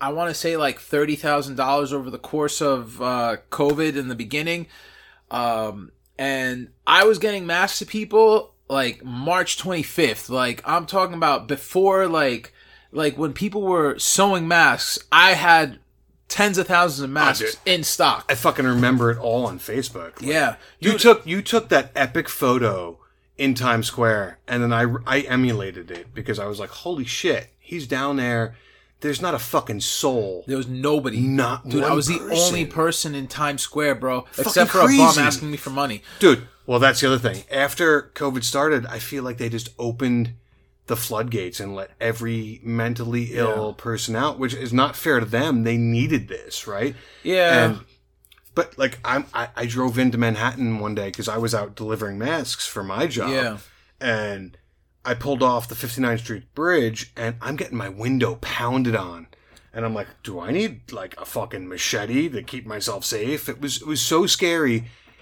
I 0.00 0.12
want 0.12 0.30
to 0.30 0.34
say 0.34 0.56
like 0.56 0.78
thirty 0.78 1.16
thousand 1.16 1.56
dollars 1.56 1.92
over 1.92 2.08
the 2.10 2.18
course 2.18 2.62
of 2.62 3.02
uh, 3.02 3.36
COVID 3.50 3.96
in 3.96 4.08
the 4.08 4.14
beginning, 4.14 4.66
um, 5.30 5.92
and 6.18 6.68
I 6.86 7.04
was 7.04 7.18
getting 7.18 7.46
masks 7.46 7.78
to 7.80 7.86
people 7.86 8.54
like 8.68 9.04
March 9.04 9.58
twenty 9.58 9.82
fifth. 9.82 10.28
Like 10.28 10.62
I'm 10.64 10.86
talking 10.86 11.14
about 11.14 11.46
before 11.48 12.06
like 12.06 12.52
like 12.92 13.16
when 13.18 13.32
people 13.32 13.62
were 13.62 13.98
sewing 13.98 14.48
masks. 14.48 14.98
I 15.12 15.32
had 15.32 15.78
tens 16.28 16.58
of 16.58 16.66
thousands 16.66 17.02
of 17.04 17.10
masks 17.10 17.56
in 17.64 17.84
stock. 17.84 18.24
I 18.28 18.34
fucking 18.34 18.66
remember 18.66 19.10
it 19.10 19.18
all 19.18 19.46
on 19.46 19.58
Facebook. 19.58 20.20
Like, 20.20 20.22
Yeah, 20.22 20.56
You 20.80 20.98
took 20.98 21.26
you 21.26 21.42
took 21.42 21.68
that 21.68 21.92
epic 21.94 22.28
photo 22.28 22.98
in 23.38 23.54
Times 23.54 23.86
Square, 23.86 24.38
and 24.48 24.62
then 24.62 24.72
I 24.72 24.86
I 25.06 25.20
emulated 25.20 25.90
it 25.90 26.14
because 26.14 26.38
I 26.38 26.46
was 26.46 26.58
like, 26.58 26.70
holy 26.70 27.04
shit, 27.04 27.48
he's 27.58 27.86
down 27.86 28.16
there. 28.16 28.56
There's 29.06 29.22
not 29.22 29.34
a 29.34 29.38
fucking 29.38 29.82
soul. 29.82 30.42
There 30.48 30.56
was 30.56 30.66
nobody. 30.66 31.20
Not 31.20 31.68
Dude, 31.68 31.84
I 31.84 31.94
was 31.94 32.08
the 32.08 32.18
only 32.32 32.66
person 32.66 33.14
in 33.14 33.28
Times 33.28 33.62
Square, 33.62 33.94
bro. 33.96 34.26
except 34.36 34.72
for 34.72 34.80
a 34.80 34.84
crazy. 34.86 34.98
bum 34.98 35.18
asking 35.20 35.48
me 35.48 35.56
for 35.56 35.70
money. 35.70 36.02
Dude, 36.18 36.48
well, 36.66 36.80
that's 36.80 37.00
the 37.00 37.06
other 37.06 37.18
thing. 37.18 37.44
After 37.48 38.10
COVID 38.14 38.42
started, 38.42 38.84
I 38.84 38.98
feel 38.98 39.22
like 39.22 39.38
they 39.38 39.48
just 39.48 39.68
opened 39.78 40.32
the 40.88 40.96
floodgates 40.96 41.60
and 41.60 41.76
let 41.76 41.92
every 42.00 42.60
mentally 42.64 43.30
ill 43.34 43.74
person 43.74 44.16
out, 44.16 44.40
which 44.40 44.54
is 44.54 44.72
not 44.72 44.96
fair 44.96 45.20
to 45.20 45.26
them. 45.26 45.62
They 45.62 45.76
needed 45.76 46.26
this, 46.26 46.66
right? 46.66 46.96
Yeah. 47.22 47.64
And, 47.64 47.80
but 48.56 48.76
like, 48.76 48.98
I'm, 49.04 49.26
I, 49.32 49.50
I 49.54 49.66
drove 49.66 50.00
into 50.00 50.18
Manhattan 50.18 50.80
one 50.80 50.96
day 50.96 51.06
because 51.06 51.28
I 51.28 51.38
was 51.38 51.54
out 51.54 51.76
delivering 51.76 52.18
masks 52.18 52.66
for 52.66 52.82
my 52.82 53.06
job. 53.06 53.30
Yeah. 53.30 53.58
And 54.00 54.58
I 55.06 55.14
pulled 55.14 55.42
off 55.42 55.68
the 55.68 55.74
59th 55.74 56.18
Street 56.20 56.54
Bridge 56.54 57.12
and 57.16 57.36
I'm 57.40 57.56
getting 57.56 57.78
my 57.78 57.88
window 57.88 58.36
pounded 58.36 58.96
on. 58.96 59.28
And 59.72 59.84
I'm 59.84 59.94
like, 59.94 60.08
do 60.22 60.40
I 60.40 60.50
need 60.52 60.90
like 60.92 61.18
a 61.20 61.24
fucking 61.24 61.68
machete 61.68 62.28
to 62.30 62.42
keep 62.42 62.66
myself 62.66 63.04
safe? 63.04 63.48
It 63.48 63.60
was 63.60 63.80
it 63.82 63.86
was 63.86 64.00
so 64.00 64.26
scary. 64.26 64.78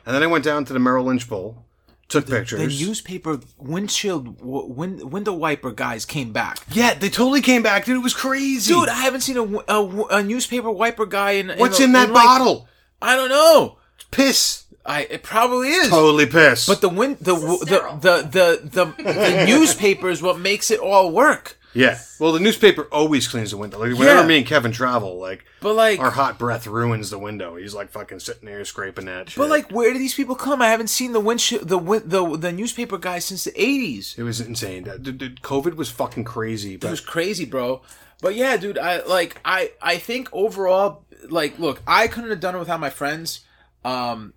And 0.07 0.15
then 0.15 0.23
I 0.23 0.27
went 0.27 0.45
down 0.45 0.65
to 0.67 0.73
the 0.73 0.79
Merrill 0.79 1.07
Lynch 1.07 1.29
Bull, 1.29 1.65
took 2.09 2.27
the 2.27 2.37
pictures. 2.37 2.79
The 2.79 2.87
newspaper 2.87 3.41
windshield 3.59 4.39
w- 4.39 4.67
win- 4.67 5.11
window 5.11 5.33
wiper 5.33 5.73
guys 5.73 6.05
came 6.05 6.33
back. 6.33 6.59
yeah, 6.71 6.95
they 6.95 7.09
totally 7.09 7.41
came 7.41 7.63
back, 7.63 7.85
dude. 7.87 7.97
It 7.97 8.03
was 8.03 8.15
crazy. 8.15 8.73
Dude, 8.73 8.89
I 8.89 8.95
haven't 8.95 9.23
seen 9.23 9.37
a 9.39 10.23
newspaper 10.23 10.71
wiper 10.71 11.07
guy 11.07 11.33
in. 11.33 11.49
what's 11.57 11.81
a- 11.81 11.85
in 11.85 11.93
that 11.93 12.11
like- 12.11 12.25
bottle? 12.25 12.69
I 13.03 13.17
don't 13.17 13.29
know. 13.31 13.79
Piss. 14.11 14.64
I 14.87 15.03
it 15.03 15.23
probably 15.23 15.69
is. 15.71 15.89
Totally 15.89 16.27
pissed. 16.27 16.67
But 16.69 16.81
the 16.81 16.89
win 16.89 17.17
the 17.21 17.35
This 17.35 17.61
the, 17.61 17.99
the 18.01 18.61
the 18.63 18.69
the 18.97 19.03
the 19.03 19.45
newspaper 19.47 20.11
is 20.11 20.21
what 20.23 20.39
makes 20.39 20.71
it 20.71 20.79
all 20.81 21.11
work. 21.11 21.57
yeah, 21.77 21.99
well, 22.21 22.31
the 22.33 22.39
newspaper 22.39 22.83
always 22.93 23.27
cleans 23.27 23.51
the 23.51 23.57
window. 23.57 23.79
Like 23.81 23.99
whenever 23.99 24.21
Yeah. 24.21 24.27
me 24.27 24.37
and 24.39 24.47
Kevin 24.47 24.71
travel, 24.73 25.19
like 25.19 25.45
But 25.61 25.75
like, 25.75 25.99
our 25.99 26.11
hot 26.11 26.39
breath 26.39 26.67
ruins 26.69 27.11
the 27.11 27.19
window. 27.19 27.57
He's 27.57 27.75
like 27.75 27.91
fucking 27.91 28.21
sitting 28.21 28.45
there 28.47 28.65
scraping 28.65 29.07
that 29.07 29.31
shit. 29.31 29.39
but 29.39 29.49
like, 29.51 29.71
where 29.73 29.93
do 29.93 29.99
these 29.99 30.15
people 30.15 30.37
come? 30.37 30.61
I 30.63 30.69
haven't 30.69 30.87
seen 30.89 31.13
the 31.13 31.19
windshield 31.21 31.67
the 31.69 31.79
win- 31.79 32.09
the 32.09 32.37
the 32.37 32.53
newspaper 32.53 32.99
guy 32.99 33.19
since 33.21 33.43
the 33.45 33.61
eighties. 33.61 34.15
it 34.19 34.23
was 34.23 34.41
insane. 34.41 34.85
That- 34.85 35.03
dude, 35.03 35.19
dude, 35.19 35.41
COVID 35.43 35.75
was 35.77 35.91
fucking 35.91 36.25
crazy. 36.25 36.75
It 36.75 36.85
was 36.85 37.01
crazy, 37.01 37.45
bro. 37.47 37.81
But 38.21 38.35
yeah, 38.37 38.57
dude, 38.59 38.79
I 38.79 39.03
like 39.05 39.41
I 39.45 39.73
I 39.83 39.97
think 39.97 40.29
overall, 40.33 41.05
like, 41.29 41.59
look, 41.59 41.81
I 41.87 42.07
couldn't 42.07 42.31
have 42.31 42.41
done 42.41 42.55
it 42.55 42.59
without 42.59 42.79
my 42.81 42.91
friends. 42.91 43.41
Um, 43.85 44.33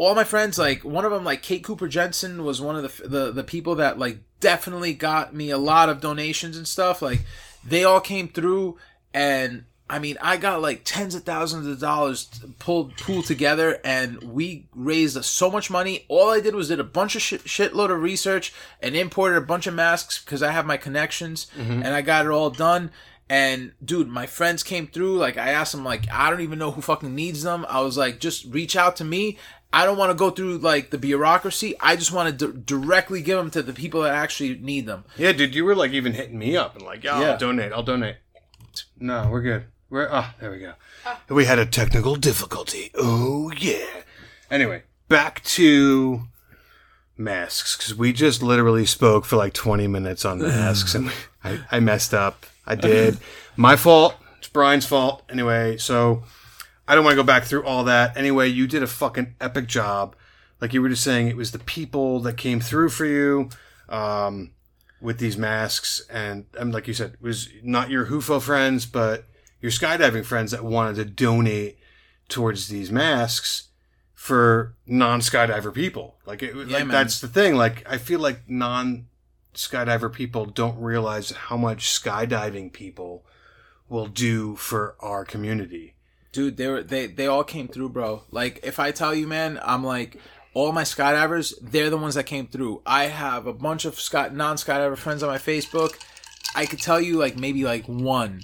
all 0.00 0.14
my 0.14 0.24
friends, 0.24 0.58
like 0.58 0.82
one 0.82 1.04
of 1.04 1.12
them, 1.12 1.24
like 1.24 1.42
Kate 1.42 1.62
Cooper 1.62 1.86
Jensen, 1.86 2.42
was 2.42 2.58
one 2.58 2.74
of 2.74 2.82
the 2.82 3.06
the 3.06 3.32
the 3.32 3.44
people 3.44 3.74
that 3.74 3.98
like 3.98 4.20
definitely 4.40 4.94
got 4.94 5.34
me 5.34 5.50
a 5.50 5.58
lot 5.58 5.90
of 5.90 6.00
donations 6.00 6.56
and 6.56 6.66
stuff. 6.66 7.02
Like 7.02 7.20
they 7.62 7.84
all 7.84 8.00
came 8.00 8.26
through, 8.28 8.78
and 9.12 9.64
I 9.90 9.98
mean, 9.98 10.16
I 10.22 10.38
got 10.38 10.62
like 10.62 10.82
tens 10.84 11.14
of 11.14 11.24
thousands 11.24 11.66
of 11.66 11.80
dollars 11.80 12.30
pulled 12.58 12.96
pooled 12.96 13.26
together, 13.26 13.78
and 13.84 14.22
we 14.22 14.68
raised 14.74 15.22
so 15.22 15.50
much 15.50 15.70
money. 15.70 16.06
All 16.08 16.30
I 16.30 16.40
did 16.40 16.54
was 16.54 16.68
did 16.68 16.80
a 16.80 16.84
bunch 16.84 17.14
of 17.14 17.20
shit, 17.20 17.44
shitload 17.44 17.90
of 17.90 18.00
research 18.00 18.54
and 18.80 18.96
imported 18.96 19.36
a 19.36 19.42
bunch 19.42 19.66
of 19.66 19.74
masks 19.74 20.24
because 20.24 20.42
I 20.42 20.50
have 20.50 20.64
my 20.64 20.78
connections, 20.78 21.46
mm-hmm. 21.54 21.82
and 21.82 21.88
I 21.88 22.00
got 22.00 22.24
it 22.24 22.30
all 22.30 22.48
done. 22.48 22.90
And 23.28 23.72
dude, 23.84 24.08
my 24.08 24.26
friends 24.26 24.64
came 24.64 24.88
through. 24.88 25.18
Like 25.18 25.36
I 25.36 25.50
asked 25.50 25.72
them, 25.72 25.84
like 25.84 26.10
I 26.10 26.30
don't 26.30 26.40
even 26.40 26.58
know 26.58 26.70
who 26.70 26.80
fucking 26.80 27.14
needs 27.14 27.42
them. 27.42 27.66
I 27.68 27.80
was 27.80 27.98
like, 27.98 28.18
just 28.18 28.46
reach 28.46 28.76
out 28.76 28.96
to 28.96 29.04
me. 29.04 29.36
I 29.72 29.84
don't 29.84 29.96
want 29.98 30.10
to 30.10 30.14
go 30.14 30.30
through 30.30 30.58
like 30.58 30.90
the 30.90 30.98
bureaucracy. 30.98 31.74
I 31.80 31.94
just 31.96 32.10
want 32.12 32.38
to 32.38 32.52
d- 32.52 32.60
directly 32.64 33.22
give 33.22 33.38
them 33.38 33.50
to 33.52 33.62
the 33.62 33.72
people 33.72 34.02
that 34.02 34.12
actually 34.14 34.58
need 34.58 34.86
them. 34.86 35.04
yeah, 35.16 35.32
dude, 35.32 35.54
you 35.54 35.64
were 35.64 35.76
like 35.76 35.92
even 35.92 36.12
hitting 36.14 36.38
me 36.38 36.56
up 36.56 36.74
and 36.76 36.84
like, 36.84 37.04
yeah, 37.04 37.20
Yeah. 37.20 37.30
I'll 37.32 37.38
donate. 37.38 37.72
I'll 37.72 37.82
donate. 37.84 38.16
No, 38.98 39.28
we're 39.30 39.42
good. 39.42 39.64
We're 39.88 40.08
oh, 40.10 40.30
there 40.40 40.50
we 40.50 40.58
go. 40.58 40.74
Ah. 41.06 41.20
We 41.28 41.44
had 41.44 41.58
a 41.58 41.66
technical 41.66 42.14
difficulty. 42.16 42.90
Oh 42.96 43.50
yeah. 43.56 43.84
Anyway, 44.50 44.82
back 45.08 45.42
to 45.44 46.22
masks 47.16 47.76
because 47.76 47.94
we 47.94 48.12
just 48.12 48.42
literally 48.42 48.86
spoke 48.86 49.24
for 49.24 49.36
like 49.36 49.52
20 49.52 49.86
minutes 49.86 50.24
on 50.24 50.38
masks 50.42 50.94
and 50.94 51.10
I, 51.44 51.60
I 51.70 51.80
messed 51.80 52.14
up. 52.14 52.46
I 52.66 52.74
did. 52.74 53.18
My 53.56 53.76
fault. 53.76 54.14
It's 54.38 54.48
Brian's 54.48 54.86
fault. 54.86 55.22
Anyway, 55.28 55.76
so 55.76 56.22
I 56.90 56.96
don't 56.96 57.04
want 57.04 57.12
to 57.12 57.22
go 57.22 57.26
back 57.26 57.44
through 57.44 57.62
all 57.62 57.84
that. 57.84 58.16
Anyway, 58.16 58.48
you 58.48 58.66
did 58.66 58.82
a 58.82 58.86
fucking 58.88 59.36
epic 59.40 59.68
job. 59.68 60.16
Like 60.60 60.74
you 60.74 60.82
were 60.82 60.88
just 60.88 61.04
saying, 61.04 61.28
it 61.28 61.36
was 61.36 61.52
the 61.52 61.60
people 61.60 62.18
that 62.22 62.36
came 62.36 62.58
through 62.58 62.88
for 62.88 63.06
you 63.06 63.48
um, 63.88 64.50
with 65.00 65.18
these 65.18 65.38
masks. 65.38 66.04
And, 66.10 66.46
and 66.58 66.74
like 66.74 66.88
you 66.88 66.94
said, 66.94 67.12
it 67.12 67.22
was 67.22 67.48
not 67.62 67.90
your 67.90 68.06
whuffo 68.06 68.42
friends, 68.42 68.86
but 68.86 69.26
your 69.60 69.70
skydiving 69.70 70.24
friends 70.24 70.50
that 70.50 70.64
wanted 70.64 70.96
to 70.96 71.04
donate 71.04 71.78
towards 72.28 72.66
these 72.66 72.90
masks 72.90 73.68
for 74.12 74.74
non 74.84 75.20
skydiver 75.20 75.72
people. 75.72 76.16
Like, 76.26 76.42
it, 76.42 76.56
like 76.56 76.88
that's 76.88 77.20
the 77.20 77.28
thing. 77.28 77.54
Like, 77.54 77.88
I 77.88 77.98
feel 77.98 78.18
like 78.18 78.50
non 78.50 79.06
skydiver 79.54 80.12
people 80.12 80.44
don't 80.44 80.80
realize 80.80 81.30
how 81.30 81.56
much 81.56 81.86
skydiving 81.86 82.72
people 82.72 83.24
will 83.88 84.08
do 84.08 84.56
for 84.56 84.96
our 84.98 85.24
community. 85.24 85.94
Dude 86.32 86.56
they 86.56 86.68
were 86.68 86.82
they 86.82 87.06
they 87.06 87.26
all 87.26 87.44
came 87.44 87.68
through 87.68 87.88
bro. 87.88 88.22
Like 88.30 88.60
if 88.62 88.78
i 88.78 88.90
tell 88.90 89.14
you 89.14 89.26
man 89.26 89.58
i'm 89.62 89.84
like 89.84 90.18
all 90.54 90.72
my 90.72 90.82
skydivers 90.82 91.54
they're 91.62 91.90
the 91.90 91.96
ones 91.96 92.14
that 92.14 92.24
came 92.24 92.46
through. 92.46 92.82
I 92.84 93.04
have 93.04 93.46
a 93.46 93.52
bunch 93.52 93.84
of 93.84 94.00
sky 94.00 94.30
non-skydiver 94.32 94.96
friends 94.96 95.22
on 95.22 95.28
my 95.28 95.38
facebook. 95.38 95.94
I 96.54 96.66
could 96.66 96.80
tell 96.80 97.00
you 97.00 97.16
like 97.18 97.36
maybe 97.36 97.64
like 97.64 97.86
one 97.86 98.42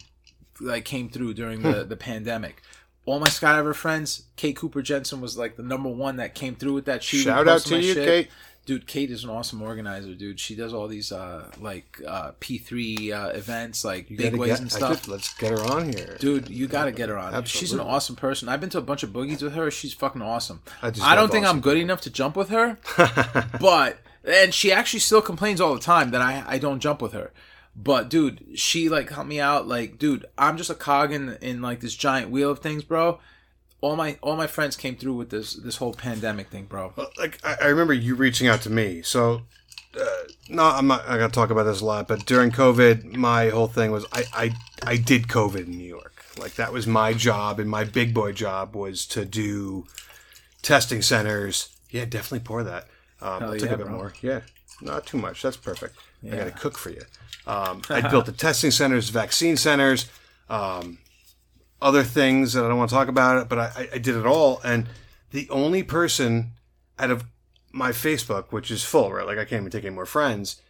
like 0.61 0.85
came 0.85 1.09
through 1.09 1.35
during 1.35 1.63
the 1.63 1.83
hmm. 1.83 1.89
the 1.89 1.97
pandemic. 1.97 2.63
All 3.05 3.21
my 3.21 3.29
skydiver 3.29 3.75
friends 3.75 4.27
kate 4.37 4.57
cooper 4.57 4.83
jensen 4.83 5.21
was 5.21 5.37
like 5.37 5.57
the 5.57 5.63
number 5.63 5.89
one 5.89 6.17
that 6.17 6.35
came 6.35 6.55
through 6.55 6.75
with 6.75 6.85
that 6.87 7.03
she 7.03 7.19
Shout 7.19 7.49
out 7.49 7.63
to 7.63 7.79
you, 7.79 7.95
shit. 7.95 8.07
Kate. 8.07 8.31
Dude 8.67 8.87
kate 8.87 9.11
is 9.11 9.25
an 9.25 9.31
awesome 9.31 9.63
organizer 9.63 10.15
dude 10.15 10.39
she 10.39 10.55
does 10.55 10.75
all 10.75 10.89
these 10.89 11.13
uh 11.13 11.49
like 11.61 12.03
uh 12.07 12.33
p3 12.41 13.13
uh 13.13 13.29
events 13.29 13.85
like 13.85 14.11
You 14.11 14.17
big 14.17 14.35
ways 14.37 14.51
get- 14.51 14.61
and 14.61 14.71
stuff 14.73 15.09
let's 15.09 15.33
get 15.35 15.53
her 15.53 15.65
on 15.65 15.93
here. 15.93 16.17
Dude, 16.19 16.51
you 16.51 16.67
gotta 16.67 16.93
get 16.93 17.09
her 17.09 17.17
on. 17.17 17.45
She's 17.45 17.73
an 17.73 17.81
awesome 17.81 18.17
person. 18.17 18.49
I've 18.49 18.61
been 18.61 18.71
to 18.71 18.79
a 18.79 18.83
bunch 18.83 19.03
of 19.03 19.11
boogies 19.11 19.43
with 19.43 19.55
her. 19.55 19.71
She's 19.71 19.95
fucking 19.95 20.21
awesome. 20.21 20.63
I 20.83 20.89
I, 21.03 21.15
don't 21.15 21.31
think 21.31 21.47
awesome 21.47 21.57
I'm 21.59 21.63
good 21.63 21.79
enough 21.79 22.01
to 22.03 22.11
jump 22.11 22.37
with 22.37 22.49
her, 22.51 22.79
but 23.61 23.99
and 24.25 24.53
she 24.53 24.73
actually 24.73 25.01
still 25.01 25.23
complains 25.23 25.61
all 25.61 25.73
the 25.75 25.81
time 25.81 26.11
that 26.11 26.21
I 26.21 26.43
I 26.47 26.59
don't 26.59 26.81
jump 26.81 27.01
with 27.01 27.13
her. 27.13 27.33
But 27.77 28.09
dude, 28.09 28.45
she 28.55 28.89
like 28.89 29.11
helped 29.11 29.29
me 29.29 29.39
out. 29.39 29.69
Like, 29.69 29.99
dude, 29.99 30.27
I'm 30.39 30.57
just 30.57 30.71
a 30.71 30.75
cog 30.75 31.13
in 31.13 31.37
in 31.41 31.61
like 31.63 31.81
this 31.81 31.95
giant 31.95 32.31
wheel 32.31 32.51
of 32.51 32.61
things, 32.61 32.83
bro. 32.83 33.21
All 33.87 33.95
my 33.95 34.19
all 34.21 34.35
my 34.35 34.49
friends 34.49 34.75
came 34.75 34.97
through 34.97 35.15
with 35.15 35.31
this 35.31 35.55
this 35.55 35.77
whole 35.77 35.95
pandemic 35.95 36.49
thing, 36.49 36.65
bro. 36.65 36.93
like 37.17 37.39
I, 37.45 37.57
I 37.63 37.67
remember 37.67 37.93
you 37.93 38.17
reaching 38.17 38.49
out 38.49 38.61
to 38.63 38.71
me. 38.71 39.01
So, 39.03 39.43
uh, 39.97 40.05
no, 40.49 40.65
I'm 40.65 40.89
not. 40.89 41.09
I 41.09 41.19
got 41.19 41.29
to 41.29 41.33
talk 41.33 41.51
about 41.51 41.63
this 41.63 41.83
a 41.83 41.85
lot. 41.85 42.09
But 42.09 42.27
during 42.27 42.51
COVID, 42.51 43.15
my 43.15 43.51
whole 43.51 43.69
thing 43.69 43.93
was 43.93 44.05
I, 44.11 44.25
I 44.35 44.55
I 44.83 44.97
did 44.97 45.29
COVID 45.29 45.67
in 45.67 45.79
New 45.79 45.87
York. 45.87 46.25
Like 46.37 46.55
that 46.57 46.73
was 46.73 46.89
my 46.89 47.13
job, 47.13 47.61
and 47.61 47.71
my 47.71 47.85
big 47.85 48.13
boy 48.13 48.33
job 48.33 48.75
was 48.75 49.07
to 49.07 49.25
do 49.25 49.87
testing 50.63 51.01
centers. 51.01 51.69
Yeah, 51.89 52.07
definitely 52.07 52.41
pour 52.41 52.65
that. 52.65 52.89
Um, 53.23 53.45
I'll 53.45 53.53
take 53.53 53.71
yeah, 53.71 53.75
a 53.75 53.79
bit 53.79 53.87
bro. 53.87 53.97
more. 53.97 54.13
Yeah, 54.21 54.41
not 54.83 55.07
too 55.07 55.19
much. 55.19 55.43
That's 55.43 55.57
perfect. 55.57 55.95
I 56.27 56.37
got 56.37 56.45
to 56.47 56.51
cook 56.51 56.77
for 56.77 56.91
you. 56.91 57.03
Um, 57.47 57.83
I 57.89 58.01
built 58.01 58.27
the 58.27 58.33
testing 58.33 58.73
centers, 58.73 59.11
vaccine 59.11 59.57
centers, 59.57 60.11
um, 60.51 60.99
other 61.81 62.03
things 62.03 62.53
that 62.55 62.65
I 62.65 62.69
don't 62.69 62.79
want 62.79 62.91
to 62.91 62.97
talk 62.97 63.09
about 63.09 63.43
it, 63.43 63.49
but 63.49 63.59
I, 63.59 63.65
I- 63.77 63.89
I 63.95 63.99
did 63.99 64.17
it 64.17 64.27
all. 64.27 64.61
And 64.65 64.89
the 65.31 65.49
only 65.51 65.83
person 65.83 66.53
out 66.99 67.11
of 67.11 67.25
my 67.73 67.91
Facebook, 67.91 68.47
which 68.51 68.71
is 68.71 68.83
full, 68.85 69.13
right? 69.13 69.27
Like 69.27 69.39
I 69.39 69.45
can't 69.45 69.61
even 69.61 69.71
take 69.71 69.85
any 69.85 69.95
more 69.95 70.07
friends, 70.07 70.61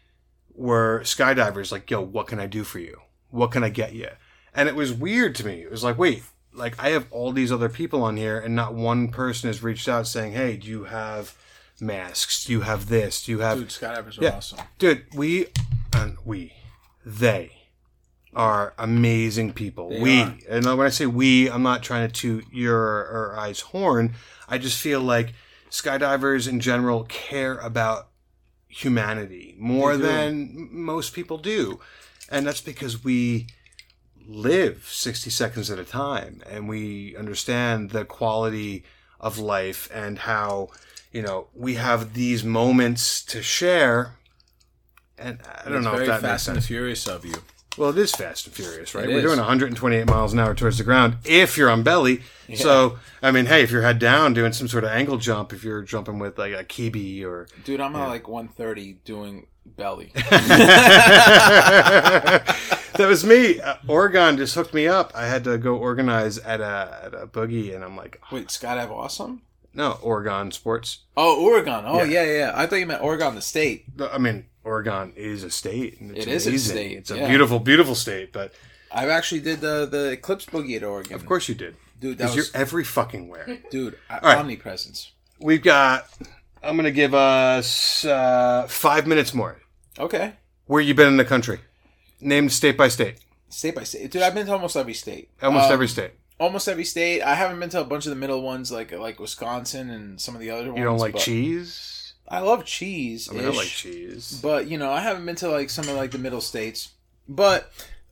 were 0.54 1.00
skydivers. 1.04 1.70
Like, 1.70 1.90
yo, 1.90 2.00
what 2.00 2.26
can 2.26 2.40
I 2.40 2.46
do 2.46 2.64
for 2.64 2.78
you? 2.80 3.00
What 3.30 3.50
can 3.52 3.62
I 3.62 3.68
get 3.68 3.94
you? 3.94 4.08
And 4.54 4.68
it 4.68 4.74
was 4.74 4.92
weird 4.92 5.34
to 5.36 5.46
me. 5.46 5.60
It 5.62 5.70
was 5.70 5.84
like, 5.84 5.98
wait, 5.98 6.22
like 6.52 6.82
I 6.82 6.88
have 6.90 7.06
all 7.10 7.30
these 7.32 7.52
other 7.52 7.68
people 7.68 8.02
on 8.02 8.16
here, 8.16 8.38
and 8.40 8.56
not 8.56 8.74
one 8.74 9.08
person 9.08 9.48
has 9.48 9.62
reached 9.62 9.88
out 9.88 10.06
saying, 10.06 10.32
hey, 10.32 10.56
do 10.56 10.66
you 10.68 10.84
have 10.84 11.36
masks? 11.80 12.44
Do 12.46 12.52
you 12.52 12.62
have 12.62 12.88
this? 12.88 13.22
Do 13.24 13.32
you 13.32 13.40
have 13.40 13.58
Dude, 13.58 13.68
skydivers 13.68 14.18
are 14.18 14.24
Yeah. 14.24 14.36
awesome. 14.36 14.58
dude 14.78 15.04
we 15.14 15.48
and 15.92 16.16
we 16.24 16.54
they 17.04 17.52
are 18.36 18.74
amazing 18.78 19.52
people. 19.54 19.88
We 19.88 20.20
are. 20.22 20.36
and 20.48 20.64
when 20.66 20.80
i 20.86 20.90
say 20.90 21.06
we 21.06 21.50
i'm 21.50 21.62
not 21.62 21.82
trying 21.82 22.06
to 22.08 22.12
toot 22.12 22.44
your 22.52 22.76
or 22.76 23.34
i's 23.38 23.60
horn. 23.60 24.14
I 24.48 24.58
just 24.58 24.78
feel 24.80 25.00
like 25.00 25.32
skydivers 25.70 26.46
in 26.48 26.60
general 26.60 27.04
care 27.04 27.56
about 27.58 28.08
humanity 28.68 29.54
more 29.58 29.96
than 29.96 30.68
most 30.70 31.14
people 31.14 31.38
do. 31.38 31.80
And 32.30 32.46
that's 32.46 32.60
because 32.60 33.02
we 33.02 33.46
live 34.28 34.86
60 34.90 35.30
seconds 35.30 35.70
at 35.70 35.78
a 35.78 35.84
time 35.84 36.42
and 36.50 36.68
we 36.68 37.16
understand 37.16 37.90
the 37.90 38.04
quality 38.04 38.84
of 39.20 39.38
life 39.38 39.88
and 39.94 40.18
how 40.18 40.68
you 41.12 41.22
know 41.22 41.46
we 41.54 41.74
have 41.76 42.12
these 42.12 42.44
moments 42.44 43.24
to 43.24 43.42
share. 43.42 44.16
And 45.18 45.40
i 45.64 45.68
don't 45.68 45.76
It's 45.78 45.84
know 45.84 45.94
if 45.94 46.06
that 46.06 46.20
makes 46.20 46.22
fast 46.22 46.48
and 46.48 46.56
sense. 46.56 46.66
Furious 46.66 47.06
of 47.08 47.24
you. 47.24 47.36
Well 47.76 47.90
it 47.90 47.98
is 47.98 48.12
fast 48.12 48.46
and 48.46 48.54
furious 48.54 48.94
right 48.94 49.04
It 49.04 49.08
we're 49.12 49.18
is. 49.18 49.24
doing 49.24 49.38
128 49.38 50.06
miles 50.06 50.32
an 50.32 50.38
hour 50.38 50.54
towards 50.54 50.78
the 50.78 50.84
ground 50.84 51.16
if 51.24 51.56
you're 51.58 51.70
on 51.70 51.82
belly 51.82 52.22
so 52.54 52.98
i 53.22 53.30
mean 53.30 53.46
hey 53.46 53.62
if 53.62 53.70
you're 53.70 53.82
head 53.82 53.98
down 53.98 54.34
doing 54.34 54.52
some 54.52 54.68
sort 54.68 54.84
of 54.84 54.90
angle 54.90 55.16
jump 55.18 55.52
if 55.52 55.64
you're 55.64 55.82
jumping 55.82 56.18
with 56.18 56.38
like 56.38 56.52
a 56.52 56.64
kibi 56.64 57.24
or 57.24 57.46
Dude, 57.64 57.80
I'm 57.80 57.96
at 57.96 58.08
like 58.08 58.28
130 58.28 58.92
doing 59.04 59.46
belly. 59.64 60.12
that 60.14 60.26
was 62.98 63.24
me. 63.24 63.60
Uh, 63.60 63.76
Oregon 63.88 64.36
just 64.36 64.54
hooked 64.54 64.74
me 64.74 64.86
up. 64.86 65.12
I 65.14 65.26
had 65.26 65.44
to 65.44 65.58
go 65.58 65.76
organize 65.76 66.38
at 66.38 66.60
a 66.60 67.00
at 67.04 67.14
a 67.14 67.26
boogie, 67.26 67.74
and 67.74 67.84
I'm 67.84 67.96
like, 67.96 68.20
Wait, 68.30 68.48
skydive 68.48 68.90
awesome? 68.90 69.42
no, 69.74 69.98
Oregon 70.02 70.50
sports. 70.52 71.00
Oh, 71.16 71.42
Oregon. 71.44 71.84
Oh, 71.86 72.02
Yeah. 72.04 72.22
yeah, 72.22 72.38
yeah. 72.38 72.52
I 72.54 72.66
thought 72.66 72.76
you 72.76 72.86
meant 72.86 73.02
Oregon, 73.02 73.34
the 73.34 73.42
state. 73.42 73.84
I 74.00 74.18
mean, 74.18 74.46
Oregon 74.66 75.12
is 75.16 75.44
a 75.44 75.50
state. 75.50 76.00
And 76.00 76.10
it's 76.16 76.26
It 76.26 76.32
is 76.32 76.46
a 76.46 76.58
state, 76.58 76.98
It's 76.98 77.10
a 77.10 77.16
yeah. 77.18 77.28
beautiful, 77.28 77.58
beautiful 77.60 77.94
state. 77.94 78.32
But 78.32 78.52
I 78.92 79.08
actually 79.08 79.40
did 79.40 79.60
the 79.60 79.86
the 79.86 80.10
Eclipse 80.12 80.46
Boogie 80.46 80.76
at 80.76 80.84
Oregon. 80.84 81.14
of 81.14 81.24
course 81.24 81.48
you 81.48 81.54
did, 81.54 81.76
dude. 82.00 82.18
That 82.18 82.26
was 82.26 82.36
you're 82.36 82.44
every 82.54 82.84
fucking 82.84 83.28
where. 83.28 83.58
dude. 83.70 83.96
right. 84.10 84.38
Omnipresence. 84.38 85.12
We've 85.40 85.62
got. 85.62 86.08
I'm 86.62 86.76
gonna 86.76 86.90
give 86.90 87.14
us 87.14 88.04
uh, 88.04 88.66
five 88.68 89.06
minutes 89.06 89.32
more. 89.32 89.56
Okay, 89.98 90.32
Where 90.66 90.80
you 90.82 90.94
been 90.94 91.08
in 91.08 91.16
the 91.16 91.24
country? 91.24 91.60
Named 92.20 92.52
state 92.52 92.76
by 92.76 92.88
state. 92.88 93.16
state 93.48 93.74
by 93.74 93.84
state, 93.84 94.10
dude. 94.10 94.22
I've 94.22 94.34
been 94.34 94.46
to 94.46 94.52
almost 94.52 94.76
every 94.76 94.94
state. 94.94 95.30
Almost 95.42 95.66
Um, 95.66 95.72
every 95.72 95.88
state. 95.88 96.10
Almost 96.38 96.68
every 96.68 96.84
state. 96.84 97.22
I 97.22 97.34
haven't 97.34 97.60
been 97.60 97.70
to 97.70 97.80
a 97.80 97.84
bunch 97.84 98.04
of 98.06 98.10
the 98.10 98.16
middle 98.16 98.42
ones, 98.42 98.70
like 98.72 98.90
like 98.92 99.20
Wisconsin 99.20 99.90
and 99.90 100.20
some 100.20 100.34
of 100.34 100.40
the 100.40 100.50
other 100.50 100.66
ones. 100.66 100.78
You 100.78 100.84
don't 100.84 100.98
like 100.98 101.16
cheese? 101.16 101.95
I 102.28 102.40
love 102.40 102.64
cheese. 102.64 103.28
I 103.30 103.34
mean, 103.34 103.44
I 103.44 103.48
like 103.48 103.66
cheese. 103.68 104.38
but 104.42 104.66
you 104.68 104.78
know 104.78 104.90
i 104.90 105.00
haven't 105.00 105.24
been 105.26 105.36
to 105.36 105.48
like 105.48 105.70
some 105.70 105.88
of 105.88 105.94
like 105.96 106.10
the 106.10 106.18
middle 106.18 106.40
states 106.40 106.90
but 107.28 107.70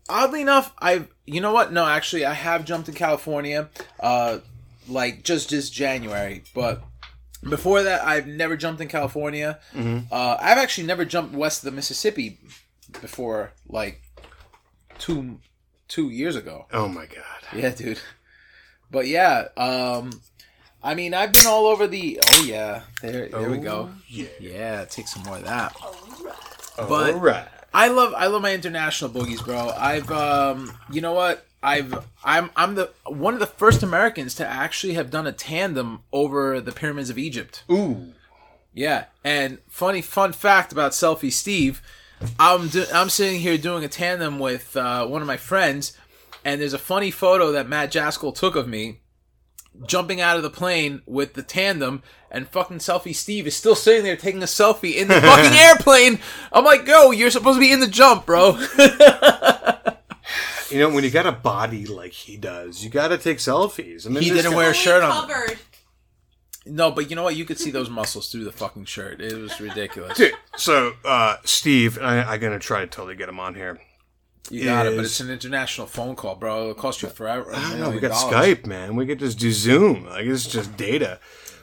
oddly 0.08 0.40
enough 0.40 0.72
i've 0.78 1.08
you 1.26 1.40
know 1.40 1.52
what 1.52 1.72
no 1.72 1.84
actually 1.86 2.24
i 2.24 2.32
have 2.34 2.64
jumped 2.64 2.88
in 2.88 2.94
california 2.94 3.68
uh 4.00 4.38
like 4.88 5.22
just 5.24 5.48
just 5.50 5.72
january 5.72 6.42
but 6.54 6.82
before 7.48 7.82
that 7.82 8.04
i've 8.04 8.26
never 8.26 8.56
jumped 8.56 8.80
in 8.80 8.88
california 8.88 9.58
uh 10.12 10.36
i've 10.40 10.58
actually 10.58 10.86
never 10.86 11.04
jumped 11.04 11.34
west 11.34 11.62
of 11.62 11.64
the 11.70 11.74
mississippi 11.76 12.38
before 13.00 13.52
like 13.68 14.00
two 14.98 15.38
two 15.88 16.10
years 16.10 16.36
ago 16.36 16.66
Oh 16.72 16.88
my 16.88 17.06
god. 17.06 17.40
yeah 17.56 17.70
dude 17.70 18.00
but 18.90 19.06
yeah 19.06 19.48
um 19.56 20.10
i 20.84 20.94
mean 20.94 21.12
i've 21.14 21.32
been 21.32 21.46
all 21.46 21.66
over 21.66 21.86
the 21.88 22.20
oh 22.32 22.44
yeah 22.44 22.82
there 23.02 23.28
there 23.28 23.50
we 23.50 23.58
go 23.58 23.90
Yeah. 24.08 24.26
yeah 24.38 24.84
take 24.84 25.08
some 25.08 25.22
more 25.24 25.36
of 25.38 25.44
that 25.44 25.74
All 26.78 26.86
But- 26.88 27.20
right. 27.20 27.48
I 27.76 27.88
love 27.88 28.14
I 28.16 28.28
love 28.28 28.40
my 28.40 28.54
international 28.54 29.10
boogies, 29.10 29.44
bro. 29.44 29.70
I've 29.76 30.08
um 30.12 30.72
you 30.92 31.00
know 31.00 31.12
what? 31.12 31.44
I've 31.60 31.92
I'm 32.22 32.50
I'm 32.54 32.76
the 32.76 32.90
one 33.04 33.34
of 33.34 33.40
the 33.40 33.46
first 33.48 33.82
Americans 33.82 34.36
to 34.36 34.46
actually 34.46 34.94
have 34.94 35.10
done 35.10 35.26
a 35.26 35.32
tandem 35.32 36.02
over 36.12 36.60
the 36.60 36.70
pyramids 36.70 37.10
of 37.10 37.18
Egypt. 37.18 37.64
Ooh. 37.68 38.12
Yeah, 38.72 39.06
and 39.24 39.58
funny 39.68 40.02
fun 40.02 40.32
fact 40.32 40.70
about 40.70 40.92
Selfie 40.92 41.32
Steve, 41.32 41.82
I'm 42.38 42.68
do, 42.68 42.84
I'm 42.94 43.08
sitting 43.08 43.40
here 43.40 43.58
doing 43.58 43.82
a 43.82 43.88
tandem 43.88 44.38
with 44.38 44.76
uh, 44.76 45.04
one 45.06 45.20
of 45.20 45.26
my 45.26 45.36
friends, 45.36 45.96
and 46.44 46.60
there's 46.60 46.74
a 46.74 46.78
funny 46.78 47.10
photo 47.10 47.50
that 47.52 47.68
Matt 47.68 47.90
Jaskell 47.90 48.32
took 48.36 48.54
of 48.54 48.68
me 48.68 49.00
jumping 49.86 50.20
out 50.20 50.36
of 50.36 50.42
the 50.42 50.50
plane 50.50 51.02
with 51.06 51.34
the 51.34 51.42
tandem, 51.42 52.02
and 52.30 52.48
fucking 52.48 52.78
Selfie 52.78 53.14
Steve 53.14 53.46
is 53.46 53.56
still 53.56 53.74
sitting 53.74 54.04
there 54.04 54.16
taking 54.16 54.42
a 54.42 54.46
selfie 54.46 54.94
in 54.94 55.08
the 55.08 55.20
fucking 55.20 55.52
airplane. 55.58 56.18
I'm 56.52 56.64
like, 56.64 56.86
yo, 56.86 57.10
you're 57.10 57.30
supposed 57.30 57.56
to 57.56 57.60
be 57.60 57.72
in 57.72 57.80
the 57.80 57.86
jump, 57.86 58.26
bro. 58.26 58.58
You 60.70 60.80
know, 60.80 60.88
when 60.90 61.04
you 61.04 61.10
got 61.10 61.26
a 61.26 61.30
body 61.30 61.86
like 61.86 62.10
he 62.12 62.36
does, 62.36 62.82
you 62.82 62.90
got 62.90 63.08
to 63.08 63.18
take 63.18 63.38
selfies. 63.38 64.06
I 64.06 64.10
mean, 64.10 64.22
He 64.24 64.30
didn't 64.30 64.50
guy- 64.52 64.56
wear 64.56 64.70
a 64.70 64.74
shirt 64.74 65.04
on. 65.04 65.28
Covered. 65.28 65.58
no, 66.66 66.90
but 66.90 67.08
you 67.10 67.14
know 67.14 67.22
what? 67.22 67.36
You 67.36 67.44
could 67.44 67.60
see 67.60 67.70
those 67.70 67.88
muscles 67.88 68.28
through 68.32 68.42
the 68.44 68.50
fucking 68.50 68.86
shirt. 68.86 69.20
It 69.20 69.34
was 69.34 69.60
ridiculous. 69.60 70.16
Dude, 70.18 70.32
so, 70.56 70.94
uh, 71.04 71.36
Steve, 71.44 71.98
I, 72.00 72.22
I'm 72.22 72.40
going 72.40 72.54
to 72.54 72.58
try 72.58 72.80
to 72.80 72.88
totally 72.88 73.14
get 73.14 73.28
him 73.28 73.38
on 73.38 73.54
here. 73.54 73.78
You 74.50 74.64
got 74.64 74.86
it, 74.86 74.96
but 74.96 75.04
it's 75.04 75.20
an 75.20 75.30
international 75.30 75.86
phone 75.86 76.16
call, 76.16 76.34
bro. 76.34 76.62
It'll 76.62 76.74
cost 76.74 77.02
you 77.02 77.08
forever. 77.08 77.54
I 77.54 77.70
don't 77.70 77.80
know. 77.80 77.90
We 77.90 78.00
got 78.00 78.12
Skype, 78.12 78.66
man. 78.66 78.94
We 78.94 79.06
could 79.06 79.18
just 79.18 79.38
do 79.38 79.50
Zoom. 79.52 80.06
Like, 80.06 80.26
it's 80.26 80.46
just 80.46 80.76
data. 80.76 81.18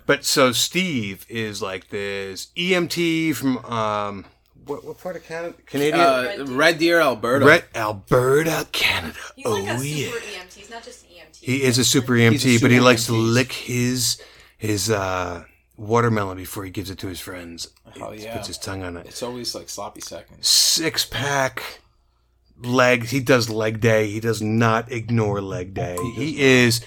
But 0.08 0.26
so, 0.26 0.52
Steve 0.52 1.26
is 1.30 1.62
like 1.62 1.90
this 1.90 2.48
EMT 2.58 3.36
from, 3.36 3.58
um, 3.66 4.26
what, 4.66 4.84
what 4.84 4.98
part 4.98 5.16
of 5.16 5.24
Canada? 5.24 5.54
Canadian? 5.66 6.00
Uh, 6.00 6.46
Red 6.50 6.80
Deer, 6.80 7.00
Alberta. 7.00 7.46
Red, 7.46 7.66
Alberta, 7.76 8.68
Canada. 8.72 9.18
He's 9.36 9.46
oh, 9.46 9.52
like 9.52 9.64
a 9.64 9.86
yeah. 9.86 10.08
super 10.08 10.18
EMT. 10.18 10.54
He's 10.54 10.70
not 10.70 10.84
just 10.84 11.06
EMT. 11.06 11.38
He 11.40 11.64
is 11.64 11.78
a 11.78 11.86
super 11.86 12.14
EMT, 12.14 12.32
He's 12.42 12.58
a 12.58 12.62
but 12.62 12.72
he 12.72 12.78
super 12.78 12.86
likes 12.86 13.06
to 13.08 13.14
lick 13.14 13.52
his 13.52 14.22
his 14.58 14.90
uh, 14.90 15.44
watermelon 15.78 16.38
before 16.38 16.64
he 16.64 16.72
gives 16.72 16.90
it 16.90 16.98
to 17.00 17.08
his 17.08 17.20
friends. 17.20 17.70
Oh, 18.00 18.12
He 18.12 18.24
yeah. 18.24 18.36
puts 18.36 18.48
his 18.48 18.58
tongue 18.58 18.84
on 18.84 18.98
it. 18.98 19.08
It's 19.08 19.24
always 19.24 19.54
like 19.56 19.70
sloppy 19.70 20.02
seconds. 20.02 20.48
Six 20.48 21.06
pack 21.06 21.81
legs. 22.66 23.09
He 23.12 23.20
does 23.20 23.49
leg 23.49 23.80
day. 23.82 24.09
He 24.09 24.20
does 24.20 24.41
not 24.41 24.91
ignore 24.91 25.41
leg 25.41 25.70
oh, 25.72 25.74
day. 25.74 25.97
He 26.16 26.41
is. 26.41 26.82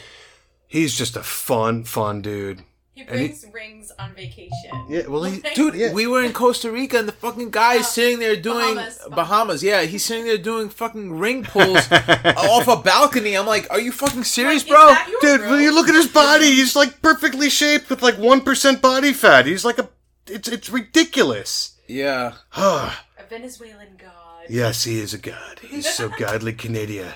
He's 0.67 0.97
just 0.97 1.17
a 1.17 1.23
fun, 1.23 1.85
fun 1.85 2.23
dude. 2.23 2.63
He 2.95 3.01
he- 3.03 3.07
brings 3.07 3.45
rings 3.53 3.93
on 3.99 4.15
vacation. 4.15 4.87
Yeah, 4.89 5.09
well, 5.09 5.25
he, 5.25 5.43
Dude, 5.55 5.75
Yeah. 5.75 5.93
we 5.93 6.07
were 6.07 6.23
in 6.23 6.33
Costa 6.33 6.71
Rica 6.71 6.99
and 6.99 7.09
the 7.09 7.13
fucking 7.13 7.51
guy 7.51 7.75
is 7.75 7.87
oh, 7.87 7.91
sitting 7.91 8.19
there 8.21 8.37
doing 8.37 8.77
Bahamas. 8.77 8.99
Bahamas. 9.11 9.63
Yeah, 9.65 9.83
he's 9.83 10.05
sitting 10.05 10.25
there 10.27 10.39
doing 10.39 10.69
fucking 10.69 11.19
ring 11.19 11.43
pulls 11.43 11.91
off 11.91 12.69
a 12.69 12.77
balcony. 12.77 13.37
I'm 13.37 13.47
like, 13.47 13.69
are 13.71 13.81
you 13.81 13.91
fucking 13.91 14.23
serious, 14.23 14.63
Like, 14.63 14.71
is 14.71 14.71
bro? 14.71 14.87
that 14.91 15.09
your 15.11 15.21
dude, 15.21 15.41
room? 15.41 15.51
when 15.51 15.63
you 15.63 15.75
look 15.75 15.89
at 15.89 15.95
his 15.97 16.07
body, 16.07 16.47
he's 16.47 16.77
like 16.77 17.03
perfectly 17.03 17.51
shaped 17.51 17.91
with 17.91 18.01
like 18.01 18.17
one 18.17 18.41
percent 18.43 18.81
body 18.81 19.13
fat. 19.13 19.47
He's 19.47 19.65
like 19.65 19.79
a. 19.81 19.89
It's 20.29 20.49
it's 20.49 20.71
ridiculous. 20.71 21.77
Yeah. 21.89 22.35
A 22.57 22.93
Venezuelan 23.29 23.97
god. 23.99 24.24
Yes, 24.49 24.85
he 24.85 24.99
is 25.01 25.15
a 25.15 25.19
god. 25.19 25.61
He's 25.61 25.93
so 25.93 26.09
godly, 26.19 26.53
hmm. 26.53 26.59
Canadian. 26.59 27.13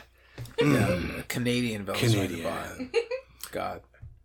yeah. 0.60 1.22
Canadian 1.28 1.84
Venezuelan 1.84 2.28
Canadian. 2.28 2.90
God. 3.52 3.80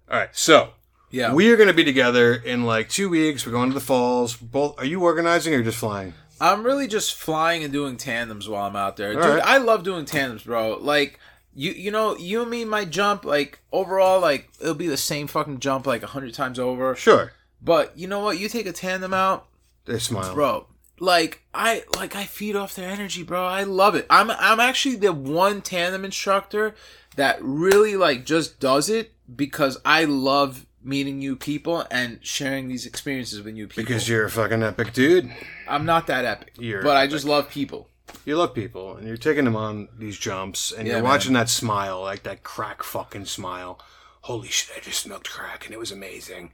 All 0.10 0.18
right, 0.20 0.30
so 0.36 0.70
Yeah. 1.10 1.34
We 1.34 1.52
are 1.52 1.56
going 1.56 1.68
to 1.70 1.74
be 1.74 1.84
together 1.84 2.34
in 2.34 2.66
like 2.66 2.90
two 2.90 3.10
weeks. 3.10 3.46
We're 3.46 3.52
going 3.52 3.70
to 3.70 3.74
the 3.74 3.80
falls. 3.80 4.36
Both. 4.36 4.80
Are 4.80 4.86
you 4.86 5.02
organizing 5.04 5.54
or 5.54 5.64
just 5.64 5.78
flying? 5.78 6.14
I'm 6.42 6.64
really 6.64 6.88
just 6.88 7.14
flying 7.16 7.64
and 7.64 7.72
doing 7.72 7.96
tandems 7.98 8.50
while 8.50 8.66
I'm 8.66 8.76
out 8.76 8.98
there. 8.98 9.14
Dude, 9.14 9.24
right. 9.24 9.42
I 9.46 9.58
love 9.60 9.84
doing 9.84 10.06
tandems, 10.06 10.44
bro. 10.44 10.78
Like 10.82 11.20
you 11.56 11.72
you 11.72 11.92
know, 11.92 12.18
you 12.18 12.42
and 12.42 12.52
me 12.52 12.66
might 12.66 12.90
jump 12.90 13.24
like 13.24 13.60
overall 13.72 14.20
like 14.20 14.50
it'll 14.60 14.74
be 14.74 14.88
the 14.88 14.98
same 14.98 15.28
fucking 15.28 15.60
jump 15.60 15.88
like 15.88 16.04
a 16.04 16.08
hundred 16.08 16.34
times 16.34 16.60
over. 16.60 16.96
Sure. 16.96 17.32
But 17.62 17.98
you 17.98 18.08
know 18.08 18.20
what? 18.20 18.40
You 18.40 18.50
take 18.50 18.66
a 18.66 18.74
tandem 18.74 19.14
out, 19.14 19.46
They 19.86 20.00
smile. 20.00 20.34
bro. 20.34 20.68
Like 21.00 21.42
I 21.54 21.84
like 21.96 22.16
I 22.16 22.26
feed 22.26 22.56
off 22.56 22.76
their 22.76 22.90
energy, 22.90 23.24
bro. 23.24 23.44
I 23.46 23.64
love 23.64 23.96
it. 23.96 24.06
I'm 24.10 24.30
I'm 24.32 24.60
actually 24.60 24.96
the 24.96 25.12
one 25.14 25.62
tandem 25.62 26.06
instructor 26.06 26.76
that 27.16 27.38
really 27.42 27.96
like 27.96 28.26
just 28.26 28.60
does 28.60 28.90
it 28.90 29.14
because 29.36 29.78
I 29.84 30.06
love 30.06 30.66
meeting 30.84 31.18
new 31.20 31.36
people 31.36 31.86
and 31.90 32.20
sharing 32.22 32.68
these 32.68 32.86
experiences 32.86 33.42
with 33.42 33.54
new 33.54 33.68
people. 33.68 33.84
Because 33.84 34.08
you're 34.08 34.26
a 34.26 34.30
fucking 34.30 34.62
epic 34.64 34.94
dude. 34.94 35.32
I'm 35.68 35.86
not 35.86 36.08
that 36.08 36.26
epic, 36.26 36.54
You're 36.60 36.84
but 36.84 36.98
I 36.98 37.08
just 37.08 37.26
love 37.26 37.50
people. 37.50 37.90
You 38.26 38.38
love 38.38 38.54
people, 38.54 38.96
and 38.98 39.08
you're 39.08 39.18
taking 39.18 39.46
them 39.46 39.56
on 39.56 39.88
these 39.98 40.20
jumps, 40.20 40.72
and 40.72 40.86
Yeah, 40.88 40.96
you're 40.96 41.02
man. 41.04 41.12
watching 41.12 41.34
that 41.34 41.50
smile, 41.50 42.02
like 42.02 42.24
that 42.24 42.44
crack 42.44 42.84
fucking 42.84 43.26
smile. 43.26 43.80
Holy 44.22 44.50
shit! 44.50 44.78
I 44.78 44.80
just 44.82 45.02
smoked 45.02 45.30
crack, 45.30 45.66
and 45.66 45.74
it 45.74 45.80
was 45.80 45.92
amazing. 45.92 46.52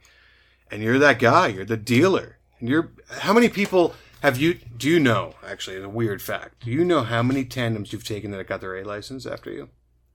And 0.70 0.82
you're 0.82 0.98
that 0.98 1.18
guy. 1.18 1.48
You're 1.48 1.64
the 1.64 1.76
dealer. 1.76 2.38
And 2.58 2.68
you're. 2.68 2.90
How 3.10 3.32
many 3.32 3.48
people 3.48 3.94
have 4.22 4.38
you? 4.38 4.58
Do 4.76 4.88
you 4.88 5.00
know? 5.00 5.34
Actually, 5.46 5.76
it's 5.76 5.86
a 5.86 5.88
weird 5.88 6.22
fact. 6.22 6.64
Do 6.64 6.70
you 6.70 6.84
know 6.84 7.02
how 7.02 7.22
many 7.22 7.44
tandems 7.44 7.92
you've 7.92 8.04
taken 8.04 8.30
that 8.32 8.46
got 8.46 8.60
their 8.60 8.76
A 8.76 8.84
license 8.84 9.26
after 9.26 9.50
you? 9.50 9.68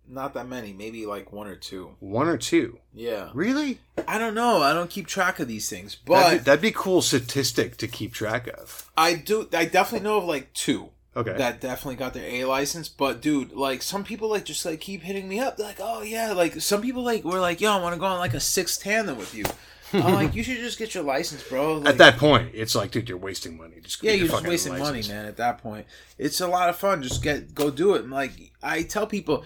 Not 0.08 0.36
that 0.36 0.48
many, 0.48 0.72
maybe 0.72 1.06
like 1.08 1.32
one 1.34 1.48
or 1.48 1.56
two. 1.56 1.96
One 2.00 2.28
or 2.28 2.38
two? 2.38 2.78
Yeah, 2.94 3.32
Really? 3.34 3.80
I 4.08 4.20
don't 4.20 4.36
know. 4.36 4.62
I 4.62 4.72
don't 4.72 4.90
keep 4.90 5.08
track 5.08 5.40
of 5.40 5.48
these 5.48 5.68
things, 5.68 5.98
That'd 6.06 6.06
but 6.06 6.32
be, 6.32 6.38
that'd 6.44 6.62
be 6.62 6.68
a 6.68 6.74
cool 6.74 7.02
statistic 7.02 7.78
to 7.78 7.88
keep 7.88 8.14
track 8.14 8.48
of. 8.48 8.92
I 8.96 9.16
do. 9.16 9.50
I 9.52 9.66
definitely 9.66 10.08
know 10.08 10.18
of 10.18 10.26
like 10.26 10.54
two. 10.54 10.90
Okay. 11.18 11.32
that 11.38 11.62
definitely 11.62 11.96
got 11.96 12.14
their 12.14 12.30
A 12.30 12.44
license. 12.46 12.88
But 12.90 13.22
dude, 13.22 13.54
like 13.54 13.82
some 13.82 14.04
people 14.04 14.30
like 14.30 14.46
just 14.46 14.66
like 14.66 14.80
keep 14.82 15.02
hitting 15.02 15.28
me 15.28 15.40
up. 15.40 15.58
They're 15.58 15.66
like, 15.66 15.80
oh 15.80 16.02
yeah, 16.04 16.34
like 16.34 16.62
some 16.62 16.82
people 16.82 17.04
like 17.04 17.24
were 17.24 17.40
like, 17.40 17.62
yo, 17.62 17.72
I 17.72 17.82
want 17.82 17.94
to 17.96 18.00
go 18.00 18.06
on 18.06 18.20
like 18.20 18.34
a 18.34 18.40
six 18.40 18.78
tandem 18.78 19.18
with 19.18 19.34
you. 19.34 19.46
I'm 19.94 20.14
like, 20.14 20.36
you 20.36 20.44
should 20.44 20.58
just 20.58 20.78
get 20.78 20.94
your 20.94 21.04
license, 21.04 21.44
bro. 21.44 21.78
Like, 21.78 21.90
At 21.90 21.98
that 22.00 22.18
point, 22.18 22.52
it's 22.54 22.76
like, 22.76 22.92
dude, 22.92 23.08
you're 23.10 23.18
wasting 23.18 23.58
money. 23.58 23.76
Just 23.82 24.02
yeah, 24.04 24.14
you're 24.14 24.28
just 24.28 24.46
wasting 24.46 24.74
license. 24.74 25.08
money, 25.08 25.08
man. 25.08 25.26
At 25.26 25.38
that 25.38 25.60
point, 25.60 25.86
it's 26.18 26.42
a 26.42 26.48
lot 26.48 26.70
of 26.70 26.76
fun. 26.78 27.04
Just 27.04 27.24
get 27.24 27.54
go 27.56 27.70
do 27.70 27.96
it. 27.96 28.04
And 28.04 28.12
like 28.12 28.32
I 28.64 28.84
tell 28.84 29.08
people, 29.08 29.44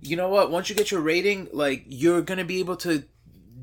you 0.00 0.16
know 0.16 0.28
what? 0.28 0.50
Once 0.50 0.68
you 0.68 0.76
get 0.76 0.90
your 0.90 1.00
rating, 1.00 1.48
like 1.52 1.84
you're 1.86 2.22
gonna 2.22 2.44
be 2.44 2.60
able 2.60 2.76
to 2.76 3.04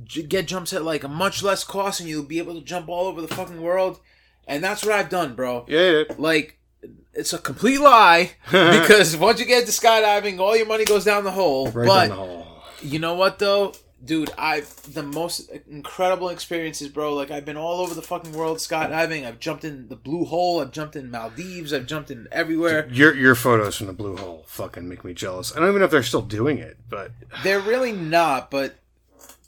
j- 0.04 0.24
get 0.24 0.48
jumps 0.48 0.74
at 0.74 0.84
like 0.84 1.04
a 1.04 1.08
much 1.10 1.44
less 1.44 1.64
cost, 1.64 2.00
and 2.00 2.10
you'll 2.10 2.24
be 2.24 2.40
able 2.40 2.56
to 2.56 2.62
jump 2.62 2.90
all 2.90 3.08
over 3.08 3.22
the 3.22 3.28
fucking 3.28 3.62
world. 3.62 4.00
And 4.48 4.64
that's 4.64 4.84
what 4.84 4.94
I've 4.94 5.10
done, 5.10 5.36
bro. 5.36 5.66
Yeah, 5.68 5.90
yeah. 5.90 6.04
like 6.18 6.60
it's 7.14 7.32
a 7.32 7.38
complete 7.38 7.80
lie 7.80 8.32
because 8.46 9.16
once 9.16 9.40
you 9.40 9.46
get 9.46 9.62
into 9.62 9.72
skydiving, 9.72 10.40
all 10.40 10.56
your 10.58 10.66
money 10.66 10.86
goes 10.86 11.06
down 11.06 11.24
the 11.24 11.32
hole. 11.32 11.70
Right 11.72 11.88
but 11.88 12.08
down 12.08 12.10
the 12.10 12.16
hole. 12.16 12.48
you 12.82 13.00
know 13.00 13.14
what 13.14 13.40
though, 13.40 13.74
dude? 14.04 14.32
I've 14.38 14.94
the 14.94 15.04
most 15.04 15.50
incredible 15.70 16.30
experiences, 16.30 16.90
bro. 16.90 17.14
Like 17.14 17.32
I've 17.32 17.46
been 17.46 17.58
all 17.58 17.82
over 17.82 17.94
the 17.94 18.02
fucking 18.02 18.34
world 18.34 18.58
skydiving. 18.58 19.26
I've 19.26 19.40
jumped 19.40 19.64
in 19.64 19.88
the 19.88 19.96
blue 19.96 20.26
hole. 20.26 20.60
I've 20.62 20.72
jumped 20.72 20.96
in 20.96 21.10
Maldives. 21.12 21.74
I've 21.74 21.86
jumped 21.86 22.12
in 22.12 22.28
everywhere. 22.32 22.88
Your 22.92 23.14
your 23.16 23.36
photos 23.36 23.76
from 23.76 23.88
the 23.88 23.94
blue 23.94 24.18
hole 24.18 24.46
fucking 24.48 24.88
make 24.88 25.04
me 25.04 25.14
jealous. 25.14 25.56
I 25.56 25.60
don't 25.60 25.70
even 25.70 25.80
know 25.80 25.86
if 25.86 25.92
they're 25.92 26.04
still 26.04 26.22
doing 26.22 26.58
it, 26.58 26.78
but 26.90 27.12
They're 27.44 27.60
really 27.60 27.92
not, 27.92 28.52
but 28.52 28.76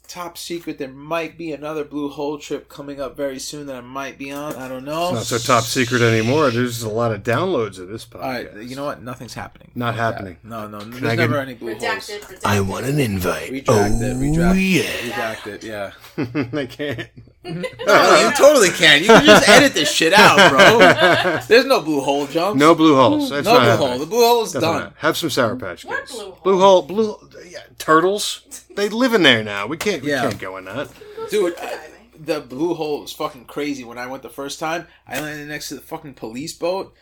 top 0.08 0.38
secret. 0.38 0.78
There 0.78 0.88
might 0.88 1.36
be 1.36 1.52
another 1.52 1.84
blue 1.84 2.08
hole 2.08 2.38
trip 2.38 2.68
coming 2.68 3.00
up 3.00 3.16
very 3.16 3.38
soon 3.38 3.66
that 3.66 3.76
I 3.76 3.80
might 3.80 4.18
be 4.18 4.30
on. 4.30 4.54
I 4.56 4.68
don't 4.68 4.84
know. 4.84 5.16
It's 5.16 5.30
not 5.30 5.40
so 5.40 5.54
top 5.54 5.64
secret 5.64 6.02
anymore. 6.02 6.50
There's 6.50 6.82
a 6.82 6.88
lot 6.88 7.12
of 7.12 7.22
downloads 7.22 7.78
of 7.78 7.88
this 7.88 8.04
podcast. 8.06 8.22
All 8.22 8.30
right, 8.30 8.62
you 8.62 8.76
know 8.76 8.84
what? 8.84 9.02
Nothing's 9.02 9.34
happening. 9.34 9.70
Not 9.74 9.94
happening. 9.94 10.36
No, 10.42 10.66
no, 10.68 10.80
there's 10.80 11.02
I 11.02 11.16
get- 11.16 11.16
never 11.16 11.38
any 11.38 11.54
blue 11.54 11.72
holes. 11.72 11.82
Redacted, 11.82 12.20
redacted. 12.20 12.40
I 12.44 12.60
want 12.60 12.86
an 12.86 12.98
invite. 12.98 13.50
Retract 13.50 13.94
oh 14.00 14.04
it. 14.04 14.14
Retract, 14.14 14.58
yeah. 14.58 15.04
retract 15.04 15.46
it. 15.46 15.64
Yeah. 15.64 15.92
I 16.58 16.66
can't. 16.66 17.08
No, 17.86 18.20
you 18.20 18.32
totally 18.36 18.70
can. 18.70 19.00
You 19.02 19.08
can 19.08 19.24
just 19.24 19.48
edit 19.48 19.72
this 19.74 19.90
shit 19.90 20.12
out, 20.12 20.50
bro. 20.50 21.40
There's 21.48 21.64
no 21.66 21.80
blue 21.80 22.00
hole 22.00 22.26
jumps. 22.26 22.58
No 22.58 22.74
blue 22.74 22.96
holes. 22.96 23.30
That's 23.30 23.44
no 23.46 23.52
blue 23.60 23.60
happening. 23.68 23.88
hole. 23.88 23.98
The 23.98 24.06
blue 24.06 24.20
hole 24.24 24.42
is 24.42 24.52
That's 24.52 24.62
not 24.64 24.72
done. 24.72 24.80
happening. 24.82 24.98
Have 25.00 25.16
some 25.16 25.30
Sour 25.30 25.56
Patch 25.56 25.84
What 25.84 26.00
Kids. 26.00 26.12
blue 26.12 26.24
hole? 26.24 26.40
Blue 26.42 26.58
hole. 26.58 26.82
Blue. 26.82 27.30
Yeah, 27.48 27.60
turtles. 27.78 28.64
They 28.74 28.88
live 28.88 29.14
in 29.14 29.22
there 29.22 29.44
now. 29.44 29.66
We 29.66 29.76
can't. 29.76 30.02
We 30.02 30.10
Yeah. 30.10 30.22
can't 30.22 30.38
go 30.40 30.56
in 30.56 30.64
that. 30.64 30.88
Dude, 31.30 31.54
I- 31.60 31.64
uh, 31.66 31.78
the 32.18 32.40
blue 32.40 32.74
hole 32.74 33.02
was 33.02 33.12
fucking 33.12 33.44
crazy 33.44 33.84
when 33.84 33.98
I 33.98 34.06
went 34.06 34.22
the 34.22 34.28
first 34.28 34.58
time. 34.58 34.86
I 35.06 35.20
landed 35.20 35.46
next 35.48 35.68
to 35.68 35.74
the 35.76 35.80
fucking 35.82 36.14
police 36.14 36.52
boat, 36.54 36.94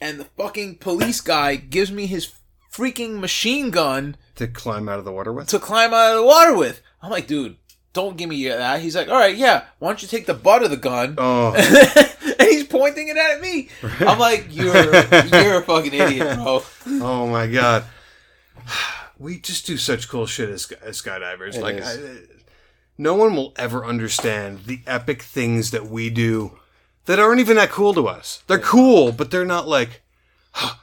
and 0.00 0.18
the 0.18 0.24
fucking 0.38 0.76
police 0.76 1.20
guy 1.20 1.56
gives 1.56 1.90
me 1.92 2.06
his 2.06 2.32
freaking 2.72 3.18
machine 3.20 3.70
gun 3.70 4.16
To 4.36 4.46
climb 4.46 4.88
out 4.88 4.98
of 4.98 5.04
the 5.04 5.12
water 5.12 5.32
with. 5.32 5.48
to 5.48 5.58
climb 5.58 5.92
out 5.92 6.12
of 6.12 6.16
the 6.18 6.26
water 6.26 6.54
with. 6.54 6.80
I'm 7.02 7.10
like, 7.10 7.26
dude, 7.26 7.56
don't 7.96 8.16
give 8.16 8.28
me 8.28 8.46
that. 8.48 8.80
He's 8.80 8.94
like, 8.94 9.08
all 9.08 9.16
right, 9.16 9.34
yeah. 9.36 9.64
Why 9.78 9.88
don't 9.88 10.02
you 10.02 10.08
take 10.08 10.26
the 10.26 10.34
butt 10.34 10.62
of 10.62 10.70
the 10.70 10.76
gun? 10.76 11.14
Oh, 11.18 11.54
and 12.38 12.48
he's 12.48 12.64
pointing 12.64 13.08
it 13.08 13.16
at 13.16 13.40
me. 13.40 13.68
I'm 14.00 14.18
like, 14.18 14.46
you're 14.50 14.74
you're 14.74 15.58
a 15.58 15.62
fucking 15.62 15.94
idiot, 15.94 16.36
bro. 16.36 16.62
oh 16.86 17.26
my 17.26 17.46
god. 17.46 17.84
We 19.18 19.38
just 19.38 19.66
do 19.66 19.78
such 19.78 20.10
cool 20.10 20.26
shit 20.26 20.50
as, 20.50 20.70
as 20.82 21.00
skydivers. 21.00 21.54
It 21.54 21.62
like. 21.62 21.82
I, 21.82 21.96
no 22.98 23.14
one 23.14 23.34
will 23.34 23.54
ever 23.56 23.82
understand 23.82 24.64
the 24.66 24.80
epic 24.86 25.22
things 25.22 25.70
that 25.70 25.86
we 25.86 26.10
do 26.10 26.58
that 27.06 27.18
aren't 27.18 27.40
even 27.40 27.56
that 27.56 27.70
cool 27.70 27.94
to 27.94 28.08
us. 28.08 28.42
They're 28.46 28.58
cool, 28.58 29.12
but 29.12 29.30
they're 29.30 29.46
not 29.46 29.66
like, 29.66 30.02
"Huh, 30.52 30.74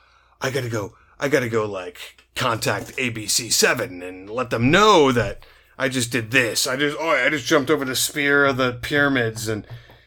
I 0.41 0.49
gotta 0.49 0.69
go, 0.69 0.95
I 1.19 1.27
gotta 1.27 1.48
go, 1.48 1.68
like, 1.68 2.23
contact 2.35 2.98
ABC7 2.98 4.02
and 4.02 4.27
let 4.31 4.49
them 4.49 4.72
know 4.72 5.11
that 5.11 5.45
I 5.78 5.90
just 5.90 6.12
did 6.12 6.32
this. 6.32 6.68
I 6.68 6.76
just, 6.78 6.98
oh, 7.00 7.10
I 7.10 7.30
just 7.30 7.45
jumped 7.45 7.70
over 7.72 7.86
the 7.86 7.95
spear 7.95 8.45
of 8.45 8.58
the 8.58 8.74
pyramids 8.74 9.48
and 9.48 9.66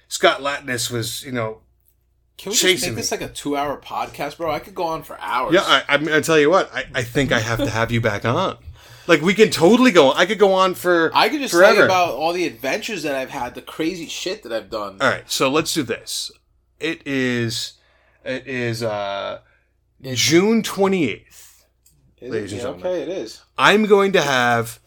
Scott 0.09 0.41
Latness 0.43 0.91
was, 0.91 1.25
you 1.25 1.33
know, 1.33 1.63
Can 2.39 2.51
we 2.51 2.55
just 2.55 2.63
Chasing 2.63 2.91
make 2.91 2.97
this 2.99 3.11
me. 3.11 3.19
like 3.19 3.31
a 3.31 3.33
two-hour 3.33 3.81
podcast, 3.81 4.37
bro? 4.37 4.51
I 4.51 4.61
could 4.61 4.75
go 4.75 4.85
on 4.85 5.03
for 5.03 5.19
hours. 5.21 5.55
Yeah, 5.55 5.63
I, 5.63 5.83
I'm 5.89 6.05
gonna 6.05 6.21
tell 6.21 6.39
you 6.39 6.51
what. 6.51 6.73
I, 6.73 6.85
I 6.95 7.03
think 7.03 7.33
I 7.33 7.41
have 7.41 7.59
to 7.59 7.71
have 7.71 7.91
you 7.91 8.01
back 8.01 8.25
on. 8.25 8.59
Like 9.09 9.21
we 9.23 9.35
can 9.35 9.51
totally 9.51 9.91
go. 9.91 10.11
on. 10.11 10.17
I 10.17 10.27
could 10.27 10.39
go 10.39 10.53
on 10.53 10.75
for. 10.75 11.11
I 11.15 11.29
could 11.29 11.41
just 11.41 11.55
forever. 11.55 11.73
tell 11.75 11.79
you 11.81 11.85
about 11.85 12.15
all 12.15 12.33
the 12.33 12.47
adventures 12.47 13.03
that 13.05 13.15
I've 13.15 13.31
had, 13.31 13.55
the 13.55 13.63
crazy 13.63 14.07
shit 14.07 14.43
that 14.43 14.53
I've 14.53 14.69
done. 14.71 14.99
All 15.01 15.09
right, 15.09 15.29
so 15.31 15.49
let's 15.51 15.73
do 15.75 15.83
this. 15.83 16.31
It 16.79 17.07
is. 17.07 17.75
It 18.25 18.47
is 18.47 18.83
uh, 18.83 19.41
June 20.03 20.63
twenty 20.63 21.09
eighth. 21.11 21.65
Ladies 22.21 22.53
and 22.53 22.61
gentlemen. 22.63 22.87
okay, 22.87 23.03
it 23.03 23.09
is. 23.09 23.43
I'm 23.57 23.87
going 23.87 24.13
to 24.13 24.23
have 24.23 24.81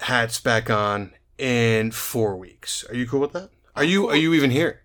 hats 0.00 0.40
back 0.40 0.70
on 0.70 1.12
in 1.38 1.90
four 1.90 2.36
weeks. 2.36 2.84
Are 2.88 2.94
you 2.94 3.06
cool 3.06 3.20
with 3.20 3.32
that? 3.32 3.50
Are 3.74 3.84
you 3.84 4.08
Are 4.08 4.16
you 4.16 4.34
even 4.34 4.50
here? 4.50 4.82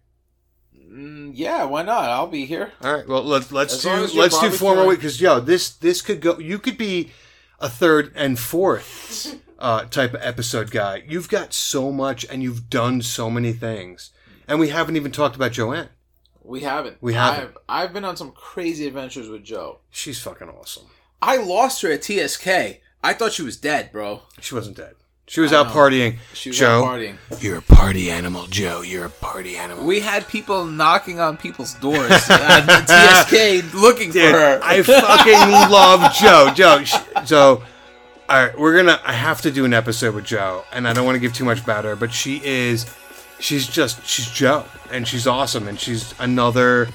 Mm, 0.91 1.31
yeah, 1.33 1.63
why 1.63 1.83
not? 1.83 2.09
I'll 2.09 2.27
be 2.27 2.45
here. 2.45 2.73
All 2.83 2.93
right. 2.93 3.07
Well, 3.07 3.23
let, 3.23 3.51
let's 3.51 3.73
As 3.75 3.81
do 3.83 3.89
long 3.89 4.03
as 4.03 4.13
you're 4.13 4.23
let's 4.23 4.39
do 4.39 4.49
four 4.49 4.75
more 4.75 4.87
weeks 4.87 5.01
because 5.01 5.21
yo, 5.21 5.39
this 5.39 5.69
this 5.69 6.01
could 6.01 6.21
go. 6.21 6.37
You 6.39 6.59
could 6.59 6.77
be 6.77 7.11
a 7.59 7.69
third 7.69 8.11
and 8.15 8.37
fourth 8.37 9.39
uh, 9.59 9.85
type 9.85 10.13
of 10.13 10.21
episode 10.21 10.71
guy. 10.71 11.03
You've 11.07 11.29
got 11.29 11.53
so 11.53 11.91
much, 11.91 12.25
and 12.29 12.43
you've 12.43 12.69
done 12.69 13.01
so 13.01 13.29
many 13.29 13.53
things, 13.53 14.11
and 14.47 14.59
we 14.59 14.69
haven't 14.69 14.97
even 14.97 15.11
talked 15.11 15.35
about 15.35 15.53
Joanne. 15.53 15.89
We 16.43 16.61
haven't. 16.61 16.97
We 16.99 17.13
haven't. 17.13 17.55
I've, 17.69 17.85
I've 17.85 17.93
been 17.93 18.03
on 18.03 18.17
some 18.17 18.31
crazy 18.31 18.87
adventures 18.87 19.29
with 19.29 19.43
Joe. 19.43 19.79
She's 19.91 20.19
fucking 20.19 20.49
awesome. 20.49 20.87
I 21.21 21.37
lost 21.37 21.83
her 21.83 21.91
at 21.91 22.03
TSK. 22.03 22.81
I 23.03 23.13
thought 23.13 23.33
she 23.33 23.43
was 23.43 23.57
dead, 23.57 23.91
bro. 23.91 24.23
She 24.41 24.55
wasn't 24.55 24.77
dead. 24.77 24.95
She 25.31 25.39
was 25.39 25.53
out 25.53 25.67
partying. 25.67 26.17
She 26.33 26.49
was 26.49 26.57
Joe, 26.57 26.83
out 26.83 26.99
partying. 26.99 27.15
you're 27.41 27.59
a 27.59 27.61
party 27.61 28.11
animal, 28.11 28.47
Joe. 28.47 28.81
You're 28.81 29.05
a 29.05 29.09
party 29.09 29.55
animal. 29.55 29.85
We 29.85 30.01
had 30.01 30.27
people 30.27 30.65
knocking 30.65 31.21
on 31.21 31.37
people's 31.37 31.73
doors 31.75 32.11
at 32.29 32.65
TSK 32.85 33.73
looking 33.73 34.11
for 34.11 34.19
her. 34.19 34.59
I 34.61 34.81
fucking 34.81 35.71
love 35.71 36.13
Joe. 36.15 36.51
Joe. 36.53 36.83
sh- 36.83 36.95
So, 37.25 37.63
all 38.27 38.45
right, 38.45 38.59
we're 38.59 38.75
gonna. 38.75 38.99
I 39.05 39.13
have 39.13 39.41
to 39.43 39.51
do 39.51 39.63
an 39.63 39.73
episode 39.73 40.15
with 40.15 40.25
Joe, 40.25 40.65
and 40.73 40.85
I 40.85 40.91
don't 40.91 41.05
want 41.05 41.15
to 41.15 41.19
give 41.21 41.31
too 41.33 41.45
much 41.45 41.61
about 41.61 41.85
her, 41.85 41.95
but 41.95 42.11
she 42.11 42.41
is. 42.43 42.85
She's 43.39 43.65
just. 43.67 44.05
She's 44.05 44.29
Joe, 44.29 44.65
and 44.91 45.07
she's 45.07 45.27
awesome, 45.27 45.69
and 45.69 45.79
she's 45.79 46.13
another 46.19 46.89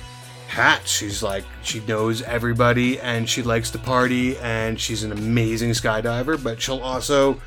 hat. 0.48 0.82
She's 0.86 1.22
like 1.22 1.44
she 1.62 1.80
knows 1.80 2.20
everybody, 2.20 3.00
and 3.00 3.26
she 3.26 3.42
likes 3.42 3.70
to 3.70 3.78
party, 3.78 4.36
and 4.38 4.78
she's 4.78 5.04
an 5.04 5.12
amazing 5.12 5.70
skydiver. 5.70 6.42
But 6.42 6.60
she'll 6.60 6.80
also 6.80 7.40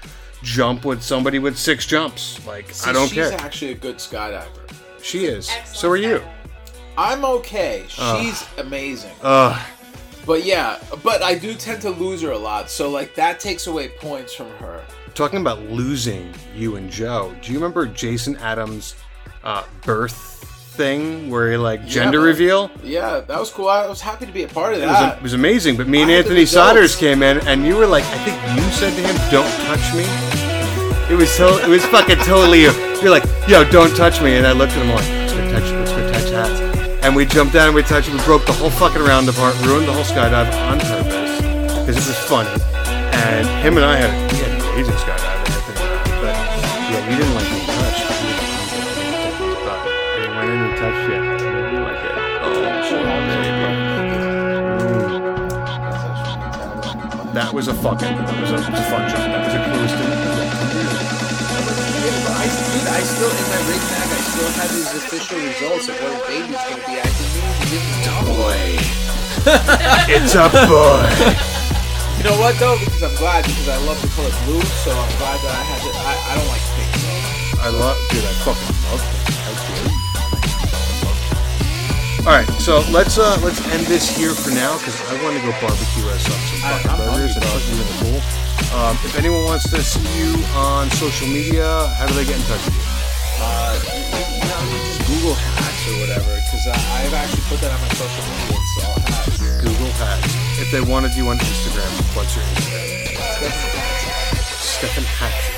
jump 0.43 0.85
with 0.85 1.01
somebody 1.01 1.39
with 1.39 1.57
six 1.57 1.85
jumps. 1.85 2.45
Like 2.45 2.71
See, 2.71 2.89
I 2.89 2.93
don't 2.93 3.07
she's 3.07 3.13
care. 3.15 3.31
She's 3.31 3.41
actually 3.41 3.71
a 3.71 3.75
good 3.75 3.97
skydiver. 3.97 4.73
she 5.01 5.25
is. 5.25 5.49
Excellent 5.49 5.77
So 5.77 5.89
are 5.89 5.97
you. 5.97 6.21
I'm 6.97 7.23
okay. 7.25 7.85
She's 7.87 8.45
amazing. 8.57 9.13
Ugh. 9.21 9.59
But 10.25 10.43
yeah, 10.45 10.79
but 11.03 11.21
I 11.23 11.35
do 11.35 11.53
tend 11.55 11.81
to 11.83 11.89
lose 11.89 12.21
her 12.21 12.31
a 12.31 12.37
lot. 12.37 12.69
So 12.69 12.89
like 12.89 13.15
that 13.15 13.39
takes 13.39 13.67
away 13.67 13.89
points 13.89 14.33
from 14.35 14.49
her. 14.57 14.83
talking 15.15 15.39
about 15.41 15.59
losing 15.63 16.33
you 16.55 16.75
and 16.75 16.89
Joe, 16.89 17.33
do 17.41 17.51
you 17.51 17.57
remember 17.57 17.85
Jason 17.85 18.35
Adams' 18.37 18.95
uh, 19.43 19.63
birth 19.81 20.35
thing 20.79 21.29
where 21.29 21.51
he 21.51 21.57
like 21.57 21.85
gender 21.85 22.21
reveal? 22.21 22.71
Yeah, 22.81 23.19
that 23.19 23.37
was 23.39 23.51
cool. 23.51 23.67
I 23.67 23.85
was 23.85 23.99
happy 23.99 24.25
to 24.25 24.31
be 24.31 24.43
a 24.43 24.47
part 24.47 24.73
of 24.73 24.79
It 24.81 24.87
was, 24.87 24.95
that. 24.95 25.17
it 25.17 25.23
was 25.23 25.33
amazing. 25.33 25.75
But 25.75 25.87
me 25.89 26.01
and 26.01 26.09
I 26.09 26.15
Anthony. 26.15 26.45
Siders 26.45 26.95
came 26.95 27.21
in, 27.21 27.35
and 27.49 27.65
you 27.67 27.75
were 27.75 27.85
like, 27.85 28.05
I 28.05 28.17
think 28.23 28.37
you 28.55 28.63
said 28.71 28.93
to 28.95 29.01
him, 29.07 29.15
"Don't 29.29 29.51
touch 29.67 29.85
me." 29.93 30.05
It 31.13 31.17
was 31.17 31.29
so. 31.29 31.57
It 31.59 31.67
was 31.67 31.85
fucking 31.87 32.19
totally 32.23 32.61
you. 32.61 32.71
You're 33.01 33.11
like, 33.11 33.25
"Yo, 33.51 33.57
don't 33.69 33.93
touch 34.03 34.21
me," 34.21 34.37
and 34.37 34.47
I 34.47 34.53
looked 34.53 34.71
at 34.71 34.81
him 34.83 34.89
like, 34.95 35.09
"Let's 35.19 35.33
go 35.33 35.41
touch. 35.51 35.69
Let's 35.79 35.91
go 35.91 36.11
touch 36.13 36.29
hats." 36.31 36.59
And 37.03 37.13
we 37.15 37.25
jumped 37.25 37.53
down 37.53 37.67
and 37.67 37.75
we 37.75 37.83
touched. 37.83 38.09
We 38.09 38.19
broke 38.23 38.45
the 38.45 38.53
whole 38.53 38.69
fucking 38.71 39.03
round 39.03 39.27
apart, 39.27 39.55
ruined 39.67 39.87
the 39.87 39.93
whole 39.93 40.07
skydive 40.13 40.47
on 40.69 40.79
purpose 40.79 41.35
because 41.83 41.97
it 41.99 42.07
was 42.07 42.19
funny. 42.33 42.53
And 43.27 43.43
him 43.63 43.75
and 43.75 43.85
I 43.85 43.95
had, 43.97 44.11
we 44.31 44.37
had 44.37 44.51
an 44.55 44.61
amazing 44.71 44.95
skydiving. 45.03 45.28
That 57.39 57.55
was 57.55 57.69
a 57.69 57.73
fucking. 57.73 58.19
That 58.19 58.35
was 58.35 58.51
a, 58.51 58.59
that 58.59 58.67
was 58.67 58.83
a 58.83 58.87
fun 58.91 59.07
job. 59.07 59.23
That 59.31 59.39
was 59.47 59.55
a 59.55 59.63
close 59.71 59.95
to. 59.95 60.03
I, 62.35 62.51
dude, 62.51 62.83
I 62.83 62.99
still 62.99 63.31
in 63.31 63.47
my 63.47 63.63
rig 63.63 63.79
mag. 63.79 64.11
I 64.11 64.19
still 64.27 64.51
have 64.59 64.67
these 64.75 64.91
official 64.91 65.39
results 65.39 65.87
of 65.87 65.95
what 66.03 66.19
a 66.19 66.27
baby's 66.27 66.59
gonna 66.67 66.83
be. 66.83 66.99
I 66.99 67.07
give 67.71 67.79
him 67.79 68.11
a 68.11 68.27
boy. 68.27 68.59
It's 70.11 70.35
a 70.35 70.51
boy. 70.67 71.07
You 72.19 72.27
know 72.27 72.35
what 72.43 72.59
though? 72.59 72.75
Because 72.75 73.07
I'm 73.07 73.15
glad 73.15 73.47
because 73.47 73.71
I 73.71 73.79
love 73.87 74.03
the 74.03 74.11
color 74.19 74.35
blue, 74.43 74.59
so 74.83 74.91
I'm 74.91 75.15
glad 75.15 75.39
that 75.39 75.55
I 75.55 75.63
had 75.63 75.79
to. 75.79 75.95
I, 75.95 76.19
I 76.19 76.35
don't 76.35 76.49
like 76.51 76.59
pink 76.75 76.91
though. 76.91 77.63
I 77.63 77.71
love, 77.71 77.95
dude. 78.11 78.19
I 78.19 78.35
fucking 78.43 78.67
love 78.91 78.99
it. 78.99 79.31
How 79.47 79.55
dare 79.55 79.95
you? 79.95 79.98
All 82.29 82.35
right, 82.37 82.45
so 82.61 82.85
let's 82.93 83.17
uh 83.17 83.41
let's 83.41 83.57
end 83.73 83.89
this 83.89 84.05
here 84.05 84.37
for 84.37 84.53
now 84.53 84.77
because 84.77 84.93
I 85.09 85.17
want 85.25 85.33
to 85.33 85.41
go 85.41 85.49
barbecue 85.57 86.05
us 86.13 86.29
up 86.29 86.37
some 86.37 86.61
fucking 86.61 87.01
burgers 87.01 87.33
and 87.33 87.41
fuck 87.41 87.57
you 87.65 87.73
in 87.73 87.81
the 87.81 87.97
pool. 88.05 88.21
Um, 88.69 88.93
if 89.01 89.17
anyone 89.17 89.49
wants 89.49 89.65
to 89.73 89.81
see 89.81 90.05
you 90.13 90.37
on 90.53 90.93
social 90.93 91.25
media, 91.25 91.65
how 91.97 92.05
do 92.05 92.13
they 92.13 92.29
get 92.29 92.37
in 92.37 92.45
touch 92.45 92.61
with 92.69 92.77
you? 92.77 92.85
Uh, 93.41 93.81
you, 93.81 94.45
know, 94.45 94.61
just 94.77 95.01
Google 95.09 95.33
hats 95.33 95.81
or 95.89 96.05
whatever, 96.05 96.29
because 96.45 96.69
I've 96.69 97.17
actually 97.17 97.49
put 97.49 97.65
that 97.65 97.73
on 97.73 97.81
my 97.81 97.89
social 97.97 98.21
media. 98.21 98.61
It's 98.61 98.77
all 98.85 99.01
hats. 99.09 99.65
Google 99.65 99.91
Hats. 99.97 100.61
If 100.61 100.69
they 100.69 100.85
wanted 100.85 101.17
you 101.17 101.33
on 101.33 101.41
Instagram, 101.41 101.89
what's 102.13 102.37
your 102.37 102.45
Instagram? 102.45 103.09
Stefan 104.53 105.03
Hatcher. 105.17 105.57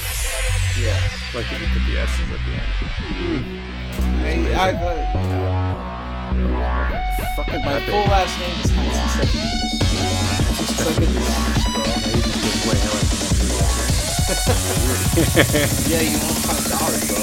Yeah. 0.80 0.96
Like 1.36 1.52
that 1.52 1.60
you 1.60 1.68
put 1.68 1.84
the 1.84 2.00
S's 2.00 2.32
at 2.32 2.40
the 2.48 2.54
end. 2.64 3.72
Hey, 4.24 4.56
I, 4.56 4.72
uh, 4.72 5.51
Fucking 6.32 7.60
my 7.60 7.76
epic. 7.76 7.92
full 7.92 8.08
last 8.08 8.40
name 8.40 8.56
is 8.64 8.72
Hansen 8.72 9.28
Stephen. 9.28 10.16
It's 10.64 10.80
like 10.80 10.96
a 10.96 11.12
disease, 11.12 11.68
bro. 11.76 11.84
Now 11.84 12.08
you 12.08 12.24
just 12.24 12.40
gave 12.40 12.56
away 12.72 12.80
how 12.80 12.96
I 12.96 13.04
pronounce 13.04 13.52
it. 13.52 13.52
Yeah, 15.92 16.00
you 16.08 16.16
want 16.24 16.40
five 16.48 16.64
dollars, 16.72 17.04
bro. 17.12 17.20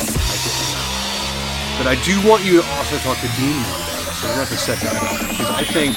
But 1.81 1.87
I 1.89 1.97
do 2.05 2.21
want 2.29 2.45
you 2.45 2.61
to 2.61 2.69
also 2.77 2.99
talk 3.01 3.17
to 3.25 3.29
Dean 3.41 3.57
one 3.57 3.81
day, 3.81 3.97
so 4.13 4.29
you 4.29 4.37
don't 4.37 4.45
have 4.45 4.53
to 4.53 4.59
set 4.61 4.77
that 4.85 4.93
up. 4.93 5.09
Because 5.25 5.51
I 5.57 5.65
think 5.65 5.97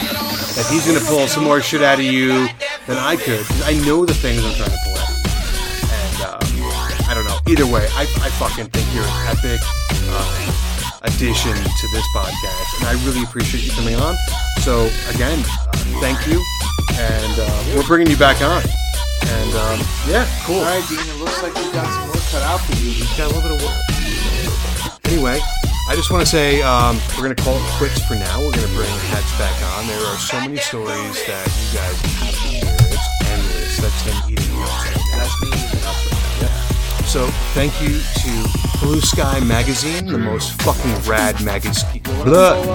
that 0.56 0.64
he's 0.72 0.88
going 0.88 0.96
to 0.98 1.04
pull 1.04 1.28
some 1.28 1.44
more 1.44 1.60
shit 1.60 1.84
out 1.84 2.00
of 2.00 2.06
you 2.06 2.48
than 2.88 2.96
I 2.96 3.18
could. 3.18 3.44
'cause 3.44 3.62
I 3.68 3.74
know 3.84 4.06
the 4.06 4.14
things 4.16 4.40
I'm 4.40 4.56
trying 4.56 4.72
to 4.72 4.80
pull 4.88 4.96
out. 5.04 5.12
And 5.92 6.16
um, 6.32 6.48
I 7.12 7.14
don't 7.14 7.26
know. 7.28 7.40
Either 7.52 7.68
way, 7.68 7.90
I, 7.92 8.04
I 8.24 8.30
fucking 8.40 8.68
think 8.72 8.88
you're 8.96 9.04
epic 9.28 9.60
uh, 10.16 10.71
addition 11.02 11.54
to 11.54 11.86
this 11.92 12.06
podcast. 12.16 12.80
And 12.80 12.88
I 12.88 13.06
really 13.06 13.24
appreciate 13.24 13.64
you 13.64 13.72
coming 13.72 13.96
on. 13.96 14.16
So, 14.62 14.90
again, 15.10 15.40
uh, 15.40 15.72
thank 16.00 16.28
you. 16.28 16.42
And 16.94 17.34
uh, 17.40 17.64
we're 17.76 17.88
bringing 17.88 18.10
you 18.10 18.18
back 18.18 18.42
on. 18.42 18.62
And 19.24 19.54
um, 19.56 19.80
yeah, 20.08 20.28
cool. 20.46 20.60
All 20.60 20.66
right, 20.66 20.84
Dean. 20.90 21.00
It 21.00 21.20
looks 21.20 21.42
like 21.42 21.54
we've 21.56 21.74
got 21.74 21.88
some 21.88 22.08
work 22.10 22.24
cut 22.30 22.44
out 22.44 22.60
for 22.62 22.76
you. 22.84 22.92
You 22.92 23.06
got 23.18 23.32
a 23.32 23.34
little 23.34 23.42
bit 23.42 23.52
of 23.58 23.64
work. 23.64 25.02
Anyway, 25.06 25.40
I 25.90 25.96
just 25.96 26.12
want 26.12 26.26
to 26.26 26.30
say 26.30 26.62
um, 26.62 26.98
we're 27.18 27.24
going 27.24 27.36
to 27.36 27.44
call 27.44 27.56
it 27.56 27.64
quits 27.78 28.02
for 28.08 28.16
now. 28.16 28.40
We're 28.40 28.52
going 28.52 28.68
to 28.68 28.76
bring 28.76 28.90
Hats 29.12 29.32
back 29.38 29.56
on. 29.76 29.88
There 29.88 30.00
are 30.08 30.18
so 30.18 30.40
many 30.40 30.58
stories 30.58 31.26
that 31.28 31.46
you 31.48 31.78
guys 31.78 32.02
have 32.02 32.32
to 32.32 32.48
hear. 32.48 32.64
It's 32.64 33.08
endless. 33.28 33.78
That's 33.78 34.02
him 34.02 34.32
eating. 34.32 34.56
That's 35.16 35.42
me. 35.42 35.71
So 37.06 37.28
thank 37.54 37.82
you 37.82 38.00
to 38.00 38.60
Blue 38.80 39.02
Sky 39.02 39.42
Magazine, 39.42 40.06
the 40.06 40.18
most 40.18 40.62
fucking 40.62 41.10
rad 41.10 41.44
magazine, 41.44 42.02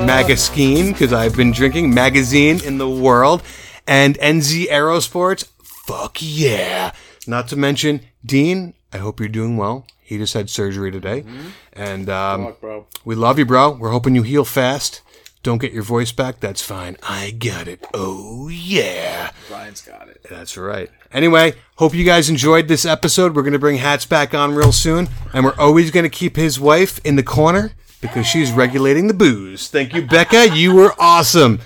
magazine, 0.07 0.93
because 0.93 1.13
I've 1.13 1.35
been 1.35 1.53
drinking 1.53 1.95
magazine 1.95 2.63
in 2.63 2.77
the 2.77 2.89
world, 2.89 3.43
and 3.87 4.19
NZ 4.19 4.67
Aerosports. 4.67 5.49
Fuck 5.63 6.19
yeah! 6.21 6.93
Not 7.27 7.49
to 7.49 7.57
mention 7.57 8.03
Dean. 8.25 8.75
I 8.93 8.99
hope 8.99 9.21
you're 9.21 9.29
doing 9.31 9.57
well. 9.57 9.87
He 10.03 10.19
just 10.19 10.35
had 10.35 10.51
surgery 10.51 10.91
today, 10.91 11.25
and 11.73 12.11
um, 12.11 12.55
bro. 12.61 12.87
we 13.07 13.15
love 13.15 13.39
you, 13.39 13.47
bro. 13.47 13.71
We're 13.71 13.91
hoping 13.91 14.15
you 14.15 14.23
heal 14.23 14.45
fast. 14.45 15.01
Don't 15.47 15.59
get 15.59 15.73
your 15.73 15.85
voice 15.85 16.11
back. 16.11 16.41
That's 16.41 16.61
fine. 16.61 16.97
I 17.05 17.31
got 17.31 17.69
it. 17.69 17.87
Oh 17.95 18.49
yeah. 18.49 19.31
Brian's 19.47 19.81
got 19.81 20.09
it. 20.09 20.27
That's 20.29 20.57
right. 20.57 20.91
Anyway, 21.13 21.55
hope 21.77 21.95
you 21.95 22.05
guys 22.05 22.29
enjoyed 22.29 22.67
this 22.67 22.85
episode. 22.85 23.37
We're 23.37 23.43
going 23.43 23.53
to 23.53 23.61
bring 23.61 23.77
Hats 23.77 24.05
back 24.05 24.35
on 24.35 24.57
real 24.57 24.73
soon, 24.73 25.09
and 25.33 25.45
we're 25.45 25.55
always 25.57 25.93
going 25.93 26.03
to 26.03 26.11
keep 26.11 26.35
his 26.35 26.59
wife 26.59 26.99
in 27.05 27.15
the 27.15 27.23
corner 27.23 27.75
because 28.01 28.27
she's 28.27 28.51
regulating 28.51 29.07
the 29.07 29.15
booze. 29.15 29.69
Thank 29.69 29.95
you, 29.95 30.03
Becca. 30.03 30.49
You 30.49 30.75
were 30.75 30.95
awesome. 30.99 31.61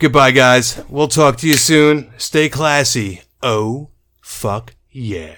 Goodbye, 0.00 0.32
guys. 0.32 0.82
We'll 0.88 1.06
talk 1.06 1.36
to 1.36 1.46
you 1.46 1.54
soon. 1.54 2.12
Stay 2.18 2.48
classy. 2.48 3.22
Oh, 3.44 3.90
fuck 4.20 4.74
yeah. 4.90 5.36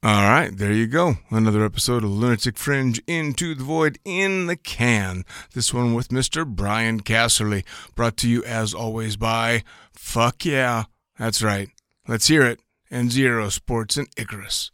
All 0.00 0.28
right, 0.28 0.56
there 0.56 0.72
you 0.72 0.86
go. 0.86 1.14
Another 1.28 1.64
episode 1.64 2.04
of 2.04 2.10
Lunatic 2.10 2.56
Fringe 2.56 3.00
Into 3.08 3.56
the 3.56 3.64
Void 3.64 3.98
in 4.04 4.46
the 4.46 4.54
can. 4.54 5.24
This 5.54 5.74
one 5.74 5.92
with 5.92 6.10
Mr. 6.10 6.46
Brian 6.46 7.00
Casserly. 7.00 7.64
Brought 7.96 8.16
to 8.18 8.28
you 8.28 8.44
as 8.44 8.72
always 8.72 9.16
by 9.16 9.64
Fuck 9.92 10.44
Yeah. 10.44 10.84
That's 11.18 11.42
right. 11.42 11.70
Let's 12.06 12.28
hear 12.28 12.42
it. 12.42 12.60
NZ 12.92 13.24
Aerosports 13.24 13.96
and 13.96 14.06
Icarus. 14.16 14.70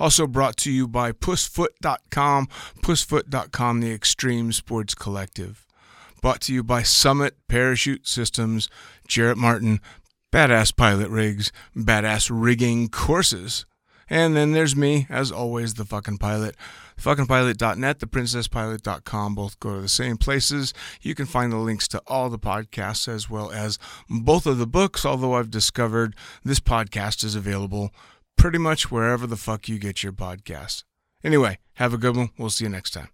Also 0.00 0.26
brought 0.26 0.56
to 0.56 0.72
you 0.72 0.88
by 0.88 1.12
Pussfoot.com. 1.12 2.48
Pussfoot.com, 2.82 3.80
the 3.80 3.92
Extreme 3.92 4.52
Sports 4.52 4.96
Collective. 4.96 5.64
Brought 6.20 6.40
to 6.42 6.52
you 6.52 6.64
by 6.64 6.82
Summit 6.82 7.36
Parachute 7.46 8.08
Systems, 8.08 8.68
Jarrett 9.06 9.38
Martin, 9.38 9.80
Badass 10.32 10.74
Pilot 10.76 11.10
Rigs, 11.10 11.52
Badass 11.76 12.28
Rigging 12.32 12.88
Courses. 12.88 13.66
And 14.08 14.36
then 14.36 14.52
there's 14.52 14.76
me, 14.76 15.06
as 15.08 15.32
always, 15.32 15.74
the 15.74 15.84
fucking 15.84 16.18
pilot. 16.18 16.56
The 16.96 17.02
fuckingpilot.net, 17.02 17.98
theprincesspilot.com, 17.98 19.34
both 19.34 19.58
go 19.60 19.74
to 19.74 19.80
the 19.80 19.88
same 19.88 20.16
places. 20.16 20.72
You 21.00 21.14
can 21.14 21.26
find 21.26 21.50
the 21.50 21.56
links 21.56 21.88
to 21.88 22.02
all 22.06 22.30
the 22.30 22.38
podcasts 22.38 23.08
as 23.08 23.28
well 23.28 23.50
as 23.50 23.78
both 24.08 24.46
of 24.46 24.58
the 24.58 24.66
books, 24.66 25.04
although 25.04 25.34
I've 25.34 25.50
discovered 25.50 26.14
this 26.44 26.60
podcast 26.60 27.24
is 27.24 27.34
available 27.34 27.92
pretty 28.36 28.58
much 28.58 28.90
wherever 28.90 29.26
the 29.26 29.36
fuck 29.36 29.68
you 29.68 29.78
get 29.78 30.02
your 30.02 30.12
podcasts. 30.12 30.84
Anyway, 31.22 31.58
have 31.74 31.94
a 31.94 31.98
good 31.98 32.16
one. 32.16 32.30
We'll 32.38 32.50
see 32.50 32.64
you 32.64 32.70
next 32.70 32.90
time. 32.90 33.13